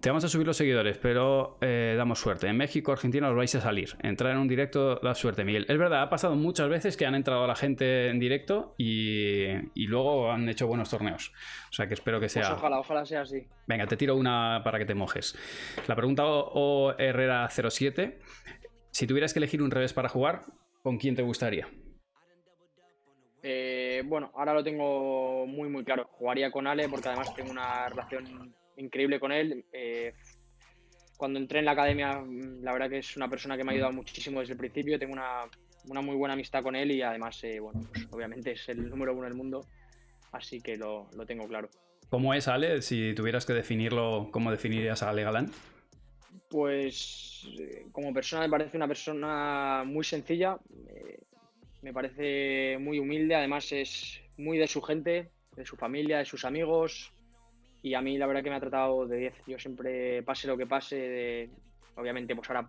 Te 0.00 0.08
vamos 0.10 0.24
a 0.24 0.28
subir 0.28 0.44
los 0.46 0.56
seguidores, 0.56 0.98
pero 0.98 1.56
eh, 1.60 1.94
damos 1.96 2.18
suerte. 2.18 2.48
En 2.48 2.56
México, 2.56 2.90
Argentina 2.90 3.28
os 3.30 3.36
vais 3.36 3.54
a 3.54 3.60
salir. 3.60 3.90
Entrar 4.02 4.32
en 4.32 4.38
un 4.38 4.48
directo 4.48 4.96
da 4.96 5.14
suerte, 5.14 5.44
Miguel. 5.44 5.64
Es 5.68 5.78
verdad, 5.78 6.02
ha 6.02 6.10
pasado 6.10 6.34
muchas 6.34 6.68
veces 6.68 6.96
que 6.96 7.06
han 7.06 7.14
entrado 7.14 7.46
la 7.46 7.54
gente 7.54 8.08
en 8.08 8.18
directo 8.18 8.74
y, 8.78 9.44
y 9.74 9.86
luego 9.86 10.32
han 10.32 10.48
hecho 10.48 10.66
buenos 10.66 10.90
torneos. 10.90 11.32
O 11.70 11.72
sea 11.72 11.86
que 11.86 11.94
espero 11.94 12.18
que 12.18 12.24
Pues 12.24 12.32
sea. 12.32 12.54
ojalá, 12.54 12.80
ojalá 12.80 13.04
sea 13.06 13.20
así. 13.20 13.46
Venga, 13.68 13.86
te 13.86 13.96
tiro 13.96 14.16
una 14.16 14.62
para 14.64 14.78
que 14.78 14.84
te 14.84 14.94
mojes. 14.96 15.36
La 15.86 15.94
pregunta 15.94 16.24
O, 16.26 16.50
o 16.90 16.98
Herrera 16.98 17.48
07. 17.48 18.18
Si 18.90 19.06
tuvieras 19.06 19.32
que 19.32 19.38
elegir 19.38 19.62
un 19.62 19.70
revés 19.70 19.92
para 19.92 20.08
jugar, 20.08 20.42
¿con 20.82 20.98
quién 20.98 21.14
te 21.14 21.22
gustaría? 21.22 21.68
Eh, 23.42 24.02
bueno, 24.04 24.30
ahora 24.34 24.54
lo 24.54 24.64
tengo 24.64 25.46
muy, 25.46 25.68
muy 25.68 25.84
claro. 25.84 26.08
Jugaría 26.12 26.50
con 26.50 26.66
Ale 26.66 26.88
porque 26.88 27.08
además 27.08 27.34
tengo 27.34 27.50
una 27.50 27.88
relación 27.88 28.54
increíble 28.76 29.20
con 29.20 29.32
él. 29.32 29.64
Eh, 29.72 30.14
cuando 31.16 31.38
entré 31.38 31.60
en 31.60 31.64
la 31.64 31.72
academia, 31.72 32.20
mm, 32.20 32.62
la 32.62 32.72
verdad 32.72 32.90
que 32.90 32.98
es 32.98 33.16
una 33.16 33.28
persona 33.28 33.56
que 33.56 33.64
me 33.64 33.72
ha 33.72 33.74
ayudado 33.74 33.92
muchísimo 33.92 34.40
desde 34.40 34.54
el 34.54 34.58
principio. 34.58 34.98
Tengo 34.98 35.12
una, 35.12 35.42
una 35.88 36.00
muy 36.00 36.16
buena 36.16 36.34
amistad 36.34 36.62
con 36.62 36.76
él 36.76 36.90
y 36.90 37.02
además, 37.02 37.42
eh, 37.44 37.60
bueno, 37.60 37.80
pues, 37.92 38.06
obviamente 38.10 38.52
es 38.52 38.68
el 38.68 38.88
número 38.88 39.14
uno 39.14 39.24
del 39.24 39.34
mundo. 39.34 39.64
Así 40.32 40.60
que 40.60 40.76
lo, 40.76 41.08
lo 41.16 41.24
tengo 41.24 41.46
claro. 41.46 41.68
¿Cómo 42.10 42.34
es 42.34 42.48
Ale? 42.48 42.82
Si 42.82 43.14
tuvieras 43.14 43.44
que 43.46 43.52
definirlo, 43.52 44.28
¿cómo 44.30 44.50
definirías 44.50 45.02
a 45.02 45.10
Ale 45.10 45.24
Galán? 45.24 45.50
Pues 46.48 47.46
como 47.92 48.14
persona 48.14 48.42
me 48.42 48.48
parece 48.48 48.76
una 48.76 48.88
persona 48.88 49.84
muy 49.84 50.04
sencilla, 50.04 50.58
eh, 50.88 51.20
me 51.82 51.92
parece 51.92 52.76
muy 52.78 52.98
humilde, 52.98 53.34
además 53.34 53.70
es 53.72 54.20
muy 54.36 54.58
de 54.58 54.66
su 54.66 54.82
gente, 54.82 55.30
de 55.56 55.64
su 55.64 55.76
familia, 55.76 56.18
de 56.18 56.24
sus 56.24 56.44
amigos 56.44 57.12
y 57.82 57.94
a 57.94 58.00
mí 58.00 58.18
la 58.18 58.26
verdad 58.26 58.42
que 58.42 58.50
me 58.50 58.56
ha 58.56 58.60
tratado 58.60 59.06
de 59.06 59.16
10. 59.18 59.34
Yo 59.46 59.58
siempre, 59.58 60.22
pase 60.22 60.48
lo 60.48 60.56
que 60.56 60.66
pase, 60.66 60.96
de- 60.96 61.50
obviamente 61.96 62.34
pues 62.34 62.48
ahora 62.50 62.68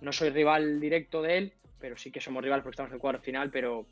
no 0.00 0.12
soy 0.12 0.30
rival 0.30 0.80
directo 0.80 1.22
de 1.22 1.38
él, 1.38 1.52
pero 1.78 1.96
sí 1.96 2.10
que 2.10 2.20
somos 2.20 2.42
rivales 2.42 2.62
porque 2.62 2.74
estamos 2.74 2.90
en 2.90 2.94
el 2.96 3.00
cuadro 3.00 3.20
final, 3.20 3.50
pero 3.50 3.86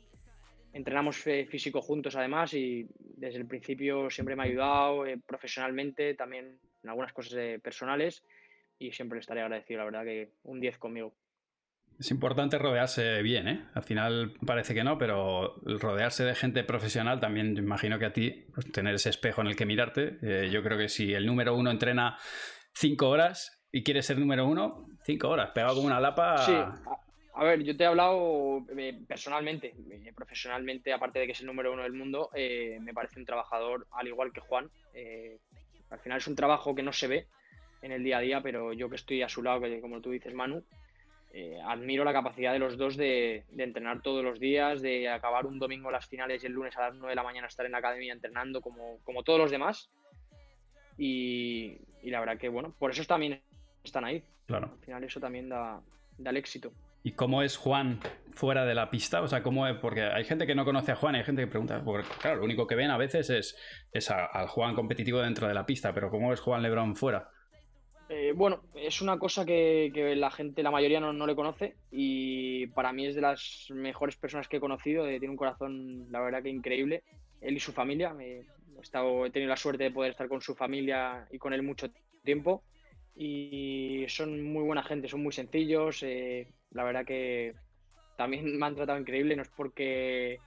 entrenamos 0.73 1.25
eh, 1.27 1.45
físico 1.45 1.81
juntos 1.81 2.15
además 2.15 2.53
y 2.53 2.87
desde 2.99 3.39
el 3.39 3.47
principio 3.47 4.09
siempre 4.09 4.35
me 4.35 4.43
ha 4.43 4.45
ayudado 4.45 5.05
eh, 5.05 5.17
profesionalmente, 5.25 6.13
también 6.13 6.59
en 6.83 6.89
algunas 6.89 7.13
cosas 7.13 7.33
eh, 7.33 7.59
personales 7.61 8.23
y 8.77 8.91
siempre 8.91 9.19
estaré 9.19 9.41
agradecido, 9.41 9.79
la 9.79 9.85
verdad 9.85 10.03
que 10.03 10.31
un 10.43 10.59
10 10.59 10.77
conmigo. 10.77 11.13
Es 11.99 12.11
importante 12.11 12.57
rodearse 12.57 13.21
bien, 13.21 13.49
¿eh? 13.49 13.65
Al 13.73 13.83
final 13.83 14.33
parece 14.45 14.73
que 14.73 14.85
no, 14.85 14.97
pero 14.97 15.55
rodearse 15.65 16.23
de 16.23 16.33
gente 16.33 16.63
profesional 16.63 17.19
también 17.19 17.57
imagino 17.57 17.99
que 17.99 18.05
a 18.05 18.13
ti, 18.13 18.45
pues, 18.53 18.71
tener 18.71 18.95
ese 18.95 19.09
espejo 19.09 19.41
en 19.41 19.47
el 19.47 19.57
que 19.57 19.65
mirarte. 19.65 20.17
eh, 20.21 20.49
yo 20.49 20.63
creo 20.63 20.77
que 20.77 20.87
si 20.87 21.13
el 21.13 21.25
número 21.25 21.53
uno 21.55 21.69
entrena 21.69 22.17
cinco 22.73 23.09
horas 23.09 23.61
y 23.69 23.83
quiere 23.83 24.01
ser 24.01 24.17
número 24.17 24.47
uno, 24.47 24.87
cinco 25.03 25.27
horas, 25.27 25.51
pegado 25.51 25.75
como 25.75 25.87
una 25.87 25.99
lapa. 25.99 26.37
Sí, 26.37 26.53
a, 27.33 27.43
ver, 27.43 27.63
yo 27.63 27.75
te 27.75 27.83
he 27.83 27.87
hablado 27.87 28.65
eh, 28.77 28.97
personalmente, 29.05 29.75
eh, 29.91 30.13
profesionalmente, 30.15 30.93
aparte 30.93 31.19
de 31.19 31.25
que 31.25 31.33
es 31.33 31.41
el 31.41 31.47
número 31.47 31.73
uno 31.73 31.83
del 31.83 31.93
mundo, 31.93 32.29
me 32.33 32.93
parece 32.93 33.19
un 33.19 33.25
trabajador 33.25 33.87
al 33.91 34.07
igual 34.07 34.31
que 34.31 34.39
Juan. 34.39 34.71
al 35.89 35.99
final 35.99 36.19
es 36.19 36.27
un 36.27 36.35
trabajo 36.35 36.73
que 36.73 36.83
no 36.83 36.93
se 36.93 37.07
ve 37.07 37.27
en 37.81 37.91
el 37.91 38.05
día 38.05 38.19
a 38.19 38.21
día, 38.21 38.41
pero 38.41 38.71
yo 38.71 38.89
que 38.89 38.95
estoy 38.95 39.21
a 39.21 39.27
su 39.27 39.43
lado, 39.43 39.61
como 39.81 39.99
tú 39.99 40.11
dices, 40.11 40.33
Manu, 40.33 40.63
eh, 41.31 41.59
admiro 41.63 42.03
la 42.03 42.13
capacidad 42.13 42.53
de 42.53 42.59
los 42.59 42.77
dos 42.77 42.97
de, 42.97 43.45
de 43.51 43.63
entrenar 43.63 44.01
todos 44.01 44.23
los 44.23 44.39
días, 44.39 44.81
de 44.81 45.09
acabar 45.09 45.45
un 45.45 45.59
domingo 45.59 45.91
las 45.91 46.07
finales 46.07 46.43
y 46.43 46.47
el 46.47 46.53
lunes 46.53 46.75
a 46.77 46.87
las 46.87 46.95
9 46.95 47.11
de 47.11 47.15
la 47.15 47.23
mañana 47.23 47.47
estar 47.47 47.65
en 47.65 47.73
la 47.73 47.77
academia 47.77 48.13
entrenando 48.13 48.61
como, 48.61 48.99
como 49.03 49.23
todos 49.23 49.39
los 49.39 49.51
demás. 49.51 49.91
Y, 50.97 51.77
y 52.01 52.09
la 52.09 52.19
verdad 52.19 52.37
que, 52.37 52.49
bueno, 52.49 52.73
por 52.77 52.91
eso 52.91 53.03
también 53.05 53.41
están 53.83 54.05
ahí. 54.05 54.23
Claro. 54.47 54.71
Al 54.71 54.79
final 54.79 55.03
eso 55.03 55.19
también 55.19 55.49
da, 55.49 55.81
da 56.17 56.31
el 56.31 56.37
éxito. 56.37 56.71
¿Y 57.03 57.13
cómo 57.13 57.43
es 57.43 57.55
Juan 57.55 57.99
fuera 58.33 58.65
de 58.65 58.75
la 58.75 58.89
pista? 58.89 59.21
O 59.21 59.27
sea, 59.27 59.41
¿cómo 59.41 59.65
es? 59.67 59.77
Porque 59.77 60.03
hay 60.03 60.25
gente 60.25 60.45
que 60.45 60.55
no 60.55 60.65
conoce 60.65 60.91
a 60.91 60.95
Juan 60.95 61.15
y 61.15 61.19
hay 61.19 61.23
gente 61.23 61.43
que 61.43 61.47
pregunta, 61.47 61.81
porque 61.83 62.09
claro, 62.19 62.37
lo 62.37 62.43
único 62.43 62.67
que 62.67 62.75
ven 62.75 62.91
a 62.91 62.97
veces 62.97 63.29
es, 63.29 63.55
es 63.93 64.11
al 64.11 64.47
Juan 64.47 64.75
competitivo 64.75 65.21
dentro 65.21 65.47
de 65.47 65.53
la 65.53 65.65
pista, 65.65 65.93
pero 65.93 66.09
¿cómo 66.09 66.33
es 66.33 66.41
Juan 66.41 66.61
Lebrón 66.61 66.95
fuera? 66.95 67.29
Eh, 68.11 68.33
bueno, 68.35 68.63
es 68.73 69.01
una 69.01 69.19
cosa 69.19 69.45
que, 69.45 69.91
la 70.17 70.31
gente, 70.31 70.63
la 70.63 70.71
mayoría 70.71 70.99
no, 70.99 71.27
le 71.27 71.35
conoce 71.35 71.75
y 71.91 72.65
para 72.67 72.91
mí 72.91 73.05
es 73.05 73.13
de 73.13 73.21
las 73.21 73.67
mejores 73.69 74.17
personas 74.17 74.47
que 74.47 74.57
he 74.57 74.59
conocido. 74.59 75.07
eh, 75.07 75.19
tiene 75.19 75.31
un 75.31 75.37
corazón, 75.37 76.11
la 76.11 76.19
verdad 76.19 76.41
que 76.41 76.49
increíble. 76.49 77.03
Él 77.39 77.55
y 77.55 77.59
su 77.59 77.71
familia. 77.71 78.15
he 78.19 79.29
tenido 79.31 79.49
la 79.49 79.57
suerte 79.57 79.83
de 79.83 79.91
poder 79.91 80.11
estar 80.11 80.27
con 80.27 80.41
su 80.41 80.55
familia 80.55 81.27
y 81.31 81.37
con 81.37 81.53
él 81.53 81.61
mucho 81.61 81.91
tiempo. 82.23 82.63
Y 83.15 84.05
son 84.07 84.41
muy 84.41 84.63
buena 84.63 84.83
gente, 84.83 85.07
son 85.07 85.21
muy 85.21 85.31
sencillos. 85.31 86.01
eh, 86.01 86.47
la 86.71 86.83
verdad 86.83 87.05
que 87.05 87.53
también 88.17 88.57
me 88.57 88.65
han 88.65 88.75
tratado 88.75 88.99
increíble. 88.99 89.35
No 89.35 89.43
es 89.43 89.49
porque 89.49 90.39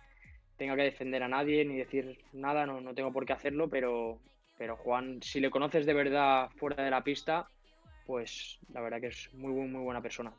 tenga 0.57 0.75
que 0.75 0.83
defender 0.83 1.23
a 1.23 1.29
nadie 1.29 1.65
ni 1.65 1.77
decir 1.77 2.19
nada, 2.33 2.67
no, 2.67 2.81
no 2.81 2.95
tengo 2.95 3.13
por 3.13 3.25
qué 3.25 3.35
hacerlo, 3.35 3.69
pero, 3.69 4.21
pero 4.63 4.77
Juan, 4.77 5.21
si 5.21 5.41
le 5.41 5.51
conoces 5.51 5.85
de 5.87 5.93
verdad 5.93 6.49
fuera 6.55 6.85
de 6.85 6.89
la 6.89 7.03
pista, 7.03 7.49
pues 8.07 8.61
la 8.73 8.81
verdad 8.81 9.01
que 9.01 9.09
es 9.09 9.29
muy, 9.35 9.51
muy, 9.51 9.67
muy 9.67 9.83
buena 9.83 10.01
persona. 10.01 10.33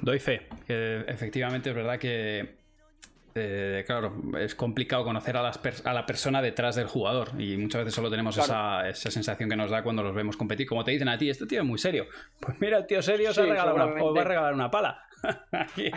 Doy 0.00 0.18
fe, 0.18 0.48
que 0.66 1.04
efectivamente 1.06 1.70
es 1.70 1.76
verdad 1.76 2.00
que, 2.00 2.56
eh, 3.36 3.84
claro, 3.86 4.20
es 4.36 4.56
complicado 4.56 5.04
conocer 5.04 5.36
a, 5.36 5.42
las 5.44 5.60
a 5.86 5.92
la 5.94 6.04
persona 6.04 6.42
detrás 6.42 6.74
del 6.74 6.88
jugador 6.88 7.40
y 7.40 7.56
muchas 7.56 7.82
veces 7.82 7.94
solo 7.94 8.10
tenemos 8.10 8.36
esa, 8.38 8.88
esa 8.88 9.08
sensación 9.12 9.48
que 9.48 9.54
nos 9.54 9.70
da 9.70 9.84
cuando 9.84 10.02
los 10.02 10.12
vemos 10.12 10.36
competir. 10.36 10.66
Como 10.66 10.82
te 10.82 10.90
dicen 10.90 11.06
a 11.08 11.16
ti, 11.16 11.30
este 11.30 11.46
tío 11.46 11.60
es 11.60 11.64
muy 11.66 11.78
serio. 11.78 12.08
Pues 12.40 12.60
mira, 12.60 12.78
el 12.78 12.86
tío 12.88 13.00
serio 13.02 13.30
os, 13.30 13.38
ha 13.38 13.42
regalado 13.42 13.76
una- 13.76 14.02
os 14.02 14.16
va 14.16 14.22
a 14.22 14.24
regalar 14.24 14.52
una 14.52 14.68
pala. 14.68 15.00
Aquí, 15.52 15.92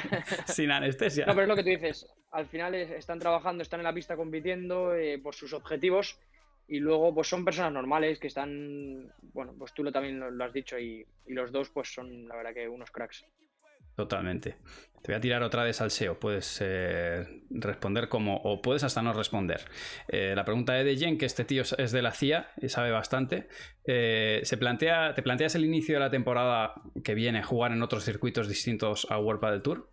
sin 0.45 0.69
anestesia. 0.69 1.25
No, 1.25 1.31
pero 1.33 1.41
es 1.41 1.47
lo 1.49 1.55
que 1.55 1.63
tú 1.63 1.69
dices, 1.69 2.05
al 2.33 2.45
final 2.45 2.75
es- 2.75 2.91
están 2.91 3.17
trabajando, 3.17 3.63
están 3.63 3.79
en 3.79 3.85
la 3.85 3.93
pista 3.93 4.15
compitiendo 4.15 4.93
eh, 4.93 5.17
por 5.17 5.33
sus 5.33 5.53
objetivos 5.53 6.19
y 6.67 6.79
luego 6.79 7.13
pues 7.13 7.27
son 7.27 7.45
personas 7.45 7.71
normales 7.71 8.19
que 8.19 8.27
están, 8.27 9.11
bueno, 9.33 9.53
pues 9.57 9.73
tú 9.73 9.83
lo 9.83 9.91
también 9.91 10.19
lo, 10.19 10.29
lo 10.31 10.43
has 10.43 10.53
dicho 10.53 10.77
y, 10.77 11.05
y 11.25 11.33
los 11.33 11.51
dos 11.51 11.69
pues 11.69 11.93
son 11.93 12.27
la 12.27 12.35
verdad 12.35 12.53
que 12.53 12.67
unos 12.67 12.91
cracks. 12.91 13.25
Totalmente. 13.97 14.57
Te 15.01 15.11
voy 15.11 15.15
a 15.15 15.19
tirar 15.19 15.41
otra 15.41 15.63
vez 15.63 15.81
al 15.81 15.89
SEO. 15.89 16.19
Puedes 16.19 16.59
eh, 16.61 17.25
responder 17.49 18.09
como, 18.09 18.37
o 18.37 18.61
puedes 18.61 18.83
hasta 18.83 19.01
no 19.01 19.11
responder. 19.11 19.61
Eh, 20.07 20.33
la 20.35 20.45
pregunta 20.45 20.73
de 20.73 20.95
Jen, 20.95 21.17
que 21.17 21.25
este 21.25 21.45
tío 21.45 21.63
es 21.63 21.91
de 21.91 22.01
la 22.03 22.11
CIA 22.11 22.51
y 22.61 22.69
sabe 22.69 22.91
bastante. 22.91 23.47
Eh, 23.85 24.41
se 24.43 24.55
plantea, 24.57 25.15
¿Te 25.15 25.23
planteas 25.23 25.55
el 25.55 25.65
inicio 25.65 25.95
de 25.95 26.01
la 26.01 26.11
temporada 26.11 26.75
que 27.03 27.15
viene 27.15 27.41
jugar 27.41 27.71
en 27.71 27.81
otros 27.81 28.03
circuitos 28.03 28.47
distintos 28.47 29.07
a 29.09 29.17
World 29.17 29.41
Padel 29.41 29.63
Tour? 29.63 29.89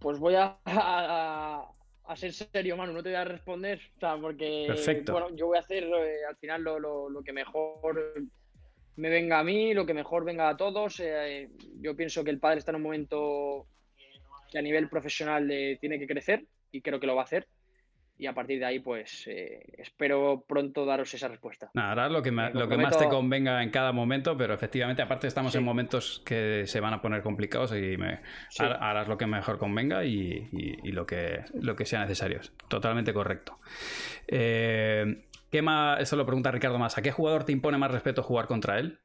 Pues 0.00 0.18
voy 0.18 0.34
a, 0.34 0.58
a, 0.66 1.64
a 2.12 2.16
ser 2.16 2.32
serio, 2.32 2.76
Manu, 2.76 2.92
no 2.92 3.02
te 3.02 3.08
voy 3.10 3.16
a 3.16 3.24
responder, 3.24 3.80
o 3.96 4.00
sea, 4.00 4.16
porque 4.16 4.64
Perfecto. 4.68 5.12
bueno, 5.12 5.34
yo 5.36 5.46
voy 5.46 5.56
a 5.56 5.60
hacer 5.60 5.84
eh, 5.84 6.24
al 6.28 6.36
final 6.36 6.62
lo, 6.62 6.78
lo- 6.78 7.08
lo 7.10 7.22
que 7.22 7.32
mejor 7.32 8.22
me 8.96 9.08
venga 9.08 9.38
a 9.38 9.44
mí, 9.44 9.72
lo 9.74 9.86
que 9.86 9.94
mejor 9.94 10.24
venga 10.24 10.48
a 10.48 10.56
todos. 10.56 11.00
Eh, 11.00 11.48
yo 11.80 11.96
pienso 11.96 12.22
que 12.24 12.30
el 12.30 12.38
padre 12.38 12.58
está 12.58 12.70
en 12.72 12.76
un 12.76 12.82
momento 12.82 13.66
que 14.50 14.58
a 14.58 14.62
nivel 14.62 14.88
profesional 14.88 15.50
eh, 15.50 15.78
tiene 15.80 15.98
que 15.98 16.06
crecer 16.06 16.44
y 16.70 16.82
creo 16.82 17.00
que 17.00 17.06
lo 17.06 17.14
va 17.14 17.22
a 17.22 17.24
hacer. 17.24 17.46
Y 18.18 18.26
a 18.26 18.34
partir 18.34 18.58
de 18.60 18.66
ahí, 18.66 18.78
pues 18.78 19.26
eh, 19.26 19.60
espero 19.78 20.44
pronto 20.46 20.84
daros 20.84 21.12
esa 21.14 21.26
respuesta. 21.28 21.70
Nada, 21.74 21.92
harás 21.92 22.12
lo 22.12 22.22
que, 22.22 22.30
Me 22.30 22.50
lo 22.52 22.68
que 22.68 22.76
más 22.76 22.96
te 22.96 23.08
convenga 23.08 23.62
en 23.62 23.70
cada 23.70 23.90
momento, 23.90 24.36
pero 24.36 24.54
efectivamente, 24.54 25.02
aparte 25.02 25.26
estamos 25.26 25.52
Sí. 25.52 25.58
en 25.58 25.64
momentos 25.64 26.22
que 26.24 26.64
se 26.66 26.78
van 26.80 26.94
a 26.94 27.00
poner 27.02 27.22
complicados 27.22 27.72
y 27.72 27.96
me, 27.96 28.20
Sí. 28.50 28.62
har- 28.62 28.78
harás 28.80 29.08
lo 29.08 29.18
que 29.18 29.26
mejor 29.26 29.58
convenga 29.58 30.04
y, 30.04 30.48
y- 30.52 30.78
y 30.88 30.92
lo, 30.92 31.04
que, 31.06 31.44
lo 31.54 31.74
que 31.74 31.84
sea 31.86 32.00
necesario. 32.00 32.40
Totalmente 32.68 33.12
correcto. 33.12 33.58
Eh, 34.28 35.24
¿Qué 35.50 35.60
más? 35.62 36.00
Eso 36.00 36.14
lo 36.16 36.24
pregunta 36.24 36.50
Ricardo 36.50 36.78
más. 36.78 36.96
¿A 36.98 37.02
qué 37.02 37.10
jugador 37.10 37.44
te 37.44 37.52
impone 37.52 37.76
más 37.76 37.90
respeto 37.90 38.22
jugar 38.22 38.46
contra 38.46 38.78
él? 38.78 39.00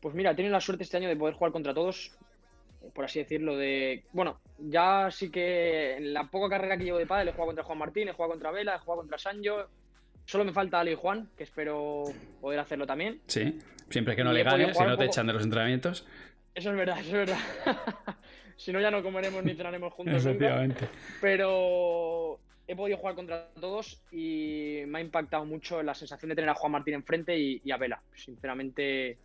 Pues 0.00 0.14
mira, 0.14 0.32
he 0.32 0.34
tenido 0.34 0.52
la 0.52 0.60
suerte 0.60 0.82
este 0.84 0.96
año 0.96 1.08
de 1.08 1.16
poder 1.16 1.34
jugar 1.34 1.52
contra 1.52 1.72
todos, 1.72 2.18
por 2.92 3.04
así 3.04 3.18
decirlo, 3.20 3.56
de... 3.56 4.04
Bueno, 4.12 4.40
ya 4.58 5.08
sí 5.10 5.30
que 5.30 5.96
en 5.96 6.12
la 6.12 6.24
poca 6.30 6.48
carrera 6.56 6.76
que 6.76 6.84
llevo 6.84 6.98
de 6.98 7.06
pádel 7.06 7.28
he 7.28 7.32
jugado 7.32 7.46
contra 7.48 7.64
Juan 7.64 7.78
Martín, 7.78 8.08
he 8.08 8.12
jugado 8.12 8.32
contra 8.32 8.50
Vela, 8.50 8.74
he 8.74 8.78
jugado 8.78 9.00
contra 9.02 9.18
Sancho. 9.18 9.68
Solo 10.26 10.44
me 10.44 10.52
falta 10.52 10.80
Ali 10.80 10.92
y 10.92 10.94
Juan, 10.96 11.28
que 11.36 11.44
espero 11.44 12.04
poder 12.40 12.58
hacerlo 12.60 12.86
también. 12.86 13.20
Sí. 13.26 13.58
Siempre 13.90 14.16
que 14.16 14.24
no 14.24 14.32
Y 14.32 14.36
le 14.36 14.42
ganes, 14.42 14.76
si 14.76 14.82
no 14.82 14.90
te 14.90 14.96
poco- 14.96 15.02
echan 15.04 15.26
de 15.26 15.32
los 15.34 15.42
entrenamientos. 15.44 16.06
Eso 16.54 16.70
es 16.70 16.76
verdad, 16.76 16.98
eso 17.00 17.08
es 17.20 17.28
verdad. 17.28 17.38
si 18.56 18.72
no, 18.72 18.80
ya 18.80 18.90
no 18.90 19.02
comeremos 19.02 19.44
ni 19.44 19.54
cenaremos 19.54 19.92
juntos 19.92 20.24
nunca. 20.24 20.66
Pero 21.20 22.38
he 22.66 22.74
podido 22.76 22.96
jugar 22.98 23.14
contra 23.14 23.48
todos 23.60 24.02
y 24.10 24.82
me 24.86 24.98
ha 24.98 25.02
impactado 25.02 25.44
mucho 25.44 25.82
la 25.82 25.94
sensación 25.94 26.30
de 26.30 26.36
tener 26.36 26.48
a 26.50 26.54
Juan 26.54 26.72
Martín 26.72 26.94
enfrente 26.94 27.36
y, 27.36 27.60
y 27.64 27.70
a 27.72 27.76
Vela. 27.76 28.00
Sinceramente, 28.14 29.18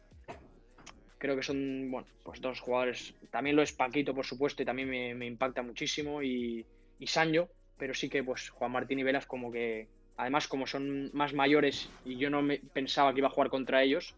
creo 1.20 1.36
que 1.36 1.44
son, 1.44 1.92
bueno, 1.92 2.08
pues 2.24 2.42
dos 2.42 2.60
jugadores. 2.60 3.14
También 3.30 3.56
lo 3.56 3.62
es 3.62 3.72
Paquito, 3.74 4.16
por 4.16 4.26
supuesto, 4.26 4.64
y 4.64 4.66
también 4.66 4.90
me, 4.90 5.14
me 5.14 5.28
impacta 5.28 5.62
muchísimo. 5.62 6.24
Y, 6.24 6.66
y 6.98 7.06
Sancho, 7.08 7.50
pero 7.78 7.94
sí 7.94 8.10
que 8.10 8.24
pues 8.24 8.50
Juan 8.50 8.72
Martín 8.72 8.98
y 9.00 9.04
Vela 9.04 9.20
es 9.20 9.26
como 9.28 9.52
que, 9.52 9.88
además, 10.18 10.48
como 10.48 10.66
son 10.66 11.12
más 11.14 11.34
mayores 11.34 11.90
y 12.06 12.18
yo 12.18 12.30
no 12.32 12.42
me 12.42 12.58
pensaba 12.74 13.14
que 13.14 13.20
iba 13.20 13.28
a 13.28 13.32
jugar 13.32 13.50
contra 13.50 13.84
ellos, 13.84 14.16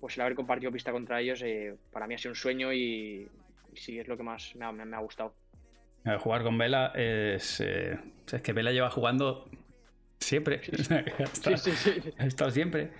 pues 0.00 0.16
el 0.16 0.22
haber 0.22 0.34
compartido 0.34 0.70
pista 0.72 0.92
contra 0.92 1.20
ellos, 1.20 1.40
eh, 1.42 1.76
para 1.92 2.06
mí 2.06 2.14
ha 2.14 2.18
sido 2.18 2.32
un 2.32 2.36
sueño 2.36 2.72
y, 2.72 3.28
y 3.72 3.76
sí, 3.76 3.98
es 3.98 4.08
lo 4.08 4.16
que 4.16 4.22
más 4.24 4.54
me 4.56 4.64
ha- 4.64 4.72
me- 4.72 4.96
ha 4.96 5.00
gustado. 5.00 5.34
Jugar 6.18 6.42
con 6.42 6.58
Vela 6.58 6.92
es. 6.96 7.60
eh, 7.60 7.96
es 8.32 8.42
que 8.42 8.52
Vela 8.52 8.72
lleva 8.72 8.90
jugando 8.90 9.48
siempre. 10.18 10.60
Ha 11.18 11.22
estado- 11.22 11.56
Sí, 11.56 11.70
sí, 11.72 11.92
sí. 12.02 12.10
ha 12.18 12.26
estado 12.26 12.50
siempre. 12.50 12.90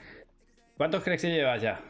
¿Cuántos 0.76 1.02
crees 1.02 1.20
que 1.22 1.28
llevas 1.30 1.60
ya? 1.60 1.80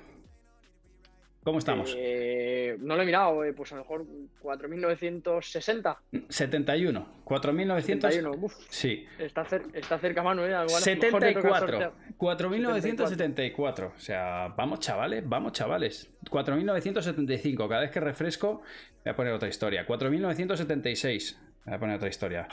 ¿Cómo 1.44 1.58
estamos? 1.58 1.92
Eh, 1.98 2.76
no 2.78 2.94
lo 2.94 3.02
he 3.02 3.04
mirado, 3.06 3.42
eh, 3.44 3.52
pues 3.52 3.72
a 3.72 3.76
lo 3.76 3.82
mejor 3.82 4.06
4.960. 4.40 5.96
71. 6.28 7.06
4.900. 7.24 7.82
71. 7.82 8.30
Uf, 8.40 8.54
Sí. 8.68 9.04
está, 9.18 9.44
cer- 9.44 9.68
está 9.74 9.98
cerca, 9.98 10.22
Manu. 10.22 10.42
eh, 10.42 10.50
igual 10.50 10.60
a 10.60 10.64
lo 10.64 10.70
mejor 10.70 10.82
te 10.82 10.94
toca 11.10 11.10
74. 11.18 11.58
sortear. 11.68 11.92
4.974. 12.16 13.92
O 13.96 13.98
sea, 13.98 14.48
vamos 14.56 14.78
chavales, 14.80 15.28
vamos 15.28 15.52
chavales. 15.52 16.10
4.975. 16.30 17.68
Cada 17.68 17.80
vez 17.80 17.90
que 17.90 18.00
refresco, 18.00 18.62
voy 19.04 19.10
a 19.12 19.16
poner 19.16 19.32
otra 19.32 19.48
historia. 19.48 19.84
4.976. 19.86 21.36
Voy 21.64 21.74
a 21.74 21.78
poner 21.78 21.96
otra 21.96 22.08
historia. 22.08 22.46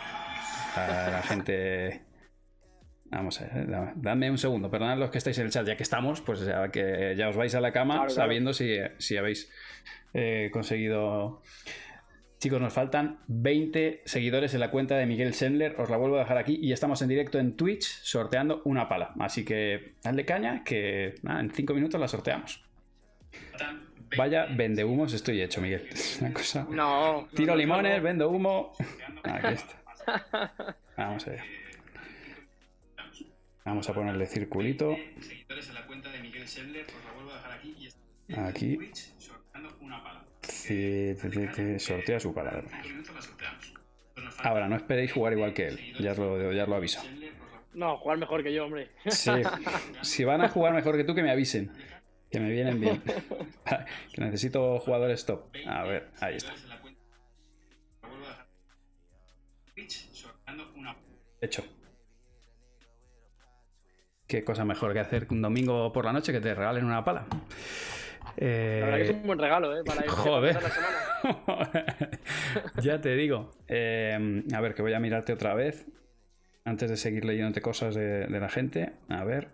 A 0.75 1.09
la 1.11 1.21
gente. 1.21 2.01
Vamos 3.11 3.41
a 3.41 3.45
ver, 3.47 3.67
da- 3.67 3.93
dame 3.95 4.29
un 4.29 4.37
segundo, 4.37 4.69
perdonad 4.69 4.97
los 4.97 5.09
que 5.09 5.17
estáis 5.17 5.37
en 5.39 5.45
el 5.45 5.51
chat, 5.51 5.65
ya 5.65 5.75
que 5.75 5.83
estamos, 5.83 6.21
pues 6.21 6.41
ya 6.45 6.69
que 6.69 7.15
ya 7.17 7.29
os 7.29 7.35
vais 7.35 7.55
a 7.55 7.61
la 7.61 7.71
cama 7.71 7.95
Claro, 7.95 8.07
claro. 8.07 8.15
sabiendo 8.27 8.53
si, 8.53 8.77
si 8.99 9.17
habéis 9.17 9.51
eh, 10.13 10.49
conseguido. 10.53 11.41
Chicos, 12.39 12.61
nos 12.61 12.71
faltan 12.71 13.19
20 13.27 14.03
seguidores 14.05 14.53
en 14.53 14.61
la 14.61 14.71
cuenta 14.71 14.95
de 14.95 15.05
Miguel 15.05 15.33
Sendler. 15.33 15.75
Os 15.77 15.89
la 15.89 15.97
vuelvo 15.97 16.15
a 16.15 16.19
dejar 16.19 16.37
aquí 16.37 16.57
y 16.61 16.71
estamos 16.71 17.01
en 17.01 17.09
directo 17.09 17.37
en 17.37 17.57
Twitch 17.57 17.83
sorteando 18.03 18.61
una 18.63 18.87
pala. 18.87 19.11
Así 19.19 19.43
que 19.43 19.95
dadle 20.03 20.23
caña 20.23 20.63
que 20.63 21.15
nada, 21.23 21.41
en 21.41 21.51
5 21.51 21.73
minutos 21.73 21.99
la 21.99 22.07
sorteamos. 22.07 22.63
Vaya, 24.17 24.45
vende 24.55 24.83
humos 24.85 25.13
estoy 25.13 25.41
hecho, 25.41 25.59
Miguel. 25.61 25.87
Es 25.91 26.19
una 26.21 26.31
cosa. 26.33 26.65
No. 26.69 27.27
Tiro 27.33 27.47
no, 27.47 27.53
no, 27.53 27.57
limones, 27.57 27.97
no. 27.97 28.03
vendo 28.03 28.29
humo. 28.29 28.71
Aquí 29.23 29.53
está. 29.55 30.75
Vamos 30.97 31.27
a 31.27 31.31
ver. 31.31 31.41
Vamos 33.69 33.87
a 33.87 33.93
ponerle 33.93 34.25
circulito. 34.25 34.97
Seguidores 35.21 35.69
en 35.69 35.75
la 35.75 35.85
cuenta 35.85 36.11
de 36.11 36.19
Miguel 36.21 36.47
Sendler, 36.47 36.87
os 36.87 37.05
la 37.05 37.11
vuelvo 37.13 37.31
a 37.31 37.35
dejar 37.35 37.51
aquí 37.51 37.75
y 37.77 37.85
está 37.85 38.47
Aquí. 38.47 38.71
en 38.73 38.77
Twitch 38.77 39.13
sorteando 39.19 39.77
una 39.81 40.03
pala. 40.03 40.25
Sí, 40.41 41.15
sortea 41.77 42.19
su 42.19 42.33
palabra. 42.33 42.63
Ahora, 44.39 44.67
no 44.67 44.75
esperéis 44.75 45.13
jugar 45.13 45.33
igual 45.33 45.53
que 45.53 45.67
él. 45.67 45.93
Ya 45.99 46.13
os 46.13 46.17
lo, 46.17 46.51
ya 46.51 46.63
os 46.63 46.69
lo 46.69 46.75
aviso. 46.77 46.99
No, 47.75 47.97
jugar 47.99 48.17
mejor 48.17 48.41
que 48.41 48.51
yo, 48.51 48.65
hombre. 48.65 48.89
Sí. 49.05 49.29
Si 50.01 50.23
van 50.23 50.41
a 50.41 50.49
jugar 50.49 50.73
mejor 50.73 50.97
que 50.97 51.03
tú, 51.03 51.13
que 51.13 51.21
me 51.21 51.29
avisen. 51.29 51.71
Que 52.31 52.39
me 52.39 52.49
vienen 52.49 52.81
bien. 52.81 53.03
Que 54.15 54.21
necesito 54.21 54.79
jugadores 54.79 55.27
top. 55.27 55.55
A 55.67 55.83
ver, 55.83 56.09
ahí 56.21 56.37
está. 56.37 56.55
seguidores 61.39 61.78
Qué 64.29 64.43
cosa 64.43 64.63
mejor 64.63 64.93
que 64.93 64.99
hacer 64.99 65.25
un 65.31 65.41
domingo 65.41 65.91
por 65.91 66.05
la 66.05 66.13
noche 66.13 66.31
que 66.31 66.39
te 66.39 66.53
regalen 66.53 66.85
una 66.85 67.03
pala. 67.03 67.25
Eh, 68.37 68.77
La 68.79 68.85
verdad 68.85 68.97
que 68.99 69.03
es 69.05 69.09
un 69.09 69.23
buen 69.23 69.39
regalo, 69.39 69.75
¿eh? 69.75 69.81
Para 69.83 70.05
ir 70.05 70.09
Joder. 70.11 70.53
la 70.61 70.69
semana. 70.69 71.71
ya 72.83 73.01
te 73.01 73.15
digo. 73.15 73.49
Eh, 73.67 74.43
a 74.53 74.61
ver, 74.61 74.75
que 74.75 74.83
voy 74.83 74.93
a 74.93 74.99
mirarte 74.99 75.33
otra 75.33 75.55
vez. 75.55 75.87
Antes 76.63 76.91
de 76.91 76.97
seguir 76.97 77.25
leyéndote 77.25 77.59
cosas 77.61 77.95
de, 77.95 78.27
de 78.27 78.39
la 78.39 78.49
gente. 78.49 78.93
A 79.09 79.23
ver. 79.23 79.49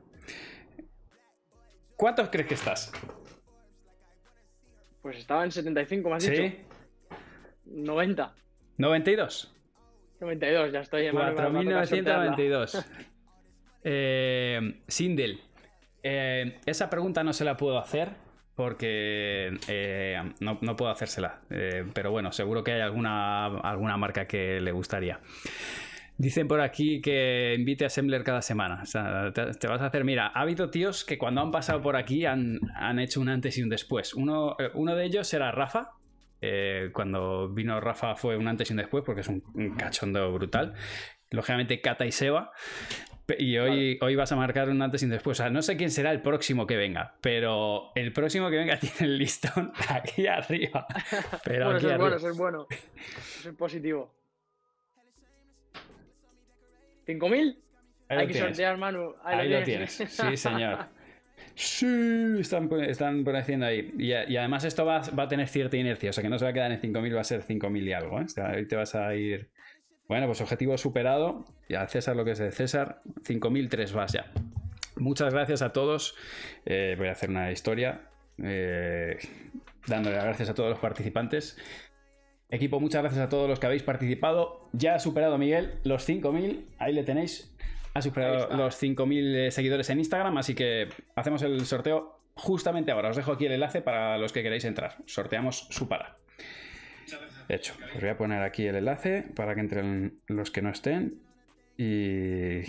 ¿Cuántos 1.95 2.27
crees 2.29 2.47
que 2.49 2.55
estás? 2.55 2.91
Pues 5.01 5.17
estaba 5.19 5.45
en 5.45 5.51
75, 5.51 6.09
me 6.09 6.15
has 6.17 6.23
dicho. 6.29 6.41
¿Sí? 6.41 6.57
90. 7.65 8.35
92. 8.77 9.55
92, 10.19 10.71
ya 10.73 10.79
estoy 10.81 11.05
en 11.05 11.15
mano, 11.15 11.31
me 11.33 11.43
va- 11.43 11.49
me 11.49 11.73
va 11.73 11.81
a 11.81 11.85
tocar 11.85 11.87
sortearla. 11.87 12.35
4.992. 12.35 12.85
Eh, 13.87 14.81
Sindel. 14.87 15.41
eh, 16.01 16.57
esa 16.65 16.89
pregunta 16.89 17.23
no 17.23 17.33
se 17.33 17.45
la 17.45 17.55
puedo 17.55 17.77
hacer 17.77 18.09
porque 18.55 19.55
eh, 19.67 20.19
no, 20.39 20.57
no 20.61 20.75
puedo 20.75 20.91
hacérsela. 20.91 21.41
Pero 21.49 22.11
bueno, 22.11 22.31
seguro 22.31 22.63
que 22.63 22.71
hay 22.71 22.81
alguna, 22.81 23.45
alguna 23.45 23.95
marca 23.97 24.27
que 24.27 24.59
le 24.59 24.71
gustaría. 24.71 25.19
Dicen 26.17 26.47
por 26.47 26.61
aquí 26.61 27.01
que 27.01 27.53
invite 27.59 27.85
a 27.85 27.89
Sembler 27.89 28.23
cada 28.23 28.41
semana. 28.41 28.79
O 28.81 28.85
sea, 28.85 29.33
te, 29.33 29.67
vas 29.67 29.81
a 29.81 29.87
hacer. 29.87 30.05
Mira, 30.05 30.31
ha 30.33 30.41
habido 30.41 30.69
tíos 30.69 31.03
que 31.03 31.17
cuando 31.17 31.41
han 31.41 31.51
pasado 31.51 31.81
por 31.81 31.97
aquí 31.97 32.25
han, 32.25 32.59
han 32.75 32.99
hecho 32.99 33.19
un 33.19 33.27
antes 33.29 33.57
y 33.57 33.63
un 33.63 33.69
después. 33.69 34.13
Uno, 34.13 34.55
uno 34.73 34.95
de 34.95 35.05
ellos 35.05 35.31
era 35.33 35.51
Rafa. 35.51 35.91
Cuando 36.93 37.49
vino 37.49 37.81
Rafa 37.81 38.15
fue 38.15 38.37
un 38.37 38.47
antes 38.47 38.69
y 38.69 38.73
un 38.73 38.77
después 38.77 39.03
porque 39.05 39.21
es 39.21 39.27
un, 39.27 39.43
un 39.53 39.75
cachondo 39.75 40.31
brutal. 40.31 40.73
Lógicamente 41.29 41.81
Cata 41.81 42.05
y 42.05 42.13
Seba. 42.13 42.51
Y 43.39 43.57
hoy, 43.57 43.97
hoy 44.01 44.15
vas 44.15 44.31
a 44.31 44.35
marcar 44.35 44.69
un 44.69 44.81
antes 44.81 45.01
y 45.01 45.05
un 45.05 45.11
después. 45.11 45.39
O 45.39 45.43
sea, 45.43 45.49
no 45.49 45.61
sé 45.61 45.77
quién 45.77 45.89
será 45.89 46.11
el 46.11 46.21
próximo 46.21 46.67
que 46.67 46.75
venga, 46.77 47.15
pero 47.21 47.91
el 47.95 48.13
próximo 48.13 48.49
que 48.49 48.57
venga 48.57 48.77
tiene 48.79 48.95
el 49.01 49.17
listón 49.17 49.71
aquí 49.89 50.27
arriba. 50.27 50.85
Pero 51.43 51.65
Bueno, 51.65 51.77
aquí 51.77 51.85
eso 51.87 51.89
es 51.89 51.97
bueno, 51.97 52.03
arriba. 52.03 52.17
eso 52.17 52.29
es 52.29 52.37
bueno. 52.37 52.67
Eso 53.39 53.49
es 53.49 53.55
positivo. 53.55 54.13
¿5.000? 57.07 57.57
Ahí 58.07 58.17
Hay 58.17 58.27
que 58.27 58.33
tienes. 58.33 58.49
sortear, 58.49 58.77
Manu. 58.77 59.15
Ahí, 59.23 59.39
Ahí 59.39 59.49
lo 59.49 59.63
tienes. 59.63 59.91
Sí, 59.93 60.37
señor. 60.37 60.85
Sí, 61.57 62.35
están, 62.39 62.69
están 62.81 63.23
poniendo 63.23 63.65
ahí. 63.65 63.93
Y, 63.97 64.11
además 64.11 64.65
esto 64.65 64.85
va, 64.85 64.99
va 65.17 65.23
a 65.23 65.27
tener 65.29 65.47
cierta 65.47 65.77
inercia, 65.77 66.09
o 66.09 66.13
sea 66.13 66.21
que 66.21 66.29
no 66.29 66.37
se 66.37 66.43
va 66.43 66.51
a 66.51 66.53
quedar 66.53 66.69
en 66.69 66.81
5.000, 66.81 67.15
va 67.15 67.21
a 67.21 67.23
ser 67.23 67.43
5.000 67.43 67.81
y 67.83 67.93
algo. 67.93 68.19
¿eh? 68.19 68.23
O 68.25 68.27
sea, 68.27 68.49
ahí 68.49 68.65
te 68.67 68.75
vas 68.75 68.93
a 68.93 69.15
ir... 69.15 69.49
Bueno, 70.07 70.27
pues 70.27 70.41
objetivo 70.41 70.77
superado. 70.77 71.45
Y 71.67 71.75
a 71.75 71.87
César 71.87 72.15
lo 72.15 72.25
que 72.25 72.31
es 72.31 72.39
de 72.39 72.51
César, 72.51 73.01
5.003 73.23 73.93
vas 73.93 74.13
ya. 74.13 74.31
Muchas 74.97 75.33
gracias 75.33 75.61
a 75.61 75.73
todos. 75.73 76.15
Eh, 76.65 76.95
voy 76.97 77.07
a 77.07 77.11
hacer 77.11 77.29
una 77.29 77.51
historia 77.51 78.09
eh, 78.41 79.17
dándole 79.87 80.15
las 80.15 80.25
gracias 80.25 80.49
a 80.49 80.53
todos 80.53 80.69
los 80.69 80.79
participantes. 80.79 81.57
Equipo, 82.49 82.79
muchas 82.79 83.01
gracias 83.01 83.23
a 83.23 83.29
todos 83.29 83.49
los 83.49 83.59
que 83.59 83.65
habéis 83.65 83.83
participado. 83.83 84.69
Ya 84.71 84.95
ha 84.95 84.99
superado 84.99 85.37
Miguel 85.37 85.79
los 85.83 86.07
5.000. 86.07 86.65
Ahí 86.77 86.93
le 86.93 87.03
tenéis. 87.03 87.53
Ha 87.93 88.01
superado 88.01 88.55
los 88.55 88.81
5.000 88.81 89.35
eh, 89.35 89.51
seguidores 89.51 89.89
en 89.89 89.99
Instagram. 89.99 90.37
Así 90.37 90.53
que 90.53 90.89
hacemos 91.15 91.41
el 91.41 91.65
sorteo 91.65 92.19
justamente 92.35 92.91
ahora. 92.91 93.09
Os 93.09 93.15
dejo 93.15 93.31
aquí 93.31 93.45
el 93.47 93.53
enlace 93.53 93.81
para 93.81 94.17
los 94.17 94.31
que 94.31 94.43
queráis 94.43 94.65
entrar. 94.65 94.97
Sorteamos 95.05 95.67
su 95.71 95.87
para. 95.87 96.17
Hecho, 97.47 97.73
os 97.95 98.01
voy 98.01 98.09
a 98.09 98.17
poner 98.17 98.41
aquí 98.41 98.65
el 98.65 98.75
enlace 98.75 99.23
para 99.35 99.53
que 99.53 99.61
entren 99.61 100.19
los 100.27 100.51
que 100.51 100.61
no 100.61 100.69
estén. 100.69 101.21
Y, 101.77 102.61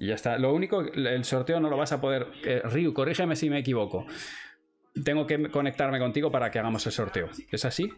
ya 0.00 0.14
está. 0.14 0.38
Lo 0.38 0.52
único, 0.52 0.80
el 0.80 1.24
sorteo 1.24 1.60
no 1.60 1.70
lo 1.70 1.76
vas 1.76 1.92
a 1.92 2.00
poder. 2.00 2.28
Eh, 2.44 2.62
Ryu, 2.64 2.92
corrígeme 2.92 3.36
si 3.36 3.50
me 3.50 3.58
equivoco. 3.58 4.06
Tengo 5.04 5.26
que 5.26 5.50
conectarme 5.50 5.98
contigo 5.98 6.30
para 6.30 6.50
que 6.50 6.58
hagamos 6.58 6.86
el 6.86 6.92
sorteo. 6.92 7.28
¿Es 7.50 7.64
así? 7.64 7.92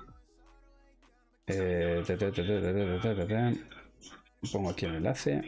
Pongo 4.52 4.70
aquí 4.70 4.86
el 4.86 4.96
enlace. 4.96 5.42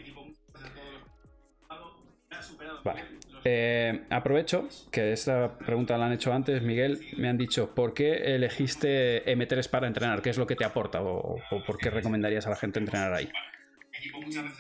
Vale. 2.84 3.17
Eh, 3.50 4.00
aprovecho 4.10 4.68
que 4.90 5.12
esta 5.12 5.56
pregunta 5.56 5.96
la 5.96 6.06
han 6.06 6.12
hecho 6.12 6.32
antes, 6.34 6.62
Miguel. 6.62 7.00
Me 7.16 7.28
han 7.28 7.38
dicho, 7.38 7.74
¿por 7.74 7.94
qué 7.94 8.34
elegiste 8.34 9.24
M3 9.24 9.70
para 9.70 9.86
entrenar? 9.86 10.20
¿Qué 10.20 10.28
es 10.28 10.36
lo 10.36 10.46
que 10.46 10.54
te 10.54 10.66
aporta? 10.66 11.00
¿O, 11.00 11.36
o 11.50 11.64
por 11.64 11.78
qué 11.78 11.88
recomendarías 11.88 12.46
a 12.46 12.50
la 12.50 12.56
gente 12.56 12.78
entrenar 12.78 13.14
ahí? 13.14 13.28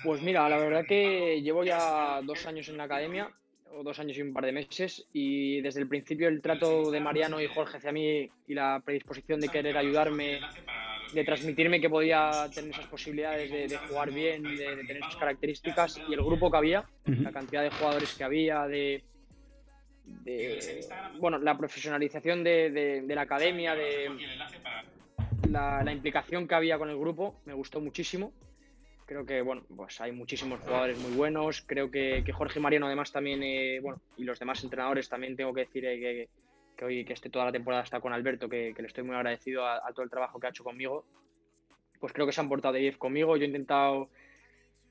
Pues 0.02 0.22
mira, 0.22 0.48
la 0.48 0.56
verdad 0.56 0.86
que 0.86 1.42
llevo 1.42 1.64
ya 1.64 2.20
dos 2.22 2.46
años 2.46 2.68
en 2.70 2.78
la 2.78 2.84
academia, 2.84 3.30
o 3.72 3.82
dos 3.82 3.98
años 3.98 4.16
y 4.16 4.22
un 4.22 4.32
par 4.32 4.46
de 4.46 4.52
meses, 4.52 5.06
y 5.12 5.60
desde 5.60 5.80
el 5.82 5.88
principio 5.88 6.28
el 6.28 6.40
trato 6.40 6.90
de 6.90 7.00
Mariano 7.00 7.42
y 7.42 7.46
Jorge 7.46 7.76
hacia 7.76 7.92
mí 7.92 8.30
y 8.46 8.54
la 8.54 8.80
predisposición 8.82 9.38
de 9.38 9.48
querer 9.48 9.76
ayudarme, 9.76 10.40
de 11.12 11.24
transmitirme 11.24 11.80
que 11.80 11.88
podía 11.88 12.50
tener 12.54 12.70
esas 12.70 12.86
posibilidades 12.86 13.50
de, 13.50 13.68
de 13.68 13.78
jugar 13.78 14.12
bien, 14.12 14.42
de, 14.44 14.76
de 14.76 14.84
tener 14.84 14.98
esas 14.98 15.16
características, 15.16 16.02
y 16.06 16.14
el 16.14 16.22
grupo 16.22 16.50
que 16.50 16.56
había, 16.56 16.84
Ujú. 17.06 17.22
la 17.22 17.32
cantidad 17.32 17.62
de 17.62 17.70
jugadores 17.70 18.14
que 18.16 18.24
había, 18.24 18.66
de, 18.66 19.02
de 20.04 20.86
bueno, 21.18 21.38
la 21.38 21.56
profesionalización 21.56 22.44
de, 22.44 23.04
la 23.08 23.22
academia, 23.22 23.74
de 23.74 24.10
la, 25.48 25.82
la 25.82 25.92
implicación 25.92 26.46
que 26.46 26.54
había 26.54 26.78
con 26.78 26.90
el 26.90 26.98
grupo, 26.98 27.40
me 27.46 27.54
gustó 27.54 27.80
muchísimo. 27.80 28.32
Creo 29.06 29.24
que, 29.24 29.40
bueno, 29.40 29.64
pues 29.74 29.98
hay 30.02 30.12
muchísimos 30.12 30.60
jugadores 30.60 30.98
muy 30.98 31.12
buenos. 31.12 31.62
Creo 31.62 31.90
que, 31.90 32.22
que 32.26 32.32
Jorge 32.32 32.60
Mariano, 32.60 32.86
además, 32.86 33.10
también, 33.10 33.42
eh, 33.42 33.80
bueno, 33.80 33.98
y 34.18 34.24
los 34.24 34.38
demás 34.38 34.62
entrenadores, 34.62 35.08
también 35.08 35.34
tengo 35.34 35.54
que 35.54 35.62
decir 35.62 35.86
eh, 35.86 35.98
que, 35.98 36.28
que 36.78 36.84
hoy, 36.84 37.04
que 37.04 37.12
esté 37.12 37.28
toda 37.28 37.44
la 37.44 37.52
temporada 37.52 37.82
está 37.82 38.00
con 38.00 38.12
Alberto, 38.12 38.48
que, 38.48 38.72
que 38.74 38.82
le 38.82 38.88
estoy 38.88 39.02
muy 39.02 39.16
agradecido 39.16 39.66
a, 39.66 39.76
a 39.76 39.92
todo 39.92 40.04
el 40.04 40.10
trabajo 40.10 40.38
que 40.38 40.46
ha 40.46 40.50
hecho 40.50 40.64
conmigo. 40.64 41.04
Pues 42.00 42.12
creo 42.12 42.24
que 42.24 42.32
se 42.32 42.40
han 42.40 42.48
portado 42.48 42.74
de 42.74 42.80
10 42.80 42.96
conmigo. 42.96 43.36
Yo 43.36 43.42
he 43.42 43.46
intentado 43.46 44.08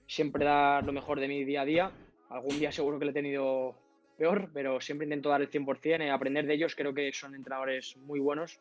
siempre 0.06 0.44
dar 0.44 0.84
lo 0.84 0.92
mejor 0.92 1.20
de 1.22 1.30
mi 1.30 1.46
día 1.46 1.62
a 1.62 1.66
día. 1.66 1.92
Algún 2.30 2.60
día 2.60 2.72
seguro 2.74 3.00
que 3.00 3.06
lo 3.06 3.12
he 3.12 3.14
tenido 3.14 3.76
peor, 4.18 4.50
pero 4.54 4.82
siempre 4.82 5.06
intento 5.06 5.30
dar 5.30 5.42
el 5.42 5.50
100%, 5.50 6.02
eh, 6.02 6.12
aprender 6.12 6.46
de 6.46 6.56
ellos. 6.56 6.76
Creo 6.76 6.94
que 6.94 7.14
son 7.14 7.34
entrenadores 7.34 7.96
muy 7.98 8.20
buenos. 8.20 8.60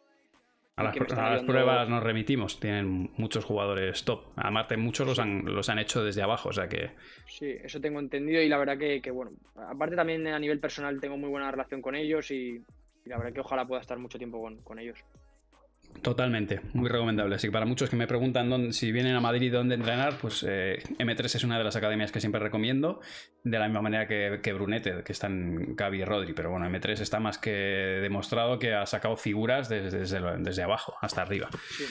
A 0.76 0.84
las, 0.84 0.94
a 0.96 1.46
pruebas 1.46 1.88
nos 1.88 2.02
remitimos. 2.02 2.60
Tienen 2.60 3.10
muchos 3.16 3.44
jugadores 3.44 4.04
top. 4.04 4.26
Aparte, 4.36 4.76
muchos 4.76 5.06
los 5.06 5.18
han, 5.18 5.44
los 5.46 5.68
han 5.68 5.80
hecho 5.80 6.04
desde 6.04 6.22
abajo. 6.22 6.50
O 6.50 6.52
sea 6.52 6.68
que 6.68 6.90
Sí, 7.26 7.56
eso 7.64 7.80
tengo 7.80 7.98
entendido 7.98 8.40
y 8.42 8.48
la 8.48 8.58
verdad 8.58 8.78
que, 8.78 9.00
que, 9.00 9.10
bueno, 9.10 9.32
aparte 9.56 9.96
también 9.96 10.26
a 10.28 10.38
nivel 10.38 10.60
personal 10.60 11.00
tengo 11.00 11.16
muy 11.16 11.30
buena 11.30 11.50
relación 11.50 11.80
con 11.80 11.94
ellos 11.94 12.30
y, 12.30 12.62
y 13.06 13.08
la 13.08 13.18
verdad 13.18 13.32
que 13.32 13.40
ojalá 13.40 13.66
pueda 13.66 13.80
estar 13.80 13.98
mucho 13.98 14.18
tiempo 14.18 14.40
con, 14.40 14.62
con 14.62 14.78
ellos. 14.78 14.98
Totalmente, 16.02 16.60
muy 16.74 16.88
recomendable. 16.88 17.36
Así 17.36 17.48
que 17.48 17.52
para 17.52 17.64
muchos 17.64 17.88
que 17.88 17.96
me 17.96 18.06
preguntan 18.06 18.50
dónde, 18.50 18.72
si 18.72 18.92
vienen 18.92 19.14
a 19.14 19.20
Madrid 19.20 19.52
dónde 19.52 19.76
entrenar, 19.76 20.18
pues 20.20 20.44
eh, 20.46 20.82
M3 20.98 21.24
es 21.24 21.44
una 21.44 21.58
de 21.58 21.64
las 21.64 21.74
academias 21.76 22.12
que 22.12 22.20
siempre 22.20 22.40
recomiendo, 22.40 23.00
de 23.44 23.58
la 23.58 23.66
misma 23.66 23.82
manera 23.82 24.06
que, 24.06 24.40
que 24.42 24.52
Brunete, 24.52 25.02
que 25.04 25.12
están 25.12 25.74
Gaby 25.74 26.02
y 26.02 26.04
Rodri. 26.04 26.32
Pero 26.34 26.50
bueno, 26.50 26.68
M3 26.68 27.00
está 27.00 27.18
más 27.18 27.38
que 27.38 27.50
demostrado 27.50 28.58
que 28.58 28.74
ha 28.74 28.84
sacado 28.86 29.16
figuras 29.16 29.68
desde, 29.68 29.98
desde, 29.98 30.20
desde 30.38 30.62
abajo 30.62 30.94
hasta 31.00 31.22
arriba. 31.22 31.48
Sí. 31.76 31.84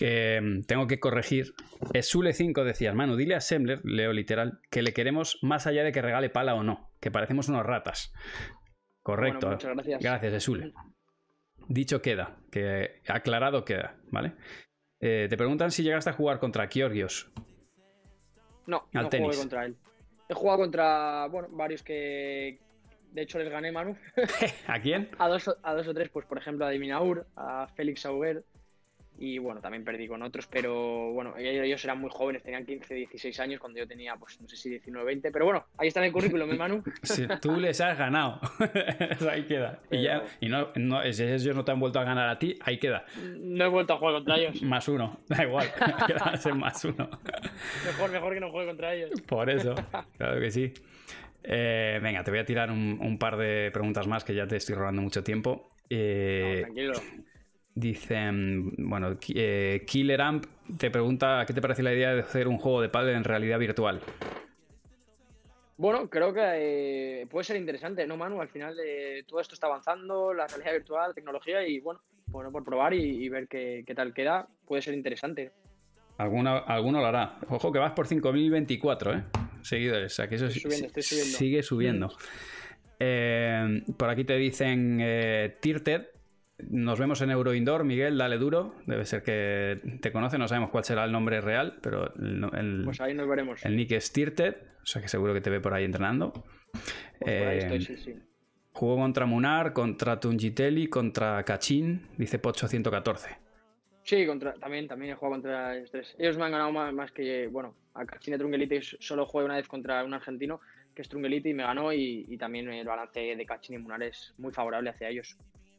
Eh, 0.00 0.40
tengo 0.66 0.86
que 0.86 0.98
corregir. 0.98 1.54
Sule 2.02 2.32
5 2.32 2.64
decía, 2.64 2.88
hermano, 2.88 3.16
dile 3.16 3.36
a 3.36 3.40
Sembler, 3.40 3.80
leo 3.84 4.12
literal, 4.12 4.60
que 4.70 4.82
le 4.82 4.92
queremos 4.92 5.38
más 5.42 5.66
allá 5.66 5.84
de 5.84 5.92
que 5.92 6.02
regale 6.02 6.30
pala 6.30 6.54
o 6.54 6.62
no, 6.62 6.90
que 7.00 7.10
parecemos 7.10 7.48
unos 7.48 7.64
ratas. 7.64 8.12
Correcto. 9.02 9.46
Bueno, 9.46 9.56
muchas 9.56 9.74
gracias. 9.74 10.02
Gracias, 10.02 10.32
Esule. 10.34 10.72
Dicho 11.68 12.02
queda, 12.02 12.36
que 12.50 13.00
aclarado 13.08 13.64
queda, 13.64 13.96
¿vale? 14.10 14.32
Eh, 15.00 15.26
te 15.28 15.36
preguntan 15.36 15.70
si 15.70 15.82
llegaste 15.82 16.10
a 16.10 16.12
jugar 16.12 16.38
contra 16.38 16.66
Georgios. 16.68 17.30
No, 18.66 18.88
Al 18.94 19.04
no 19.04 19.08
tenis. 19.08 19.26
jugué 19.28 19.38
contra 19.38 19.64
él. 19.66 19.76
He 20.28 20.34
jugado 20.34 20.58
contra, 20.60 21.26
bueno, 21.26 21.48
varios 21.50 21.82
que 21.82 22.60
de 23.12 23.22
hecho 23.22 23.38
les 23.38 23.48
gané, 23.50 23.72
Manu. 23.72 23.96
¿A 24.66 24.80
quién? 24.80 25.10
a, 25.18 25.28
dos, 25.28 25.48
o- 25.48 25.56
a 25.62 25.74
dos 25.74 25.86
o 25.88 25.94
tres, 25.94 26.08
pues 26.10 26.26
por 26.26 26.38
ejemplo 26.38 26.64
a 26.64 26.70
Diminaur, 26.70 27.26
a 27.36 27.66
Félix 27.74 28.06
Auger 28.06 28.44
y 29.22 29.38
bueno, 29.38 29.60
también 29.60 29.84
perdí 29.84 30.08
con 30.08 30.20
otros, 30.22 30.48
pero 30.48 31.12
bueno, 31.12 31.34
ellos, 31.38 31.84
eran 31.84 32.00
muy 32.00 32.10
jóvenes, 32.12 32.42
tenían 32.42 32.66
15, 32.66 32.92
16 32.92 33.38
años 33.38 33.60
cuando 33.60 33.78
yo 33.78 33.86
tenía, 33.86 34.16
pues 34.16 34.40
no 34.40 34.48
sé 34.48 34.56
si 34.56 34.68
19, 34.68 35.06
20, 35.06 35.30
pero 35.30 35.44
bueno, 35.44 35.64
ahí 35.78 35.86
está 35.86 36.00
en 36.00 36.06
el 36.06 36.12
currículum, 36.12 36.50
¿eh, 36.50 36.54
Manu? 36.54 36.82
Si 37.04 37.28
tú 37.40 37.60
les 37.60 37.80
has 37.80 37.96
ganado. 37.96 38.40
ahí 39.30 39.44
queda. 39.44 39.78
Y, 39.92 40.02
ya, 40.02 40.24
y 40.40 40.48
no, 40.48 40.70
no, 40.74 41.00
si 41.12 41.22
ellos 41.22 41.54
no 41.54 41.64
te 41.64 41.70
han 41.70 41.78
vuelto 41.78 42.00
a 42.00 42.04
ganar 42.04 42.28
a 42.28 42.36
ti, 42.36 42.58
ahí 42.62 42.78
queda. 42.78 43.04
No 43.38 43.64
he 43.64 43.68
vuelto 43.68 43.92
a 43.92 43.98
jugar 43.98 44.14
contra 44.14 44.38
ellos. 44.38 44.60
Más 44.62 44.88
uno. 44.88 45.20
Da 45.28 45.44
igual. 45.44 45.68
Quedas 46.08 46.44
en 46.46 46.58
más 46.58 46.84
uno. 46.84 47.08
Mejor, 47.86 48.10
mejor 48.10 48.34
que 48.34 48.40
no 48.40 48.50
juegue 48.50 48.66
contra 48.66 48.92
ellos. 48.92 49.20
Por 49.22 49.48
eso. 49.50 49.76
Claro 50.18 50.40
que 50.40 50.50
sí. 50.50 50.74
Eh, 51.44 52.00
venga, 52.02 52.24
te 52.24 52.32
voy 52.32 52.40
a 52.40 52.44
tirar 52.44 52.72
un, 52.72 52.98
un 53.00 53.18
par 53.18 53.36
de 53.36 53.70
preguntas 53.72 54.08
más 54.08 54.24
que 54.24 54.34
ya 54.34 54.48
te 54.48 54.56
estoy 54.56 54.74
robando 54.74 55.00
mucho 55.00 55.22
tiempo. 55.22 55.70
Eh, 55.88 56.56
No, 56.56 56.62
tranquilo. 56.62 56.92
Dicen, 57.74 58.70
bueno, 58.76 59.18
Ki- 59.18 59.32
eh, 59.36 59.84
Killer 59.86 60.20
Amp 60.20 60.44
te 60.78 60.90
pregunta 60.90 61.44
qué 61.46 61.54
te 61.54 61.60
parece 61.62 61.82
la 61.82 61.92
idea 61.94 62.14
de 62.14 62.20
hacer 62.20 62.46
un 62.48 62.58
juego 62.58 62.82
de 62.82 62.88
pádel 62.90 63.16
en 63.16 63.24
realidad 63.24 63.58
virtual. 63.58 64.00
Bueno, 65.78 66.08
creo 66.08 66.32
que 66.34 66.42
eh, 67.22 67.26
puede 67.30 67.44
ser 67.44 67.56
interesante, 67.56 68.06
¿no, 68.06 68.16
Manu? 68.16 68.40
Al 68.40 68.48
final 68.48 68.76
eh, 68.84 69.24
todo 69.26 69.40
esto 69.40 69.54
está 69.54 69.66
avanzando, 69.68 70.32
la 70.34 70.46
realidad 70.46 70.72
virtual, 70.72 71.14
tecnología 71.14 71.66
y 71.66 71.80
bueno, 71.80 72.00
bueno 72.26 72.52
por 72.52 72.62
probar 72.62 72.92
y, 72.94 73.00
y 73.24 73.28
ver 73.28 73.48
qué, 73.48 73.82
qué 73.86 73.94
tal 73.94 74.12
queda, 74.12 74.46
puede 74.66 74.82
ser 74.82 74.94
interesante. 74.94 75.50
Alguna, 76.18 76.58
alguno 76.58 77.00
lo 77.00 77.06
hará. 77.06 77.38
Ojo 77.48 77.72
que 77.72 77.78
vas 77.78 77.92
por 77.92 78.06
5024, 78.06 79.14
¿eh? 79.14 79.24
Seguidores. 79.62 80.12
O 80.12 80.14
sea 80.14 80.28
que 80.28 80.34
eso 80.36 80.46
Estoy 80.46 80.60
subiendo, 80.60 80.86
estoy 80.88 81.02
subiendo. 81.02 81.38
sigue 81.38 81.62
subiendo. 81.62 82.08
Eh, 83.04 83.82
por 83.96 84.08
aquí 84.10 84.22
te 84.22 84.36
dicen 84.36 84.98
Tirted. 85.60 86.02
Nos 86.70 86.98
vemos 86.98 87.20
en 87.22 87.30
Euro 87.30 87.54
Indoor. 87.54 87.84
Miguel, 87.84 88.16
dale 88.18 88.38
duro. 88.38 88.74
Debe 88.86 89.04
ser 89.04 89.22
que 89.22 89.80
te 90.00 90.12
conoce. 90.12 90.38
No 90.38 90.48
sabemos 90.48 90.70
cuál 90.70 90.84
será 90.84 91.04
el 91.04 91.12
nombre 91.12 91.40
real, 91.40 91.78
pero 91.82 92.14
el, 92.16 92.44
el- 92.54 92.82
Pues 92.84 93.00
ahí 93.00 93.14
nos 93.14 93.28
veremos. 93.28 93.64
el 93.64 93.76
nick 93.76 93.92
es 93.92 94.12
Tirted. 94.12 94.56
O 94.82 94.86
sea 94.86 95.00
que 95.02 95.08
seguro 95.08 95.32
que 95.34 95.40
te 95.40 95.50
ve 95.50 95.60
por 95.60 95.74
ahí 95.74 95.84
entrenando. 95.84 96.32
Pues 96.32 96.82
por 97.20 97.48
ahí 97.48 97.58
Eh, 97.58 97.58
estoy, 97.58 97.80
sí, 97.82 97.96
sí. 97.96 98.14
Jugó 98.72 98.96
contra 98.96 99.26
Munar, 99.26 99.72
contra 99.74 100.18
Tungitelli, 100.18 100.86
contra 100.88 101.42
Cachín, 101.44 102.06
dice 102.16 102.38
Pocho 102.38 102.66
114. 102.66 103.36
Sí, 104.02 104.26
contra, 104.26 104.54
también, 104.54 104.88
también 104.88 105.12
he 105.12 105.14
jugado 105.14 105.34
contra 105.34 105.76
ellos 105.76 105.90
tres. 105.90 106.14
Ellos 106.18 106.36
me 106.38 106.44
han 106.46 106.52
ganado 106.52 106.72
más, 106.72 106.92
más 106.92 107.12
que, 107.12 107.46
bueno, 107.48 107.76
a 107.94 108.04
Cachine 108.06 108.38
Trungelite 108.38 108.80
solo 108.98 109.26
jugué 109.26 109.44
una 109.44 109.56
vez 109.56 109.68
contra 109.68 110.02
un 110.04 110.14
argentino, 110.14 110.60
que 110.94 111.02
es 111.02 111.08
Trungelite, 111.08 111.50
y 111.50 111.54
me 111.54 111.62
ganó, 111.62 111.92
y, 111.92 112.24
y 112.28 112.36
también 112.38 112.68
el 112.72 112.86
balance 112.86 113.20
de 113.20 113.46
Cachín 113.46 113.76
y 113.76 113.78
Munar 113.78 114.02
es 114.02 114.34
muy 114.38 114.52
favorable 114.52 114.90
hacia 114.90 115.08
ellos. 115.10 115.36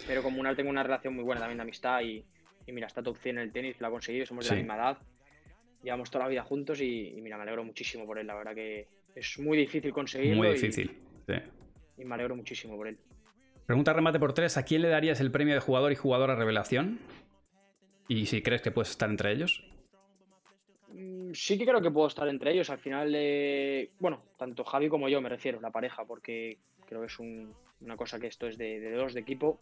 Pero 0.07 0.21
con 0.23 0.33
Munar 0.33 0.55
tengo 0.55 0.69
una 0.69 0.83
relación 0.83 1.15
muy 1.15 1.23
buena 1.23 1.39
también 1.41 1.57
de 1.57 1.63
amistad, 1.63 2.01
y, 2.01 2.23
y 2.67 2.71
mira, 2.71 2.87
está 2.87 3.01
top 3.01 3.17
100 3.17 3.37
en 3.37 3.43
el 3.43 3.51
tenis, 3.51 3.79
lo 3.79 3.87
ha 3.87 3.91
conseguido, 3.91 4.25
somos 4.25 4.45
de 4.45 4.51
la 4.51 4.55
misma 4.57 4.75
edad, 4.75 4.97
llevamos 5.81 6.11
toda 6.11 6.25
la 6.25 6.29
vida 6.29 6.43
juntos, 6.43 6.81
y, 6.81 7.09
y 7.17 7.21
mira, 7.21 7.37
me 7.37 7.43
alegro 7.43 7.63
muchísimo 7.63 8.05
por 8.05 8.19
él, 8.19 8.27
la 8.27 8.35
verdad 8.35 8.53
que 8.53 8.87
es 9.15 9.39
muy 9.39 9.57
difícil 9.57 9.93
conseguirlo. 9.93 10.37
Muy 10.37 10.47
y- 10.49 10.53
difícil. 10.53 10.99
sí. 11.27 11.33
Y, 11.99 12.05
me 12.05 12.15
alegro 12.15 12.35
muchísimo 12.35 12.75
por 12.75 12.87
él. 12.87 12.97
Pregunta 13.65 13.93
remate 13.93 14.19
por 14.19 14.33
tres. 14.33 14.57
¿A 14.57 14.63
quién 14.65 14.81
le 14.81 14.89
darías 14.89 15.21
el 15.21 15.31
premio 15.31 15.53
de 15.53 15.59
jugador 15.61 15.91
y 15.91 15.95
jugadora 15.95 16.35
revelación? 16.35 16.99
Y 18.09 18.25
si 18.25 18.41
crees 18.41 18.61
que 18.61 18.71
puedes 18.71 18.89
estar 18.89 19.09
entre 19.09 19.31
ellos. 19.31 19.63
Mm, 20.89 21.31
Sí 21.33 21.57
que 21.57 21.65
creo 21.65 21.81
que 21.81 21.91
puedo 21.91 22.07
estar 22.07 22.27
entre 22.27 22.51
ellos. 22.51 22.69
Al 22.69 22.79
final, 22.79 23.13
eh, 23.15 23.91
bueno, 23.99 24.23
tanto 24.37 24.63
Javi 24.65 24.89
como 24.89 25.07
yo 25.07 25.21
me 25.21 25.29
refiero, 25.29 25.61
la 25.61 25.71
pareja, 25.71 26.03
porque 26.03 26.57
creo 26.87 26.99
que 27.01 27.07
es 27.07 27.19
un- 27.19 27.53
una 27.81 27.95
cosa 27.95 28.19
que 28.19 28.27
esto 28.27 28.47
es 28.47 28.57
de, 28.57 28.79
de 28.79 28.91
dos 28.91 29.13
de 29.13 29.21
equipo. 29.21 29.61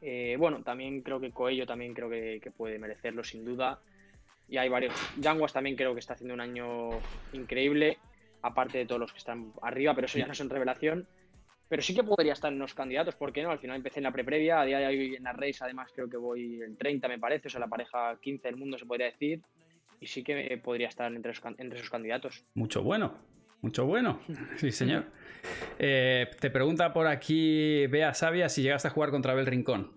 Eh, 0.00 0.36
bueno, 0.38 0.62
también 0.62 1.02
creo 1.02 1.20
que 1.20 1.30
Coello 1.30 1.66
también 1.66 1.94
creo 1.94 2.08
que, 2.08 2.52
puede 2.56 2.78
merecerlo 2.78 3.24
sin 3.24 3.44
duda. 3.44 3.80
Y 4.48 4.58
hay 4.58 4.68
varios. 4.68 4.94
Yanguas 5.18 5.52
también 5.52 5.76
creo 5.76 5.94
que 5.94 6.00
está 6.00 6.14
haciendo 6.14 6.34
un 6.34 6.40
año 6.40 6.90
increíble, 7.32 7.98
aparte 8.42 8.78
de 8.78 8.86
todos 8.86 9.00
los 9.00 9.12
que 9.12 9.18
están 9.18 9.52
arriba, 9.62 9.94
pero 9.94 10.06
eso 10.06 10.18
ya 10.18 10.26
no 10.26 10.34
son 10.34 10.50
revelación. 10.50 11.06
Pero 11.68 11.82
sí 11.82 11.94
que 11.94 12.04
podría 12.04 12.32
estar 12.32 12.52
en 12.52 12.60
los 12.60 12.74
candidatos, 12.74 13.16
¿por 13.16 13.32
qué 13.32 13.42
no? 13.42 13.50
Al 13.50 13.58
final 13.58 13.76
empecé 13.76 13.98
en 13.98 14.04
la 14.04 14.12
pre-previa, 14.12 14.60
a 14.60 14.64
día 14.64 14.78
de 14.78 14.86
hoy 14.86 15.16
en 15.16 15.24
la 15.24 15.32
race 15.32 15.58
además 15.60 15.90
creo 15.92 16.08
que 16.08 16.16
voy 16.16 16.60
el 16.60 16.76
30 16.76 17.08
me 17.08 17.18
parece, 17.18 17.48
o 17.48 17.50
sea, 17.50 17.58
la 17.58 17.66
pareja 17.66 18.16
15 18.20 18.46
del 18.46 18.56
mundo 18.56 18.78
se 18.78 18.86
podría 18.86 19.06
decir 19.06 19.42
y 20.00 20.06
sí 20.06 20.22
que 20.22 20.60
podría 20.62 20.86
estar 20.86 21.12
entre, 21.12 21.32
esos 21.32 21.44
entre 21.58 21.78
esos 21.78 21.90
candidatos. 21.90 22.44
Mucho 22.54 22.84
bueno. 22.84 23.18
Mucho 23.66 23.84
bueno. 23.84 24.20
Sí, 24.54 24.70
señor. 24.70 25.06
Eh, 25.76 26.30
te 26.38 26.50
pregunta 26.50 26.92
por 26.92 27.08
aquí 27.08 27.88
Bea 27.88 28.14
Sabia 28.14 28.48
si 28.48 28.62
llegaste 28.62 28.86
a 28.86 28.92
jugar 28.92 29.10
contra 29.10 29.32
Abel 29.32 29.44
Rincón. 29.44 29.90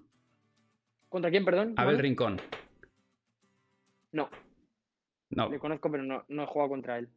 ¿Contra 1.07 1.29
quién, 1.29 1.45
perdón? 1.45 1.75
Abel? 1.77 1.99
Rincón. 1.99 2.41
No, 4.11 4.27
No. 5.29 5.49
le 5.49 5.59
conozco, 5.59 5.91
pero 5.91 6.01
no, 6.01 6.25
no 6.29 6.43
he 6.43 6.45
jugado 6.47 6.69
contra 6.69 6.97
él. 6.97 7.09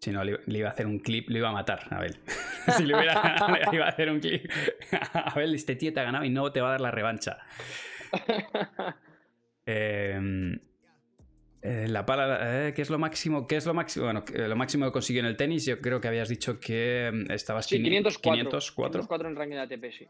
Si 0.00 0.10
no, 0.10 0.24
le, 0.24 0.40
iba 0.48 0.68
a 0.68 0.72
hacer 0.72 0.88
un 0.88 0.98
clip, 0.98 1.30
lo 1.30 1.38
iba 1.38 1.50
a 1.50 1.52
matar, 1.52 1.86
Abel. 1.90 2.18
si 2.76 2.84
le 2.86 2.96
hubiera 2.96 3.46
le 3.70 3.76
iba 3.76 3.86
a 3.86 3.90
hacer 3.90 4.10
un 4.10 4.18
clip. 4.18 4.50
Abel, 5.12 5.54
este 5.54 5.76
tío 5.76 5.92
te 5.94 6.00
ha 6.00 6.04
ganado 6.04 6.24
y 6.24 6.30
no 6.30 6.50
te 6.50 6.60
va 6.60 6.66
a 6.68 6.70
dar 6.72 6.80
la 6.80 6.90
revancha. 6.90 7.38
Em, 9.66 10.58
eh, 11.64 11.88
la 11.88 12.04
pala, 12.04 12.68
eh, 12.68 12.74
¿qué 12.74 12.82
es 12.82 12.90
lo 12.90 12.98
máximo? 12.98 13.46
¿Qué 13.46 13.56
es 13.56 13.64
lo 13.64 13.72
máximo? 13.72 14.04
Bueno, 14.04 14.22
lo 14.34 14.54
máximo 14.54 14.84
que 14.84 14.92
consiguió 14.92 15.20
en 15.20 15.26
el 15.26 15.36
tenis, 15.38 15.64
yo 15.64 15.80
creo 15.80 15.98
que 15.98 16.08
habías 16.08 16.28
dicho 16.28 16.60
que 16.60 17.06
em, 17.06 17.30
estabas 17.30 17.64
sí, 17.64 17.82
504. 17.82 18.20
504. 18.20 19.00
504 19.00 19.28
en 19.28 19.34
ranking 19.36 19.54
de 19.56 19.60
ATP, 19.62 19.92
sí. 19.98 20.08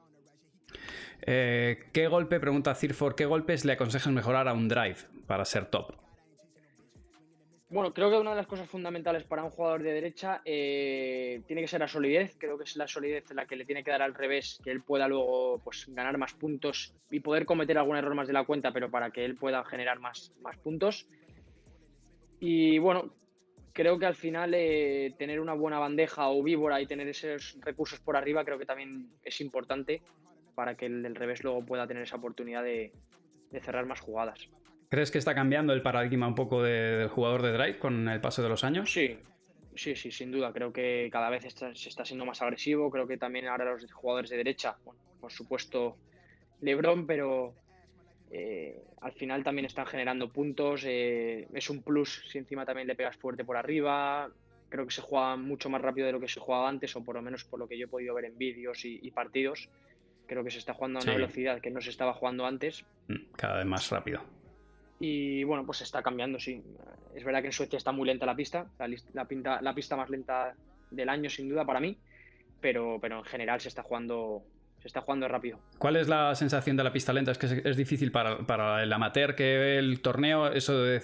Eh, 1.22 1.84
¿Qué 1.92 2.08
golpe, 2.08 2.40
pregunta 2.40 2.74
Cirfor, 2.74 3.14
qué 3.14 3.24
golpes 3.24 3.64
le 3.64 3.74
aconsejas 3.74 4.12
mejorar 4.12 4.48
a 4.48 4.52
un 4.52 4.66
drive 4.66 4.96
para 5.28 5.44
ser 5.44 5.66
top? 5.66 5.94
Bueno, 7.70 7.94
creo 7.94 8.10
que 8.10 8.18
una 8.18 8.30
de 8.30 8.36
las 8.36 8.46
cosas 8.48 8.68
fundamentales 8.68 9.22
para 9.22 9.44
un 9.44 9.50
jugador 9.50 9.82
de 9.82 9.92
derecha 9.92 10.42
eh, 10.44 11.40
tiene 11.46 11.62
que 11.62 11.68
ser 11.68 11.80
la 11.80 11.88
solidez. 11.88 12.36
Creo 12.36 12.58
que 12.58 12.64
es 12.64 12.76
la 12.76 12.88
solidez 12.88 13.24
la 13.32 13.46
que 13.46 13.54
le 13.54 13.64
tiene 13.64 13.84
que 13.84 13.92
dar 13.92 14.02
al 14.02 14.14
revés, 14.14 14.60
que 14.62 14.72
él 14.72 14.82
pueda 14.82 15.06
luego 15.06 15.60
pues, 15.62 15.86
ganar 15.88 16.18
más 16.18 16.34
puntos 16.34 16.94
y 17.10 17.20
poder 17.20 17.46
cometer 17.46 17.78
algún 17.78 17.96
error 17.96 18.14
más 18.14 18.26
de 18.26 18.32
la 18.32 18.44
cuenta, 18.44 18.72
pero 18.72 18.90
para 18.90 19.10
que 19.10 19.24
él 19.24 19.36
pueda 19.36 19.64
generar 19.64 20.00
más, 20.00 20.32
más 20.42 20.56
puntos. 20.58 21.06
Y 22.46 22.78
bueno, 22.78 23.10
creo 23.72 23.98
que 23.98 24.04
al 24.04 24.14
final 24.14 24.52
eh, 24.52 25.14
tener 25.18 25.40
una 25.40 25.54
buena 25.54 25.78
bandeja 25.78 26.28
o 26.28 26.42
víbora 26.42 26.78
y 26.82 26.86
tener 26.86 27.08
esos 27.08 27.56
recursos 27.62 28.00
por 28.00 28.18
arriba 28.18 28.44
creo 28.44 28.58
que 28.58 28.66
también 28.66 29.08
es 29.22 29.40
importante 29.40 30.02
para 30.54 30.74
que 30.74 30.84
el 30.84 31.02
del 31.02 31.14
revés 31.14 31.42
luego 31.42 31.64
pueda 31.64 31.86
tener 31.86 32.02
esa 32.02 32.16
oportunidad 32.16 32.62
de 32.62 32.92
cerrar 33.62 33.86
más 33.86 34.00
jugadas. 34.00 34.50
¿Crees 34.90 35.10
que 35.10 35.16
está 35.16 35.34
cambiando 35.34 35.72
el 35.72 35.80
paradigma 35.80 36.28
un 36.28 36.34
poco 36.34 36.62
del 36.62 37.08
jugador 37.08 37.40
de 37.40 37.52
drive 37.52 37.78
con 37.78 38.10
el 38.10 38.20
paso 38.20 38.42
de 38.42 38.50
los 38.50 38.62
años? 38.62 38.92
Sí, 38.92 39.16
sí, 39.74 39.96
sí, 39.96 40.10
sin 40.10 40.30
duda. 40.30 40.52
Creo 40.52 40.70
que 40.70 41.08
cada 41.10 41.30
vez 41.30 41.44
se 41.54 41.88
está 41.88 42.04
siendo 42.04 42.26
más 42.26 42.42
agresivo. 42.42 42.90
Creo 42.90 43.06
que 43.06 43.16
también 43.16 43.48
ahora 43.48 43.72
los 43.72 43.90
jugadores 43.90 44.28
de 44.28 44.36
derecha, 44.36 44.76
bueno, 44.84 45.00
por 45.18 45.32
supuesto 45.32 45.96
LeBron, 46.60 47.06
pero 47.06 47.54
eh, 48.36 48.82
al 49.00 49.12
final 49.12 49.44
también 49.44 49.64
están 49.64 49.86
generando 49.86 50.28
puntos. 50.28 50.82
Eh, 50.84 51.46
es 51.54 51.70
un 51.70 51.82
plus 51.82 52.24
si 52.28 52.38
encima 52.38 52.66
también 52.66 52.88
le 52.88 52.96
pegas 52.96 53.16
fuerte 53.16 53.44
por 53.44 53.56
arriba. 53.56 54.28
Creo 54.68 54.84
que 54.84 54.92
se 54.92 55.02
juega 55.02 55.36
mucho 55.36 55.70
más 55.70 55.80
rápido 55.80 56.08
de 56.08 56.12
lo 56.12 56.18
que 56.18 56.26
se 56.26 56.40
jugaba 56.40 56.68
antes, 56.68 56.96
o 56.96 57.04
por 57.04 57.14
lo 57.14 57.22
menos 57.22 57.44
por 57.44 57.60
lo 57.60 57.68
que 57.68 57.78
yo 57.78 57.84
he 57.84 57.88
podido 57.88 58.12
ver 58.12 58.24
en 58.24 58.36
vídeos 58.36 58.84
y, 58.84 59.08
partidos. 59.12 59.68
Creo 60.26 60.42
que 60.42 60.50
se 60.50 60.58
está 60.58 60.74
jugando 60.74 60.98
a 60.98 61.02
una 61.04 61.14
velocidad 61.14 61.60
que 61.60 61.70
no 61.70 61.80
se 61.80 61.90
estaba 61.90 62.12
jugando 62.12 62.44
antes. 62.44 62.84
Mm, 63.06 63.32
cada 63.36 63.58
vez 63.58 63.66
más 63.66 63.88
rápido. 63.90 64.20
Y 64.98 65.44
bueno, 65.44 65.64
pues 65.64 65.82
está 65.82 66.02
cambiando, 66.02 66.40
sí. 66.40 66.60
Es 67.14 67.22
verdad 67.22 67.40
que 67.40 67.48
en 67.48 67.52
Suecia 67.52 67.76
está 67.76 67.92
muy 67.92 68.08
lenta 68.08 68.26
la 68.26 68.34
pista, 68.34 68.66
la, 69.12 69.26
pinta, 69.26 69.62
la 69.62 69.74
pista 69.74 69.94
más 69.94 70.10
lenta 70.10 70.56
del 70.90 71.08
año 71.08 71.30
sin 71.30 71.48
duda 71.48 71.64
para 71.64 71.78
mí, 71.78 71.96
pero, 72.60 72.98
pero 73.00 73.18
en 73.18 73.24
general 73.24 73.60
se 73.60 73.68
está 73.68 73.84
jugando 73.84 74.42
se 74.84 74.88
está 74.88 75.00
jugando 75.00 75.26
rápido. 75.28 75.58
¿Cuál 75.78 75.96
es 75.96 76.08
la 76.08 76.34
sensación 76.34 76.76
de 76.76 76.84
la 76.84 76.92
pista 76.92 77.14
lenta? 77.14 77.32
Es 77.32 77.38
que 77.38 77.62
es, 77.64 77.76
difícil 77.76 78.12
para, 78.12 78.82
el 78.82 78.92
amateur 78.92 79.34
que 79.34 79.56
ve 79.56 79.78
el 79.78 80.02
torneo 80.02 80.48
eso 80.48 80.78
de 80.78 81.00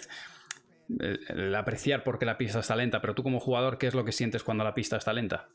el, 0.98 1.54
apreciar 1.54 2.04
porque 2.04 2.26
la 2.26 2.36
pista 2.36 2.60
está 2.60 2.76
lenta, 2.76 3.00
pero 3.00 3.14
tú 3.14 3.22
como 3.22 3.40
jugador, 3.40 3.78
¿qué 3.78 3.86
es 3.86 3.94
lo 3.94 4.04
que 4.04 4.12
sientes 4.12 4.44
cuando 4.44 4.64
la 4.64 4.74
pista 4.74 4.98
está 4.98 5.14
lenta? 5.14 5.48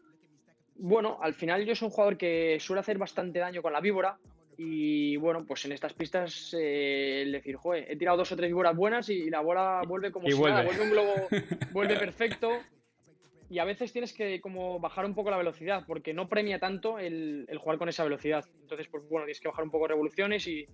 Bueno, 0.74 1.20
al 1.22 1.36
final 1.36 1.64
yo 1.68 1.76
soy 1.76 1.86
un 1.86 1.92
jugador 1.92 2.18
que 2.18 2.58
suele 2.60 2.80
hacer 2.80 2.98
bastante 2.98 3.38
daño 3.38 3.62
con 3.62 3.74
la 3.74 3.80
víbora, 3.80 4.18
y 4.58 5.18
bueno, 5.18 5.46
pues 5.46 5.64
en 5.66 5.74
estas 5.74 5.94
pistas, 5.94 6.56
eh, 6.58 7.22
el 7.22 7.32
decir, 7.32 7.58
joder, 7.58 7.86
he 7.92 7.96
tirado 7.96 8.18
dos 8.18 8.32
o 8.32 8.36
tres 8.36 8.50
víboras 8.50 8.76
buenas 8.76 9.08
y 9.10 9.30
la 9.30 9.42
bola 9.42 9.84
vuelve 9.88 10.12
como 10.12 10.28
si 10.28 10.42
nada, 10.42 10.64
vuelve 10.64 10.84
un 10.84 10.90
globo, 10.90 11.14
vuelve 11.74 11.96
perfecto. 11.98 12.50
Y 13.50 13.60
a 13.60 13.66
veces 13.66 13.92
tienes 13.92 14.14
que 14.14 14.42
como 14.42 14.80
bajar 14.80 15.06
un 15.06 15.14
poco 15.14 15.30
la 15.30 15.38
velocidad, 15.38 15.84
porque 15.86 16.14
no 16.14 16.28
premia 16.28 16.60
tanto 16.60 16.98
el, 16.98 17.48
jugar 17.60 17.78
con 17.78 17.90
esa 17.90 18.04
velocidad. 18.04 18.44
Entonces, 18.62 18.88
pues 18.88 19.04
bueno, 19.10 19.26
tienes 19.26 19.40
que 19.40 19.48
bajar 19.48 19.64
un 19.64 19.72
poco 19.72 19.88
revoluciones 19.88 20.48
y, 20.48 20.66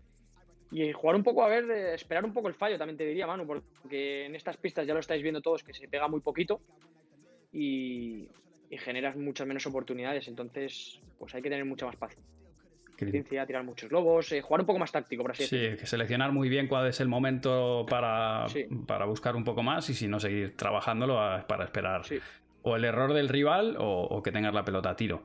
y 0.72 0.92
jugar 0.94 1.16
un 1.16 1.24
poco, 1.24 1.44
a 1.44 1.50
ver, 1.50 1.70
eh, 1.70 1.94
esperar 1.96 2.24
un 2.24 2.34
poco 2.34 2.48
el 2.48 2.54
fallo, 2.54 2.78
también 2.78 2.98
te 2.98 3.06
diría, 3.06 3.28
Manu, 3.28 3.46
porque 3.46 4.26
en 4.26 4.36
estas 4.36 4.58
pistas 4.58 4.88
ya 4.88 4.94
lo 4.94 5.02
estáis 5.02 5.22
viendo 5.22 5.42
todos, 5.42 5.64
que 5.64 5.74
se 5.74 5.88
pega 5.88 6.08
muy 6.08 6.22
poquito 6.22 6.62
y, 7.52 8.30
y 8.70 8.78
generas 8.78 9.18
muchas 9.18 9.46
menos 9.48 9.66
oportunidades. 9.66 10.28
Entonces, 10.30 11.02
pues 11.20 11.36
hay 11.36 11.42
que 11.42 11.50
tener 11.50 11.66
mucha 11.66 11.86
más 11.86 11.98
paciencia 11.98 12.42
tirar 13.46 13.64
muchos 13.64 13.90
globos, 13.90 14.32
eh, 14.32 14.42
jugar 14.42 14.62
un 14.62 14.68
poco 14.68 14.80
más 14.80 14.92
táctico, 14.92 15.24
por 15.24 15.32
así 15.32 15.44
decirlo. 15.44 15.78
Sí, 15.78 15.86
seleccionar 15.86 16.32
muy 16.32 16.50
bien 16.50 16.68
cuál 16.68 16.88
es 16.88 17.00
el 17.00 17.08
momento 17.08 17.86
para, 17.90 18.46
para 18.86 19.06
buscar 19.06 19.36
un 19.36 19.44
poco 19.44 19.64
más 19.64 19.90
y 19.90 19.94
si 19.94 20.08
no 20.08 20.20
seguir 20.20 20.56
trabajándolo 20.56 21.16
para 21.48 21.64
esperar 21.64 22.04
o 22.64 22.76
el 22.76 22.86
error 22.86 23.14
del 23.14 23.30
rival 23.30 23.76
o, 23.80 24.22
que 24.24 24.32
tengas 24.32 24.54
la 24.54 24.64
pelota 24.64 24.92
a 24.92 24.96
tiro. 24.96 25.24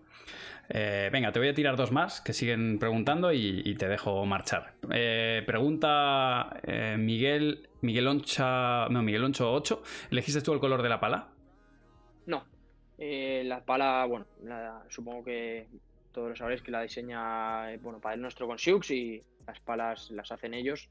Eh, 0.68 1.10
venga, 1.12 1.30
te 1.30 1.38
voy 1.38 1.48
a 1.48 1.54
tirar 1.54 1.76
dos 1.76 1.92
más 1.92 2.20
que 2.20 2.32
siguen 2.32 2.78
preguntando 2.78 3.32
y, 3.32 3.74
te 3.76 3.88
dejo 3.88 4.24
marchar. 4.26 4.74
Eh, 4.90 5.42
pregunta 5.46 6.60
Miguel, 6.98 7.68
Miguel 7.82 8.08
Oncha, 8.08 8.88
no, 8.88 9.02
Miguel 9.02 9.24
Oncho 9.24 9.52
8. 9.52 9.82
¿Elegiste 10.10 10.40
tú 10.40 10.52
el 10.52 10.60
color 10.60 10.82
de 10.82 10.88
la 10.88 11.00
pala? 11.00 11.28
No. 12.26 12.44
la 12.98 13.64
pala, 13.64 14.04
bueno, 14.06 14.26
supongo 14.88 15.24
que 15.24 15.66
todos 16.16 16.30
lo 16.30 16.36
sabréis 16.36 16.62
que 16.62 16.70
la 16.70 16.80
diseña, 16.80 17.70
eh, 17.70 17.76
bueno, 17.76 18.00
para 18.00 18.14
el 18.14 18.22
nuestro 18.22 18.46
con 18.46 18.58
Siux 18.58 18.90
y 18.90 19.22
las 19.46 19.60
palas 19.60 20.10
las 20.10 20.32
hacen 20.32 20.54
ellos. 20.54 20.88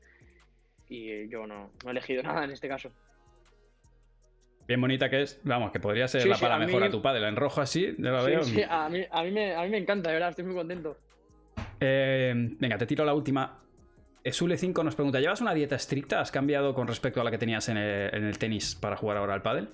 Y 0.88 1.28
yo 1.30 1.48
no, 1.48 1.72
he 1.84 1.90
elegido 1.90 2.22
nada 2.24 2.44
en 2.44 2.52
este 2.52 2.68
caso. 2.68 2.92
Bien 4.68 4.82
bonita 4.82 5.10
que 5.10 5.22
es, 5.22 5.40
vamos, 5.44 5.72
que 5.72 5.80
podría 5.80 6.08
ser 6.08 6.26
la 6.28 6.38
pala 6.38 6.58
mejor 6.58 6.84
a 6.84 6.90
tu 6.90 7.02
padre, 7.02 7.28
en 7.28 7.36
rojo 7.36 7.62
así, 7.62 7.94
la 8.00 8.24
veo. 8.24 8.44
Sí, 8.44 8.62
a 8.68 8.90
mí, 8.90 9.02
a, 9.10 9.24
mí 9.24 9.32
me, 9.32 9.56
a 9.56 9.64
mí 9.64 9.70
me 9.70 9.78
encanta, 9.78 10.10
de 10.10 10.16
verdad, 10.16 10.30
estoy 10.30 10.46
muy 10.46 10.56
contento. 10.56 10.98
Eh, 11.80 12.34
venga, 12.36 12.78
te 12.78 12.86
tiro 12.86 13.06
la 13.06 13.14
última. 13.14 13.60
Sule 14.32 14.58
5 14.58 14.84
nos 14.84 14.96
pregunta: 14.96 15.20
¿Llevas 15.20 15.42
una 15.42 15.54
dieta 15.54 15.76
estricta? 15.76 16.20
¿Has 16.20 16.32
cambiado 16.32 16.74
con 16.74 16.88
respecto 16.88 17.22
a 17.22 17.24
la 17.24 17.30
que 17.30 17.38
tenías 17.38 17.70
en 17.70 17.78
el, 17.78 18.16
en 18.16 18.24
el 18.24 18.40
tenis 18.40 18.76
para 18.76 18.96
jugar 18.96 19.18
ahora 19.18 19.36
al 19.36 19.44
pádel? 19.44 19.70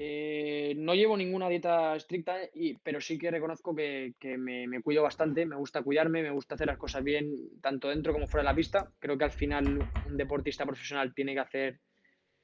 Eh, 0.00 0.74
no 0.76 0.94
llevo 0.94 1.16
ninguna 1.16 1.48
dieta 1.48 1.96
estricta, 1.96 2.36
pero 2.84 3.00
sí 3.00 3.18
que 3.18 3.32
reconozco 3.32 3.74
que, 3.74 4.14
me, 4.38 4.80
cuido 4.80 5.02
bastante, 5.02 5.44
me 5.44 5.56
gusta 5.56 5.82
cuidarme, 5.82 6.22
me 6.22 6.30
gusta 6.30 6.54
hacer 6.54 6.68
las 6.68 6.78
cosas 6.78 7.02
bien, 7.02 7.34
tanto 7.60 7.88
dentro 7.88 8.12
como 8.12 8.28
fuera 8.28 8.44
de 8.44 8.52
la 8.52 8.54
pista. 8.54 8.92
Creo 9.00 9.18
que 9.18 9.24
al 9.24 9.32
final 9.32 9.90
un 10.06 10.16
deportista 10.16 10.64
profesional 10.64 11.12
tiene 11.12 11.34
que 11.34 11.40
hacer, 11.40 11.80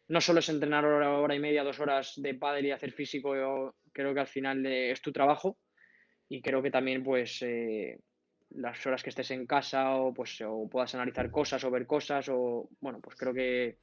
no 0.08 0.20
solo 0.20 0.40
es 0.40 0.48
entrenar 0.48 0.84
hora, 0.84 1.18
hora 1.18 1.34
y 1.34 1.40
media, 1.40 1.64
dos 1.64 1.80
horas 1.80 2.14
de 2.16 2.34
pádel 2.34 2.66
y 2.66 2.70
hacer 2.70 2.92
físico, 2.92 3.34
yo 3.34 3.74
creo 3.92 4.14
que 4.14 4.20
al 4.20 4.26
final 4.26 4.64
es 4.66 5.00
tu 5.00 5.12
trabajo 5.12 5.58
y 6.28 6.42
creo 6.42 6.62
que 6.62 6.70
también 6.70 7.02
pues 7.02 7.42
eh, 7.42 7.98
las 8.50 8.84
horas 8.86 9.02
que 9.02 9.10
estés 9.10 9.30
en 9.30 9.46
casa 9.46 9.96
o 9.96 10.12
pues 10.12 10.40
o 10.42 10.68
puedas 10.68 10.94
analizar 10.94 11.30
cosas 11.30 11.64
o 11.64 11.70
ver 11.70 11.86
cosas 11.86 12.28
o 12.28 12.68
bueno, 12.80 13.00
pues 13.00 13.16
creo 13.16 13.32
que 13.32 13.78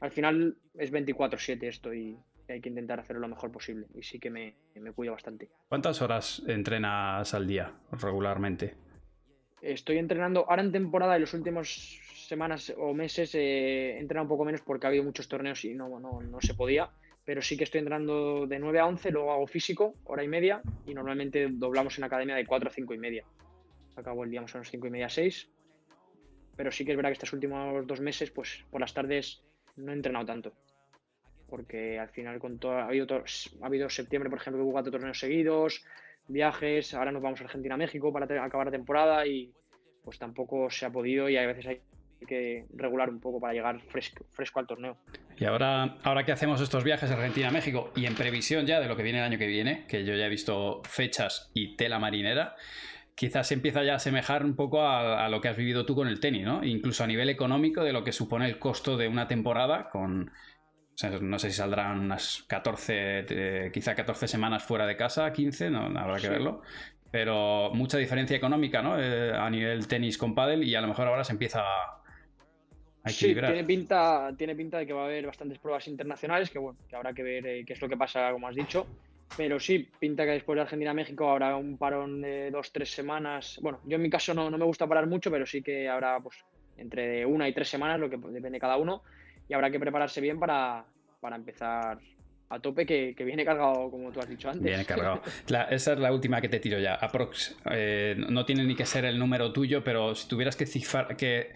al 0.00 0.12
final 0.12 0.56
es 0.74 0.92
24/7 0.92 1.66
esto 1.66 1.92
y 1.92 2.16
hay 2.48 2.60
que 2.60 2.68
intentar 2.68 3.00
hacerlo 3.00 3.20
lo 3.20 3.28
mejor 3.28 3.52
posible. 3.52 3.86
Y 3.94 4.02
sí 4.02 4.18
que 4.18 4.30
me, 4.30 4.54
me 4.74 4.92
cuido 4.92 5.12
bastante. 5.12 5.50
¿Cuántas 5.68 6.00
horas 6.00 6.42
entrenas 6.46 7.34
al 7.34 7.46
día 7.46 7.74
regularmente? 7.92 8.87
Estoy 9.62 9.98
entrenando 9.98 10.46
ahora 10.48 10.62
en 10.62 10.72
temporada 10.72 11.16
y 11.16 11.20
los 11.20 11.34
últimos 11.34 12.00
semanas 12.14 12.72
o 12.76 12.94
meses 12.94 13.34
entrenado 13.34 14.24
un 14.24 14.28
poco 14.28 14.44
menos 14.44 14.60
porque 14.60 14.86
ha 14.86 14.88
habido 14.88 15.04
muchos 15.04 15.28
torneos 15.28 15.64
y 15.64 15.74
no, 15.74 15.98
no, 15.98 16.20
no 16.20 16.40
se 16.40 16.54
podía. 16.54 16.90
Pero 17.24 17.42
sí 17.42 17.56
que 17.56 17.64
estoy 17.64 17.80
entrenando 17.80 18.46
de 18.46 18.58
9 18.58 18.78
a 18.78 18.86
11, 18.86 19.10
luego 19.10 19.32
hago 19.32 19.46
físico, 19.46 19.94
hora 20.04 20.24
y 20.24 20.28
media, 20.28 20.62
y 20.86 20.94
normalmente 20.94 21.48
doblamos 21.50 21.98
en 21.98 22.04
academia 22.04 22.36
de 22.36 22.46
4 22.46 22.70
a 22.70 22.72
5 22.72 22.94
y 22.94 22.98
media. 22.98 23.24
Acabo 23.96 24.24
el 24.24 24.30
día 24.30 24.40
más 24.40 24.54
o 24.54 24.58
menos 24.58 24.70
5 24.70 24.86
y 24.86 24.90
media 24.90 25.08
6. 25.08 25.50
Pero 26.56 26.72
sí 26.72 26.84
que 26.84 26.92
es 26.92 26.96
verdad 26.96 27.10
que 27.10 27.14
estos 27.14 27.32
últimos 27.32 27.86
dos 27.86 28.00
meses, 28.00 28.30
pues 28.30 28.64
por 28.70 28.80
las 28.80 28.94
tardes 28.94 29.42
no 29.76 29.92
he 29.92 29.94
entrenado 29.94 30.26
tanto 30.26 30.52
porque 31.48 31.98
al 31.98 32.10
final 32.10 32.38
con 32.38 32.58
todo, 32.58 32.72
ha 32.72 32.84
habido, 32.84 33.06
ha 33.10 33.66
habido 33.66 33.88
septiembre, 33.88 34.30
por 34.30 34.38
ejemplo, 34.38 34.60
que 34.60 34.64
hubo 34.64 34.72
cuatro 34.72 34.92
torneos 34.92 35.18
seguidos, 35.18 35.82
viajes, 36.28 36.94
ahora 36.94 37.10
nos 37.10 37.22
vamos 37.22 37.40
a 37.40 37.44
Argentina, 37.44 37.76
México 37.76 38.12
para 38.12 38.26
acabar 38.44 38.66
la 38.66 38.72
temporada 38.72 39.26
y 39.26 39.52
pues 40.04 40.18
tampoco 40.18 40.70
se 40.70 40.86
ha 40.86 40.90
podido 40.90 41.28
y 41.28 41.36
a 41.36 41.46
veces 41.46 41.66
hay 41.66 41.80
que 42.26 42.66
regular 42.74 43.10
un 43.10 43.20
poco 43.20 43.40
para 43.40 43.52
llegar 43.52 43.80
fresco, 43.80 44.58
al 44.58 44.66
torneo. 44.66 44.96
Y 45.36 45.44
ahora, 45.44 45.98
ahora 46.02 46.24
que 46.24 46.32
hacemos 46.32 46.60
estos 46.60 46.82
viajes 46.84 47.10
Argentina, 47.10 47.50
México 47.50 47.92
y 47.94 48.06
en 48.06 48.14
previsión 48.14 48.66
ya 48.66 48.80
de 48.80 48.88
lo 48.88 48.96
que 48.96 49.02
viene 49.02 49.18
el 49.18 49.24
año 49.24 49.38
que 49.38 49.46
viene, 49.46 49.86
que 49.86 50.04
yo 50.04 50.14
ya 50.14 50.26
he 50.26 50.28
visto 50.28 50.82
fechas 50.84 51.50
y 51.54 51.76
tela 51.76 51.98
marinera, 51.98 52.56
quizás 53.14 53.48
se 53.48 53.54
empieza 53.54 53.84
ya 53.84 53.92
a 53.92 53.96
asemejar 53.96 54.44
un 54.44 54.56
poco 54.56 54.82
a, 54.82 55.24
a, 55.24 55.28
lo 55.28 55.40
que 55.40 55.48
has 55.48 55.56
vivido 55.56 55.86
tú 55.86 55.94
con 55.94 56.08
el 56.08 56.20
tenis, 56.20 56.44
¿no? 56.44 56.64
Incluso 56.64 57.04
a 57.04 57.06
nivel 57.06 57.28
económico 57.28 57.84
de 57.84 57.92
lo 57.92 58.02
que 58.02 58.12
supone 58.12 58.46
el 58.46 58.58
costo 58.58 58.96
de 58.96 59.08
una 59.08 59.28
temporada 59.28 59.90
con, 59.90 60.32
no 61.20 61.38
sé 61.38 61.50
si 61.50 61.56
saldrán 61.56 62.00
unas 62.00 62.44
14, 62.48 63.26
eh, 63.28 63.70
quizá 63.72 63.94
14 63.94 64.26
semanas 64.26 64.62
fuera 64.64 64.86
de 64.86 64.96
casa, 64.96 65.32
15, 65.32 65.70
no, 65.70 65.86
habrá 65.98 66.18
que 66.18 66.28
verlo. 66.28 66.62
Pero 67.10 67.70
mucha 67.72 67.96
diferencia 67.98 68.36
económica, 68.36 68.82
¿no? 68.82 69.00
Eh, 69.00 69.32
a 69.34 69.48
nivel 69.48 69.86
tenis 69.86 70.18
con 70.18 70.34
pádel 70.34 70.64
y 70.64 70.74
a 70.74 70.80
lo 70.80 70.88
mejor 70.88 71.06
ahora 71.06 71.24
se 71.24 71.32
empieza 71.32 71.60
a, 71.60 72.02
a 73.04 73.08
Sí, 73.08 73.26
equilibrar. 73.26 73.52
tiene 73.52 73.66
pinta, 73.66 74.30
tiene 74.36 74.54
pinta 74.54 74.78
de 74.78 74.86
que 74.86 74.92
va 74.92 75.02
a 75.02 75.06
haber 75.06 75.24
bastantes 75.26 75.58
pruebas 75.58 75.86
internacionales, 75.88 76.50
que 76.50 76.58
bueno, 76.58 76.78
que 76.88 76.96
habrá 76.96 77.14
que 77.14 77.22
ver 77.22 77.46
eh, 77.46 77.64
qué 77.64 77.72
es 77.72 77.80
lo 77.80 77.88
que 77.88 77.96
pasa, 77.96 78.30
como 78.32 78.48
has 78.48 78.54
dicho. 78.56 78.86
Pero 79.36 79.60
sí, 79.60 79.88
pinta 79.98 80.24
que 80.24 80.32
después 80.32 80.56
de 80.56 80.62
Argentina-México 80.62 81.30
habrá 81.30 81.54
un 81.56 81.78
parón 81.78 82.20
de 82.22 82.50
dos, 82.50 82.72
tres 82.72 82.90
semanas. 82.90 83.58
Bueno, 83.62 83.80
yo 83.84 83.96
en 83.96 84.02
mi 84.02 84.10
caso 84.10 84.34
no, 84.34 84.50
no 84.50 84.58
me 84.58 84.64
gusta 84.64 84.86
parar 84.86 85.06
mucho, 85.06 85.30
pero 85.30 85.46
sí 85.46 85.62
que 85.62 85.88
habrá 85.88 86.18
pues 86.20 86.44
entre 86.76 87.24
una 87.24 87.48
y 87.48 87.52
tres 87.52 87.68
semanas, 87.68 88.00
lo 88.00 88.08
que 88.10 88.16
depende 88.16 88.50
de 88.50 88.60
cada 88.60 88.76
uno, 88.76 89.02
y 89.48 89.54
habrá 89.54 89.70
que 89.70 89.80
prepararse 89.80 90.20
bien 90.20 90.38
para, 90.38 90.84
para 91.20 91.36
empezar 91.36 91.98
a 92.50 92.60
tope, 92.60 92.86
que, 92.86 93.14
que 93.14 93.24
viene 93.24 93.44
cargado, 93.44 93.90
como 93.90 94.10
tú 94.10 94.20
has 94.20 94.28
dicho 94.28 94.48
antes. 94.48 94.64
Viene 94.64 94.84
cargado. 94.84 95.20
La- 95.48 95.64
esa 95.64 95.92
es 95.92 95.98
la 95.98 96.12
última 96.12 96.40
que 96.40 96.48
te 96.48 96.60
tiro 96.60 96.78
ya. 96.78 96.94
Aprox. 96.94 97.56
eh, 97.70 98.16
no 98.30 98.44
tiene 98.44 98.64
ni 98.64 98.74
que 98.74 98.86
ser 98.86 99.04
el 99.04 99.18
número 99.18 99.52
tuyo, 99.52 99.84
pero 99.84 100.14
si 100.14 100.28
tuvieras 100.28 100.56
que 100.56 100.64
cifrar, 100.66 101.14
que, 101.16 101.52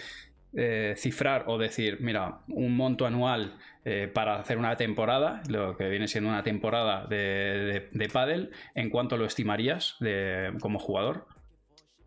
eh, 0.55 0.95
cifrar 0.99 1.45
o 1.47 1.57
decir, 1.57 1.99
mira, 2.01 2.41
un 2.49 2.77
monto 2.77 3.07
anual 3.07 3.57
eh, 3.87 4.11
para 4.13 4.37
hacer 4.41 4.59
una 4.59 4.77
temporada, 4.77 5.43
lo 5.49 5.77
que 5.79 5.89
viene 5.89 6.09
siendo 6.09 6.29
una 6.29 6.43
temporada 6.43 7.07
de, 7.07 7.17
de, 7.17 7.89
de 7.91 8.09
pádel, 8.11 8.51
¿en 8.75 8.91
cuánto 8.91 9.17
lo 9.17 9.25
estimarías 9.25 9.97
de, 9.99 10.53
como 10.61 10.79
jugador? 10.79 11.27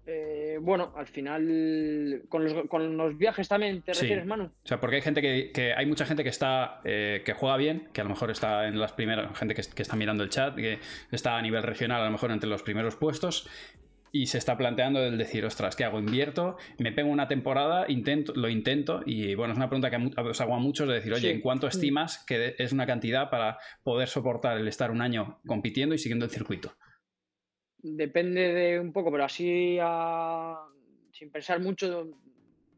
Eh, 0.07 0.59
bueno, 0.61 0.93
al 0.95 1.07
final, 1.07 2.21
con 2.29 2.43
los, 2.43 2.67
con 2.67 2.95
los 2.95 3.17
viajes 3.17 3.47
también, 3.47 3.81
¿te 3.81 3.93
Sí. 3.93 4.01
refieres, 4.01 4.25
Manu? 4.25 4.45
O 4.45 4.67
sea, 4.67 4.79
porque 4.79 4.97
hay 4.97 5.01
gente 5.01 5.21
que, 5.21 5.51
que- 5.51 5.73
hay 5.73 5.85
mucha 5.87 6.05
gente 6.05 6.23
que 6.23 6.29
está 6.29 6.79
eh, 6.83 7.23
que 7.25 7.33
juega 7.33 7.57
bien, 7.57 7.89
que 7.91 8.01
a 8.01 8.03
lo 8.03 8.11
mejor 8.11 8.29
está 8.29 8.67
en 8.67 8.79
las 8.79 8.93
primeras, 8.93 9.35
gente 9.37 9.55
que, 9.55 9.63
que 9.73 9.81
está 9.81 9.95
mirando 9.95 10.23
el 10.23 10.29
chat, 10.29 10.55
que 10.55 10.79
está 11.11 11.37
a 11.37 11.41
nivel 11.41 11.63
regional, 11.63 12.01
a 12.01 12.05
lo 12.05 12.11
mejor 12.11 12.31
entre 12.31 12.49
los 12.49 12.61
primeros 12.61 12.95
puestos, 12.95 13.49
y 14.11 14.27
se 14.27 14.37
está 14.37 14.55
planteando 14.57 15.03
el 15.03 15.17
decir, 15.17 15.43
ostras, 15.43 15.75
¿qué 15.75 15.83
hago? 15.83 15.99
Invierto, 15.99 16.55
me 16.77 16.91
pego 16.93 17.09
una 17.09 17.27
temporada, 17.27 17.85
intento, 17.89 18.31
lo 18.35 18.47
intento, 18.47 19.01
y 19.05 19.35
bueno, 19.35 19.53
es 19.53 19.57
una 19.57 19.67
pregunta 19.69 19.89
que 19.89 20.21
os 20.21 20.39
hago 20.39 20.55
a 20.55 20.59
muchos 20.59 20.87
de 20.87 20.93
decir, 20.93 21.11
oye, 21.13 21.29
Sí. 21.29 21.35
¿en 21.35 21.41
cuánto 21.41 21.67
estimas 21.67 22.23
que 22.25 22.55
es 22.57 22.71
una 22.71 22.85
cantidad 22.85 23.29
para 23.29 23.57
poder 23.83 24.07
soportar 24.07 24.57
el 24.57 24.67
estar 24.69 24.91
un 24.91 25.01
año 25.01 25.39
compitiendo 25.47 25.95
y 25.95 25.97
siguiendo 25.97 26.23
el 26.25 26.31
circuito? 26.31 26.75
Depende 27.87 28.41
de 28.51 28.79
un 28.79 28.91
poco, 28.91 29.11
pero 29.11 29.25
así 29.25 29.77
a- 29.79 30.59
sin 31.11 31.29
pensar 31.29 31.59
mucho, 31.59 32.07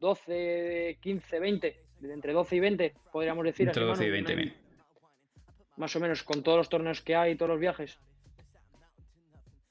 12, 0.01 0.97
15, 0.99 1.39
20, 1.39 1.77
de 2.01 2.13
entre 2.13 2.33
12 2.33 2.57
y 2.57 2.59
20, 2.59 2.93
podríamos 3.09 3.45
decir. 3.45 3.67
Entre 3.67 3.81
así, 3.83 3.87
12 3.89 4.03
y 4.03 4.07
Manu, 4.07 4.13
20 4.13 4.33
una- 4.33 4.41
mil. 4.41 4.53
Más 5.77 5.95
o 5.95 5.99
menos, 6.01 6.23
con 6.23 6.43
todos 6.43 6.57
los 6.57 6.67
torneos 6.67 7.01
que 7.01 7.15
hay, 7.15 7.35
todos 7.37 7.51
los 7.51 7.59
viajes. 7.59 7.97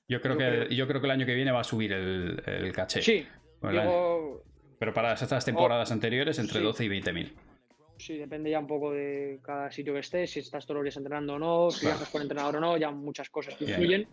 Yo 0.08 0.22
creo, 0.22 0.34
Yo 0.34 0.38
que, 0.38 0.44
creo- 0.46 0.68
yo 0.68 0.88
creo 0.88 1.00
que 1.02 1.06
el 1.06 1.10
año 1.10 1.26
que 1.26 1.34
viene 1.34 1.50
va 1.52 1.60
a 1.60 1.64
subir 1.64 1.92
el, 1.92 2.42
el 2.46 2.72
caché. 2.72 3.02
Sí, 3.02 3.26
digo, 3.62 4.42
Pero 4.78 4.94
para 4.94 5.12
estas 5.12 5.44
temporadas 5.44 5.92
anteriores, 5.92 6.38
entre 6.38 6.60
sí. 6.60 6.64
12 6.64 6.84
y 6.84 6.88
20 6.88 7.12
mil. 7.12 7.34
sí, 7.98 8.16
depende 8.16 8.50
ya 8.50 8.58
un 8.58 8.66
poco 8.66 8.92
de 8.92 9.38
cada 9.42 9.70
sitio 9.70 9.92
que 9.92 10.00
estés, 10.00 10.30
si 10.30 10.40
estás 10.40 10.64
todos 10.64 10.76
los 10.76 10.84
días 10.84 10.96
entrenando 10.96 11.34
o 11.34 11.38
no, 11.38 11.70
si 11.70 11.80
Claro. 11.80 11.96
viajas 11.96 12.10
con 12.12 12.22
entrenador 12.22 12.56
o 12.56 12.60
no, 12.60 12.76
ya 12.78 12.90
muchas 12.90 13.28
cosas 13.30 13.54
que 13.56 13.64
Bien. 13.66 13.80
influyen. 13.80 14.08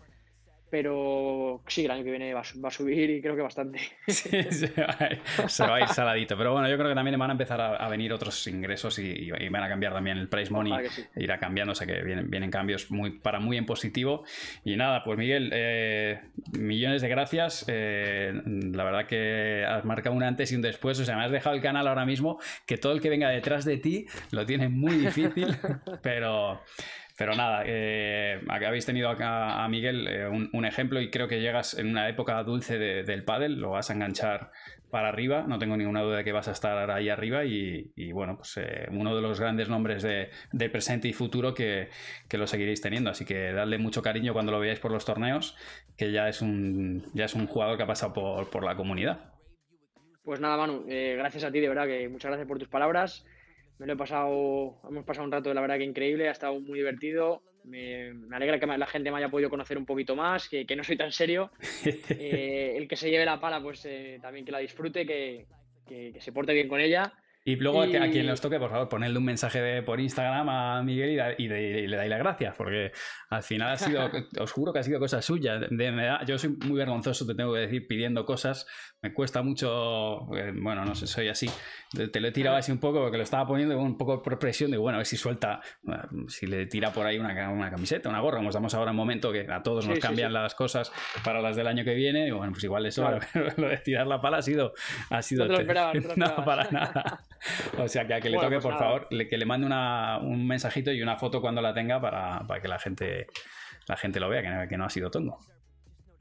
Pero 0.73 1.61
sí, 1.67 1.85
el 1.85 1.91
año 1.91 2.03
que 2.03 2.09
viene 2.09 2.33
va 2.33 2.39
a, 2.39 2.43
su- 2.43 2.59
va 2.59 2.69
a 2.69 2.71
subir 2.71 3.07
y 3.07 3.21
creo 3.21 3.35
que 3.35 3.43
bastante. 3.43 3.79
Sí, 4.07 4.29
se, 4.49 4.71
va 4.81 4.95
a 4.99 5.13
ir, 5.13 5.21
se 5.47 5.63
va 5.67 5.75
a 5.75 5.81
ir 5.81 5.87
saladito. 5.89 6.35
Pero 6.35 6.51
bueno, 6.53 6.67
yo 6.67 6.75
creo 6.77 6.89
que 6.89 6.95
también 6.95 7.19
van 7.19 7.29
a 7.29 7.33
empezar 7.33 7.61
a, 7.61 7.75
a 7.75 7.87
venir 7.89 8.11
otros 8.11 8.47
ingresos 8.47 8.97
y, 8.97 9.29
y 9.39 9.49
van 9.49 9.61
a 9.63 9.69
cambiar 9.69 9.93
también 9.93 10.17
el 10.17 10.29
price 10.29 10.51
money. 10.51 10.73
Sí. 10.89 11.03
Irá 11.17 11.37
cambiando, 11.37 11.73
o 11.73 11.75
sea 11.75 11.85
que 11.85 12.01
vienen, 12.01 12.27
vienen 12.27 12.49
cambios 12.49 12.89
muy, 12.89 13.11
para 13.11 13.39
muy 13.39 13.55
en 13.57 13.67
positivo. 13.67 14.23
Y 14.65 14.75
nada, 14.75 15.03
pues 15.03 15.15
Miguel, 15.15 15.51
eh, 15.53 16.21
millones 16.57 17.03
de 17.03 17.07
gracias. 17.09 17.65
Eh, 17.67 18.33
la 18.45 18.83
verdad 18.83 19.05
que 19.05 19.63
has 19.69 19.85
marcado 19.85 20.15
un 20.15 20.23
antes 20.23 20.51
y 20.51 20.55
un 20.55 20.63
después. 20.63 20.99
O 20.99 21.05
sea, 21.05 21.15
me 21.17 21.23
has 21.25 21.31
dejado 21.31 21.55
el 21.55 21.61
canal 21.61 21.87
ahora 21.87 22.03
mismo, 22.07 22.39
que 22.65 22.79
todo 22.79 22.93
el 22.93 22.99
que 22.99 23.09
venga 23.11 23.29
detrás 23.29 23.63
de 23.63 23.77
ti 23.77 24.07
lo 24.31 24.43
tiene 24.47 24.69
muy 24.69 24.95
difícil, 24.95 25.55
pero... 26.01 26.61
Pero 27.23 27.37
nada, 27.37 27.63
eh, 27.65 28.41
habéis 28.49 28.85
tenido 28.85 29.07
acá 29.07 29.63
a 29.63 29.69
Miguel 29.69 30.09
eh, 30.09 30.27
un, 30.27 30.65
ejemplo 30.65 30.99
y 30.99 31.09
creo 31.09 31.29
que 31.29 31.39
llegas 31.39 31.73
en 31.73 31.87
una 31.87 32.09
época 32.09 32.43
dulce 32.43 32.77
de- 32.77 33.03
del 33.03 33.23
pádel, 33.23 33.61
lo 33.61 33.69
vas 33.69 33.89
a 33.89 33.93
enganchar 33.93 34.51
para 34.91 35.07
arriba, 35.07 35.45
no 35.47 35.57
tengo 35.57 35.77
ninguna 35.77 36.01
duda 36.01 36.17
de 36.17 36.25
que 36.25 36.33
vas 36.33 36.49
a 36.49 36.51
estar 36.51 36.91
ahí 36.91 37.07
arriba 37.07 37.45
y, 37.45 38.11
bueno, 38.11 38.35
pues 38.35 38.57
eh, 38.57 38.89
uno 38.91 39.15
de 39.15 39.21
los 39.21 39.39
grandes 39.39 39.69
nombres 39.69 40.03
de, 40.03 40.31
presente 40.69 41.07
y 41.07 41.13
futuro 41.13 41.53
que, 41.53 41.87
que 42.27 42.37
lo 42.37 42.45
seguiréis 42.45 42.81
teniendo, 42.81 43.09
así 43.09 43.23
que 43.23 43.53
dadle 43.53 43.77
mucho 43.77 44.01
cariño 44.01 44.33
cuando 44.33 44.51
lo 44.51 44.59
veáis 44.59 44.81
por 44.81 44.91
los 44.91 45.05
torneos, 45.05 45.55
que 45.95 46.11
ya 46.11 46.27
es 46.27 46.41
un, 46.41 47.05
ya 47.13 47.23
es 47.23 47.35
un 47.35 47.47
jugador 47.47 47.77
que 47.77 47.83
ha 47.83 47.87
pasado 47.87 48.11
por, 48.11 48.49
por 48.49 48.65
la 48.65 48.75
comunidad. 48.75 49.31
Pues 50.25 50.41
nada, 50.41 50.57
Manu, 50.57 50.83
eh, 50.89 51.15
gracias 51.17 51.45
a 51.45 51.51
ti, 51.53 51.61
de 51.61 51.69
verdad, 51.69 51.87
que 51.87 52.09
muchas 52.09 52.31
gracias 52.31 52.49
por 52.49 52.59
tus 52.59 52.67
palabras. 52.67 53.25
Me 53.79 53.87
lo 53.87 53.93
he 53.93 53.97
pasado, 53.97 54.79
hemos 54.89 55.03
pasado 55.05 55.25
un 55.25 55.31
rato, 55.31 55.49
de 55.49 55.55
la 55.55 55.61
verdad, 55.61 55.77
que 55.77 55.83
increíble, 55.83 56.27
ha 56.29 56.31
estado 56.31 56.59
muy 56.59 56.79
divertido. 56.79 57.41
Me, 57.65 58.13
me 58.13 58.35
alegra 58.35 58.59
que 58.59 58.65
la 58.67 58.85
gente 58.87 59.09
me 59.11 59.17
haya 59.17 59.29
podido 59.29 59.49
conocer 59.49 59.77
un 59.77 59.85
poquito 59.85 60.15
más, 60.15 60.47
que, 60.49 60.65
que 60.65 60.75
no 60.75 60.83
soy 60.83 60.97
tan 60.97 61.11
serio. 61.11 61.51
Eh, 62.09 62.75
el 62.77 62.87
que 62.87 62.95
se 62.95 63.09
lleve 63.09 63.25
la 63.25 63.39
pala, 63.39 63.61
pues 63.61 63.83
eh, 63.85 64.19
también 64.21 64.45
que 64.45 64.51
la 64.51 64.59
disfrute, 64.59 65.05
que, 65.05 65.45
que- 65.87 66.11
que 66.13 66.21
se 66.21 66.31
porte 66.31 66.53
bien 66.53 66.67
con 66.69 66.79
ella. 66.79 67.13
Y 67.45 67.57
luego 67.57 67.81
a 67.81 67.87
que- 67.87 67.97
a 67.97 68.07
Y- 68.07 68.11
quien 68.11 68.29
os 68.29 68.39
toque, 68.39 68.57
por 68.57 68.69
favor, 68.69 68.87
ponedle 68.87 69.17
un 69.17 69.25
mensaje 69.25 69.61
de- 69.61 69.83
por 69.83 69.99
Instagram 69.99 70.47
a 70.47 70.81
Miguel 70.81 71.09
y, 71.11 71.15
da- 71.17 71.33
y 71.37 71.47
de- 71.47 71.81
y 71.81 71.87
le 71.87 71.97
dais 71.97 72.09
las 72.09 72.19
gracias, 72.19 72.55
porque 72.55 72.91
al 73.29 73.43
final 73.43 73.71
ha 73.73 73.77
sido, 73.77 73.99
os 74.39 74.51
juro 74.51 74.71
que 74.71 74.79
ha 74.79 74.83
sido 74.83 74.97
cosa 74.99 75.21
suya. 75.21 75.57
De- 75.59 75.91
me 75.91 76.05
da- 76.05 76.23
yo 76.25 76.37
soy 76.37 76.51
muy 76.65 76.77
vergonzoso, 76.77 77.25
te 77.27 77.35
tengo 77.35 77.53
que 77.53 77.59
decir, 77.59 77.85
pidiendo 77.87 78.25
cosas. 78.25 78.65
Me 79.01 79.13
cuesta 79.13 79.41
mucho, 79.43 80.33
eh, 80.37 80.53
bueno, 80.55 80.85
no 80.85 80.95
sé, 80.95 81.05
soy 81.07 81.27
así. 81.27 81.49
Te, 82.11 82.19
lo 82.21 82.27
he 82.29 82.31
tirado 82.31 82.55
así 82.55 82.71
un 82.71 82.79
poco 82.79 83.01
porque 83.01 83.17
lo 83.17 83.23
estaba 83.23 83.45
poniendo 83.45 83.77
un 83.77 83.97
poco 83.97 84.21
por 84.21 84.39
presión 84.39 84.71
de, 84.71 84.77
bueno, 84.77 84.95
a 84.95 84.99
ver 84.99 85.05
si 85.05 85.17
suelta, 85.17 85.59
bueno, 85.81 86.03
si 86.29 86.47
le 86.47 86.65
tira 86.67 86.91
por 86.93 87.05
ahí 87.05 87.19
una, 87.19 87.49
una 87.49 87.69
camiseta, 87.69 88.07
una 88.07 88.21
gorra. 88.21 88.37
Como 88.37 88.49
estamos 88.51 88.73
ahora 88.73 88.91
en 88.91 88.95
un 88.95 88.97
momento 89.03 89.33
que 89.33 89.41
a 89.51 89.61
todos 89.61 89.85
nos 89.85 89.95
sí, 89.95 90.01
cambian 90.01 90.29
sí. 90.29 90.33
las 90.33 90.55
cosas 90.55 90.91
para 91.25 91.41
las 91.41 91.57
del 91.57 91.67
año 91.67 91.83
que 91.83 91.93
viene. 91.93 92.27
Y 92.27 92.31
bueno, 92.31 92.53
pues 92.53 92.63
igual 92.63 92.85
eso, 92.85 93.01
Claro. 93.01 93.19
lo 93.57 93.67
de 93.67 93.77
tirar 93.79 94.07
la 94.07 94.21
pala 94.21 94.37
ha 94.37 94.41
sido... 94.41 94.73
Ha 95.09 95.21
sido 95.21 95.43
No 95.43 95.47
te 95.49 95.53
lo 95.55 95.59
esperabas, 95.59 95.95
no 95.95 96.01
te 96.01 96.07
lo 96.07 96.15
no, 96.15 96.45
para 96.45 96.71
nada. 96.71 97.19
O 97.77 97.87
sea, 97.87 98.07
que 98.07 98.13
a 98.13 98.21
que 98.21 98.29
le 98.29 98.37
Bueno, 98.37 98.49
toque, 98.49 98.55
pues 98.55 98.63
por 98.63 98.73
nada. 98.73 98.83
favor, 98.85 99.07
le- 99.11 99.27
que 99.27 99.37
le 99.37 99.45
mande 99.45 99.65
una- 99.67 100.17
un 100.19 100.47
mensajito 100.47 100.91
y 100.91 101.01
una 101.01 101.17
foto 101.17 101.41
cuando 101.41 101.61
la 101.61 101.73
tenga 101.73 101.99
para, 101.99 102.39
para 102.47 102.61
que 102.61 102.67
la 102.67 102.79
gente, 102.79 103.27
la 103.87 103.97
gente 103.97 104.19
lo 104.19 104.29
vea, 104.29 104.41
que 104.41 104.49
no, 104.49 104.67
que 104.67 104.77
no 104.77 104.85
ha 104.85 104.89
sido 104.89 105.09
tongo. 105.11 105.37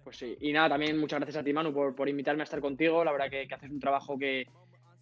Pues 0.04 0.16
sí, 0.16 0.36
y 0.40 0.52
nada, 0.52 0.70
también 0.70 0.98
muchas 0.98 1.20
gracias 1.20 1.40
a 1.40 1.44
ti, 1.44 1.52
Manu, 1.52 1.72
por, 1.72 1.94
por 1.94 2.08
invitarme 2.08 2.42
a 2.42 2.44
estar 2.44 2.60
contigo. 2.60 3.04
La 3.04 3.12
verdad 3.12 3.30
que, 3.30 3.46
que 3.46 3.54
haces 3.54 3.70
un 3.70 3.78
trabajo 3.78 4.18
que, 4.18 4.46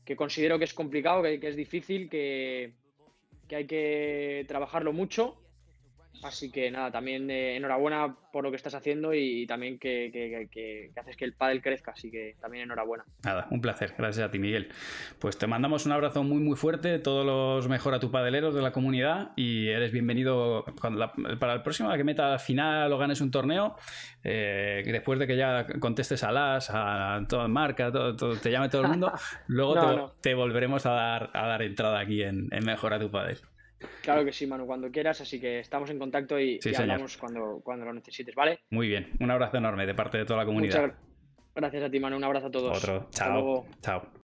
que 0.05 0.15
considero 0.15 0.59
que 0.59 0.65
es 0.65 0.75
complicado, 0.75 1.23
que, 1.23 1.41
que 1.41 1.49
es 1.49 1.57
difícil, 1.57 2.09
que, 2.11 2.75
que 3.49 3.57
hay 3.57 3.67
que 3.67 4.45
trabajarlo 4.47 4.93
mucho. 4.93 5.37
Así 6.23 6.51
que 6.51 6.71
nada, 6.71 6.91
también 6.91 7.31
eh, 7.31 7.57
enhorabuena 7.57 8.15
por 8.31 8.45
lo 8.45 8.51
que 8.51 8.57
estás 8.57 8.75
haciendo 8.75 9.15
y, 9.15 9.47
también 9.47 9.79
que, 9.79 10.11
que- 10.13 10.49
que- 10.51 10.91
que 10.93 11.01
haces 11.01 11.17
que 11.17 11.25
el 11.25 11.33
pádel 11.33 11.63
crezca, 11.63 11.93
así 11.93 12.11
que 12.11 12.37
también 12.41 12.65
enhorabuena. 12.65 13.05
Nada, 13.25 13.47
un 13.51 13.61
placer. 13.61 13.95
Gracias 13.97 14.29
a 14.29 14.31
ti, 14.31 14.39
Miguel. 14.39 14.69
Pues 15.19 15.39
te 15.39 15.47
mandamos 15.47 15.87
un 15.87 15.93
abrazo 15.93 16.23
muy, 16.23 16.39
muy 16.43 16.57
fuerte. 16.57 16.99
Todos 16.99 17.25
los 17.25 17.69
mejor 17.69 17.95
a 17.95 18.01
tu 18.01 18.11
padeleros 18.11 18.55
de 18.55 18.61
la 18.63 18.71
comunidad 18.73 19.31
y 19.35 19.69
eres 19.69 19.93
bienvenido 19.93 20.65
la- 20.95 21.13
para 21.39 21.55
el 21.55 21.63
próximo, 21.63 21.91
a 21.91 21.97
que 21.97 22.05
metas 22.05 22.45
final 22.45 22.93
o 22.93 22.99
ganes 22.99 23.21
un 23.21 23.31
torneo. 23.31 23.77
eh, 24.23 24.83
después 24.85 25.19
de 25.19 25.27
que 25.27 25.35
ya 25.35 25.67
contestes 25.81 26.23
a 26.25 26.31
las, 26.31 26.69
a 26.71 27.25
toda 27.27 27.49
marca, 27.49 27.91
todo- 27.91 28.15
todo- 28.15 28.37
te 28.37 28.51
llame 28.51 28.69
todo 28.69 28.83
el 28.83 28.89
mundo, 28.89 29.11
luego 29.47 29.75
No, 29.77 29.81
te, 29.81 29.97
no. 29.97 30.13
te 30.21 30.35
volveremos 30.35 30.85
a 30.85 30.91
dar, 30.91 31.31
a 31.33 31.47
dar 31.47 31.63
entrada 31.63 31.99
aquí 32.01 32.23
en, 32.23 32.49
en 32.51 32.65
Mejor 32.67 32.93
a 32.93 32.99
tu 32.99 33.11
Padel. 33.11 33.39
Claro 34.03 34.25
que 34.25 34.33
sí, 34.33 34.47
Manu, 34.47 34.67
cuando 34.67 34.91
quieras, 34.91 35.21
así 35.21 35.41
que 35.41 35.61
estamos 35.61 35.91
en 35.91 35.99
contacto 35.99 36.39
y, 36.39 36.61
Sí, 36.61 36.71
y 36.71 36.75
hablamos 36.75 37.17
cuando, 37.17 37.61
cuando 37.63 37.85
lo 37.85 37.93
necesites, 37.93 38.35
¿vale? 38.35 38.61
Muy 38.71 38.89
bien, 38.89 39.13
un 39.21 39.31
abrazo 39.31 39.59
enorme 39.59 39.87
de 39.87 39.95
parte 39.95 40.19
de 40.19 40.25
toda 40.25 40.41
la 40.41 40.47
comunidad. 40.47 40.83
Muchas 40.83 40.99
gracias 41.55 41.83
a 41.85 41.91
ti, 41.91 42.01
Manu, 42.01 42.17
un 42.17 42.25
abrazo 42.25 42.47
a 42.47 42.51
todos. 42.51 42.79
Otro, 42.79 43.09
chao. 43.11 43.67
Chao. 43.83 44.11